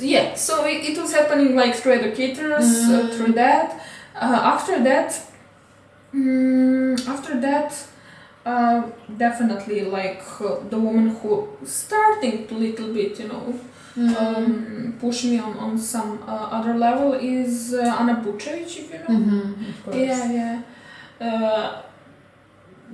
Yeah, 0.01 0.35
so 0.35 0.65
it, 0.65 0.83
it 0.89 0.97
was 0.97 1.11
happening 1.13 1.55
like 1.55 1.75
through 1.75 1.93
educators, 1.93 2.65
uh, 2.89 3.07
Mm. 3.07 3.13
through 3.15 3.33
that. 3.33 3.67
Uh, 4.19 4.39
after 4.53 4.83
that, 4.83 5.09
mm, 6.13 7.07
after 7.07 7.39
that, 7.41 7.71
uh, 8.45 8.81
definitely 9.17 9.81
like 9.81 10.23
uh, 10.41 10.55
the 10.69 10.77
woman 10.79 11.09
who 11.17 11.47
starting 11.65 12.47
to 12.47 12.55
little 12.55 12.93
bit, 12.93 13.19
you 13.19 13.27
know, 13.27 13.53
Mm. 13.97 14.15
um, 14.21 14.93
push 15.01 15.23
me 15.23 15.39
on, 15.39 15.57
on 15.57 15.75
some 15.75 16.19
uh, 16.27 16.57
other 16.57 16.75
level 16.75 17.13
is 17.13 17.73
uh, 17.73 17.97
Anna 17.99 18.15
Bucevic, 18.23 18.69
if 18.81 18.93
you 18.93 18.99
know. 18.99 19.19
Mhm, 19.19 19.53
course. 19.83 19.95
Yeah, 19.95 20.31
yeah. 20.39 20.61
Uh, 21.19 21.81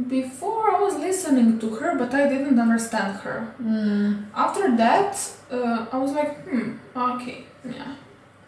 before 0.07 0.75
I 0.75 0.79
was 0.81 0.95
listening 0.95 1.59
to 1.59 1.69
her, 1.75 1.95
but 1.97 2.13
I 2.13 2.27
didn't 2.29 2.57
understand 2.57 3.17
her. 3.17 3.53
Mm. 3.61 4.25
After 4.33 4.75
that, 4.77 5.13
uh, 5.51 5.85
I 5.91 5.97
was 5.97 6.11
like, 6.13 6.33
hmm, 6.47 6.71
okay, 6.95 7.43
yeah. 7.69 7.93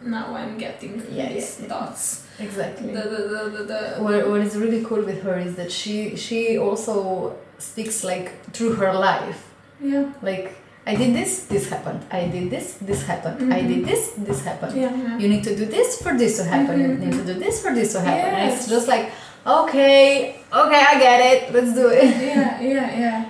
Now 0.00 0.34
I'm 0.34 0.58
getting 0.58 0.94
Yeah, 1.10 1.28
these 1.32 1.58
yeah, 1.60 1.62
yeah. 1.62 1.68
dots. 1.68 2.26
Exactly. 2.38 2.92
The, 2.92 3.00
the, 3.00 3.20
the, 3.34 3.50
the, 3.56 3.62
the, 3.64 4.02
what, 4.02 4.28
what 4.28 4.40
is 4.42 4.56
really 4.56 4.84
cool 4.84 5.02
with 5.02 5.22
her 5.22 5.38
is 5.38 5.54
that 5.56 5.72
she 5.72 6.16
she 6.16 6.58
also 6.58 7.34
speaks 7.58 8.04
like 8.04 8.26
through 8.52 8.74
her 8.74 8.92
life. 8.92 9.40
yeah, 9.80 10.12
Like 10.22 10.46
I 10.86 10.94
did 10.94 11.14
this, 11.14 11.46
this 11.46 11.68
happened. 11.70 12.00
I 12.12 12.28
did 12.28 12.50
this, 12.50 12.74
this 12.80 13.02
happened. 13.10 13.52
I 13.52 13.60
Mhm. 13.62 13.68
did 13.68 13.82
this, 13.90 14.02
this 14.28 14.40
happened. 14.44 14.74
yeah, 14.76 14.94
yeah. 14.94 15.18
You 15.18 15.28
need 15.28 15.44
to 15.44 15.56
do 15.56 15.64
this 15.64 16.00
for 16.02 16.12
this 16.16 16.36
to 16.38 16.44
happen. 16.44 16.74
You 16.80 16.88
Mhm. 16.88 16.98
need 17.04 17.12
to 17.20 17.24
do 17.32 17.34
this 17.44 17.56
for 17.62 17.72
this 17.74 17.92
to 17.94 18.00
happen. 18.00 18.30
And 18.38 18.52
It's 18.52 18.68
just 18.68 18.86
like 18.94 19.06
okay, 19.46 20.36
okay, 20.52 20.82
I 20.92 20.94
get 21.06 21.18
it. 21.32 21.40
Let's 21.54 21.72
do 21.74 21.86
it. 21.88 22.04
yeah, 22.04 22.60
yeah, 22.60 22.88
yeah. 23.04 23.24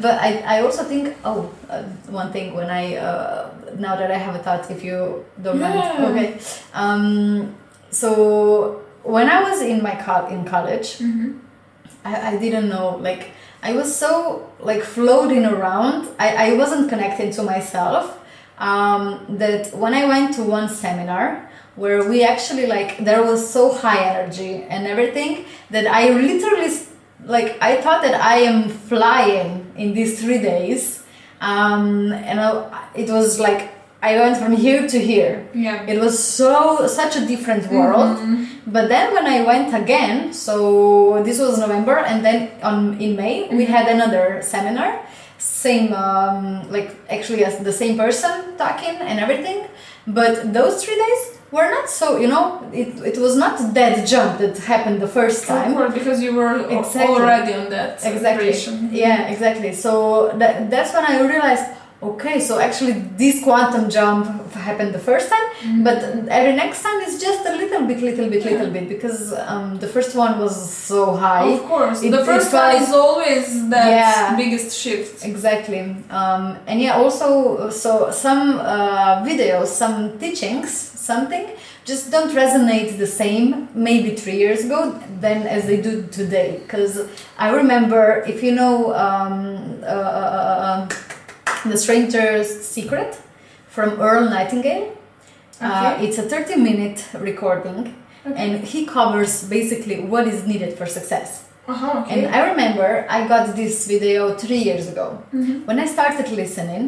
But 0.00 0.20
I, 0.20 0.42
I 0.56 0.60
also 0.62 0.82
think 0.84 1.14
oh 1.24 1.50
uh, 1.70 1.82
one 2.10 2.32
thing 2.32 2.54
when 2.54 2.70
I 2.70 2.96
uh, 2.96 3.50
now 3.78 3.94
that 3.96 4.10
I 4.10 4.18
have 4.18 4.34
a 4.34 4.38
thought 4.38 4.70
if 4.70 4.82
you 4.82 5.24
don't 5.42 5.60
mind 5.60 5.74
Yeah. 5.74 6.08
okay 6.10 6.38
um, 6.74 7.54
so 7.90 8.82
when 9.02 9.28
I 9.28 9.42
was 9.48 9.60
in 9.62 9.82
my 9.82 9.94
col- 9.94 10.26
in 10.26 10.44
college 10.44 10.98
Mm-hmm. 10.98 11.38
I, 12.04 12.34
I 12.34 12.36
didn't 12.38 12.68
know 12.68 12.96
like 13.00 13.30
I 13.62 13.72
was 13.72 13.94
so 13.94 14.50
like 14.60 14.82
floating 14.82 15.44
around 15.44 16.08
I, 16.18 16.50
I 16.50 16.52
wasn't 16.54 16.88
connected 16.88 17.32
to 17.34 17.42
myself 17.42 18.18
um, 18.58 19.24
that 19.38 19.74
when 19.74 19.92
I 19.94 20.06
went 20.06 20.34
to 20.36 20.42
one 20.42 20.68
seminar 20.68 21.48
where 21.76 22.08
we 22.08 22.24
actually 22.24 22.66
like 22.66 23.04
there 23.04 23.22
was 23.22 23.48
so 23.48 23.72
high 23.72 24.02
energy 24.14 24.62
and 24.68 24.86
everything 24.86 25.44
that 25.70 25.86
I 25.86 26.08
literally 26.10 26.72
like 27.24 27.56
I 27.60 27.80
thought 27.82 28.02
that 28.02 28.14
I 28.20 28.38
am 28.38 28.68
flying 28.70 29.65
in 29.78 29.94
these 29.94 30.20
three 30.20 30.38
days 30.38 31.02
um, 31.40 32.12
and 32.12 32.40
I, 32.40 32.88
it 32.94 33.08
was 33.10 33.38
like 33.38 33.70
I 34.02 34.16
went 34.18 34.36
from 34.36 34.52
here 34.52 34.86
to 34.88 34.98
here 34.98 35.46
Yeah. 35.54 35.82
it 35.86 35.98
was 36.00 36.14
so 36.18 36.86
such 36.86 37.16
a 37.16 37.26
different 37.26 37.70
world 37.70 38.18
Mhm. 38.18 38.46
but 38.66 38.88
then 38.88 39.12
when 39.14 39.26
I 39.26 39.42
went 39.44 39.74
again, 39.74 40.32
so 40.32 41.22
this 41.24 41.38
was 41.38 41.58
November, 41.58 41.96
and 42.10 42.24
then 42.24 42.50
on 42.62 42.98
in 43.00 43.16
May 43.16 43.48
we 43.50 43.64
Mhm. 43.64 43.68
had 43.76 43.86
another 43.88 44.40
seminar, 44.42 44.90
same 45.38 45.92
um, 45.94 46.66
like 46.70 46.90
actually 47.10 47.44
as 47.44 47.58
the 47.58 47.72
same 47.72 47.96
person 47.96 48.56
talking 48.58 48.96
and 49.08 49.16
everything, 49.20 49.58
but 50.06 50.52
those 50.52 50.74
three 50.84 50.96
days 51.04 51.35
were 51.52 51.70
not 51.70 51.88
so 51.88 52.06
you 52.22 52.28
know 52.28 52.44
it, 52.72 52.88
it 53.10 53.18
was 53.18 53.36
not 53.36 53.56
that 53.74 54.06
jump 54.06 54.38
that 54.38 54.56
happened 54.58 55.00
the 55.00 55.08
first 55.08 55.46
time. 55.46 55.74
course, 55.74 55.94
because 55.94 56.18
you 56.22 56.32
were 56.34 56.56
Exactly. 56.78 57.14
already 57.14 57.52
on 57.54 57.70
that 57.70 58.04
Exactly. 58.04 58.50
Yeah, 59.02 59.28
exactly. 59.32 59.72
So 59.72 59.92
that, 60.40 60.70
that's 60.72 60.92
when 60.94 61.04
I 61.04 61.14
realized, 61.34 61.64
okay, 62.02 62.40
so 62.40 62.58
actually 62.58 62.94
this 63.22 63.42
quantum 63.42 63.88
jump 63.88 64.22
happened 64.68 64.92
the 64.98 65.04
first 65.10 65.26
time, 65.34 65.46
Mhm. 65.64 65.84
but 65.88 65.98
every 66.38 66.54
next 66.62 66.78
time 66.86 66.98
is 67.08 67.14
just 67.26 67.42
a 67.46 67.54
little 67.62 67.82
bit, 67.90 67.98
little 68.10 68.28
bit, 68.34 68.44
little 68.50 68.68
Yeah. 68.68 68.76
bit 68.78 68.86
because 68.94 69.20
um, 69.52 69.78
the 69.84 69.90
first 69.96 70.12
one 70.24 70.32
was 70.44 70.54
so 70.90 71.00
high. 71.26 71.46
Of 71.58 71.62
course, 71.72 71.98
It- 72.02 72.10
the 72.18 72.24
first 72.30 72.50
one 72.52 72.72
was- 72.74 72.88
is 72.88 72.92
always 73.04 73.46
the 73.74 73.84
Yeah. 74.00 74.36
biggest 74.40 74.68
shift. 74.82 75.24
Exactly. 75.32 75.80
Um, 76.18 76.42
and 76.68 76.76
yeah, 76.84 77.00
also, 77.02 77.28
so 77.70 77.90
some 78.26 78.42
uh, 78.60 79.24
videos, 79.28 79.68
some 79.82 79.96
teachings, 80.22 80.70
something 81.10 81.44
just 81.90 82.04
don't 82.14 82.32
resonate 82.42 82.90
the 82.98 83.06
same 83.22 83.68
maybe 83.88 84.10
three 84.22 84.36
years 84.44 84.60
ago 84.66 84.80
than 85.24 85.38
as 85.56 85.62
they 85.68 85.78
do 85.88 85.92
today. 86.18 86.48
Because 86.62 86.92
I 87.38 87.48
remember, 87.60 88.02
if 88.32 88.42
you 88.42 88.52
know 88.60 88.74
um, 88.94 89.36
uh, 89.82 89.86
uh, 89.86 90.88
uh, 90.88 90.88
The 91.70 91.76
Strangest 91.84 92.54
Secret 92.74 93.10
from 93.68 93.88
Earl 94.00 94.24
Nightingale, 94.36 94.86
uh, 95.60 95.96
it's 96.04 96.18
a 96.18 96.22
30 96.22 96.56
minute 96.56 97.06
recording 97.30 97.94
Okay. 98.26 98.34
and 98.42 98.64
he 98.64 98.84
covers 98.86 99.44
basically 99.48 100.00
what 100.00 100.26
is 100.26 100.44
needed 100.46 100.76
for 100.76 100.84
success. 100.86 101.44
Uh-huh, 101.68 102.00
okay. 102.02 102.24
And 102.24 102.34
I 102.34 102.50
remember 102.50 103.06
I 103.08 103.26
got 103.28 103.54
this 103.54 103.86
video 103.86 104.34
three 104.42 104.62
years 104.68 104.88
ago. 104.88 105.06
Mhm. 105.32 105.64
When 105.68 105.78
I 105.78 105.86
started 105.86 106.28
listening, 106.42 106.84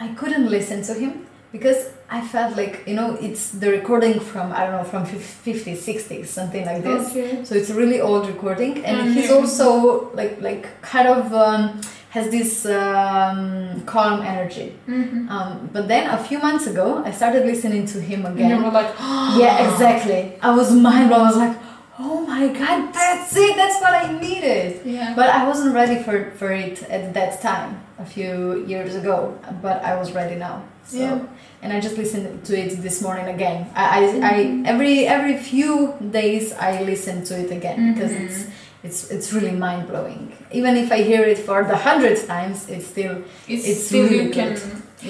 I 0.00 0.08
couldn't 0.18 0.48
listen 0.56 0.82
to 0.88 0.94
him 0.94 1.12
because 1.52 1.90
I 2.10 2.20
felt 2.26 2.56
like, 2.56 2.82
you 2.86 2.94
know, 2.94 3.16
it's 3.20 3.50
the 3.50 3.70
recording 3.70 4.18
from, 4.20 4.52
I 4.52 4.60
don't 4.66 4.72
know, 4.78 4.84
from 4.84 5.04
fif- 5.06 5.44
50s, 5.44 5.78
60s, 5.78 6.26
something 6.26 6.64
like 6.66 6.82
this. 6.82 7.10
Okay. 7.10 7.44
So 7.44 7.54
it's 7.54 7.70
a 7.70 7.74
really 7.74 8.00
old 8.00 8.26
recording, 8.26 8.84
and 8.84 8.96
Mhm. 8.98 9.14
he's 9.14 9.30
also 9.30 10.10
like, 10.14 10.40
like 10.40 10.64
kind 10.82 11.08
of 11.08 11.32
um, 11.32 11.80
has 12.10 12.28
this 12.30 12.66
um, 12.66 13.82
calm 13.86 14.20
energy. 14.22 14.68
Mhm. 14.88 15.30
Um, 15.30 15.70
but 15.72 15.88
then 15.88 16.04
a 16.10 16.18
few 16.28 16.38
months 16.38 16.66
ago, 16.66 17.02
I 17.04 17.10
started 17.10 17.46
listening 17.46 17.86
to 17.94 17.98
him 18.00 18.20
again 18.26 18.50
And 18.52 18.60
you 18.60 18.64
were 18.66 18.76
like, 18.82 18.92
Yeah, 19.42 19.54
exactly. 19.72 20.22
I 20.42 20.50
was 20.54 20.68
mind 20.72 21.08
blown. 21.08 21.20
I 21.20 21.28
was 21.32 21.36
like, 21.46 21.56
oh 21.98 22.20
my 22.26 22.48
god, 22.48 22.92
that's 22.92 23.34
it. 23.36 23.56
That's 23.56 23.78
what 23.80 23.92
I 24.04 24.04
needed. 24.26 24.80
yeah. 24.84 25.12
But 25.18 25.28
I 25.30 25.46
wasn't 25.46 25.74
ready 25.74 26.02
for, 26.02 26.30
for 26.38 26.50
it 26.52 26.82
at 26.96 27.14
that 27.14 27.40
time, 27.40 27.80
a 27.98 28.04
few 28.04 28.64
years 28.66 28.94
ago. 28.94 29.16
But 29.62 29.82
I 29.82 29.96
was 30.00 30.12
ready 30.12 30.36
now. 30.36 30.56
So, 30.86 30.98
Yeah. 30.98 31.18
And 31.62 31.72
I 31.72 31.78
just 31.80 31.96
listened 31.96 32.44
to 32.46 32.58
it 32.58 32.82
this 32.82 33.00
morning 33.02 33.26
again. 33.34 33.66
I, 33.76 33.84
I, 33.84 34.00
I 34.30 34.34
Mhm. 34.44 34.66
every 34.66 35.06
every 35.06 35.36
few 35.38 35.94
days 36.10 36.52
I 36.58 36.82
listen 36.82 37.22
to 37.28 37.34
it 37.38 37.50
again 37.58 37.78
because 37.94 38.10
Mhm. 38.12 38.24
it's 38.26 38.38
it's 38.86 39.00
it's 39.14 39.28
really 39.32 39.52
mind 39.66 39.86
blowing. 39.86 40.32
Even 40.50 40.76
if 40.76 40.90
I 40.90 40.98
hear 41.10 41.22
it 41.32 41.38
for 41.38 41.62
the 41.70 41.76
hundredth 41.86 42.26
times, 42.26 42.58
it's 42.68 42.86
still 42.94 43.14
it's, 43.52 43.64
it's 43.68 43.82
still 43.86 44.04
really 44.10 44.24
you 44.26 44.30
can. 44.38 44.48
good. 44.54 44.62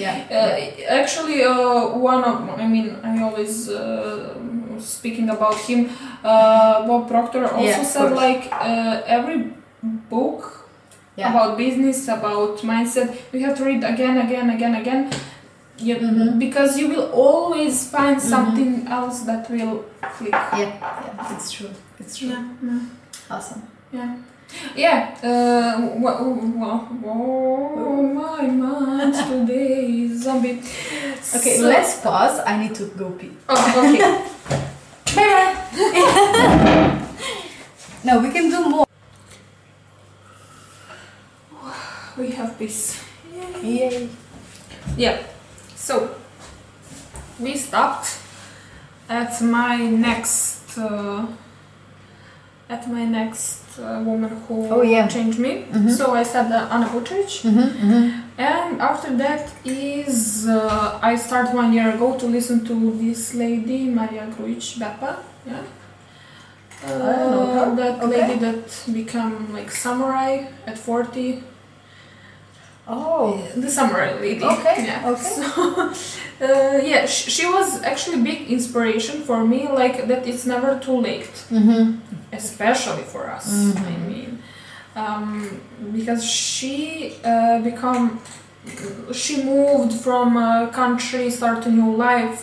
yeah. 0.03 0.15
Uh, 0.37 0.99
actually, 1.01 1.39
uh, 1.43 1.97
one 2.11 2.21
of 2.23 2.35
I 2.63 2.67
mean, 2.73 2.87
I 3.03 3.13
always 3.27 3.53
uh, 3.69 4.37
speaking 4.79 5.29
about 5.29 5.57
him. 5.69 5.79
Uh, 6.23 6.85
Bob 6.87 7.07
Proctor 7.07 7.43
also 7.49 7.65
Yeah, 7.81 7.83
said 7.93 8.11
like 8.25 8.43
uh, 8.51 9.01
every 9.17 9.39
book 10.09 10.41
yeah. 11.17 11.29
about 11.31 11.57
business, 11.57 12.07
about 12.07 12.57
mindset, 12.61 13.07
you 13.33 13.41
have 13.45 13.57
to 13.57 13.63
read 13.65 13.83
again, 13.83 14.17
again, 14.25 14.49
again, 14.49 14.75
again. 14.75 15.01
You, 15.79 15.95
Mhm. 15.95 16.39
Because 16.39 16.77
you 16.79 16.87
will 16.89 17.09
always 17.13 17.87
find 17.89 18.17
Mhm. 18.17 18.29
something 18.29 18.87
else 18.87 19.21
that 19.25 19.49
will 19.49 19.83
click. 20.17 20.31
yeah, 20.31 20.59
yeah, 20.59 21.35
it's 21.35 21.51
true. 21.51 21.69
It's 21.99 22.17
true. 22.17 22.29
Yeah, 22.29 22.43
yeah. 22.63 22.79
Awesome. 23.35 23.61
Yeah. 23.91 24.15
Yeah. 24.75 25.15
Uh, 25.23 25.81
wha- 25.97 26.21
wha- 26.21 26.85
wha- 27.01 28.01
my 28.13 28.47
mind 28.47 29.13
today 29.15 29.85
is 30.05 30.23
zombie. 30.23 30.61
Okay, 31.35 31.57
So- 31.57 31.67
let's 31.67 31.95
pause. 32.01 32.39
I 32.45 32.57
need 32.57 32.75
to 32.75 32.85
go 32.97 33.09
pee. 33.17 33.31
Oh, 33.49 33.55
okay. 33.81 34.21
Bye 35.15 35.29
bye. 35.33 35.55
no, 38.03 38.19
we 38.19 38.29
can 38.29 38.49
do 38.49 38.69
more. 38.69 38.85
we 42.17 42.29
have 42.31 42.57
this. 42.59 42.97
Yay. 43.63 44.07
Yeah. 44.97 45.17
So 45.87 45.93
we 47.39 47.57
stopped 47.57 48.07
at 49.09 49.41
my 49.41 49.77
next. 50.07 50.77
Uh, 50.77 51.25
at 52.69 52.89
my 52.89 53.05
next 53.05 53.61
uh, 53.77 54.01
woman 54.05 54.29
who 54.47 54.55
Oh, 54.75 54.81
yeah. 54.81 55.05
changed 55.07 55.37
me. 55.37 55.65
Mhm. 55.71 55.89
So 55.97 56.13
I 56.15 56.23
said 56.23 56.47
uh, 56.51 56.73
Anna 56.73 56.87
Bucevic. 56.87 57.33
Mm-hmm, 57.43 57.69
mm-hmm. 57.81 58.05
And 58.37 58.81
after 58.81 59.09
that 59.23 59.43
is 59.65 60.47
uh, 60.47 60.99
I 61.09 61.15
start 61.17 61.53
one 61.53 61.73
year 61.73 61.89
ago 61.95 62.17
to 62.17 62.25
listen 62.25 62.63
to 62.65 62.75
this 63.03 63.33
lady 63.35 63.79
Maria 63.99 64.25
Grujic 64.33 64.79
Bepa, 64.81 65.11
yeah. 65.45 65.63
don't 66.87 67.31
know. 67.33 67.45
Uh, 67.61 67.75
that 67.75 67.95
Okay. 68.03 68.07
lady 68.15 68.35
that 68.45 68.65
become 68.93 69.35
like 69.53 69.69
samurai 69.71 70.33
at 70.65 70.77
40 70.77 71.43
Oh. 72.85 73.41
the 73.55 73.69
samurai 73.69 74.13
lady 74.19 74.43
Okay, 74.43 74.85
yeah 74.85 75.09
okay. 75.09 75.23
so 75.23 75.43
uh, 76.41 76.77
yeah 76.83 77.05
she, 77.05 77.29
she 77.31 77.45
was 77.45 77.81
actually 77.83 78.21
big 78.21 78.49
inspiration 78.49 79.21
for 79.23 79.45
me 79.47 79.69
like 79.69 80.07
that 80.09 80.27
it's 80.27 80.45
never 80.45 80.77
too 80.79 80.97
late 80.99 81.31
Mm-hmm. 81.49 81.85
especially 82.33 83.03
for 83.03 83.23
us 83.37 83.47
Mhm. 83.47 83.87
i 83.93 83.97
mean 84.11 84.31
um, 84.95 85.61
because 85.93 86.21
she 86.23 87.15
uh, 87.23 87.59
become 87.59 88.19
she 89.13 89.43
moved 89.43 89.93
from 90.05 90.37
a 90.37 90.69
country 90.73 91.29
start 91.29 91.65
a 91.65 91.71
new 91.71 91.95
life 91.95 92.37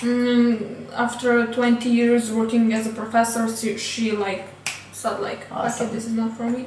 mm, 0.00 0.90
after 0.92 1.46
20 1.46 1.88
years 1.90 2.30
working 2.32 2.72
as 2.72 2.86
a 2.86 2.90
professor 2.90 3.42
she, 3.54 3.76
she 3.78 4.12
like 4.12 4.44
said 4.92 5.20
like 5.20 5.46
Awesome. 5.52 5.86
okay 5.86 5.94
this 5.94 6.06
is 6.06 6.12
not 6.12 6.32
for 6.36 6.48
me 6.48 6.64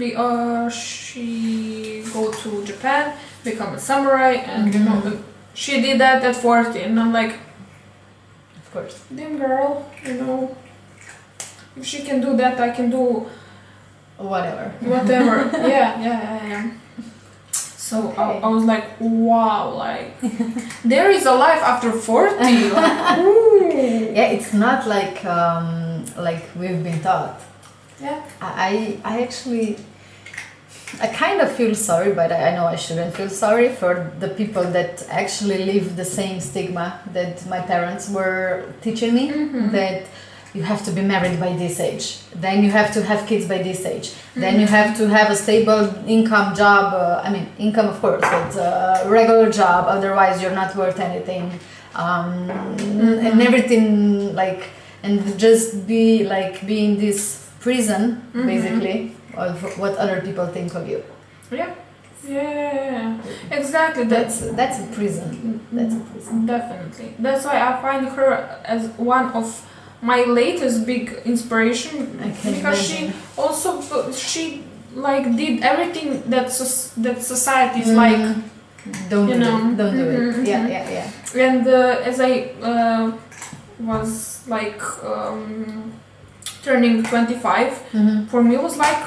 Be, 0.00 0.08
uh, 0.16 0.68
she 0.70 2.02
go 2.14 2.22
to 2.40 2.64
japan 2.70 3.04
become 3.44 3.74
a 3.74 3.78
samurai 3.88 4.32
and 4.52 4.72
you 4.74 4.80
know 4.86 4.98
Mhm. 5.04 5.18
she 5.62 5.72
did 5.84 5.96
that 6.00 6.18
at 6.28 6.36
40 6.36 6.80
and 6.86 6.98
i'm 7.00 7.12
like 7.20 7.34
Of 8.60 8.66
course. 8.72 8.96
damn 9.14 9.34
girl 9.44 9.70
you 10.06 10.14
know 10.22 10.38
if 11.76 11.84
she 11.90 11.98
can 12.08 12.18
do 12.26 12.30
that 12.40 12.54
i 12.60 12.70
can 12.76 12.88
do 12.90 13.04
Whatever. 14.32 14.66
whatever 14.92 15.34
yeah 15.74 15.90
yeah 16.06 16.20
yeah 16.28 16.46
yeah 16.52 16.64
so 17.52 17.96
I, 18.16 18.22
Okay. 18.24 18.40
I 18.44 18.48
was 18.56 18.64
like 18.72 18.84
wow 19.00 19.62
like 19.86 20.10
there 20.92 21.08
is 21.10 21.24
a 21.26 21.32
life 21.46 21.62
after 21.72 21.90
40 21.92 22.36
like. 22.76 23.18
Yeah, 24.16 24.36
it's 24.36 24.52
not 24.52 24.86
like 24.86 25.24
um, 25.24 26.04
like 26.26 26.42
we've 26.58 26.82
been 26.88 27.00
taught. 27.08 27.40
yeah 28.06 28.20
I 28.40 28.98
I 29.04 29.22
actually 29.26 29.76
I 31.00 31.06
kind 31.06 31.40
of 31.40 31.50
feel 31.52 31.74
sorry, 31.74 32.12
but 32.12 32.32
I 32.32 32.50
know 32.56 32.66
I 32.66 32.76
shouldn't 32.76 33.14
feel 33.14 33.28
sorry 33.30 33.68
for 33.68 34.10
the 34.18 34.28
people 34.28 34.64
that 34.64 35.06
actually 35.08 35.64
live 35.64 35.96
the 35.96 36.04
same 36.04 36.40
stigma 36.40 37.00
that 37.12 37.46
my 37.48 37.60
parents 37.60 38.08
were 38.10 38.64
teaching 38.82 39.14
me 39.14 39.28
Mhm. 39.30 39.70
that 39.72 40.02
you 40.52 40.62
have 40.64 40.82
to 40.86 40.90
be 40.90 41.02
married 41.02 41.38
by 41.38 41.52
this 41.62 41.78
age, 41.78 42.06
then 42.44 42.64
you 42.64 42.70
have 42.72 42.92
to 42.96 43.00
have 43.10 43.20
kids 43.30 43.46
by 43.46 43.58
this 43.68 43.80
age, 43.86 44.08
then 44.34 44.54
you 44.60 44.66
Mhm. 44.66 44.76
have 44.78 44.90
to 44.98 45.04
have 45.08 45.28
a 45.30 45.36
stable 45.36 45.82
income 46.08 46.48
job. 46.56 46.84
Uh, 46.92 47.26
I 47.26 47.28
mean, 47.34 47.46
income 47.66 47.88
of 47.88 48.00
course, 48.00 48.20
but 48.36 48.50
uh, 48.56 49.08
regular 49.18 49.48
job. 49.60 49.80
Otherwise, 49.96 50.42
you're 50.42 50.58
not 50.62 50.74
worth 50.74 50.98
anything, 50.98 51.44
um, 51.94 52.50
Mhm. 52.76 53.26
and 53.26 53.36
everything 53.48 54.34
like 54.42 54.62
and 55.04 55.16
just 55.38 55.86
be 55.86 56.24
like 56.34 56.54
be 56.66 56.78
in 56.88 56.94
this 57.04 57.20
prison 57.64 58.02
Mhm. 58.34 58.46
basically 58.52 58.98
of 59.36 59.78
what 59.78 59.96
other 59.96 60.20
people 60.20 60.46
think 60.46 60.74
of 60.74 60.88
you. 60.88 61.02
yeah 61.50 61.74
yeah 62.28 63.16
exactly 63.50 64.04
That's 64.04 64.36
that's 64.60 64.78
a 64.78 64.86
prison. 64.96 65.60
That's 65.72 65.94
a 65.94 66.00
prison. 66.12 66.46
definitely 66.46 67.14
that's 67.18 67.44
why 67.46 67.56
i 67.68 67.80
find 67.80 68.04
her 68.18 68.30
as 68.64 68.82
one 68.98 69.26
of 69.40 69.46
my 70.02 70.20
latest 70.24 70.84
big 70.86 71.04
inspiration 71.24 71.94
because 72.44 72.78
she 72.88 73.12
also 73.38 73.80
she 74.12 74.64
like 74.94 75.24
did 75.36 75.62
everything 75.62 76.08
that 76.30 76.50
soc- 76.52 76.94
that 77.04 77.18
society 77.22 77.80
is 77.80 77.88
Mm. 77.88 77.96
like 78.04 78.22
Don't 79.10 79.28
you 79.28 79.34
do 79.34 79.40
know. 79.44 79.56
it. 79.70 79.76
Don't 79.80 79.96
do 79.96 80.04
Mhm, 80.08 80.38
it. 80.40 80.48
Yeah, 80.48 80.60
mhm. 80.64 80.70
yeah, 80.74 80.84
yeah. 80.96 81.46
and 81.48 81.62
uh, 81.68 82.08
as 82.10 82.16
I 82.20 82.32
uh, 82.70 83.12
was 83.90 84.40
like 84.48 84.80
um, 85.04 85.92
turning 86.64 87.02
25, 87.04 87.72
Mhm. 87.92 88.28
for 88.30 88.42
me 88.42 88.54
it 88.54 88.62
was 88.62 88.76
like, 88.76 89.02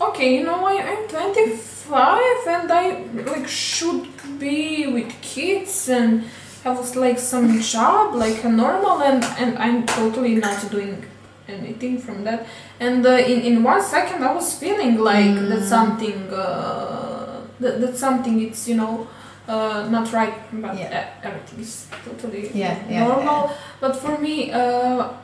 okay, 0.00 0.36
you 0.38 0.44
know, 0.44 0.64
I, 0.66 0.74
I'm 0.82 1.08
25 1.08 2.46
and 2.48 2.70
I 2.72 3.04
like 3.30 3.48
should 3.48 4.06
be 4.38 4.86
with 4.86 5.12
kids 5.22 5.88
and 5.88 6.24
have 6.64 6.96
like 6.96 7.18
some 7.18 7.60
job, 7.60 8.14
like 8.14 8.42
a 8.44 8.48
normal, 8.48 9.02
and 9.02 9.24
and 9.38 9.56
I'm 9.58 9.86
totally 9.86 10.34
not 10.36 10.70
doing 10.70 11.04
anything 11.48 11.98
from 11.98 12.24
that. 12.24 12.46
And 12.80 13.06
uh, 13.06 13.10
in 13.10 13.40
in 13.42 13.62
one 13.62 13.82
second, 13.82 14.24
I 14.24 14.32
was 14.34 14.54
feeling 14.58 14.98
like 14.98 15.36
Mm. 15.36 15.48
that 15.48 15.62
something 15.64 16.18
uh, 16.32 17.40
that 17.60 17.80
that 17.80 17.96
something 17.96 18.40
it's 18.40 18.68
you 18.68 18.76
know. 18.76 19.06
Uh, 19.48 19.86
not 19.90 20.12
right, 20.12 20.34
but 20.52 20.74
Yeah. 20.76 21.04
everything 21.22 21.60
is 21.60 21.86
totally 22.04 22.50
Yeah, 22.54 22.74
yeah, 22.90 23.06
normal. 23.06 23.50
But 23.80 23.94
for 23.96 24.18
me, 24.18 24.50
uh, 24.50 24.58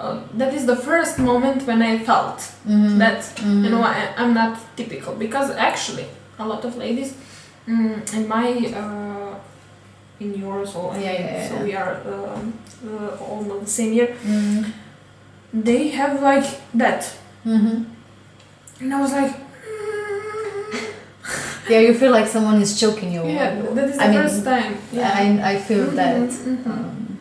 uh, 0.01 0.19
that 0.39 0.55
is 0.55 0.65
the 0.67 0.77
first 0.77 1.19
moment 1.19 1.67
when 1.67 1.83
I 1.83 1.99
felt 1.99 2.39
Mhm. 2.67 2.99
that 2.99 3.21
Mhm. 3.43 3.65
you 3.65 3.71
know 3.71 3.83
I, 3.83 3.97
I'm 4.17 4.33
not 4.35 4.59
typical 4.77 5.15
because 5.19 5.51
actually 5.57 6.07
a 6.39 6.45
lot 6.47 6.65
of 6.65 6.77
ladies 6.77 7.15
mm, 7.67 8.15
in 8.15 8.29
my 8.29 8.47
uh, 8.81 9.35
in 10.21 10.35
yours 10.41 10.75
or 10.77 10.95
Yeah, 10.97 11.49
so 11.49 11.55
we 11.65 11.75
are 11.75 11.97
um, 12.07 12.53
uh, 12.87 13.25
almost 13.31 13.61
the 13.65 13.71
same 13.71 13.93
year 13.93 14.09
Mhm. 14.25 14.65
they 15.65 15.89
have 15.99 16.23
like 16.23 16.47
that 16.79 17.03
Mhm. 17.45 17.85
and 18.81 18.95
I 18.95 19.01
was 19.01 19.13
like 19.13 19.35
Yeah, 21.73 21.81
you 21.89 21.95
feel 21.95 22.13
like 22.19 22.29
someone 22.37 22.61
is 22.63 22.73
choking 22.83 23.11
you. 23.17 23.23
yeah 23.39 23.51
that 23.77 23.89
is 23.91 23.97
the 23.97 24.05
I 24.05 24.09
mean, 24.09 24.21
first 24.23 24.45
time 24.45 24.73
yeah 24.99 25.21
I, 25.23 25.53
I 25.53 25.55
feel 25.69 25.87
Mhm, 25.87 25.97
that. 26.01 26.29
mhm. 26.31 26.67
Um, 26.67 27.19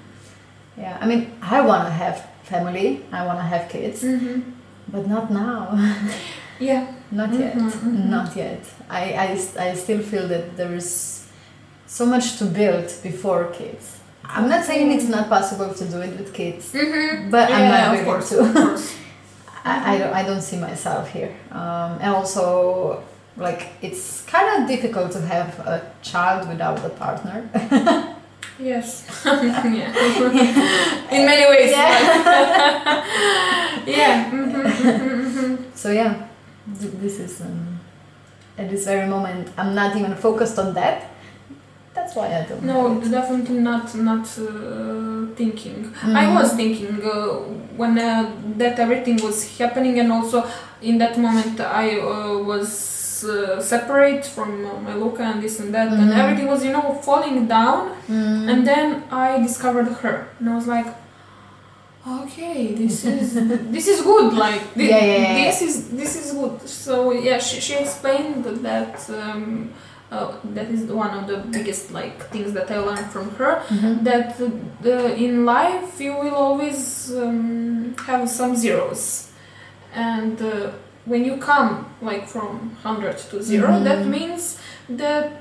yeah, 0.84 0.98
I 1.04 1.06
mean, 1.12 1.22
I 1.56 1.62
want 1.70 1.84
to 1.90 1.94
have 2.04 2.16
family. 2.44 2.88
I 3.12 3.22
want 3.28 3.38
to 3.44 3.48
have 3.54 3.64
kids, 3.76 4.00
Mhm. 4.04 4.42
but 4.94 5.04
not 5.14 5.26
now. 5.32 5.60
yeah 6.70 6.84
not 7.12 7.30
yet. 7.44 7.54
Mhm, 7.56 7.72
mhm. 7.72 8.06
Not 8.16 8.30
yet. 8.36 8.62
I, 8.90 9.04
I, 9.26 9.28
I 9.68 9.76
still 9.84 10.02
feel 10.12 10.26
that 10.34 10.46
there 10.58 10.74
is 10.82 10.88
so 11.98 12.04
much 12.06 12.26
to 12.40 12.46
build 12.46 12.88
before 13.10 13.42
kids. 13.60 13.86
I'm 14.36 14.48
not 14.54 14.64
saying 14.70 14.86
it's 14.98 15.10
not 15.16 15.26
possible 15.38 15.70
to 15.80 15.84
do 15.94 15.98
it 16.08 16.14
with 16.20 16.30
kids, 16.42 16.64
mm-hmm. 16.74 17.30
but 17.36 17.46
I'm 17.52 17.60
yeah, 17.64 17.72
not 17.72 17.84
of 17.84 17.92
willing 17.92 18.06
course, 18.06 18.30
to. 18.30 18.40
of 18.40 18.54
course. 18.56 18.86
I, 19.66 19.74
I, 19.92 19.98
don't, 20.00 20.14
I 20.20 20.24
don't 20.30 20.42
see 20.50 20.58
myself 20.70 21.06
here. 21.18 21.32
Um, 21.52 21.92
and 22.04 22.12
also, 22.16 23.04
like, 23.38 23.68
it's 23.82 24.22
kind 24.26 24.62
of 24.64 24.68
difficult 24.70 25.12
to 25.14 25.22
have 25.22 25.60
a 25.60 25.82
child 26.02 26.48
without 26.50 26.84
a 26.86 26.90
partner. 26.90 27.44
Yes. 28.60 29.06
yeah. 29.26 29.92
In 31.10 31.26
many 31.26 31.46
ways. 31.50 31.72
Yeah. 31.72 33.04
yeah. 33.88 34.32
mhm, 34.32 34.54
mhm, 34.54 35.34
mhm. 35.34 35.58
So, 35.74 35.90
yeah, 35.92 36.28
this 36.68 37.20
is, 37.20 37.42
um, 37.42 37.80
at 38.58 38.70
this 38.70 38.86
very 38.86 39.08
moment, 39.08 39.50
I'm 39.58 39.74
not 39.74 39.96
even 39.96 40.16
focused 40.16 40.60
on 40.60 40.74
that. 40.76 41.08
That's 41.96 42.16
why 42.16 42.28
I 42.28 42.46
don't 42.48 42.64
No, 42.64 43.00
definitely 43.02 43.60
not 43.60 43.94
not 43.96 44.26
uh, 44.38 45.26
thinking. 45.36 45.92
I 46.04 46.26
Mhm. 46.26 46.36
was 46.40 46.54
thinking 46.54 47.02
uh, 47.04 47.34
when 47.76 47.98
uh, 47.98 48.32
that 48.58 48.80
everything 48.80 49.18
was 49.24 49.58
happening, 49.58 50.00
and 50.00 50.12
also 50.12 50.44
in 50.82 50.98
that 51.00 51.18
moment 51.18 51.60
I 51.60 52.00
uh, 52.00 52.38
was 52.52 52.70
uh, 53.24 53.60
separate 53.62 54.26
from 54.26 54.50
uh, 54.66 54.80
my 54.88 54.94
Luca 54.96 55.24
and 55.24 55.42
this 55.44 55.60
and 55.60 55.74
that, 55.76 55.88
and 55.90 56.12
Mhm. 56.12 56.18
everything 56.22 56.48
was 56.48 56.64
you 56.66 56.72
know 56.72 56.94
falling 57.08 57.48
down. 57.48 57.82
Mm. 58.10 58.50
And 58.52 58.60
then 58.72 59.04
I 59.12 59.40
discovered 59.48 59.88
her, 60.04 60.16
and 60.40 60.50
I 60.50 60.56
was 60.56 60.68
like, 60.68 60.88
okay, 62.08 62.74
this 62.74 63.06
is 63.16 63.34
this 63.76 63.88
is 63.88 64.02
good. 64.02 64.34
Like 64.34 64.62
thi- 64.74 64.90
Yeah, 64.90 65.06
yeah, 65.06 65.22
yeah, 65.22 65.44
this 65.46 65.62
is 65.62 65.90
this 65.90 66.16
is 66.16 66.34
good. 66.34 66.56
So 66.68 67.12
yeah, 67.12 67.38
she, 67.40 67.60
she 67.62 67.76
explained 67.76 68.44
that 68.68 69.10
um, 69.10 69.72
uh, 70.12 70.34
that 70.56 70.68
is 70.70 70.82
one 71.04 71.12
of 71.20 71.28
the 71.28 71.38
biggest 71.38 71.92
like 71.92 72.18
things 72.32 72.54
that 72.54 72.70
I 72.72 72.80
learned 72.80 73.10
from 73.12 73.30
her. 73.40 73.62
Mhm. 73.70 74.04
That 74.04 74.40
uh, 74.42 74.50
the, 74.82 75.16
in 75.16 75.46
life 75.46 76.00
you 76.02 76.14
will 76.22 76.36
always 76.36 77.12
um, 77.16 77.96
have 78.08 78.30
some 78.30 78.56
zeros, 78.56 79.30
and 79.94 80.42
uh, 80.42 80.72
when 81.06 81.26
you 81.26 81.38
come 81.38 81.86
like 82.02 82.28
from 82.28 82.76
hundred 82.84 83.18
to 83.30 83.42
0 83.42 83.68
Mhm. 83.70 83.84
that 83.84 84.06
means 84.06 84.58
that 84.90 85.32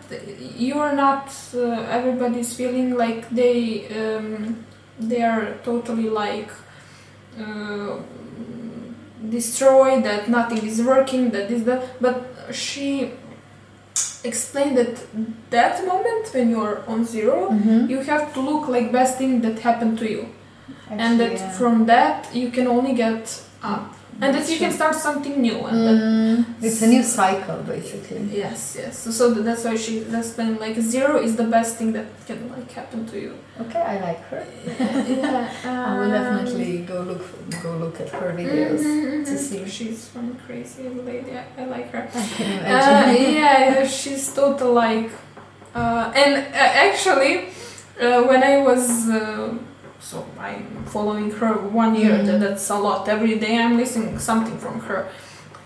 you 0.66 0.74
are 0.78 0.94
not 0.94 1.26
uh, 1.54 1.96
everybody's 1.98 2.54
feeling 2.54 2.88
like 2.96 3.28
they 3.30 3.86
um, 4.00 4.56
they 4.98 5.22
are 5.22 5.44
totally 5.64 6.08
like 6.08 6.50
uh, 7.38 7.96
destroyed 9.28 10.02
that 10.04 10.28
nothing 10.28 10.66
is 10.66 10.80
working 10.82 11.30
that 11.30 11.50
is 11.50 11.64
that 11.64 11.80
but 12.00 12.16
she 12.52 13.12
explained 14.24 14.76
that 14.78 14.94
that 15.50 15.86
moment 15.86 16.24
when 16.34 16.50
you're 16.50 16.82
on 16.86 17.04
0 17.04 17.50
Mhm. 17.50 17.88
you 17.90 17.98
have 18.12 18.32
to 18.34 18.40
look 18.40 18.68
like 18.68 18.90
best 18.92 19.18
thing 19.18 19.40
that 19.42 19.58
happened 19.60 19.98
to 19.98 20.06
you 20.14 20.24
and 20.90 21.20
that 21.20 21.32
yeah. 21.32 21.50
from 21.58 21.86
that 21.86 22.28
you 22.34 22.50
can 22.50 22.66
only 22.66 22.92
get 22.94 23.24
up 23.62 23.94
and 24.20 24.34
that 24.34 24.48
you 24.50 24.58
can 24.58 24.72
start 24.72 24.94
something 24.94 25.40
new 25.40 25.58
and 25.66 25.80
Mm, 25.80 26.44
it's 26.62 26.82
a 26.82 26.86
new 26.86 27.02
cycle, 27.02 27.58
basically. 27.62 28.20
Yes, 28.32 28.76
yes. 28.78 28.98
So, 28.98 29.10
so 29.10 29.24
that's 29.34 29.64
why 29.64 29.76
she 29.76 30.00
that's 30.00 30.30
been 30.30 30.58
like 30.58 30.76
zero 30.80 31.16
is 31.26 31.36
the 31.36 31.44
best 31.44 31.76
thing 31.76 31.92
that 31.92 32.06
can 32.26 32.48
like 32.50 32.70
happen 32.72 33.06
to 33.06 33.16
you. 33.18 33.32
Okay, 33.60 33.80
I 33.80 33.96
like 34.00 34.22
her. 34.30 34.44
yeah, 34.68 35.48
I 35.64 35.94
will 35.98 36.04
um, 36.04 36.10
definitely 36.10 36.78
go 36.92 37.00
look 37.02 37.24
go 37.62 37.76
look 37.76 38.00
at 38.00 38.08
her 38.10 38.32
videos 38.32 38.80
mhm, 38.84 39.24
to 39.24 39.32
mhm. 39.32 39.38
see. 39.38 39.68
She's 39.68 40.08
from 40.08 40.36
crazy 40.46 40.88
lady. 40.88 41.32
I, 41.32 41.44
I 41.62 41.64
like 41.66 41.90
her. 41.92 42.04
I 42.14 42.22
can 42.36 43.08
Uh, 43.08 43.12
yeah, 43.12 43.86
she's 43.86 44.32
total 44.32 44.72
like, 44.72 45.10
uh, 45.74 46.12
and 46.14 46.32
uh, 46.54 46.86
actually, 46.88 47.48
uh, 48.00 48.22
when 48.28 48.42
I 48.42 48.58
was. 48.68 49.08
So 50.00 50.24
I'm 50.38 50.84
following 50.86 51.30
her 51.40 51.52
one 51.52 51.94
year. 51.94 52.14
Mhm. 52.18 52.26
That, 52.26 52.40
that's 52.40 52.70
a 52.70 52.78
lot. 52.78 53.08
Every 53.08 53.38
day 53.38 53.58
I'm 53.58 53.76
listening 53.76 54.18
something 54.18 54.56
from 54.58 54.80
her, 54.88 55.08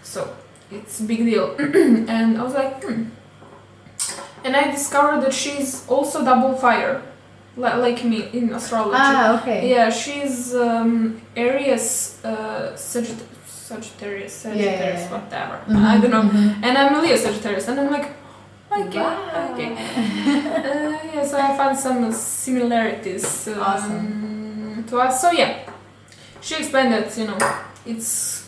so 0.03 0.29
it's 0.71 1.01
a 1.01 1.05
big 1.05 1.19
deal. 1.25 1.55
and 2.15 2.39
I 2.39 2.43
was 2.43 2.55
like, 2.55 2.83
hmm. 2.85 3.05
And 4.45 4.55
I 4.57 4.71
discovered 4.71 5.21
that 5.23 5.33
she's 5.33 5.87
also 5.89 6.23
double 6.25 6.55
fire, 6.57 7.01
li- 7.57 7.77
like 7.87 8.05
me 8.05 8.29
in 8.33 8.53
astrology. 8.53 8.97
Ah, 9.01 9.41
okay. 9.41 9.71
Yeah, 9.71 9.89
she's 9.89 10.55
um, 10.55 11.21
Aries, 11.37 12.19
uh, 12.25 12.73
Sagitt- 12.77 13.25
Sagittarius, 13.47 14.33
Sagittarius, 14.35 15.01
yeah. 15.09 15.13
whatever. 15.15 15.57
Mhm, 15.67 15.85
I 15.93 15.99
don't 16.01 16.11
know. 16.11 16.23
mhm. 16.29 16.63
And 16.63 16.77
I'm 16.77 17.03
Leo 17.03 17.17
Sagittarius, 17.17 17.69
and 17.69 17.81
I'm 17.81 17.91
like, 17.91 18.11
okay, 18.83 18.99
Wow. 19.01 19.53
okay. 19.53 19.73
Uh, 19.73 20.99
yeah, 21.15 21.25
so 21.25 21.39
I 21.39 21.57
found 21.57 21.79
some 21.79 22.13
similarities 22.13 23.49
um, 23.49 23.61
Awesome. 23.61 24.85
to 24.89 24.99
us. 25.01 25.21
So 25.21 25.31
yeah, 25.33 25.59
she 26.41 26.57
explained 26.57 26.93
that 26.93 27.17
you 27.19 27.27
know 27.27 27.39
it's 27.87 28.45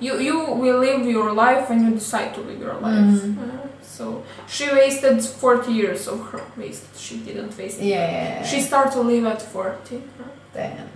you 0.00 0.18
you 0.18 0.38
will 0.62 0.78
live 0.78 1.06
your 1.06 1.32
life 1.32 1.68
when 1.68 1.84
you 1.84 1.90
decide 1.94 2.34
to 2.34 2.40
live 2.40 2.60
your 2.60 2.74
life. 2.74 3.22
Mhm. 3.22 3.38
Uh, 3.38 3.68
so 3.82 4.22
she 4.48 4.66
wasted 4.70 5.22
40 5.24 5.72
years 5.72 6.08
of 6.08 6.20
her 6.32 6.40
waste. 6.56 6.84
She 6.98 7.18
didn't 7.18 7.56
waste. 7.56 7.78
it. 7.80 7.84
Yeah, 7.84 8.10
yeah, 8.10 8.40
yeah. 8.40 8.42
She 8.44 8.60
started 8.60 8.92
to 8.92 9.00
live 9.00 9.24
at 9.26 9.40
40. 9.42 9.96
uh, 9.96 10.24
Damn, 10.52 10.90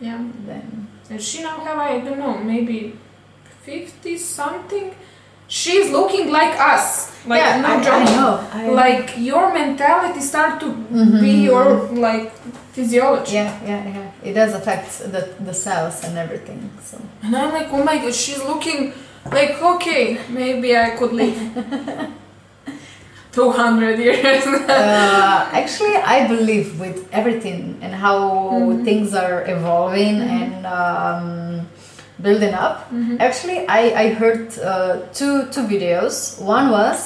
Yeah. 0.00 0.18
damn. 0.46 0.88
And 1.10 1.20
she 1.22 1.42
now 1.42 1.58
have, 1.60 1.78
I 1.78 2.00
don't 2.00 2.18
know, 2.18 2.38
maybe 2.38 2.96
50 3.62 4.16
something. 4.18 4.94
She's 5.48 5.90
looking 5.90 6.30
like 6.32 6.58
us. 6.58 7.12
Like, 7.26 7.40
yeah, 7.40 7.60
no 7.60 7.68
I, 7.68 7.82
joke. 7.82 7.94
I 7.94 8.04
know. 8.16 8.32
I 8.52 8.68
Like, 8.68 9.14
your 9.18 9.52
mentality 9.52 10.20
start 10.20 10.60
to 10.60 10.66
Mhm. 10.66 11.20
be 11.20 11.32
your, 11.50 11.64
like, 12.06 12.32
physiology. 12.72 13.34
Yeah, 13.36 13.52
yeah, 13.66 13.82
yeah. 13.96 14.28
It 14.28 14.32
does 14.34 14.52
affect 14.54 14.88
the 15.14 15.22
the 15.48 15.54
cells 15.54 15.96
and 16.04 16.14
everything. 16.18 16.60
So. 16.88 16.96
And 17.22 17.32
I'm 17.36 17.52
like, 17.58 17.68
oh 17.72 17.82
my 17.90 17.96
god, 18.02 18.14
she's 18.14 18.42
looking 18.50 18.92
like, 19.38 19.52
okay, 19.74 20.18
maybe 20.28 20.68
I 20.76 20.90
could 20.98 21.12
live 21.12 21.36
200 23.32 23.98
years. 23.98 24.46
uh, 24.46 25.48
actually, 25.60 25.96
I 25.96 26.26
believe 26.28 26.78
with 26.80 26.98
everything 27.12 27.60
and 27.82 27.92
how 27.94 28.18
Mhm. 28.52 28.84
things 28.84 29.14
are 29.14 29.42
evolving 29.56 30.14
Mhm. 30.20 30.40
and 30.40 30.54
um, 30.66 31.26
building 32.26 32.54
up. 32.64 32.76
Mhm. 32.90 33.20
Actually, 33.28 33.58
I, 33.68 33.80
I 34.02 34.06
heard 34.20 34.40
uh, 34.58 34.92
two 35.18 35.34
two 35.54 35.64
videos. 35.74 36.14
One 36.56 36.66
was 36.78 36.98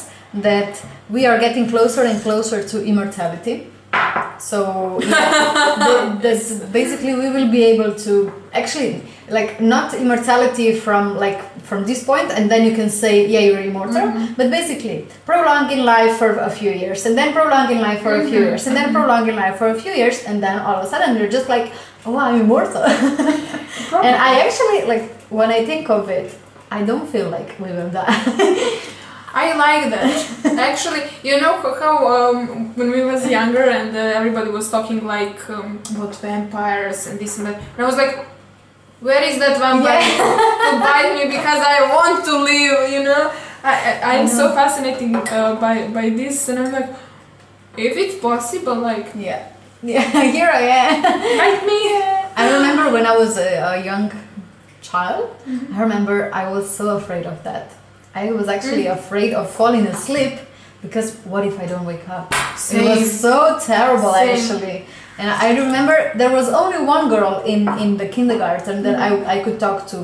that 0.46 0.72
we 1.10 1.26
are 1.30 1.38
getting 1.46 1.68
closer 1.74 2.02
and 2.10 2.16
closer 2.22 2.58
to 2.70 2.76
immortality. 2.90 3.56
So 4.38 5.00
yeah, 5.02 6.18
this 6.22 6.60
basically 6.72 7.14
we 7.22 7.28
will 7.36 7.50
be 7.50 7.62
able 7.74 7.92
to 8.06 8.32
actually 8.52 9.02
like 9.28 9.60
not 9.60 9.94
immortality 9.94 10.68
from 10.84 11.02
like 11.18 11.40
from 11.68 11.84
this 11.84 12.04
point 12.04 12.30
and 12.36 12.48
then 12.50 12.64
you 12.68 12.74
can 12.80 12.88
say 12.88 13.26
yeah 13.26 13.40
you're 13.48 13.60
immortal 13.70 14.06
Mhm. 14.08 14.36
but 14.38 14.46
basically 14.50 15.04
prolonging 15.26 15.82
life 15.94 16.16
for 16.20 16.30
a 16.38 16.50
few 16.58 16.72
years 16.82 17.04
and 17.06 17.12
then 17.18 17.28
prolonging 17.38 17.80
life 17.88 18.00
for 18.06 18.14
a 18.14 18.24
few 18.30 18.38
Mhm, 18.40 18.46
years 18.46 18.66
and 18.66 18.74
then 18.78 18.88
mhm. 18.88 18.94
prolonging 18.98 19.36
life 19.36 19.56
for 19.60 19.68
a 19.68 19.78
few 19.82 19.92
years 19.92 20.16
and 20.28 20.36
then 20.44 20.56
all 20.66 20.76
of 20.80 20.84
a 20.86 20.88
sudden 20.92 21.10
you're 21.18 21.32
just 21.38 21.48
like 21.56 21.66
oh 22.08 22.18
i'm 22.18 22.40
immortal? 22.40 22.82
And 24.06 24.14
i 24.28 24.30
actually 24.44 24.80
like 24.92 25.06
when 25.38 25.50
i 25.50 25.64
think 25.64 25.88
of 25.90 26.08
it 26.08 26.28
i 26.70 26.82
don't 26.82 27.08
feel 27.14 27.28
like 27.30 27.50
we 27.58 27.70
will 27.76 27.90
die 27.90 28.14
I 29.34 29.54
like 29.54 29.90
that. 29.90 30.10
Actually, 30.58 31.02
you 31.22 31.40
know 31.40 31.60
how, 31.60 31.94
um, 32.08 32.74
when 32.74 32.90
we 32.90 33.02
was 33.04 33.28
younger 33.28 33.62
and 33.62 33.94
uh, 33.94 34.18
everybody 34.18 34.50
was 34.50 34.70
talking 34.70 35.04
like 35.04 35.38
um, 35.50 35.80
about 35.94 36.16
vampires 36.16 37.06
and 37.06 37.20
this 37.20 37.38
and 37.38 37.46
that, 37.46 37.56
and 37.56 37.78
I 37.78 37.84
was 37.84 37.96
like, 37.96 38.24
where 39.00 39.22
is 39.22 39.38
that 39.38 39.58
vampire 39.58 40.00
to 40.00 40.80
bite 40.80 41.12
me 41.18 41.36
because 41.36 41.60
I 41.60 41.94
want 41.94 42.24
to 42.24 42.38
live? 42.38 42.90
You 42.90 43.02
know, 43.04 43.32
I, 43.62 44.00
I 44.00 44.18
I'm 44.18 44.28
so 44.28 44.54
fascinated 44.54 45.14
uh, 45.14 45.54
by 45.60 45.88
by 45.88 46.08
this, 46.08 46.48
and 46.48 46.58
I'm 46.58 46.72
like, 46.72 46.90
if 47.76 47.96
it's 47.96 48.18
possible, 48.20 48.76
like 48.76 49.12
yeah 49.14 49.52
yeah 49.82 50.02
here 50.36 50.50
i 50.52 50.60
am 50.60 51.02
bite 51.02 51.64
me. 51.66 51.80
I 52.40 52.52
remember 52.56 52.92
when 52.92 53.04
I 53.04 53.16
was 53.16 53.36
a, 53.36 53.50
a 53.72 53.84
young 53.84 54.12
child, 54.80 55.24
Mm-hmm. 55.46 55.74
I 55.74 55.80
remember 55.80 56.30
I 56.32 56.48
was 56.54 56.64
so 56.70 56.96
afraid 56.96 57.26
of 57.26 57.42
that. 57.42 57.66
I 58.14 58.30
was 58.30 58.46
actually 58.48 58.84
Mm. 58.84 58.92
afraid 58.98 59.32
of 59.34 59.50
falling 59.50 59.86
asleep 59.88 60.34
because 60.82 61.16
what 61.32 61.44
if 61.50 61.58
I 61.58 61.66
don't 61.66 61.84
wake 61.84 62.08
up? 62.08 62.32
It 62.72 62.84
was 62.92 63.20
so 63.20 63.58
terrible 63.60 64.12
Same. 64.12 64.28
actually. 64.36 64.78
And 65.18 65.28
I 65.30 65.48
remember 65.64 65.96
there 66.14 66.30
was 66.30 66.48
only 66.48 66.78
one 66.96 67.08
girl 67.08 67.42
in, 67.44 67.66
in 67.84 67.96
the 67.96 68.06
kindergarten 68.06 68.82
that 68.84 68.96
I, 69.06 69.08
I 69.34 69.36
could 69.44 69.58
talk 69.58 69.78
to 69.92 69.98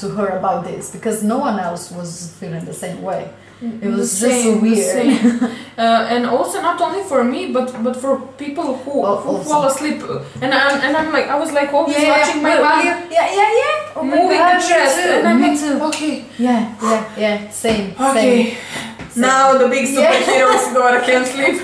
to 0.00 0.06
her 0.16 0.28
about 0.38 0.60
this 0.70 0.90
because 0.96 1.22
no 1.22 1.38
one 1.48 1.56
else 1.68 1.84
was 1.98 2.08
feeling 2.38 2.64
the 2.72 2.78
same 2.84 3.00
way. 3.10 3.22
It 3.60 3.90
was 3.90 4.20
The 4.20 4.28
just 4.28 4.42
so 4.44 4.52
same, 4.52 4.60
the 4.62 4.76
same. 4.76 5.50
Uh, 5.78 6.06
and 6.14 6.26
also 6.26 6.60
not 6.60 6.80
only 6.80 7.02
for 7.04 7.22
me, 7.22 7.52
but 7.52 7.68
but 7.84 7.94
for 7.96 8.18
people 8.36 8.68
who, 8.82 8.94
Well, 9.02 9.16
who 9.22 9.28
also. 9.36 9.48
fall 9.50 9.64
asleep. 9.66 10.02
And 10.42 10.50
I'm 10.52 10.74
and 10.86 10.96
I'm 10.96 11.12
like 11.12 11.28
I 11.34 11.36
was 11.38 11.50
like 11.52 11.72
always 11.72 11.94
Yeah, 12.02 12.18
watching 12.18 12.42
my 12.42 12.54
well, 12.58 12.64
body 12.68 12.88
yeah, 12.88 13.10
yeah, 13.16 13.38
yeah, 13.40 13.50
yeah. 13.62 13.96
Oh 13.96 14.02
moving 14.02 14.38
God, 14.42 14.54
the 14.54 14.66
me 14.66 14.68
chest, 14.74 14.96
too, 14.98 15.10
and 15.18 15.28
I'm 15.28 15.40
me 15.40 15.48
like 15.48 15.58
too. 15.62 15.74
okay, 15.88 16.14
Yeah, 16.38 16.62
yeah, 16.82 17.02
yeah. 17.22 17.36
Same. 17.50 17.86
okay. 18.10 18.54
Same. 18.54 19.22
Now 19.22 19.56
the 19.58 19.68
big 19.68 19.86
Yeah. 19.88 19.98
superheroes 20.10 20.64
go 20.74 20.80
I 20.88 21.00
can't 21.08 21.26
sleep. 21.34 21.56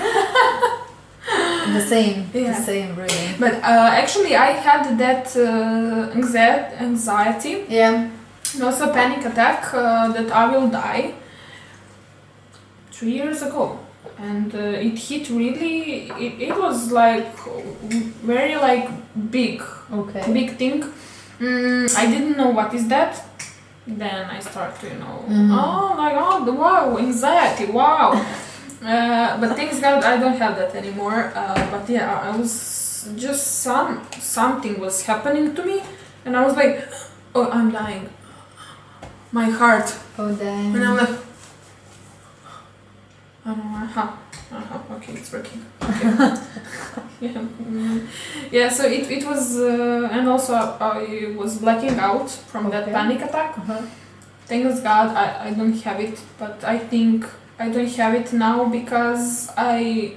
The 1.75 1.81
same. 1.81 2.29
Yeah. 2.33 2.51
The 2.57 2.63
same, 2.71 2.95
really. 2.95 3.27
But 3.39 3.53
uh, 3.55 3.89
actually, 4.01 4.35
I 4.35 4.51
had 4.67 4.97
that 4.97 5.25
uh, 5.35 6.15
anxie- 6.15 6.71
anxiety, 6.79 7.65
Yeah. 7.67 8.07
and 8.53 8.63
also 8.63 8.93
panic 8.93 9.25
attack 9.25 9.73
uh, 9.73 10.07
that 10.15 10.31
I 10.31 10.45
will 10.51 10.69
die 10.69 11.13
three 12.95 13.13
years 13.21 13.41
ago. 13.49 13.65
And 14.17 14.49
uh, 14.55 14.87
it 14.87 14.97
hit 15.07 15.29
really, 15.29 16.09
it, 16.25 16.33
it 16.49 16.55
was 16.63 16.91
like 16.91 17.27
very 18.33 18.55
like 18.67 18.87
big, 19.37 19.61
Okay. 20.01 20.23
big 20.39 20.49
thing. 20.57 20.77
Mm, 21.39 21.87
I 22.01 22.05
didn't 22.13 22.37
know 22.37 22.49
what 22.59 22.73
is 22.73 22.87
that. 22.87 23.13
Then 23.87 24.25
I 24.35 24.39
start 24.39 24.71
to, 24.81 24.85
you 24.87 24.99
know, 25.03 25.17
Mhm. 25.29 25.49
oh, 25.61 25.95
like, 26.03 26.15
oh, 26.17 26.37
the 26.45 26.53
wow, 26.63 26.97
anxiety, 26.97 27.65
wow. 27.79 28.07
uh, 28.91 29.37
but 29.41 29.49
thanks 29.57 29.79
God, 29.79 30.03
I 30.03 30.15
don't 30.17 30.37
have 30.43 30.55
that 30.61 30.73
anymore. 30.81 31.19
Uh, 31.35 31.55
but 31.71 31.83
yeah, 31.89 32.07
I 32.25 32.29
I 32.29 32.37
was 32.37 32.53
just 33.25 33.43
some 33.67 33.91
something 34.37 34.79
was 34.85 34.95
happening 35.09 35.53
to 35.57 35.61
me, 35.69 35.77
and 36.25 36.31
I 36.39 36.41
was 36.47 36.55
like, 36.61 36.75
oh, 37.35 37.47
I'm 37.57 37.69
dying. 37.71 38.05
My 39.31 39.49
heart, 39.59 39.93
Oh 40.17 40.31
damn. 40.33 40.73
and 40.75 40.83
I'm 40.87 40.97
like, 40.97 41.15
I 43.45 43.53
don't. 43.53 43.75
Uh-huh, 44.51 44.95
okay, 44.95 45.13
it's 45.13 45.31
working. 45.31 45.65
Okay. 45.81 46.09
yeah, 47.21 47.31
mm, 47.71 48.07
yeah. 48.51 48.69
So 48.69 48.83
it, 48.85 49.09
it 49.09 49.25
was, 49.25 49.57
uh, 49.57 50.09
and 50.11 50.27
also 50.27 50.53
I 50.53 51.33
was 51.37 51.57
blacking 51.57 51.97
out 51.99 52.29
from 52.29 52.69
that 52.71 52.83
Okay. 52.83 52.91
panic 52.91 53.21
attack. 53.21 53.57
Uh-huh. 53.57 53.81
Thanks 54.47 54.79
God, 54.81 55.15
I, 55.15 55.47
I 55.47 55.51
don't 55.51 55.79
have 55.81 55.99
it, 55.99 56.19
but 56.37 56.63
I 56.63 56.77
think 56.77 57.25
I 57.59 57.69
don't 57.69 57.89
have 57.95 58.13
it 58.13 58.31
now 58.33 58.65
because 58.65 59.49
I, 59.57 60.13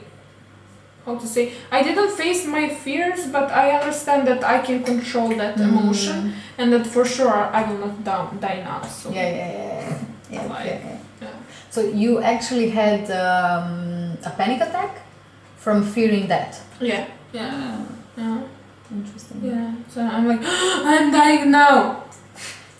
how 1.06 1.16
to 1.16 1.26
say, 1.26 1.52
I 1.70 1.82
didn't 1.82 2.10
face 2.10 2.46
my 2.46 2.68
fears, 2.68 3.26
but 3.28 3.50
I 3.50 3.70
understand 3.70 4.26
that 4.28 4.44
I 4.44 4.58
can 4.60 4.82
control 4.84 5.30
that 5.36 5.58
emotion 5.58 6.18
Mm. 6.18 6.32
and 6.58 6.72
that 6.74 6.86
for 6.86 7.04
sure 7.06 7.32
I 7.32 7.62
will 7.70 7.78
not 7.78 8.04
die 8.40 8.60
now. 8.64 8.82
So 8.82 9.10
Yeah, 9.10 9.22
yeah, 9.30 9.36
yeah, 9.36 9.88
yeah. 9.90 9.98
yeah, 10.30 10.42
Like, 10.52 10.66
yeah, 10.66 10.78
yeah. 10.84 10.97
Yeah. 11.68 11.74
So 11.74 11.80
you 11.82 12.20
actually 12.20 12.70
had 12.70 13.10
um, 13.10 14.16
a 14.24 14.30
panic 14.36 14.60
attack 14.60 15.02
from 15.56 15.82
fearing 15.84 16.28
that. 16.28 16.60
yeah, 16.80 17.06
yeah, 17.32 17.84
yeah, 18.16 18.40
Interesting. 18.90 19.40
yeah. 19.44 19.72
So 19.88 20.00
I'm 20.00 20.26
like, 20.26 20.40
I'm 20.44 21.10
dying 21.12 21.50
now. 21.50 22.04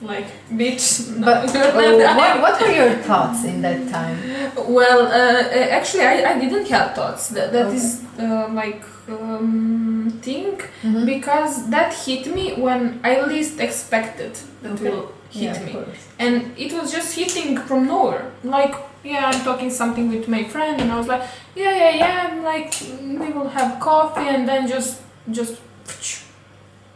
like 0.01 0.27
bitch. 0.53 1.09
No, 1.17 1.27
But 1.27 1.53
you're 1.55 1.73
oh, 1.75 1.99
not- 1.99 2.17
what, 2.17 2.41
what 2.41 2.61
were 2.61 2.73
your 2.75 2.95
thoughts 3.03 3.45
in 3.45 3.63
that 3.63 3.91
time? 3.91 4.17
Well, 4.57 5.07
uh, 5.07 5.43
actually, 5.79 6.05
I, 6.05 6.33
I 6.33 6.39
didn't 6.39 6.69
have 6.69 6.95
thoughts. 6.95 7.29
That, 7.29 7.53
that 7.53 7.67
Okay. 7.67 7.77
is 7.77 8.03
uh, 8.19 8.49
like 8.53 8.85
um, 9.09 10.19
thing 10.23 10.61
Mhm. 10.83 11.05
because 11.07 11.69
that 11.71 11.93
hit 11.95 12.27
me 12.33 12.55
when 12.55 13.01
I 13.05 13.21
least 13.27 13.59
expected 13.61 14.33
that 14.63 14.73
Okay. 14.73 14.91
will 14.91 15.13
hit 15.31 15.43
Yeah, 15.43 15.65
me, 15.65 15.73
course. 15.73 16.09
and 16.19 16.35
it 16.59 16.73
was 16.73 16.91
just 16.93 17.15
hitting 17.15 17.59
from 17.59 17.87
nowhere. 17.87 18.31
Like, 18.45 18.75
yeah, 19.05 19.31
I'm 19.33 19.41
talking 19.45 19.71
something 19.71 20.09
with 20.11 20.29
my 20.29 20.45
friend, 20.45 20.81
and 20.81 20.91
I 20.93 20.97
was 20.99 21.07
like, 21.09 21.23
yeah, 21.55 21.75
yeah, 21.77 21.91
yeah, 22.03 22.29
I'm 22.31 22.43
like 22.43 22.73
we 23.21 23.29
will 23.33 23.49
have 23.49 23.79
coffee, 23.81 24.29
and 24.29 24.49
then 24.49 24.67
just 24.69 25.01
just 25.31 25.57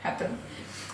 happen. 0.00 0.38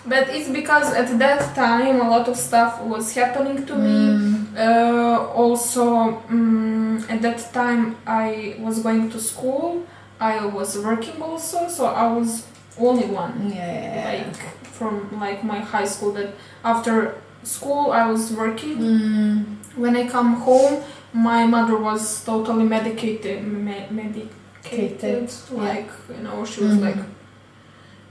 But 0.05 0.29
it's 0.29 0.49
because 0.49 0.93
at 0.93 1.19
that 1.19 1.55
time 1.55 1.99
a 2.01 2.09
lot 2.09 2.27
of 2.27 2.37
stuff 2.37 2.81
was 2.81 3.13
happening 3.13 3.65
to 3.65 3.75
me. 3.75 3.97
Mm. 4.09 4.57
Uh, 4.57 5.27
also, 5.33 6.23
um, 6.29 7.05
at 7.09 7.21
that 7.21 7.39
time, 7.53 7.97
I 8.07 8.55
was 8.59 8.79
going 8.79 9.09
to 9.11 9.19
school. 9.19 9.85
I 10.19 10.45
was 10.45 10.77
working 10.77 11.21
also, 11.21 11.67
so 11.67 11.85
I 11.87 12.07
was 12.13 12.45
only 12.79 13.05
one, 13.07 13.51
Yeah. 13.53 14.23
like 14.23 14.35
from 14.63 15.19
like 15.19 15.43
my 15.43 15.59
high 15.59 15.85
school. 15.85 16.11
That 16.13 16.29
after 16.63 17.15
school, 17.43 17.91
I 17.91 18.09
was 18.11 18.31
working. 18.33 18.77
Mm. 18.77 19.45
When 19.75 19.95
I 19.95 20.07
come 20.07 20.35
home, 20.41 20.83
my 21.13 21.45
mother 21.45 21.77
was 21.77 22.23
totally 22.25 22.65
medicated. 22.65 23.43
Me- 23.47 23.87
medicated, 23.89 24.29
Cated, 24.63 25.29
yeah. 25.51 25.57
like 25.57 25.89
you 26.09 26.21
know, 26.23 26.45
she 26.45 26.61
was 26.63 26.73
Mhm. 26.75 26.81
like 26.87 27.01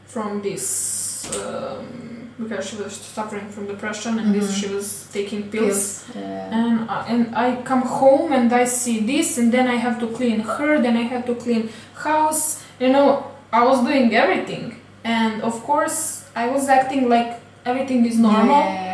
from 0.06 0.42
this. 0.42 1.28
Um, 1.36 2.14
because 2.40 2.68
she 2.70 2.76
was 2.76 2.92
suffering 2.94 3.48
from 3.48 3.66
depression 3.66 4.18
and 4.20 4.32
this 4.32 4.46
Mhm. 4.52 4.60
she 4.60 4.66
was 4.74 4.86
taking 5.12 5.42
pills 5.54 6.04
Yeah. 6.14 6.58
and 6.60 6.88
uh, 6.88 7.02
and 7.12 7.34
I 7.34 7.56
come 7.70 7.82
home 7.82 8.32
and 8.32 8.52
I 8.52 8.64
see 8.64 9.00
this, 9.12 9.38
and 9.38 9.50
then 9.52 9.66
I 9.66 9.76
have 9.86 9.96
to 10.02 10.06
clean 10.18 10.40
her, 10.54 10.80
then 10.80 10.96
I 10.96 11.02
have 11.12 11.24
to 11.26 11.34
clean 11.34 11.62
house. 12.06 12.42
You 12.82 12.90
know, 12.94 13.08
I 13.52 13.64
was 13.70 13.78
doing 13.88 14.14
everything, 14.14 14.64
and 15.04 15.42
of 15.42 15.54
course 15.64 15.98
I 16.36 16.44
was 16.54 16.68
acting 16.68 17.08
like 17.08 17.30
everything 17.70 18.06
is 18.06 18.16
normal, 18.18 18.62
Yeah. 18.62 18.87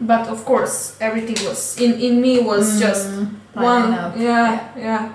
But 0.00 0.28
of 0.28 0.44
course 0.44 0.96
everything 1.00 1.38
was 1.48 1.76
in 1.80 1.92
in 2.00 2.20
me 2.20 2.40
was 2.40 2.80
just 2.80 3.08
Mm. 3.08 3.26
one, 3.54 3.90
Lining 3.90 3.98
up. 3.98 4.12
yeah, 4.16 4.60
yeah, 4.76 5.08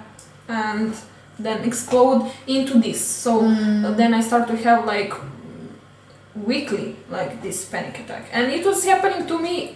and 0.48 0.94
then 1.40 1.64
explode 1.64 2.30
into 2.48 2.80
this. 2.80 3.00
So 3.24 3.42
Mm. 3.42 3.96
then 3.98 4.14
I 4.14 4.22
start 4.22 4.48
to 4.48 4.56
have 4.58 4.86
like 4.86 5.14
weekly 6.36 6.96
like 7.10 7.42
this 7.42 7.66
panic 7.66 8.00
attack, 8.00 8.26
and 8.34 8.52
it 8.52 8.66
was 8.66 8.84
happening 8.86 9.28
to 9.28 9.38
me 9.40 9.76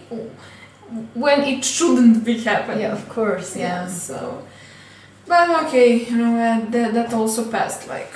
when 1.14 1.42
it 1.42 1.64
shouldn't 1.64 2.24
be 2.24 2.38
happening. 2.38 2.80
Yeah, 2.82 2.92
of 2.92 3.08
course. 3.08 3.56
Yeah. 3.56 3.86
So, 3.86 4.42
but 5.26 5.48
okay, 5.66 6.04
you 6.10 6.16
know 6.16 6.34
uh, 6.36 6.70
that 6.70 6.94
that 6.94 7.12
also 7.14 7.44
passed. 7.50 7.88
Like, 7.88 8.12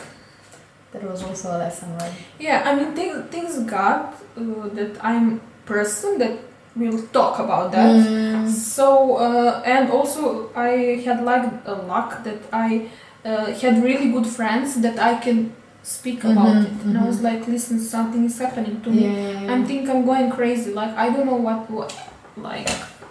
That 0.93 1.05
was 1.09 1.23
also 1.24 1.49
a 1.57 1.59
lesson, 1.59 1.89
right? 2.01 2.12
yeah, 2.39 2.69
I 2.69 2.74
mean 2.77 2.93
things 2.94 3.16
things 3.31 3.53
got 3.65 4.12
uh, 4.36 4.69
that 4.77 4.93
I'm 5.03 5.40
person 5.65 6.19
that 6.19 6.32
will 6.77 7.03
talk 7.12 7.39
about 7.39 7.73
that. 7.73 7.97
Mm. 7.97 8.49
So 8.49 9.16
uh, 9.16 9.62
and 9.65 9.90
also 9.90 10.51
I 10.55 11.03
had 11.05 11.23
like 11.24 11.44
a 11.66 11.73
luck 11.74 12.24
that 12.24 12.39
I 12.53 12.89
uh, 13.24 13.47
had 13.53 13.82
really 13.82 14.11
good 14.11 14.27
friends 14.27 14.81
that 14.81 14.99
I 14.99 15.15
can 15.20 15.53
speak 15.82 16.24
about 16.24 16.55
Mhm, 16.57 16.65
it. 16.66 16.85
And 16.86 16.99
I 16.99 17.05
was 17.07 17.19
mhm. 17.19 17.24
like, 17.24 17.47
listen, 17.49 17.78
something 17.81 18.24
is 18.24 18.39
happening 18.39 18.81
to 18.82 18.90
me. 18.90 19.05
Yeah. 19.07 19.55
I 19.55 19.62
think 19.65 19.89
I'm 19.90 20.05
going 20.05 20.31
crazy. 20.31 20.73
Like 20.73 20.94
I 20.97 21.11
don't 21.11 21.27
know 21.27 21.36
what 21.49 21.70
what 21.70 21.93
like. 22.36 22.69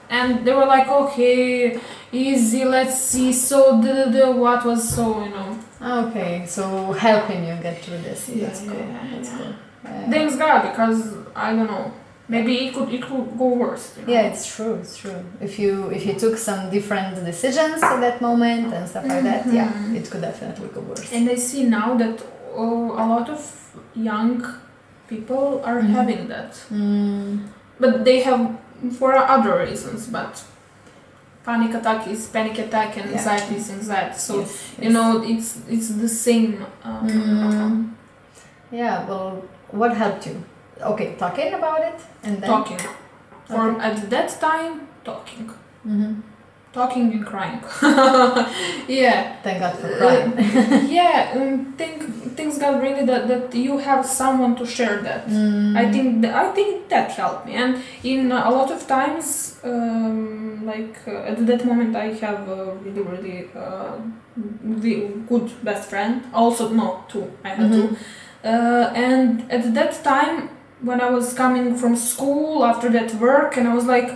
And 0.10 0.44
they 0.46 0.54
were 0.54 0.66
like, 0.66 0.88
okay, 0.90 1.80
easy. 2.12 2.66
Let's 2.66 2.98
see. 3.00 3.32
So 3.34 3.58
the 3.82 4.10
the 4.12 4.32
what 4.32 4.66
was 4.66 4.82
so 4.96 5.24
you 5.24 5.30
know 5.30 5.58
Okay, 5.82 6.46
so 6.48 6.92
helping 6.94 7.46
you 7.48 7.56
get 7.62 7.82
through 7.84 8.00
this. 8.08 8.30
Yeah, 8.30 8.46
That's 8.48 8.62
cool. 8.62 8.76
yeah, 8.78 9.08
That's 9.14 9.30
cool. 9.30 9.54
Yeah. 9.84 10.10
thanks 10.12 10.36
God 10.36 10.62
because 10.70 11.00
I 11.36 11.54
don't 11.56 11.68
know. 11.68 11.92
Maybe 12.36 12.54
it 12.66 12.74
could 12.76 12.90
it 12.98 13.02
could 13.08 13.28
go 13.42 13.48
worse. 13.64 13.86
You 13.98 14.04
know? 14.06 14.14
Yeah, 14.14 14.30
it's 14.32 14.46
true. 14.56 14.74
It's 14.84 14.96
true. 15.04 15.20
If 15.48 15.54
you 15.62 15.74
if 15.98 16.02
you 16.08 16.14
took 16.24 16.36
some 16.50 16.62
different 16.76 17.10
decisions 17.32 17.80
at 17.92 18.00
that 18.06 18.18
moment 18.28 18.66
and 18.76 18.84
stuff 18.92 19.06
like 19.14 19.24
that, 19.30 19.42
yeah, 19.58 19.70
Mhm. 19.72 19.96
it 20.00 20.06
could 20.12 20.22
definitely 20.30 20.70
go 20.76 20.82
worse. 20.92 21.12
And 21.16 21.24
I 21.36 21.38
see 21.50 21.62
now 21.80 21.90
that 22.04 22.16
uh, 22.64 23.04
a 23.04 23.06
lot 23.14 23.28
of 23.38 23.42
young 24.12 24.36
people 25.12 25.46
are 25.70 25.80
Mhm. 25.82 25.94
having 26.00 26.22
that, 26.34 26.52
Mm. 26.72 27.32
but 27.84 27.94
they 28.08 28.18
have 28.28 28.42
for 29.00 29.12
other 29.36 29.54
reasons. 29.68 30.02
But 30.18 30.34
panic 31.48 31.72
attack 31.80 32.02
is 32.14 32.20
panic 32.36 32.58
attack, 32.66 32.92
and 33.00 33.06
Yeah. 33.10 33.18
anxiety 33.18 33.56
is 33.62 33.68
anxiety. 33.80 34.18
So 34.28 34.34
yes, 34.40 34.52
you 34.84 34.90
yes. 34.90 34.94
know, 34.98 35.10
it's 35.32 35.50
it's 35.76 35.90
the 36.04 36.12
same. 36.28 36.52
Um, 36.88 37.08
Mm. 37.08 37.90
Yeah. 38.82 38.96
Well, 39.10 39.32
what 39.80 39.92
helped 40.04 40.24
you? 40.30 40.38
Okay, 40.84 41.16
talking 41.18 41.54
about 41.54 41.82
it 41.82 42.00
and 42.24 42.42
then 42.42 42.50
Talking. 42.50 42.80
For 43.48 43.72
Okay. 43.72 43.86
at 43.88 44.10
that 44.10 44.30
time, 44.40 44.88
talking, 45.04 45.50
Mhm. 45.86 46.22
talking 46.74 47.12
and 47.14 47.26
crying. 47.26 47.60
yeah. 48.88 49.36
Thank 49.44 49.60
God 49.60 49.76
for 49.82 49.90
crying. 49.98 50.32
yeah, 50.90 51.34
um, 51.36 51.74
think 51.78 52.04
things 52.38 52.58
got 52.58 52.82
really 52.82 53.06
that, 53.06 53.28
that 53.28 53.54
you 53.54 53.78
have 53.78 54.06
someone 54.06 54.56
to 54.56 54.66
share 54.66 54.98
that. 55.02 55.28
Mm. 55.28 55.76
I 55.78 55.92
think 55.92 56.22
th- 56.22 56.34
I 56.34 56.52
think 56.58 56.88
that 56.90 57.12
helped 57.12 57.46
me, 57.46 57.56
and 57.56 57.76
in 58.04 58.32
a 58.32 58.50
lot 58.50 58.72
of 58.72 58.88
times, 58.88 59.58
um, 59.64 60.66
like 60.66 60.96
uh, 61.08 61.30
at 61.32 61.46
that 61.48 61.66
moment, 61.66 61.96
I 61.96 62.08
have 62.26 62.48
a 62.48 62.74
really 62.84 63.02
really 63.02 63.50
uh, 63.56 63.94
the 64.84 64.94
good 65.28 65.52
best 65.64 65.90
friend. 65.90 66.24
Also, 66.34 66.70
no, 66.70 67.04
two. 67.12 67.26
I 67.44 67.50
had 67.50 67.70
Mhm. 67.70 67.74
two, 67.74 67.88
uh, 68.46 68.92
and 68.96 69.52
at 69.52 69.74
that 69.74 69.94
time, 70.04 70.50
when 70.88 71.00
I 71.02 71.10
was 71.10 71.34
coming 71.34 71.76
from 71.82 71.96
school 71.96 72.64
after 72.72 72.90
that 72.90 73.10
work, 73.16 73.58
and 73.58 73.68
I 73.68 73.74
was 73.76 73.86
like. 73.86 74.10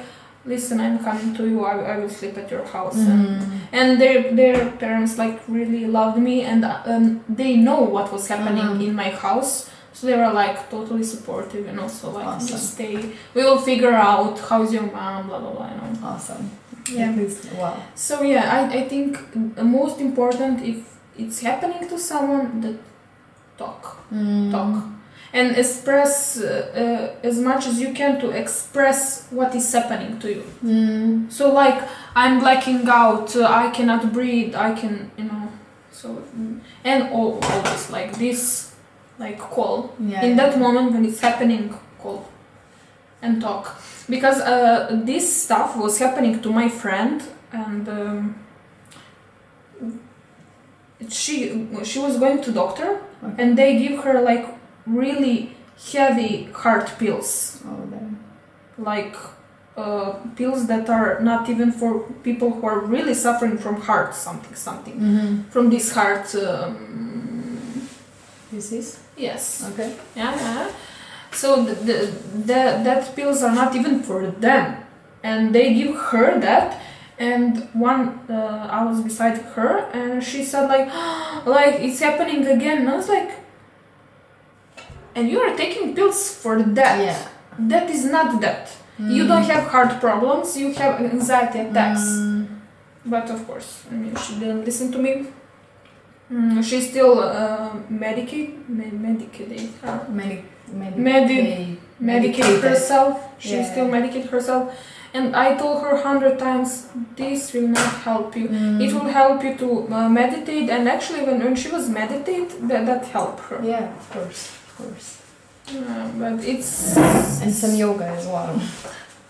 Listen, 0.48 0.80
I'm 0.80 1.00
coming 1.04 1.34
to 1.38 1.44
you. 1.52 1.66
I, 1.66 1.74
I 1.94 1.98
will 1.98 2.14
sleep 2.20 2.38
at 2.38 2.52
your 2.52 2.66
house. 2.76 2.98
And 3.14 3.42
Mm. 3.42 3.46
and 3.80 3.88
their 4.02 4.20
their 4.40 4.58
parents 4.84 5.14
like 5.24 5.38
really 5.58 5.86
loved 5.98 6.20
me 6.30 6.36
and 6.52 6.62
um, 6.94 7.06
they 7.40 7.54
know 7.68 7.82
what 7.96 8.08
was 8.16 8.28
happening 8.34 8.68
Mhm. 8.74 8.86
in 8.88 8.94
my 9.04 9.10
house 9.26 9.52
so 9.96 10.02
they 10.08 10.16
were 10.24 10.34
like 10.44 10.58
totally 10.76 11.04
supportive 11.14 11.64
and 11.70 11.78
also 11.86 12.06
like 12.18 12.28
Awesome. 12.28 12.50
just 12.54 12.66
stay 12.76 12.96
we 13.36 13.42
will 13.48 13.62
figure 13.72 13.96
out 14.12 14.34
how's 14.48 14.72
your 14.78 14.88
mom 14.98 15.20
blah 15.30 15.40
blah 15.44 15.54
blah 15.58 15.68
you 15.74 15.78
know 15.82 15.94
Awesome. 16.12 16.44
yeah 17.00 17.10
least, 17.20 17.42
wow. 17.62 17.76
so 18.08 18.14
yeah 18.34 18.46
I, 18.58 18.60
I 18.80 18.82
think 18.92 19.10
most 19.78 19.98
important 20.10 20.56
if 20.74 20.78
it's 21.22 21.40
happening 21.50 21.84
to 21.92 21.98
someone 22.12 22.48
that 22.64 22.78
talk 23.62 23.82
Mm. 24.14 24.52
talk 24.56 24.74
and 25.38 25.48
express 25.58 26.38
uh, 26.40 26.48
uh, 26.48 27.28
as 27.30 27.38
much 27.50 27.68
as 27.68 27.76
you 27.84 27.90
can 28.00 28.20
to 28.22 28.28
express 28.44 29.00
what 29.38 29.54
is 29.60 29.68
happening 29.78 30.14
to 30.24 30.28
you 30.36 30.44
Mm. 30.64 31.30
so 31.38 31.44
like 31.62 31.80
I'm 32.16 32.40
blacking 32.40 32.88
out, 32.88 33.36
uh, 33.36 33.64
I 33.64 33.70
cannot 33.78 34.02
breathe, 34.14 34.56
I 34.56 34.72
can, 34.82 35.12
you 35.18 35.26
know, 35.26 35.48
so 35.92 36.08
mm, 36.38 36.60
and 36.92 37.00
all, 37.16 37.32
all 37.50 37.62
this 37.72 37.90
like 37.98 38.12
this, 38.18 38.72
like 39.20 39.38
call 39.56 39.76
Yeah. 40.00 40.24
in 40.28 40.38
that 40.38 40.58
moment 40.58 40.88
when 40.94 41.04
it's 41.10 41.20
happening, 41.20 41.64
call 42.02 42.20
and 43.22 43.42
talk 43.42 43.64
because 44.10 44.40
uh, 44.40 45.02
this 45.10 45.26
stuff 45.44 45.76
was 45.84 46.00
happening 46.00 46.42
to 46.42 46.50
my 46.62 46.70
friend 46.70 47.18
and 47.52 47.84
um, 47.90 48.36
she 51.10 51.68
she 51.84 52.00
was 52.00 52.18
going 52.20 52.42
to 52.42 52.52
doctor 52.52 52.90
Okay. 53.24 53.44
and 53.44 53.58
they 53.58 53.78
give 53.80 54.04
her 54.04 54.22
like 54.22 54.46
really 54.86 55.56
heavy 55.94 56.44
heart 56.54 56.88
pills 57.00 57.62
Oh, 57.68 57.86
then. 57.90 58.20
like 58.78 59.16
uh, 59.78 60.14
pills 60.36 60.68
that 60.68 60.90
are 60.90 61.20
not 61.20 61.50
even 61.50 61.72
for 61.72 62.00
people 62.24 62.50
who 62.52 62.66
are 62.68 62.80
really 62.80 63.14
suffering 63.14 63.58
from 63.58 63.82
heart 63.82 64.16
something 64.16 64.56
something 64.56 64.94
Mm-hmm. 65.00 65.50
from 65.50 65.70
this 65.70 65.92
heart 65.94 66.34
um, 66.36 67.60
is 68.54 69.00
yes 69.18 69.68
okay. 69.74 69.94
yeah, 70.16 70.34
yeah. 70.36 70.72
so 71.32 71.64
the, 71.66 71.74
the, 71.76 71.96
the, 72.40 72.62
that 72.88 73.14
pills 73.16 73.44
are 73.44 73.54
not 73.54 73.76
even 73.76 74.02
for 74.02 74.28
them 74.28 74.78
and 75.24 75.54
they 75.54 75.74
give 75.74 75.96
her 75.96 76.40
that 76.40 76.80
and 77.20 77.68
one 77.74 78.20
uh, 78.30 78.68
i 78.72 78.84
was 78.86 79.02
beside 79.02 79.38
her 79.56 79.80
and 79.94 80.24
she 80.24 80.44
said 80.44 80.68
like 80.68 80.88
like 81.46 81.76
it's 81.82 82.00
happening 82.00 82.46
again 82.48 82.80
and 82.80 82.90
i 82.90 82.96
was 82.96 83.10
like 83.10 83.32
and 85.16 85.30
you 85.32 85.40
are 85.40 85.54
taking 85.56 85.94
pills 85.96 86.20
for 86.44 86.56
that 86.80 86.98
Yeah. 87.06 87.20
that 87.74 87.90
is 87.90 88.04
not 88.06 88.42
that 88.42 88.64
you 89.16 89.24
don't 89.28 89.48
have 89.54 89.64
heart 89.74 89.92
problems 90.00 90.56
you 90.62 90.68
have 90.82 90.94
anxiety 91.14 91.60
attacks 91.68 92.06
Mm. 92.06 92.48
but 93.14 93.26
of 93.36 93.40
course 93.48 93.70
i 93.92 93.94
mean 94.02 94.14
she 94.24 94.34
didn't 94.42 94.64
listen 94.70 94.88
to 94.96 95.00
me 95.06 95.12
mm, 96.32 96.64
she's 96.64 96.90
still 96.90 97.20
uh, 97.20 97.70
medicate 98.06 98.52
med- 98.68 99.00
medicated 99.08 99.70
uh, 99.84 100.00
Medi- 100.10 100.44
Medi- 100.74 101.00
medicated. 101.00 101.58
medicate 101.58 101.80
Medicated. 102.00 102.64
herself. 102.64 103.14
She 103.38 103.56
Yeah. 103.56 103.72
still 103.72 103.88
medicate 103.98 104.28
herself. 104.36 104.64
And 105.14 105.26
I 105.46 105.48
told 105.62 105.78
her 105.86 105.96
hundred 106.08 106.36
times, 106.40 106.70
this 107.16 107.54
will 107.54 107.70
not 107.80 107.92
help 108.08 108.36
you. 108.36 108.48
Mm. 108.50 108.82
It 108.86 108.92
will 108.96 109.10
help 109.20 109.38
you 109.46 109.54
to 109.64 109.68
uh, 109.98 110.10
meditate. 110.10 110.68
And 110.76 110.90
actually, 110.96 111.22
when, 111.28 111.38
when 111.46 111.56
she 111.56 111.70
was 111.76 111.84
meditate, 112.02 112.50
that, 112.70 112.82
that 112.90 113.06
helped 113.16 113.40
her. 113.48 113.58
Yeah, 113.64 113.86
of 114.00 114.06
course, 114.14 114.42
course. 114.78 115.22
Yeah, 115.74 116.12
but 116.20 116.44
it's 116.46 116.96
And 117.42 117.54
some 117.54 117.76
yoga 117.76 118.06
as 118.06 118.26
well. 118.28 118.54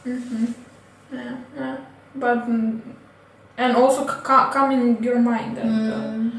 hmm 0.04 0.46
Yeah, 1.14 1.38
yeah. 1.58 1.78
But 2.16 2.48
mm, 2.48 2.80
and 3.58 3.76
also 3.76 4.02
c- 4.08 4.22
ca- 4.24 4.50
calming 4.52 5.02
your 5.04 5.20
mind. 5.20 5.58
And, 5.58 5.92
uh, 5.94 5.96
Mm. 5.98 6.32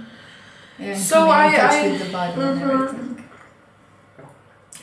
Yeah, 0.78 0.95
So 0.95 1.31
I- 1.31 1.57
I- 1.57 1.89
with 1.89 1.99
the 2.05 2.12
body 2.12 2.33
and 2.41 2.61
Mhm. 2.61 2.70
everything. 2.70 3.24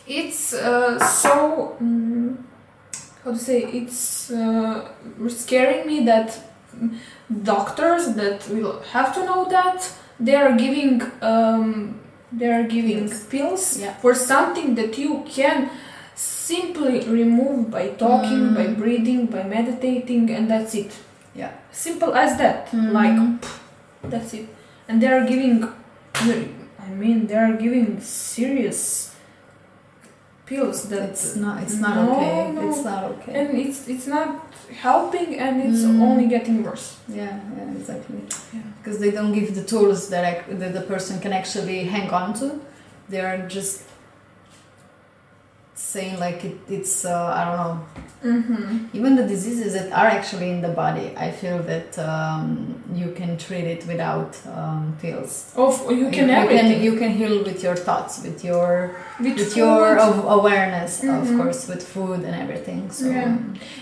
it's 0.07 0.53
uh, 0.53 0.97
so 0.99 1.77
mm 1.81 2.35
how 3.23 3.31
to 3.31 3.37
say 3.37 3.59
it's 3.79 4.31
uh, 4.31 4.81
scaring 5.29 5.87
me 5.87 6.03
that 6.05 6.29
mm, 6.75 6.89
doctors 7.43 8.13
that 8.15 8.39
will 8.49 8.81
have 8.91 9.13
to 9.15 9.23
know 9.25 9.45
that 9.49 9.79
they 10.19 10.35
are 10.35 10.51
giving 10.57 11.01
um, 11.21 11.95
they 12.37 12.47
are 12.51 12.63
giving 12.63 13.07
Pills. 13.07 13.23
pills 13.33 13.63
Yeah. 13.79 13.93
for 14.01 14.13
something 14.15 14.75
that 14.75 14.97
you 14.97 15.23
can 15.29 15.69
simply 16.15 16.99
remove 17.19 17.69
by 17.71 17.89
talking 18.05 18.41
Mm. 18.49 18.55
by 18.55 18.67
breathing 18.81 19.25
by 19.27 19.43
meditating 19.43 20.29
and 20.35 20.49
that's 20.49 20.73
it 20.75 20.91
Yeah. 21.35 21.51
simple 21.71 22.13
as 22.13 22.37
that 22.37 22.69
Mhm. 22.71 22.91
like 22.99 23.17
that's 24.11 24.33
it 24.33 24.47
and 24.87 25.01
they 25.01 25.07
are 25.07 25.25
giving 25.25 25.63
i 26.85 26.89
mean 27.01 27.27
they 27.27 27.35
are 27.35 27.53
giving 27.53 27.99
serious 28.01 29.12
pills 30.53 30.77
that 30.91 31.01
It's 31.09 31.35
not. 31.43 31.55
It's 31.63 31.77
not 31.85 31.93
No, 31.95 32.03
okay. 32.15 32.51
no. 32.57 32.61
It's 32.69 32.83
not 32.89 33.01
okay. 33.13 33.31
and 33.39 33.47
it's 33.63 33.79
it's 33.93 34.07
not 34.15 34.27
helping 34.87 35.29
and 35.45 35.53
it's 35.67 35.81
Mm. 35.85 36.01
only 36.07 36.25
getting 36.35 36.57
worse 36.67 36.87
yeah, 37.19 37.33
yeah, 37.55 37.77
exactly. 37.79 38.19
Yeah. 38.55 38.67
Because 38.77 38.97
they 39.03 39.11
don't 39.17 39.33
give 39.39 39.47
the 39.59 39.65
tools 39.73 39.99
that, 40.13 40.23
I, 40.31 40.33
that 40.61 40.71
the 40.79 40.85
person 40.93 41.13
can 41.23 41.33
actually 41.41 41.79
hang 41.95 42.07
on 42.19 42.27
to. 42.39 42.47
They 43.11 43.21
are 43.29 43.39
just 43.57 43.75
saying 45.75 46.19
like 46.19 46.43
it, 46.45 46.57
it's 46.69 47.05
uh, 47.05 47.33
I 47.39 47.41
don't 47.45 47.57
know. 47.63 47.75
mm-hmm. 48.23 48.97
Even 48.97 49.15
the 49.15 49.27
diseases 49.27 49.73
that 49.73 49.91
are 49.91 50.07
actually 50.07 50.49
in 50.51 50.61
the 50.61 50.69
body, 50.69 51.13
I 51.17 51.31
feel 51.31 51.59
that 51.63 51.97
um, 51.99 52.75
you 52.93 53.11
can 53.11 53.37
treat 53.37 53.65
it 53.65 53.85
without 53.87 54.37
um, 54.55 54.95
pills. 55.01 55.51
of 55.55 55.73
you 55.91 56.09
can 56.11 56.29
you, 56.29 56.35
everything 56.35 56.71
can 56.73 56.83
you 56.83 56.95
can 56.97 57.11
heal 57.11 57.43
with 57.43 57.63
your 57.63 57.75
thoughts, 57.75 58.21
with 58.23 58.43
your 58.43 58.95
with, 59.19 59.35
with 59.37 59.57
your 59.57 59.97
of 59.97 60.15
awareness, 60.37 61.01
of 61.03 61.25
Mhm. 61.27 61.37
course, 61.37 61.67
with 61.67 61.83
food 61.93 62.19
and 62.27 62.35
everything. 62.43 62.81
So 62.91 63.05
Yeah. 63.07 63.37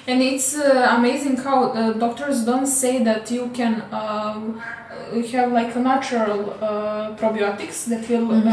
And 0.08 0.22
it's 0.22 0.50
uh, 0.58 0.96
amazing 0.98 1.36
how 1.38 1.58
uh, 1.72 1.94
doctors 2.06 2.38
don't 2.46 2.68
say 2.68 3.04
that 3.04 3.30
you 3.32 3.44
can 3.60 3.74
um, 4.02 4.62
uh, 4.62 5.22
have 5.34 5.52
like 5.60 5.72
a 5.76 5.80
natural 5.80 6.40
uh, 6.62 7.16
probiotics 7.22 7.86
that 7.92 8.04
will 8.10 8.30
Mhm. 8.32 8.48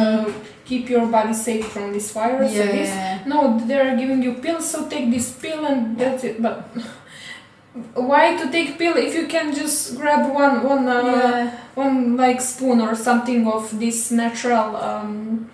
Keep 0.69 0.85
your 0.95 1.07
body 1.07 1.33
safe 1.35 1.67
from 1.75 1.93
this 1.93 2.13
virus. 2.13 2.53
yeah, 2.53 2.67
this. 2.67 2.89
yeah. 2.89 3.23
No, 3.27 3.39
they're 3.69 3.97
giving 3.97 4.23
you 4.23 4.35
pills, 4.45 4.69
so 4.71 4.87
take 4.89 5.07
this 5.11 5.33
pill 5.43 5.65
and 5.71 5.97
that's 5.99 6.23
it. 6.25 6.37
But 6.43 6.57
why 7.95 8.37
to 8.37 8.51
take 8.51 8.79
pill 8.79 8.97
if 8.97 9.15
you 9.15 9.27
can 9.35 9.55
just 9.55 9.97
grab 9.97 10.23
one 10.35 10.63
one 10.65 10.85
uh, 10.89 11.03
yeah. 11.03 11.59
one 11.75 12.17
like 12.17 12.41
spoon 12.41 12.81
or 12.81 12.95
something 12.95 13.47
of 13.47 13.79
this 13.79 14.11
natural 14.11 14.77
um, 14.77 15.49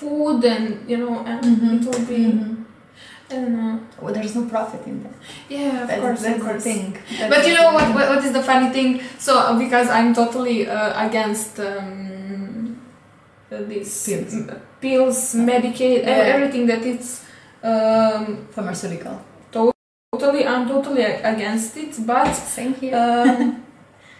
food 0.00 0.44
and 0.44 0.66
you 0.90 0.96
know 1.02 1.14
and 1.30 1.44
Mhm. 1.44 1.74
it 1.76 1.82
will 1.88 2.06
be 2.06 2.22
Mhm. 2.32 2.56
I 3.30 3.34
don't 3.34 3.52
know. 3.56 3.78
Well, 4.02 4.12
there's 4.12 4.34
no 4.34 4.42
profit 4.54 4.82
in 4.90 5.04
that. 5.04 5.12
Yeah, 5.48 5.82
of 5.82 5.88
That's, 5.88 6.00
course, 6.02 6.20
that's 6.22 6.40
of 6.42 6.46
the 6.54 6.60
thing. 6.68 6.98
But 7.32 7.46
you 7.46 7.54
know 7.54 7.68
what, 7.76 7.86
what? 7.94 8.06
What 8.12 8.24
is 8.24 8.32
the 8.32 8.42
funny 8.42 8.70
thing? 8.76 8.90
So 9.26 9.38
uh, 9.38 9.56
because 9.56 9.88
I'm 9.88 10.10
totally 10.12 10.58
uh, 10.66 11.06
against 11.06 11.60
um, 11.60 12.19
these 13.50 14.04
Pills. 14.06 14.34
m- 14.34 14.60
pills, 14.80 15.34
Yeah. 16.02 16.34
everything 16.34 16.66
that 16.66 16.84
it's 16.84 17.22
um, 17.62 18.46
Pharmaceutical. 18.50 19.20
totally. 20.12 20.46
I'm 20.46 20.68
totally 20.68 21.02
against 21.02 21.76
it. 21.76 21.94
But 22.06 22.32
Same 22.34 22.74
here. 22.74 22.96
um, 22.96 23.62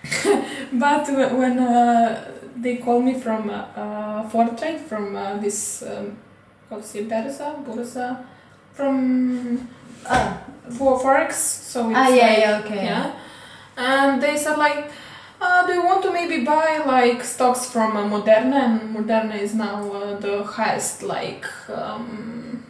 but 0.73 1.07
when 1.37 1.59
uh, 1.59 2.25
they 2.57 2.77
call 2.77 3.01
me 3.01 3.15
from 3.15 3.51
uh, 3.51 3.65
uh, 3.77 4.29
Fortrade 4.31 4.79
from 4.81 5.17
uh, 5.17 5.37
this 5.39 5.83
um, 5.83 6.17
say 6.83 7.05
Bursa, 7.05 8.25
from 8.73 9.69
ah, 10.07 10.39
for 10.79 10.99
forex. 11.01 11.33
So 11.33 11.91
it's 11.91 11.99
ah, 11.99 12.09
yeah, 12.09 12.27
like- 12.27 12.39
yeah, 12.39 12.61
okay. 12.65 12.85
yeah. 12.85 13.13
And 13.77 14.23
they 14.23 14.37
said 14.37 14.57
like, 14.59 14.91
uh, 15.41 15.67
do 15.67 15.73
you 15.73 15.85
want 15.85 16.03
to 16.05 16.13
maybe 16.13 16.45
buy 16.45 16.79
like 16.87 17.25
stocks 17.25 17.71
from 17.71 17.97
uh, 17.97 18.05
Moderna? 18.09 18.65
And 18.67 18.97
Moderna 18.97 19.41
is 19.41 19.55
now 19.55 19.91
uh, 19.93 20.19
the 20.19 20.43
highest 20.45 21.03
like 21.03 21.47
um, 21.71 22.65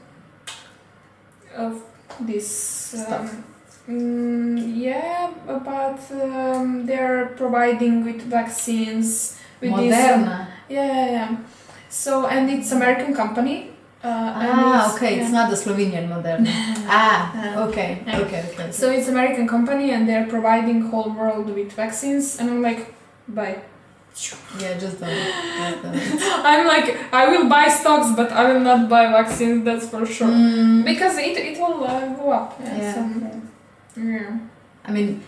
of 1.57 1.83
this. 2.21 2.95
Um, 3.09 3.45
mm, 3.89 4.77
yeah, 4.77 5.31
but 5.47 6.01
um, 6.13 6.87
they're 6.87 7.35
providing 7.37 8.05
with 8.05 8.23
vaccines. 8.23 9.39
With 9.61 9.77
This, 9.77 9.95
Moderna. 9.95 10.49
yeah, 10.69 10.87
yeah, 10.87 11.11
yeah. 11.11 11.37
So 11.89 12.27
and 12.27 12.49
it's 12.51 12.73
American 12.73 13.15
company. 13.15 13.70
Uh, 14.03 14.09
ah, 14.09 14.95
okay. 14.97 15.17
yeah. 15.17 15.23
It's 15.23 15.33
not 15.33 15.51
the 15.51 15.57
Slovenian 15.57 16.09
Moderna. 16.09 16.49
ah, 16.89 17.69
okay, 17.69 18.01
Yeah. 18.07 18.21
okay, 18.25 18.49
okay. 18.53 18.73
So 18.73 18.91
it's 18.91 19.09
American 19.09 19.47
company 19.47 19.91
and 19.93 20.09
they're 20.09 20.27
providing 20.27 20.89
whole 20.89 21.11
world 21.13 21.53
with 21.55 21.73
vaccines 21.73 22.39
and 22.41 22.49
I'm 22.51 22.63
like, 22.63 22.95
buy. 23.29 23.61
yeah, 24.59 24.75
just 24.81 25.01
don't. 25.01 25.13
Just 25.13 25.83
don't. 25.85 25.95
I'm 26.49 26.67
like, 26.67 26.97
I 27.13 27.29
will 27.29 27.47
buy 27.49 27.69
stocks, 27.69 28.09
but 28.17 28.33
I 28.33 28.51
will 28.53 28.61
not 28.61 28.89
buy 28.89 29.07
vaccines. 29.13 29.65
That's 29.65 29.87
for 29.89 30.07
sure. 30.07 30.29
Mm, 30.29 30.83
Because 30.85 31.19
it 31.19 31.37
it 31.37 31.61
will 31.61 31.85
uh, 31.85 32.09
go 32.17 32.33
up. 32.33 32.57
Yeah. 32.59 32.79
yeah, 32.81 32.95
so, 32.95 34.01
yeah. 34.01 34.39
I 34.85 34.91
mean, 34.97 35.21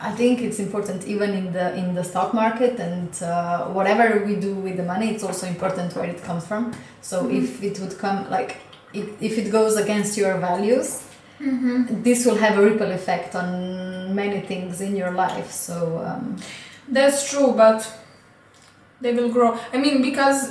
I 0.00 0.12
think 0.12 0.40
it's 0.40 0.58
important 0.60 1.04
even 1.06 1.30
in 1.30 1.52
the 1.52 1.74
in 1.76 1.94
the 1.94 2.04
stock 2.04 2.32
market 2.32 2.78
and 2.78 3.10
uh, 3.22 3.66
whatever 3.76 4.24
we 4.24 4.36
do 4.36 4.54
with 4.54 4.76
the 4.76 4.84
money. 4.84 5.10
It's 5.14 5.24
also 5.24 5.46
important 5.46 5.94
where 5.96 6.04
it 6.14 6.22
comes 6.22 6.44
from. 6.46 6.72
So 7.02 7.16
Mhm. 7.24 7.38
if 7.42 7.62
it 7.62 7.80
would 7.80 7.98
come 7.98 8.18
like 8.30 8.56
it, 8.94 9.06
if 9.20 9.36
it 9.38 9.50
goes 9.50 9.76
against 9.76 10.16
your 10.16 10.34
values, 10.38 11.02
Mm-hmm. 11.40 12.02
this 12.02 12.26
will 12.26 12.34
have 12.44 12.58
a 12.58 12.62
ripple 12.68 12.90
effect 12.90 13.36
on 13.36 13.46
many 14.12 14.40
things 14.40 14.80
in 14.80 14.96
your 14.96 15.12
life. 15.12 15.50
So 15.52 15.74
um, 16.08 16.36
That's 16.90 17.30
true, 17.30 17.52
but 17.52 17.80
they 19.00 19.12
will 19.14 19.28
grow. 19.28 19.58
I 19.72 19.76
mean, 19.78 20.02
because 20.02 20.50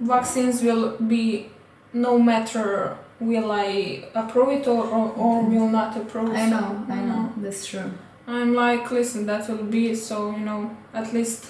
vaccines 0.00 0.62
will 0.62 0.96
be 1.14 1.50
no 1.92 2.18
matter 2.18 2.96
will 3.20 3.50
I 3.52 4.04
approve 4.14 4.48
it 4.56 4.66
or, 4.66 4.82
or, 4.84 5.06
or 5.16 5.42
will 5.42 5.68
not 5.68 5.96
approve. 5.96 6.30
I 6.34 6.50
so, 6.50 6.56
know, 6.56 6.86
I 6.90 7.00
know, 7.10 7.32
that's 7.38 7.64
true. 7.66 7.90
I'm 8.26 8.54
like, 8.54 8.90
listen, 8.90 9.26
that 9.26 9.48
will 9.48 9.64
be 9.64 9.94
so, 9.94 10.30
you 10.30 10.40
know, 10.44 10.76
at 10.92 11.12
least 11.12 11.46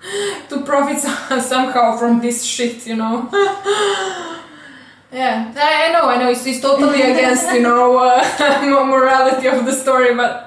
to 0.48 0.60
profit 0.62 0.98
somehow 1.42 1.96
from 1.96 2.20
this 2.20 2.44
shit, 2.44 2.86
you 2.86 2.96
know. 2.96 3.28
yeah, 5.12 5.52
I, 5.56 5.88
I 5.88 5.92
know, 5.92 6.08
I 6.08 6.18
know, 6.18 6.30
it's, 6.30 6.46
it's 6.46 6.60
totally 6.60 7.00
against, 7.02 7.50
you 7.52 7.62
know, 7.62 7.98
uh, 7.98 8.84
morality 8.86 9.46
of 9.48 9.64
the 9.64 9.72
story, 9.72 10.14
but. 10.14 10.44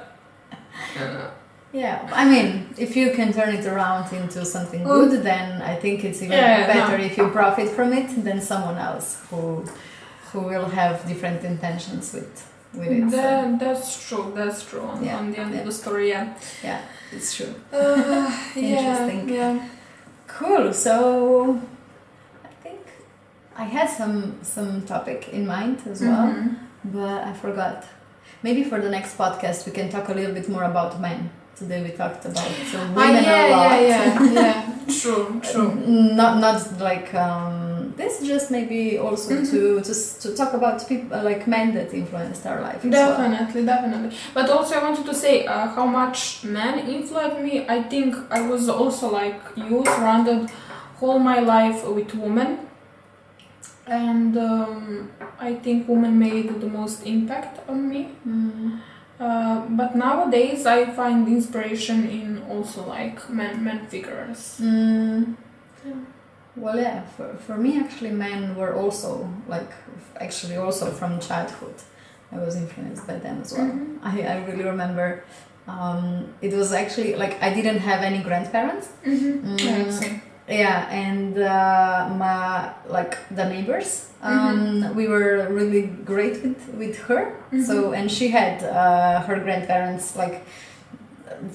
Yeah, 1.74 2.10
I 2.12 2.26
mean, 2.26 2.68
if 2.78 2.98
you 2.98 3.12
can 3.12 3.32
turn 3.32 3.56
it 3.56 3.66
around 3.66 4.12
into 4.12 4.44
something 4.46 4.84
good, 4.84 5.24
then 5.24 5.62
I 5.62 5.76
think 5.76 6.04
it's 6.04 6.22
even 6.22 6.38
Yeah, 6.38 6.68
better 6.68 6.98
no. 6.98 7.04
if 7.06 7.18
you 7.18 7.30
profit 7.30 7.70
from 7.70 7.94
it 7.94 8.24
than 8.26 8.42
someone 8.42 8.78
else 8.78 9.22
who 9.30 9.66
who 10.32 10.42
will 10.42 10.68
have 10.68 11.08
different 11.08 11.44
intentions 11.46 12.14
with 12.14 12.51
with 12.74 12.88
it. 12.92 13.10
So, 13.12 13.18
That, 13.18 13.60
that's 13.60 14.08
true, 14.08 14.32
that's 14.36 14.64
true. 14.70 14.82
On, 14.82 15.04
Yeah, 15.04 15.18
on 15.20 15.32
the 15.32 15.40
end 15.40 15.54
yeah. 15.54 15.60
of 15.60 15.66
the 15.66 15.72
story, 15.72 16.10
yeah. 16.10 16.34
yeah, 16.64 16.82
it's 17.12 17.36
true. 17.36 17.54
Uh, 17.74 18.32
Interesting. 18.56 19.30
Yeah, 19.30 19.54
yeah. 19.54 19.68
Cool. 20.28 20.74
So 20.74 21.60
I 22.46 22.50
think 22.64 22.80
I 23.58 23.64
had 23.66 23.90
some 23.90 24.18
some 24.44 24.82
topic 24.94 25.30
in 25.34 25.46
mind 25.46 25.78
as 25.92 26.02
well, 26.02 26.28
Mhm. 26.28 26.56
but 26.86 27.20
I 27.30 27.34
forgot. 27.34 27.84
Maybe 28.44 28.64
for 28.64 28.80
the 28.82 28.90
next 28.90 29.18
podcast 29.18 29.66
we 29.68 29.72
can 29.72 29.88
talk 29.90 30.10
a 30.10 30.14
little 30.14 30.34
bit 30.34 30.48
more 30.50 30.64
about 30.64 31.00
men. 31.00 31.30
Today 31.56 31.80
we 31.84 31.90
talked 31.90 32.26
about 32.26 32.50
uh, 32.76 32.78
Ah, 32.78 32.94
women 32.96 33.24
yeah, 33.24 33.48
a 33.48 33.52
lot. 33.56 33.82
yeah, 33.82 33.88
yeah, 33.88 34.34
yeah. 34.42 34.64
True, 35.02 35.40
true. 35.52 35.72
not 36.22 36.34
not 36.46 36.58
like 36.90 37.14
um, 37.14 37.71
this 38.02 38.14
just 38.34 38.48
maybe 38.58 38.82
also 39.06 39.30
Mhm. 39.34 39.50
to 39.52 39.60
just 39.90 40.22
to 40.24 40.28
talk 40.40 40.52
about 40.60 40.78
people 40.92 41.24
like 41.30 41.44
men 41.56 41.68
that 41.78 41.90
influenced 42.02 42.44
our 42.52 42.60
life 42.68 42.82
as 42.86 42.92
well. 42.92 43.10
Definitely, 43.18 43.62
definitely. 43.74 44.12
But 44.38 44.46
also, 44.56 44.72
I 44.80 44.82
wanted 44.88 45.06
to 45.12 45.16
say 45.24 45.34
uh, 45.54 45.68
how 45.78 45.86
much 46.02 46.20
men 46.58 46.74
influenced 46.98 47.40
me. 47.48 47.54
I 47.78 47.80
think 47.92 48.10
I 48.38 48.42
was 48.52 48.64
also 48.80 49.06
like 49.22 49.40
you, 49.56 49.78
surrounded 49.96 50.42
all 51.02 51.20
my 51.32 51.40
life 51.56 51.80
with 51.98 52.12
women, 52.26 52.50
and 53.88 54.38
um, 54.38 55.10
I 55.40 55.52
think 55.64 55.88
women 55.88 56.14
made 56.20 56.48
the 56.62 56.68
most 56.80 56.98
impact 57.06 57.54
on 57.70 57.90
me. 57.92 58.02
Mm. 58.28 58.80
Uh, 59.20 59.62
but 59.70 59.96
nowadays 59.96 60.66
I 60.66 60.86
find 61.00 61.28
inspiration 61.28 62.00
in 62.10 62.42
also 62.50 62.80
like 62.88 63.18
men 63.30 63.64
men 63.64 63.80
figures. 63.88 64.58
Mm. 64.62 65.36
Yeah. 65.86 65.94
Well, 66.56 66.78
yeah. 66.78 67.02
For 67.18 67.36
for 67.48 67.58
me, 67.58 67.80
actually, 67.80 68.12
men 68.12 68.56
were 68.56 68.74
also 68.76 69.30
like 69.48 69.72
actually 70.20 70.58
also 70.58 70.86
from 70.92 71.20
childhood. 71.20 71.76
I 72.32 72.38
was 72.40 72.56
influenced 72.56 73.08
by 73.08 73.16
them 73.20 73.42
as 73.42 73.54
well. 73.54 73.68
Mhm. 73.68 73.98
I 74.04 74.22
I 74.34 74.46
really 74.48 74.64
remember. 74.66 75.24
Um, 75.68 76.26
it 76.42 76.54
was 76.54 76.74
actually 76.74 77.16
like 77.16 77.36
I 77.42 77.54
didn't 77.54 77.80
have 77.80 78.02
any 78.06 78.20
grandparents. 78.20 78.88
Mm-hmm. 79.06 79.56
Mm. 79.56 80.20
Yeah, 80.50 80.90
and 80.92 81.38
uh, 81.38 82.10
my 82.18 82.70
like 82.90 83.18
the 83.36 83.46
neighbors. 83.46 84.08
Um, 84.24 84.96
We 84.96 85.08
were 85.08 85.48
really 85.50 85.84
great 86.06 86.44
with 86.44 86.62
with 86.78 86.98
her. 87.08 87.24
So 87.68 87.74
Mhm. 87.74 87.98
and 87.98 88.12
she 88.12 88.28
had 88.30 88.64
uh, 88.64 89.22
her 89.28 89.40
grandparents 89.40 90.16
like 90.16 90.36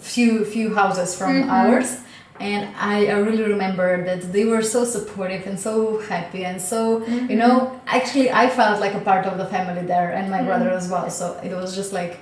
few 0.00 0.44
few 0.44 0.74
houses 0.74 1.16
from 1.18 1.32
Mhm. 1.42 1.50
ours. 1.50 1.96
And 2.40 2.68
I, 2.76 3.06
I 3.06 3.18
really 3.18 3.42
remember 3.44 4.04
that 4.04 4.32
they 4.32 4.44
were 4.44 4.62
so 4.62 4.84
supportive 4.84 5.46
and 5.46 5.58
so 5.58 6.00
happy 6.08 6.44
and 6.44 6.60
so 6.60 7.00
Mhm. 7.00 7.30
you 7.30 7.36
know 7.36 7.56
actually 7.86 8.28
I 8.30 8.48
felt 8.48 8.80
like 8.80 8.94
a 8.94 9.00
part 9.10 9.24
of 9.26 9.34
the 9.38 9.46
family 9.46 9.82
there 9.86 10.10
and 10.18 10.30
my 10.30 10.40
Mhm. 10.40 10.46
brother 10.46 10.70
as 10.70 10.88
well. 10.88 11.08
So 11.10 11.24
it 11.42 11.52
was 11.60 11.74
just 11.74 11.92
like 11.92 12.14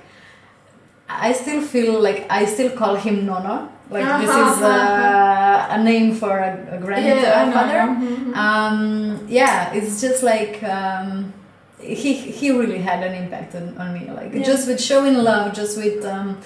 I 1.09 1.33
still 1.33 1.61
feel 1.61 1.99
like 2.01 2.25
I 2.29 2.45
still 2.45 2.71
call 2.71 2.95
him 2.95 3.25
Nono. 3.25 3.69
Like 3.91 4.05
this 4.21 4.29
is 4.31 4.61
uh, 4.63 5.67
a 5.69 5.83
name 5.83 6.15
for 6.15 6.39
a, 6.39 6.51
know, 6.71 6.77
grandfather. 6.85 7.81
mhm. 7.93 8.35
Um, 8.35 9.25
yeah, 9.29 9.71
it's 9.77 10.01
just 10.01 10.23
like 10.23 10.63
um, 10.63 11.31
he 11.79 12.13
he 12.13 12.49
really 12.51 12.79
had 12.79 13.03
an 13.03 13.13
impact 13.13 13.53
on, 13.55 13.77
on 13.77 13.93
me. 13.93 14.09
Like 14.19 14.31
Yeah. 14.33 14.43
just 14.51 14.67
with 14.67 14.81
showing 14.81 15.15
love, 15.29 15.53
just 15.53 15.77
with 15.77 16.03
um, 16.03 16.37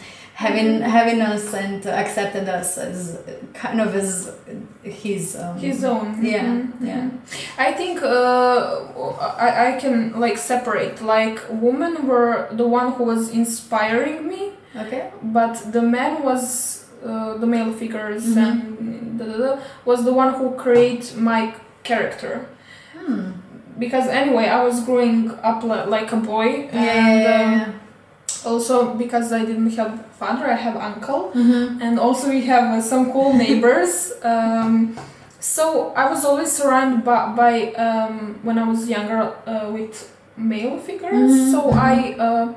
having 0.44 0.70
having 0.98 1.20
us 1.22 1.54
and 1.54 1.86
accepted 2.04 2.48
us 2.60 2.78
as 2.78 2.98
kind 3.54 3.80
of 3.86 3.90
as 4.04 4.12
his 4.84 5.36
um, 5.36 5.58
his 5.68 5.84
own. 5.84 6.08
Yeah, 6.24 6.46
Mhm, 6.46 6.66
yeah. 6.90 7.02
mhm. 7.04 7.12
I 7.68 7.70
think 7.80 7.96
uh, 8.02 8.66
I, 9.48 9.50
I 9.68 9.72
can 9.82 9.98
like 10.26 10.38
separate. 10.38 10.96
Like 11.16 11.38
women 11.68 11.94
were 12.12 12.36
the 12.62 12.68
one 12.80 12.88
who 12.96 13.04
was 13.14 13.22
inspiring 13.42 14.20
me, 14.34 14.42
Okay. 14.84 15.04
but 15.38 15.54
the 15.76 15.82
man 15.82 16.14
was 16.30 16.44
uh, 17.06 17.34
the 17.42 17.48
male 17.56 17.74
figures 17.82 18.24
Mhm. 18.26 18.38
and 18.40 19.20
da, 19.20 19.26
da, 19.32 19.38
da, 19.46 19.52
was 19.90 20.00
the 20.10 20.14
one 20.22 20.32
who 20.40 20.46
create 20.66 21.04
my 21.30 21.42
character. 21.90 22.34
Hmm. 22.96 23.22
Because 23.84 24.08
anyway, 24.22 24.46
I 24.58 24.62
was 24.70 24.78
growing 24.88 25.20
up 25.52 25.60
like 25.96 26.10
a 26.20 26.22
boy, 26.34 26.48
Yeah. 26.72 26.96
and 26.96 27.22
yeah, 27.28 27.42
um, 27.44 27.52
yeah. 27.60 27.66
Also 28.46 28.94
because 28.94 29.32
I 29.32 29.46
didn't 29.46 29.72
have 29.76 30.06
father, 30.20 30.46
I 30.48 30.56
have 30.56 30.76
uncle. 30.78 31.32
Mhm. 31.36 31.82
and 31.82 32.00
also 32.00 32.30
we 32.30 32.42
have 32.46 32.66
uh, 32.78 32.82
some 32.82 33.12
cool 33.12 33.34
neighbors. 33.34 34.14
um, 34.24 34.96
so 35.40 35.94
I 35.96 36.10
was 36.10 36.26
always 36.26 36.52
surrounded 36.52 37.04
by, 37.06 37.34
by 37.36 37.54
um, 37.74 38.40
when 38.44 38.58
I 38.58 38.68
was 38.68 38.90
younger 38.90 39.34
uh, 39.48 39.70
with 39.72 40.12
male 40.38 40.78
figures. 40.78 41.32
Mhm, 41.32 41.52
So. 41.52 41.60
I 41.72 42.16
uh, 42.20 42.48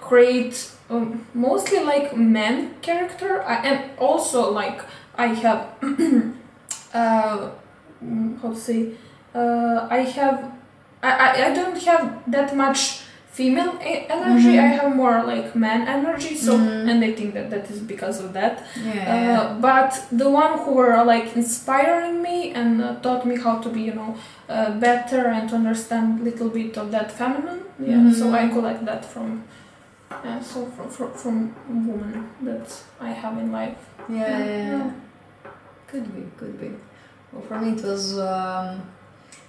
create 0.00 0.56
um, 0.90 1.24
mostly 1.34 1.80
like 1.84 2.16
men 2.16 2.74
character, 2.82 3.42
I, 3.46 3.54
and 3.68 3.78
also 3.98 4.50
like 4.52 4.80
I 5.18 5.26
have 5.44 5.60
uh, 6.94 7.50
how 8.42 8.48
to 8.50 8.56
say 8.56 8.92
uh, 9.34 9.86
I 9.90 9.98
have 10.00 10.52
I, 11.02 11.10
I, 11.10 11.46
I 11.46 11.54
don't 11.54 11.78
have 11.84 12.18
that 12.26 12.56
much 12.56 13.02
female 13.40 13.72
energy. 14.16 14.52
Mhm. 14.56 14.64
I 14.66 14.68
have 14.78 14.90
more 15.02 15.18
like 15.32 15.46
man 15.66 15.80
energy. 15.96 16.32
So 16.46 16.52
Mhm. 16.58 16.90
and 16.90 16.98
I 17.08 17.12
think 17.18 17.30
that 17.36 17.46
that 17.54 17.64
is 17.72 17.80
because 17.94 18.16
of 18.24 18.28
that. 18.38 18.54
Yeah. 18.88 19.14
Uh, 19.14 19.44
but 19.68 19.90
the 20.22 20.28
one 20.42 20.52
who 20.62 20.70
were 20.80 20.96
like 21.14 21.26
inspiring 21.42 22.16
me 22.28 22.36
and 22.60 22.70
uh, 22.82 22.88
taught 23.04 23.22
me 23.30 23.34
how 23.44 23.54
to 23.64 23.68
be, 23.76 23.82
you 23.88 23.94
know, 24.00 24.10
uh, 24.54 24.70
better 24.86 25.22
and 25.36 25.44
to 25.50 25.54
understand 25.62 26.06
little 26.28 26.50
bit 26.58 26.72
of 26.82 26.86
that 26.96 27.08
feminine. 27.20 27.60
Yeah. 27.90 28.04
So 28.18 28.24
I 28.40 28.42
collect 28.56 28.82
that 28.90 29.02
from, 29.12 29.28
yeah. 30.26 30.40
So 30.50 30.58
from 30.74 30.88
from, 30.96 31.10
from 31.22 31.36
women 31.90 32.14
that 32.48 32.66
I 33.08 33.10
have 33.22 33.34
in 33.42 33.48
life. 33.60 33.80
yeah, 34.08 34.18
yeah, 34.18 34.38
yeah, 34.38 34.46
yeah. 34.46 34.78
yeah. 34.78 34.90
Could 35.90 36.06
be, 36.16 36.22
could 36.38 36.54
be. 36.62 36.70
Well, 37.32 37.42
for 37.48 37.56
me, 37.62 37.68
it 37.76 37.82
was 37.90 38.04
um, 38.32 38.68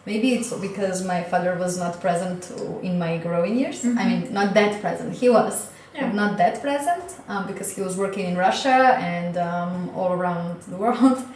maybe 0.06 0.28
it's 0.36 0.52
because 0.68 1.03
my 1.06 1.22
father 1.23 1.56
was 1.60 1.78
not 1.78 1.99
present 2.02 2.52
in 2.82 2.98
my 2.99 3.18
growing 3.18 3.56
years. 3.61 3.84
I 3.86 3.88
Mhm. 3.88 4.07
mean, 4.10 4.34
not 4.40 4.53
that 4.53 4.82
present. 4.82 5.10
He 5.22 5.30
was, 5.30 5.56
Yeah. 5.94 6.02
but 6.06 6.14
not 6.22 6.32
that 6.38 6.56
present 6.61 7.03
um, 7.30 7.41
because 7.52 7.69
he 7.76 7.82
was 7.88 7.94
working 7.98 8.26
in 8.32 8.36
Russia 8.38 8.78
and 9.15 9.34
um, 9.38 9.90
all 9.98 10.11
around 10.19 10.56
the 10.72 10.78
world. 10.78 11.19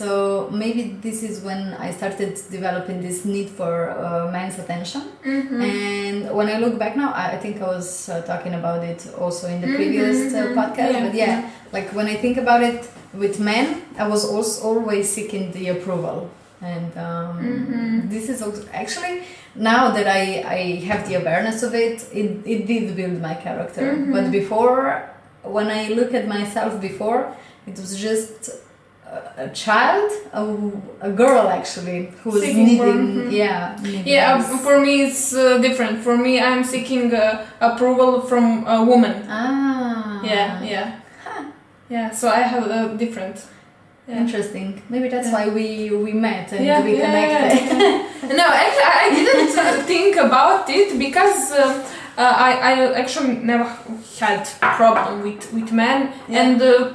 So 0.00 0.48
maybe 0.52 0.82
this 1.02 1.22
is 1.28 1.40
when 1.42 1.74
I 1.86 1.90
started 1.90 2.38
developing 2.50 3.02
this 3.02 3.24
need 3.24 3.48
for 3.58 3.90
uh, 3.90 4.30
man's 4.30 4.56
attention. 4.64 5.02
Mm-hmm. 5.26 5.60
And 5.62 6.30
when 6.38 6.48
I 6.48 6.58
look 6.58 6.78
back 6.78 6.94
now, 6.96 7.10
I 7.12 7.36
think 7.42 7.60
I 7.60 7.66
was 7.76 8.08
uh, 8.08 8.22
talking 8.22 8.54
about 8.54 8.84
it 8.84 9.00
also 9.18 9.48
in 9.48 9.60
the 9.60 9.66
Mhm, 9.66 9.76
previous 9.80 10.18
uh, 10.32 10.36
mhm. 10.46 10.54
podcast. 10.60 10.92
Yeah, 10.94 11.04
But 11.06 11.14
yeah, 11.14 11.26
yeah. 11.26 11.50
like 11.76 11.88
when 11.96 12.06
I 12.06 12.14
think 12.24 12.36
about 12.44 12.62
it 12.62 12.80
with 13.22 13.40
men, 13.40 13.66
I 13.98 14.06
was 14.06 14.22
also 14.24 14.54
always 14.68 15.06
seeking 15.16 15.50
the 15.52 15.64
approval. 15.76 16.16
And 16.62 16.92
um, 16.98 17.38
Mhm. 17.40 18.10
this 18.10 18.28
is 18.28 18.42
also, 18.42 18.62
actually 18.72 19.22
now 19.54 19.90
that 19.96 20.06
I, 20.06 20.22
I 20.58 20.58
have 20.88 21.08
the 21.08 21.14
awareness 21.14 21.62
of 21.62 21.74
it, 21.74 22.04
it, 22.12 22.30
it 22.44 22.66
did 22.66 22.94
build 22.96 23.20
my 23.28 23.34
character. 23.34 23.82
Mhm. 23.94 24.12
But 24.12 24.30
before, 24.30 25.02
when 25.42 25.68
I 25.68 25.88
look 25.88 26.12
at 26.14 26.28
myself 26.28 26.80
before, 26.80 27.20
it 27.66 27.76
was 27.78 27.96
just 27.96 28.50
a, 29.38 29.48
child, 29.48 30.10
a, 30.32 30.42
a 31.00 31.10
girl 31.10 31.48
actually, 31.48 32.12
who 32.22 32.30
was 32.30 32.42
Seeking 32.42 32.76
for- 32.78 32.86
needing, 32.86 33.30
mhm. 33.30 33.32
yeah. 33.32 33.76
needing 33.82 34.06
Yeah, 34.06 34.36
uh, 34.36 34.58
for 34.66 34.78
me 34.80 34.92
it's 35.06 35.34
uh, 35.34 35.58
different. 35.58 35.94
For 36.06 36.16
me, 36.16 36.32
I'm 36.40 36.62
seeking 36.62 37.12
uh, 37.14 37.44
approval 37.60 38.20
from 38.30 38.66
a 38.66 38.84
woman. 38.84 39.14
Ah. 39.28 40.20
Yeah, 40.22 40.62
yeah, 40.62 40.88
yeah. 41.88 42.10
So 42.10 42.28
I 42.28 42.42
have 42.52 42.66
a 42.70 42.96
different. 42.96 43.36
Yeah. 44.10 44.20
Interesting. 44.24 44.82
Maybe 44.88 45.08
that's 45.08 45.28
Yeah. 45.28 45.34
why 45.36 45.44
we 45.58 45.66
we 46.06 46.12
met 46.12 46.52
and 46.52 46.64
Yeah, 46.66 46.82
we 46.84 46.92
connected. 46.98 48.36
no, 48.40 48.46
actually, 48.64 48.92
I 49.02 49.06
didn't 49.18 49.56
uh, 49.58 49.82
think 49.92 50.16
about 50.16 50.68
it 50.68 50.98
because 50.98 51.52
uh, 51.52 51.62
uh, 52.18 52.34
I, 52.48 52.50
I 52.70 52.72
actually 53.02 53.34
never 53.52 53.66
had 54.20 54.42
problem 54.80 55.22
with 55.22 55.42
with 55.56 55.70
men, 55.72 55.98
and 56.28 56.60
uh, 56.60 56.92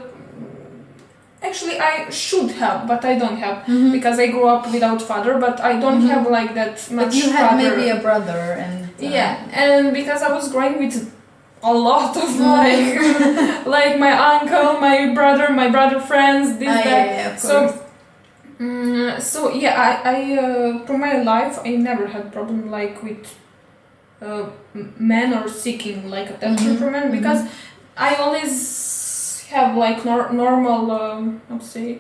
actually 1.42 1.80
I 1.80 2.10
should 2.10 2.52
have, 2.62 2.88
but 2.88 3.06
I 3.06 3.14
don't 3.22 3.38
have 3.38 3.58
Mhm. 3.68 3.92
because 3.92 4.20
I 4.20 4.28
grew 4.28 4.48
up 4.56 4.64
without 4.72 5.02
father, 5.02 5.34
but 5.46 5.60
I 5.62 5.74
don't 5.84 6.02
Mhm. 6.02 6.10
have 6.14 6.26
like 6.40 6.54
that 6.56 6.76
much. 6.92 7.06
But 7.06 7.14
you 7.16 7.32
had 7.32 7.50
father. 7.50 7.64
maybe 7.64 7.90
a 7.90 8.00
brother 8.08 8.42
and 8.64 8.76
uh, 8.86 9.16
Yeah, 9.18 9.36
and 9.54 9.94
because 9.94 10.22
I 10.28 10.32
was 10.38 10.46
growing 10.52 10.76
with 10.84 10.96
a 11.64 11.74
lot 11.74 12.16
of 12.18 12.30
Mm. 12.36 12.54
like, 12.60 13.66
like 13.76 14.00
my 14.00 14.12
uncle, 14.12 14.80
my 14.80 15.14
brother, 15.14 15.52
my 15.54 15.70
brother 15.70 16.00
friends, 16.00 16.58
this 16.58 16.70
Ah, 16.70 16.84
that. 16.84 16.86
yeah, 16.86 17.30
yeah, 17.32 17.36
So, 17.38 17.56
mm, 18.60 19.22
so 19.22 19.52
yeah, 19.54 19.74
I, 20.06 20.16
I 20.16 20.38
uh, 20.38 20.86
through 20.86 20.98
my 21.00 21.22
life, 21.22 21.60
I 21.66 21.76
never 21.76 22.08
had 22.08 22.32
problem 22.32 22.70
like 22.72 23.02
with 23.04 23.26
uh, 24.22 24.50
men 24.98 25.34
or 25.34 25.48
seeking 25.48 26.10
like 26.10 26.30
attention 26.30 26.76
Mhm, 26.76 26.78
from 26.80 26.92
men 26.92 27.12
because 27.12 27.42
I 27.98 28.16
always 28.16 29.46
have 29.50 29.76
like 29.78 30.04
nor- 30.06 30.32
normal, 30.34 30.92
um, 30.92 31.42
how 31.50 31.58
to 31.58 31.66
say, 31.66 32.00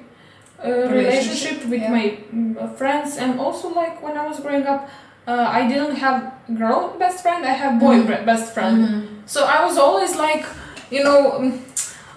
uh, 0.63 0.67
Relationship, 0.69 0.93
relationship 0.93 1.57
with 1.69 1.81
yeah. 1.81 1.91
my 1.91 2.17
mm, 2.33 2.57
uh, 2.57 2.67
friends, 2.75 3.17
and 3.17 3.39
also 3.39 3.69
like 3.69 4.01
when 4.01 4.17
I 4.17 4.25
was 4.27 4.39
growing 4.39 4.65
up, 4.67 4.89
uh, 5.27 5.47
I 5.59 5.67
didn't 5.67 5.95
have 5.97 6.33
girl 6.57 6.95
best 6.99 7.21
friend. 7.23 7.45
I 7.45 7.53
have 7.63 7.79
boy 7.79 7.95
Mhm. 8.03 8.25
best 8.25 8.53
friend. 8.53 8.77
So 9.25 9.45
I 9.45 9.63
was 9.65 9.77
always 9.77 10.15
like, 10.15 10.45
you 10.91 11.03
know, 11.03 11.33
um, 11.37 11.61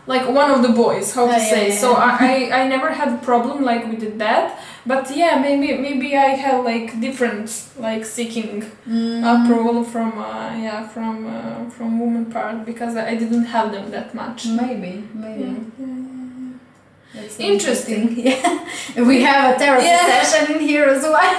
like 0.07 0.27
one 0.29 0.51
of 0.51 0.63
the 0.63 0.71
boys, 0.71 1.13
how 1.15 1.27
to 1.27 1.33
Yeah, 1.33 1.39
yeah, 1.39 1.51
say. 1.55 1.69
yeah. 1.69 1.81
So 1.81 1.95
I, 1.95 2.17
I, 2.21 2.61
I 2.61 2.69
never 2.69 2.91
had 2.93 3.09
a 3.15 3.19
problem 3.19 3.63
like 3.63 3.85
with 3.91 4.19
that. 4.19 4.59
But 4.87 5.15
yeah, 5.15 5.39
maybe 5.39 5.77
maybe 5.77 6.17
I 6.17 6.31
had 6.45 6.65
like 6.65 6.99
different 7.01 7.49
like 7.79 8.05
seeking 8.07 8.63
Mm. 8.89 9.21
approval 9.33 9.85
from 9.85 10.11
uh, 10.19 10.57
yeah 10.65 10.89
from 10.89 11.27
uh, 11.27 11.69
from 11.77 11.99
woman 12.01 12.25
part 12.33 12.65
because 12.65 12.97
I 12.97 13.15
didn't 13.23 13.45
have 13.57 13.71
them 13.73 13.91
that 13.91 14.15
much. 14.15 14.47
Maybe, 14.47 15.05
maybe. 15.15 15.49
Yeah. 17.15 17.23
That's 17.23 17.39
Interesting. 17.41 18.03
Yeah. 18.27 19.03
we 19.11 19.23
have 19.23 19.55
a 19.55 19.59
therapy 19.59 19.85
Yeah. 19.87 20.07
session 20.23 20.57
in 20.57 20.61
here 20.61 20.85
as 20.85 21.03
well. 21.03 21.37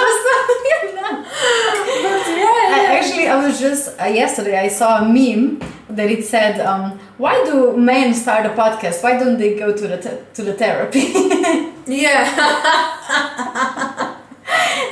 just 0.00 0.18
so 0.26 0.34
you 0.70 0.94
know. 0.96 1.12
But 1.22 2.26
yeah, 2.42 2.54
I- 2.54 2.82
yeah. 2.82 2.98
Actually, 2.98 3.28
I 3.28 3.36
was 3.46 3.60
just 3.60 4.00
uh, 4.00 4.04
yesterday. 4.06 4.58
I 4.58 4.68
saw 4.68 4.98
a 5.02 5.04
meme 5.04 5.60
that 5.90 6.08
it 6.10 6.24
said, 6.24 6.60
um, 6.60 6.98
"Why 7.18 7.44
do 7.44 7.76
men 7.76 8.14
start 8.14 8.46
a 8.46 8.50
podcast? 8.50 9.02
Why 9.02 9.18
don't 9.18 9.38
they 9.38 9.54
go 9.58 9.72
to 9.76 9.86
the 9.92 9.96
th- 9.98 10.20
to 10.34 10.42
the 10.42 10.54
therapy?" 10.54 11.00
yeah. 11.86 12.24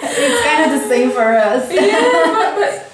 it's 0.03 0.41
kind 0.49 0.61
of 0.65 0.71
the 0.81 0.89
Same 0.89 1.11
for 1.11 1.29
us. 1.37 1.71
yeah, 1.73 1.81
but, 2.35 2.55
but 2.57 2.69
it's 2.75 2.88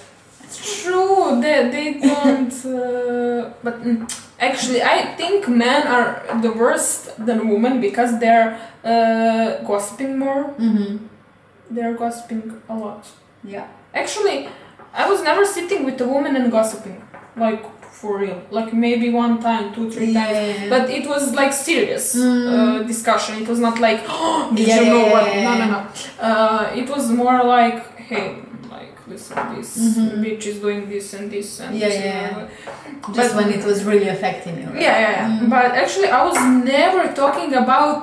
true. 0.85 1.41
They 1.43 1.57
they 1.75 1.89
don't. 2.07 2.53
Uh, 2.65 3.51
but 3.67 3.77
mm, 3.85 3.99
actually, 4.49 4.81
I 4.83 4.99
think 5.19 5.49
men 5.49 5.81
are 5.97 6.11
the 6.47 6.53
worst 6.63 7.01
than 7.27 7.39
women 7.53 7.75
because 7.81 8.11
they're 8.23 8.51
uh, 8.93 9.63
gossiping 9.71 10.13
more. 10.25 10.43
hmm 10.63 10.97
They're 11.75 11.95
gossiping 12.03 12.43
a 12.69 12.75
lot. 12.85 13.03
Yeah. 13.55 13.67
Actually, 14.03 14.39
I 15.03 15.05
was 15.11 15.21
never 15.23 15.45
sitting 15.45 15.81
with 15.89 16.01
a 16.01 16.09
woman 16.15 16.33
and 16.37 16.47
gossiping, 16.51 16.99
like 17.37 17.63
for 17.99 18.19
real. 18.23 18.41
Like 18.51 18.71
maybe 18.87 19.07
one 19.25 19.35
time, 19.49 19.65
two, 19.75 19.87
three 19.91 20.13
times. 20.13 20.37
Yeah. 20.37 20.69
But 20.75 20.85
it 20.99 21.05
was 21.13 21.25
like 21.41 21.53
serious 21.71 22.05
Mm. 22.15 22.47
uh, 22.53 22.83
discussion. 22.93 23.35
It 23.43 23.49
was 23.49 23.61
not 23.67 23.77
like, 23.87 24.01
oh, 24.09 24.51
did 24.57 24.69
Yeah, 24.69 24.81
you 24.81 24.91
know 24.95 25.07
what? 25.15 25.25
No, 25.47 25.53
no, 25.61 25.67
no. 25.75 25.81
Uh, 26.29 26.81
it 26.81 26.87
was 26.95 27.05
more 27.11 27.39
like, 27.57 27.79
hey, 28.11 28.27
listen, 29.09 29.37
this 29.57 29.71
Mhm. 29.79 30.23
bitch 30.25 30.45
is 30.53 30.57
doing 30.67 30.89
this 30.89 31.07
and 31.15 31.31
this 31.31 31.61
and 31.61 31.77
Yeah, 31.77 31.89
this. 31.89 32.05
yeah. 32.05 32.31
that. 32.37 33.15
Just 33.19 33.35
when 33.37 33.49
it 33.57 33.65
was 33.65 33.79
really 33.85 34.09
affecting 34.09 34.55
you. 34.61 34.67
right? 34.69 34.83
Yeah, 34.87 34.99
yeah, 35.05 35.11
yeah. 35.19 35.39
Mm. 35.41 35.51
But 35.55 35.71
actually, 35.83 36.09
I 36.19 36.21
was 36.29 36.39
never 36.75 37.03
talking 37.23 37.51
about 37.55 38.03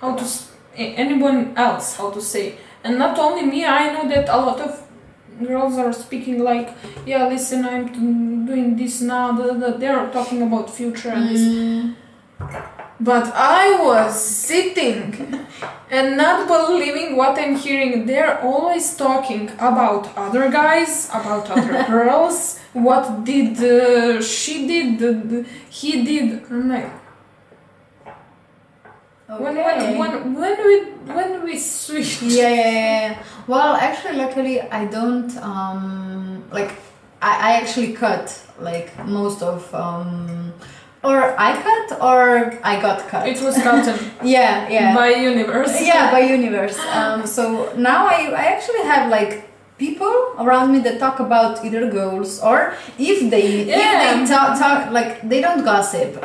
how 0.00 0.10
to 0.20 0.24
anyone 0.76 1.52
else 1.56 1.86
how 1.98 2.08
to 2.10 2.20
say. 2.20 2.54
And 2.84 2.98
not 2.98 3.18
only 3.18 3.42
me, 3.54 3.60
I 3.64 3.92
know 3.92 4.04
that 4.08 4.26
a 4.28 4.38
lot 4.48 4.58
of 4.60 4.70
girls 5.48 5.76
are 5.78 5.92
speaking 5.92 6.36
like, 6.50 6.68
yeah, 7.06 7.28
listen, 7.28 7.64
I'm 7.64 7.84
doing 8.46 8.76
this 8.76 9.00
now. 9.00 9.32
Da. 9.32 9.70
They're 9.82 10.06
talking 10.18 10.40
about 10.42 10.70
future 10.70 11.10
and 11.10 11.24
this. 11.30 11.44
But 13.00 13.32
I 13.34 13.82
was 13.82 14.22
sitting 14.22 15.46
and 15.90 16.16
not 16.16 16.46
believing 16.46 17.16
what 17.16 17.36
I'm 17.38 17.56
hearing. 17.56 18.06
They're 18.06 18.40
always 18.40 18.96
talking 18.96 19.50
about 19.58 20.16
other 20.16 20.48
guys, 20.50 21.08
about 21.08 21.50
other 21.50 21.84
girls. 21.88 22.58
What 22.72 23.24
did 23.24 23.58
uh, 23.58 24.22
she 24.22 24.66
did? 24.66 24.98
The, 25.00 25.46
he 25.68 26.04
did. 26.04 26.44
I'm 26.50 26.68
like, 26.68 26.90
when, 29.28 29.58
Okay. 29.58 29.98
when, 29.98 30.34
when, 30.34 30.34
when 30.34 30.64
we 30.66 30.80
when 31.12 31.44
we 31.44 31.58
switch. 31.58 32.22
yeah, 32.22 32.48
yeah, 32.48 32.70
yeah. 32.70 33.22
Well, 33.46 33.74
actually, 33.76 34.16
luckily, 34.16 34.60
I 34.60 34.84
don't 34.86 35.34
um 35.38 36.44
like. 36.52 36.72
I, 37.22 37.52
I 37.52 37.60
actually 37.60 37.92
cut 37.92 38.26
like 38.58 38.90
most 39.06 39.42
of 39.42 39.72
um, 39.74 40.52
or 41.04 41.34
I 41.38 41.50
cut 41.60 42.00
or 42.00 42.58
I 42.62 42.80
got 42.80 43.08
cut. 43.08 43.26
It 43.28 43.40
was 43.42 43.56
gotten 43.58 43.98
yeah, 44.24 44.68
yeah. 44.68 44.94
by 44.94 45.08
universe. 45.10 45.74
yeah 45.82 46.10
by 46.12 46.20
universe 46.20 46.78
um, 46.94 47.26
so 47.26 47.72
now 47.76 48.06
I, 48.06 48.30
I 48.30 48.44
actually 48.54 48.82
have 48.84 49.10
like 49.10 49.48
people 49.78 50.14
around 50.38 50.70
me 50.72 50.78
that 50.80 51.00
talk 51.00 51.18
about 51.18 51.64
either 51.64 51.90
goals 51.90 52.38
or 52.40 52.74
if 52.98 53.30
they 53.30 53.64
Yeah. 53.64 53.76
if 54.22 54.28
they 54.28 54.34
talk, 54.34 54.58
talk 54.58 54.92
like 54.92 55.28
they 55.28 55.40
don't 55.40 55.64
gossip 55.64 56.22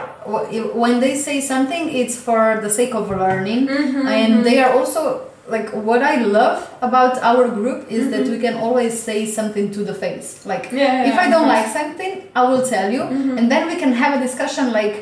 when 0.76 1.00
they 1.00 1.16
say 1.16 1.42
something 1.42 1.90
it's 1.90 2.16
for 2.16 2.60
the 2.62 2.70
sake 2.70 2.94
of 2.94 3.10
learning 3.10 3.68
Mhm, 3.68 4.06
and 4.06 4.34
mhm. 4.36 4.44
they 4.44 4.60
are 4.62 4.74
also 4.78 5.27
like 5.48 5.70
what 5.88 6.02
i 6.04 6.16
love 6.38 6.58
about 6.82 7.18
our 7.24 7.48
group 7.60 7.80
is 7.90 8.10
that 8.12 8.28
we 8.28 8.38
can 8.40 8.56
always 8.56 8.94
say 9.08 9.26
something 9.26 9.72
to 9.72 9.84
the 9.90 9.94
face 9.94 10.46
like 10.46 10.66
Mm-hmm. 10.68 10.78
Yeah, 10.78 11.08
if 11.10 11.14
yeah, 11.16 11.22
i 11.26 11.30
don't 11.30 11.48
like 11.48 11.68
something 11.80 12.14
i 12.36 12.42
will 12.50 12.64
tell 12.74 12.88
you 12.92 13.02
Mhm. 13.02 13.38
and 13.40 13.46
then 13.52 13.68
we 13.72 13.76
can 13.84 13.94
have 13.94 14.12
a 14.20 14.22
discussion 14.28 14.72
like 14.80 14.96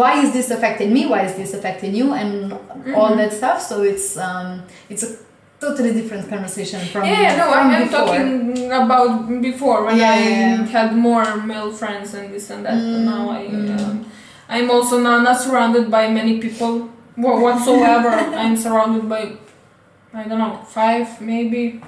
why 0.00 0.12
is 0.24 0.30
this 0.32 0.48
affecting 0.56 0.90
me 0.96 1.02
why 1.12 1.20
is 1.28 1.34
this 1.40 1.52
affecting 1.58 1.92
you 2.00 2.06
and 2.20 2.52
all 2.98 3.10
Mhm. 3.12 3.16
that 3.20 3.32
stuff 3.40 3.58
so 3.70 3.74
it's 3.82 4.16
um 4.26 4.48
it's 4.92 5.02
a 5.08 5.10
totally 5.64 5.92
different 6.00 6.24
conversation 6.34 6.80
from 6.92 7.02
Yeah, 7.04 7.34
no, 7.40 7.44
from 7.52 7.66
I'm, 7.70 7.82
before. 7.82 7.98
talking 8.06 8.70
about 8.82 9.10
before 9.48 9.78
when 9.86 9.96
Yeah, 9.98 10.12
I 10.14 10.18
yeah, 10.18 10.38
yeah. 10.54 10.66
had 10.76 10.88
more 11.08 11.24
male 11.50 11.72
friends 11.80 12.14
and 12.14 12.26
this 12.32 12.46
and 12.54 12.62
that. 12.66 12.78
Mm, 12.78 13.02
now 13.12 13.22
I, 13.38 13.42
mm. 13.50 13.74
um, 13.80 13.94
I'm 14.54 14.70
also 14.70 15.00
not, 15.06 15.18
not 15.28 15.36
surrounded 15.44 15.90
by 15.90 16.04
many 16.18 16.34
people 16.38 16.72
whatsoever. 17.16 18.08
I'm 18.42 18.56
surrounded 18.56 19.08
by, 19.08 19.32
I 20.14 20.24
don't 20.24 20.38
know, 20.38 20.56
five 20.66 21.20
maybe, 21.20 21.82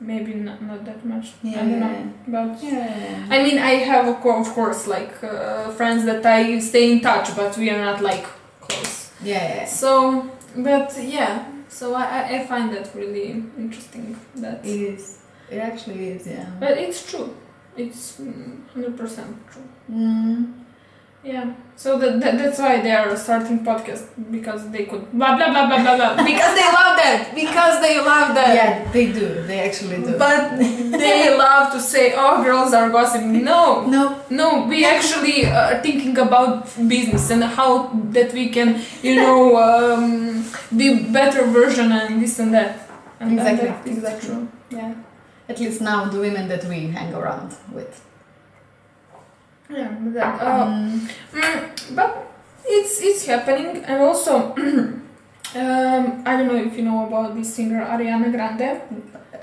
maybe 0.00 0.34
not, 0.34 0.60
not 0.62 0.84
that 0.84 1.04
much. 1.04 1.32
I 1.44 1.54
don't 1.54 1.80
know, 1.80 2.12
but. 2.26 2.62
yeah 2.62 3.26
I 3.30 3.42
mean, 3.42 3.58
I 3.58 3.74
have 3.90 4.08
of 4.08 4.20
cour- 4.20 4.40
of 4.40 4.48
course 4.48 4.86
like 4.86 5.12
uh, 5.22 5.70
friends 5.70 6.04
that 6.06 6.24
I 6.26 6.58
stay 6.58 6.92
in 6.92 7.00
touch, 7.00 7.34
but 7.36 7.56
we 7.56 7.70
are 7.70 7.78
not 7.84 8.00
like 8.00 8.26
close. 8.60 9.12
yeah, 9.22 9.56
yeah. 9.56 9.64
So, 9.66 10.28
but 10.56 10.92
yeah, 11.00 11.44
so 11.68 11.94
I, 11.94 12.04
I- 12.04 12.28
I 12.40 12.46
find 12.46 12.72
that 12.74 12.90
really 12.94 13.30
interesting. 13.56 14.16
That, 14.36 14.64
it 14.64 14.80
is 14.94 15.18
it 15.50 15.58
actually 15.58 16.08
is 16.08 16.26
yeah 16.26 16.46
but 16.58 16.78
it's 16.78 17.10
true. 17.10 17.34
It's 17.76 18.20
hundred 18.74 18.96
percent 18.96 19.36
true. 19.50 19.68
mm. 19.90 20.52
Yeah. 21.24 21.54
So 21.76 21.98
that, 22.00 22.20
that 22.20 22.36
that's 22.38 22.58
why 22.58 22.80
they 22.82 22.90
are 22.90 23.16
starting 23.16 23.64
podcast 23.64 24.04
because 24.30 24.68
they 24.70 24.84
could 24.86 25.04
blah 25.12 25.36
blah 25.36 25.50
blah 25.54 25.66
blah 25.68 25.80
blah 25.82 25.96
blah 25.96 26.24
because 26.24 26.54
they 26.58 26.66
love 26.78 26.94
that 27.02 27.30
because 27.34 27.80
they 27.80 27.98
love 27.98 28.34
that. 28.34 28.54
yeah 28.54 28.90
they 28.92 29.06
do 29.12 29.26
they 29.46 29.60
actually 29.60 29.98
do 30.02 30.18
But 30.18 30.58
they 30.58 31.36
love 31.46 31.72
to 31.74 31.80
say, 31.80 32.12
"Oh, 32.16 32.42
girls 32.42 32.72
are 32.74 32.90
gossiping." 32.90 33.44
No, 33.44 33.86
no 33.86 34.02
No, 34.30 34.66
we 34.66 34.84
actually 34.84 35.46
are 35.46 35.80
thinking 35.80 36.18
about 36.18 36.66
business 36.88 37.30
and 37.30 37.44
how 37.44 37.70
that 38.16 38.32
we 38.32 38.48
can, 38.48 38.80
you 39.02 39.14
know, 39.16 39.38
um, 39.66 40.44
be 40.76 41.04
better 41.18 41.42
version 41.46 41.92
and 41.92 42.20
this 42.22 42.38
and 42.40 42.52
that. 42.54 42.88
And 43.20 43.32
Exactly, 43.38 43.68
that 43.68 43.86
exactly. 43.86 44.28
true. 44.28 44.48
yeah 44.70 44.94
at 45.48 45.58
least 45.60 45.80
now 45.80 46.04
the 46.14 46.18
women 46.26 46.48
that 46.48 46.64
we 46.64 46.78
hang 46.98 47.12
around 47.14 47.50
with 47.76 47.92
Yeah, 49.72 49.88
that, 50.14 50.40
uh, 50.42 50.66
Mm. 50.66 51.08
mm, 51.32 51.96
but 51.96 52.10
it's 52.64 53.00
it's 53.00 53.24
happening, 53.26 53.84
and 53.84 54.02
also, 54.02 54.54
um, 55.56 56.22
I 56.26 56.36
don't 56.36 56.46
know 56.48 56.56
if 56.56 56.76
you 56.76 56.84
know 56.84 57.06
about 57.06 57.34
this 57.34 57.54
singer 57.54 57.84
Ariana 57.84 58.30
Grande. 58.32 58.80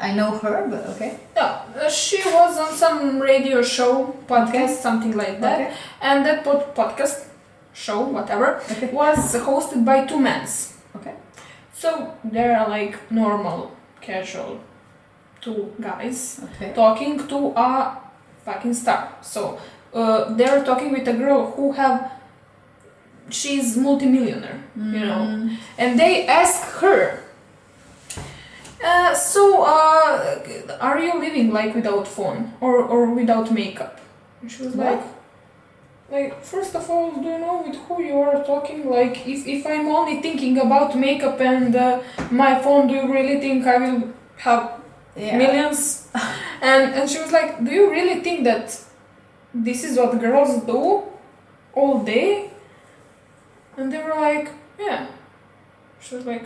I 0.01 0.13
know 0.13 0.31
her 0.37 0.65
but 0.69 0.85
okay 0.95 1.17
Yeah, 1.35 1.59
uh, 1.75 1.89
she 1.89 2.17
was 2.23 2.57
on 2.57 2.71
some 2.73 3.19
radio 3.19 3.61
show, 3.61 4.15
podcast, 4.27 4.79
something 4.81 5.11
like 5.17 5.41
that, 5.41 5.59
okay 5.59 5.73
and 6.01 6.25
that 6.25 6.43
pod- 6.45 6.73
podcast 6.73 7.25
show, 7.73 8.01
whatever, 8.01 8.61
okay 8.71 8.87
was 8.93 9.35
hosted 9.35 9.83
by 9.83 10.05
two 10.05 10.19
men. 10.19 10.47
okay 10.95 11.15
So 11.73 12.13
they're 12.23 12.65
like 12.69 12.95
normal, 13.11 13.71
casual, 13.99 14.59
two 15.41 15.73
guys 15.81 16.39
okay 16.45 16.71
talking 16.73 17.27
to 17.27 17.37
a 17.57 17.97
fucking 18.45 18.73
star. 18.73 19.09
So 19.21 19.59
uh, 19.93 20.33
they're 20.35 20.63
talking 20.63 20.91
with 20.91 21.07
a 21.07 21.13
girl 21.13 21.51
who 21.55 21.71
have 21.73 22.11
she's 23.29 23.77
multimillionaire, 23.77 24.59
you 24.75 25.05
know, 25.05 25.25
Mm. 25.27 25.57
and 25.77 25.99
they 25.99 26.25
ask 26.27 26.63
her. 26.81 27.19
Uh, 28.83 29.13
so, 29.13 29.63
uh, 29.63 30.35
are 30.79 30.99
you 30.99 31.19
living 31.19 31.51
like 31.51 31.75
without 31.75 32.07
phone 32.07 32.53
or, 32.61 32.77
or 32.81 33.13
without 33.13 33.51
makeup? 33.51 33.99
And 34.41 34.49
she 34.51 34.63
was 34.63 34.73
What? 34.75 34.85
like, 34.87 35.03
like 36.11 36.43
first 36.43 36.75
of 36.75 36.89
all, 36.89 37.11
do 37.11 37.27
you 37.27 37.39
know 37.39 37.61
with 37.67 37.75
who 37.75 38.01
you 38.01 38.17
are 38.21 38.41
talking? 38.43 38.89
Like, 38.89 39.27
if, 39.27 39.45
if 39.45 39.67
I'm 39.67 39.87
only 39.87 40.21
thinking 40.21 40.57
about 40.59 40.95
makeup 40.97 41.39
and 41.41 41.75
uh, 41.75 41.99
my 42.31 42.59
phone, 42.61 42.87
do 42.87 42.93
you 42.93 43.11
really 43.13 43.39
think 43.41 43.67
I 43.67 43.77
will 43.77 44.03
have 44.37 44.71
yeah 45.17 45.37
millions? 45.37 46.07
and 46.61 46.93
and 46.95 47.09
she 47.09 47.19
was 47.19 47.31
like, 47.33 47.63
do 47.63 47.71
you 47.71 47.91
really 47.91 48.21
think 48.21 48.45
that 48.45 48.79
this 49.53 49.83
is 49.83 49.97
what 49.97 50.19
girls 50.19 50.63
do 50.65 51.03
all 51.73 52.03
day? 52.03 52.51
And 53.77 53.91
they 53.91 54.01
were 54.03 54.15
like, 54.15 54.49
yeah. 54.79 55.07
She 55.99 56.15
was 56.15 56.25
like, 56.25 56.45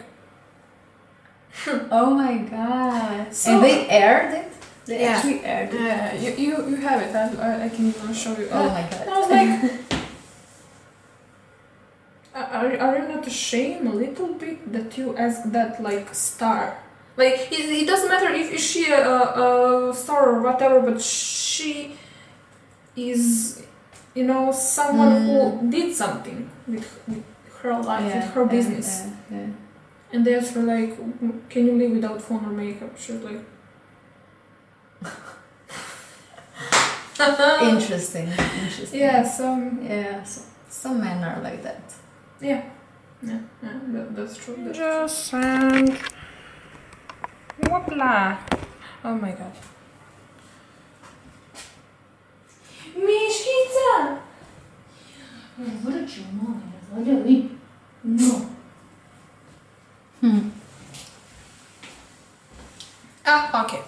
oh 1.92 2.10
my 2.16 2.38
god 2.38 3.34
So- 3.34 3.52
and 3.56 3.64
they 3.64 3.88
aired 3.90 4.34
it 4.34 4.52
they 4.86 5.00
Yeah. 5.02 5.16
actually 5.16 5.46
aired 5.46 5.74
it 5.74 5.80
yeah, 5.80 6.14
you, 6.14 6.32
you, 6.36 6.70
you 6.72 6.76
have 6.78 7.00
it. 7.02 7.16
I, 7.16 7.30
I, 7.40 7.64
I 7.66 7.70
can 7.70 7.88
even 7.88 8.14
show 8.14 8.36
you. 8.38 8.50
oh 8.52 8.68
Uh, 8.68 8.68
my 8.68 8.82
god. 8.82 9.08
I 9.08 9.20
was 9.20 9.30
like, 9.30 10.02
are, 12.36 12.78
are 12.78 12.98
you 12.98 13.08
not 13.08 13.26
ashamed 13.28 13.88
a 13.88 13.92
little 13.92 14.34
bit 14.34 14.72
that 14.74 14.98
you 14.98 15.16
ask 15.16 15.44
that 15.52 15.82
like 15.82 16.14
star? 16.14 16.78
Like 17.16 17.52
it, 17.52 17.70
it 17.82 17.86
doesn't 17.88 18.10
matter 18.10 18.30
if 18.34 18.52
is 18.52 18.62
she 18.66 18.92
a, 18.92 19.08
a, 19.08 19.90
a 19.90 19.94
star 19.94 20.30
or 20.32 20.42
whatever, 20.42 20.82
but 20.82 21.02
she 21.02 21.96
is, 22.96 23.64
you 24.16 24.24
know, 24.26 24.52
someone 24.52 25.10
Mm. 25.10 25.26
who 25.26 25.70
did 25.70 25.96
something 25.96 26.50
with, 26.68 27.00
with 27.08 27.24
her 27.62 27.74
life, 27.82 28.06
Yeah, 28.06 28.16
with 28.26 28.34
her 28.34 28.44
yeah, 28.44 28.52
business. 28.52 28.90
yeah, 29.32 29.38
yeah. 29.38 29.48
And 30.14 30.26
they 30.26 30.36
asked 30.36 30.54
her 30.54 30.62
like, 30.62 30.96
"Can 31.50 31.66
you 31.66 31.74
live 31.74 31.92
without 31.92 32.22
phone 32.22 32.46
or 32.46 32.52
makeup?" 32.52 32.92
She 32.98 33.14
was 33.14 33.24
like. 33.24 33.42
interesting 37.62 38.28
interesting 38.28 39.00
Yeah, 39.00 39.24
some 39.24 39.80
yeah 39.84 40.24
so, 40.24 40.42
some 40.68 41.00
men 41.00 41.24
are 41.24 41.42
like 41.42 41.62
that 41.64 41.94
Yeah, 42.42 42.64
yeah, 43.22 43.40
yeah 43.64 43.80
that, 43.94 44.16
that's 44.16 44.38
true. 44.38 44.56
That's 44.60 44.78
just 44.78 45.34
and 45.34 45.98
Whoopla. 47.62 48.38
Oh 49.06 49.16
my 49.16 49.32
god. 49.32 49.54
Мишкица! 52.95 54.19
Выручил 55.57 56.25
ноги, 56.33 57.51
No. 58.05 58.47
Hmm. 60.21 60.51
Ah, 63.25 63.65
okay. 63.65 63.83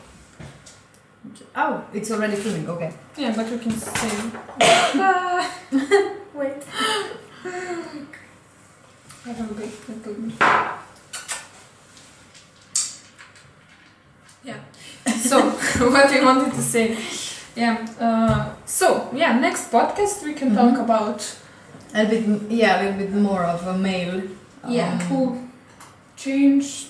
Oh, 1.57 1.83
it's 1.93 2.11
already 2.11 2.37
filming. 2.37 2.69
Okay. 2.69 2.93
Yeah, 3.17 3.33
but 3.35 3.49
you 3.51 3.59
can 3.59 3.73
say. 3.73 4.11
Ah. 4.61 5.51
Wait. 6.35 6.63
I 9.27 9.33
have 9.33 9.51
a 9.51 9.55
big 9.55 9.71
little. 9.89 10.15
Yeah. 14.43 14.59
So, 15.19 15.51
what 15.91 16.11
we 16.11 16.25
wanted 16.25 16.53
to 16.53 16.63
say. 16.63 16.97
yeah. 17.56 17.78
Uh, 18.00 18.46
so, 18.66 19.10
yeah, 19.14 19.40
next 19.40 19.72
podcast 19.72 20.24
we 20.24 20.34
can 20.34 20.54
talk 20.56 20.74
Mhm. 20.76 20.84
about 20.84 21.22
A 21.94 22.06
bit, 22.06 22.24
yeah, 22.50 22.76
a 22.76 22.84
little 22.84 22.98
bit 23.00 23.14
more 23.14 23.44
of 23.44 23.66
a 23.68 23.78
male. 23.78 24.22
yeah 24.68 24.94
um, 24.94 25.00
who 25.10 25.38
changed 26.18 26.90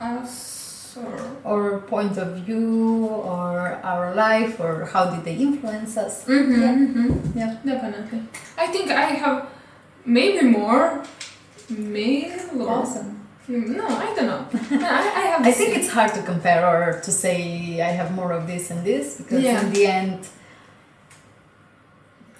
us 0.00 0.96
or 0.96 1.18
or 1.44 1.78
point 1.90 2.16
of 2.18 2.28
view, 2.38 3.06
or 3.06 3.78
our 3.84 4.14
life, 4.14 4.58
or 4.60 4.88
how 4.92 5.04
did 5.12 5.22
they 5.24 5.34
influence 5.36 5.96
us. 5.96 6.24
Mm-hmm, 6.26 6.62
Yeah. 6.62 6.74
mm-hmm. 6.74 7.38
Yeah. 7.38 7.52
Definitely. 7.64 8.20
I 8.58 8.66
think 8.72 8.90
I 8.90 9.06
have 9.24 9.46
maybe 10.06 10.42
more 10.60 11.02
male 11.68 12.40
Awesome. 12.68 13.10
Mm, 13.48 13.76
no, 13.76 13.86
I 13.86 14.14
don't 14.16 14.26
know. 14.26 14.46
No, 14.80 14.86
I, 14.86 15.00
I 15.20 15.22
have. 15.30 15.46
I 15.46 15.52
think 15.52 15.76
it's 15.76 15.90
hard 15.90 16.14
to 16.14 16.22
compare 16.22 16.64
or 16.66 17.00
to 17.00 17.10
say 17.12 17.80
I 17.80 17.90
have 18.00 18.10
more 18.14 18.32
of 18.32 18.46
this 18.46 18.70
and 18.70 18.84
this 18.84 19.16
because 19.18 19.42
Yeah. 19.42 19.60
in 19.60 19.72
the 19.72 19.86
end, 19.86 20.20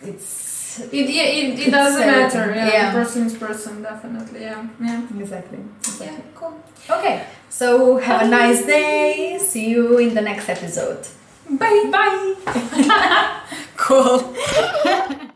it's 0.02 0.80
It, 0.92 1.08
yeah, 1.08 1.22
it, 1.22 1.58
it 1.68 1.70
doesn't 1.70 2.06
matter. 2.06 2.52
Yeah, 2.54 2.66
yeah. 2.68 2.92
person 2.92 3.26
is 3.26 3.34
person, 3.34 3.82
definitely. 3.82 4.40
Yeah, 4.40 4.66
yeah. 4.80 5.06
exactly. 5.20 5.58
Yeah, 6.00 6.18
cool. 6.34 6.54
Okay, 6.90 7.26
so 7.48 7.96
have 7.98 8.22
a 8.22 8.28
nice 8.28 8.64
day. 8.66 9.38
See 9.38 9.68
you 9.70 9.98
in 9.98 10.14
the 10.14 10.20
next 10.20 10.48
episode. 10.48 11.06
Bye. 11.48 11.84
Bye. 11.92 13.40
cool. 13.76 14.34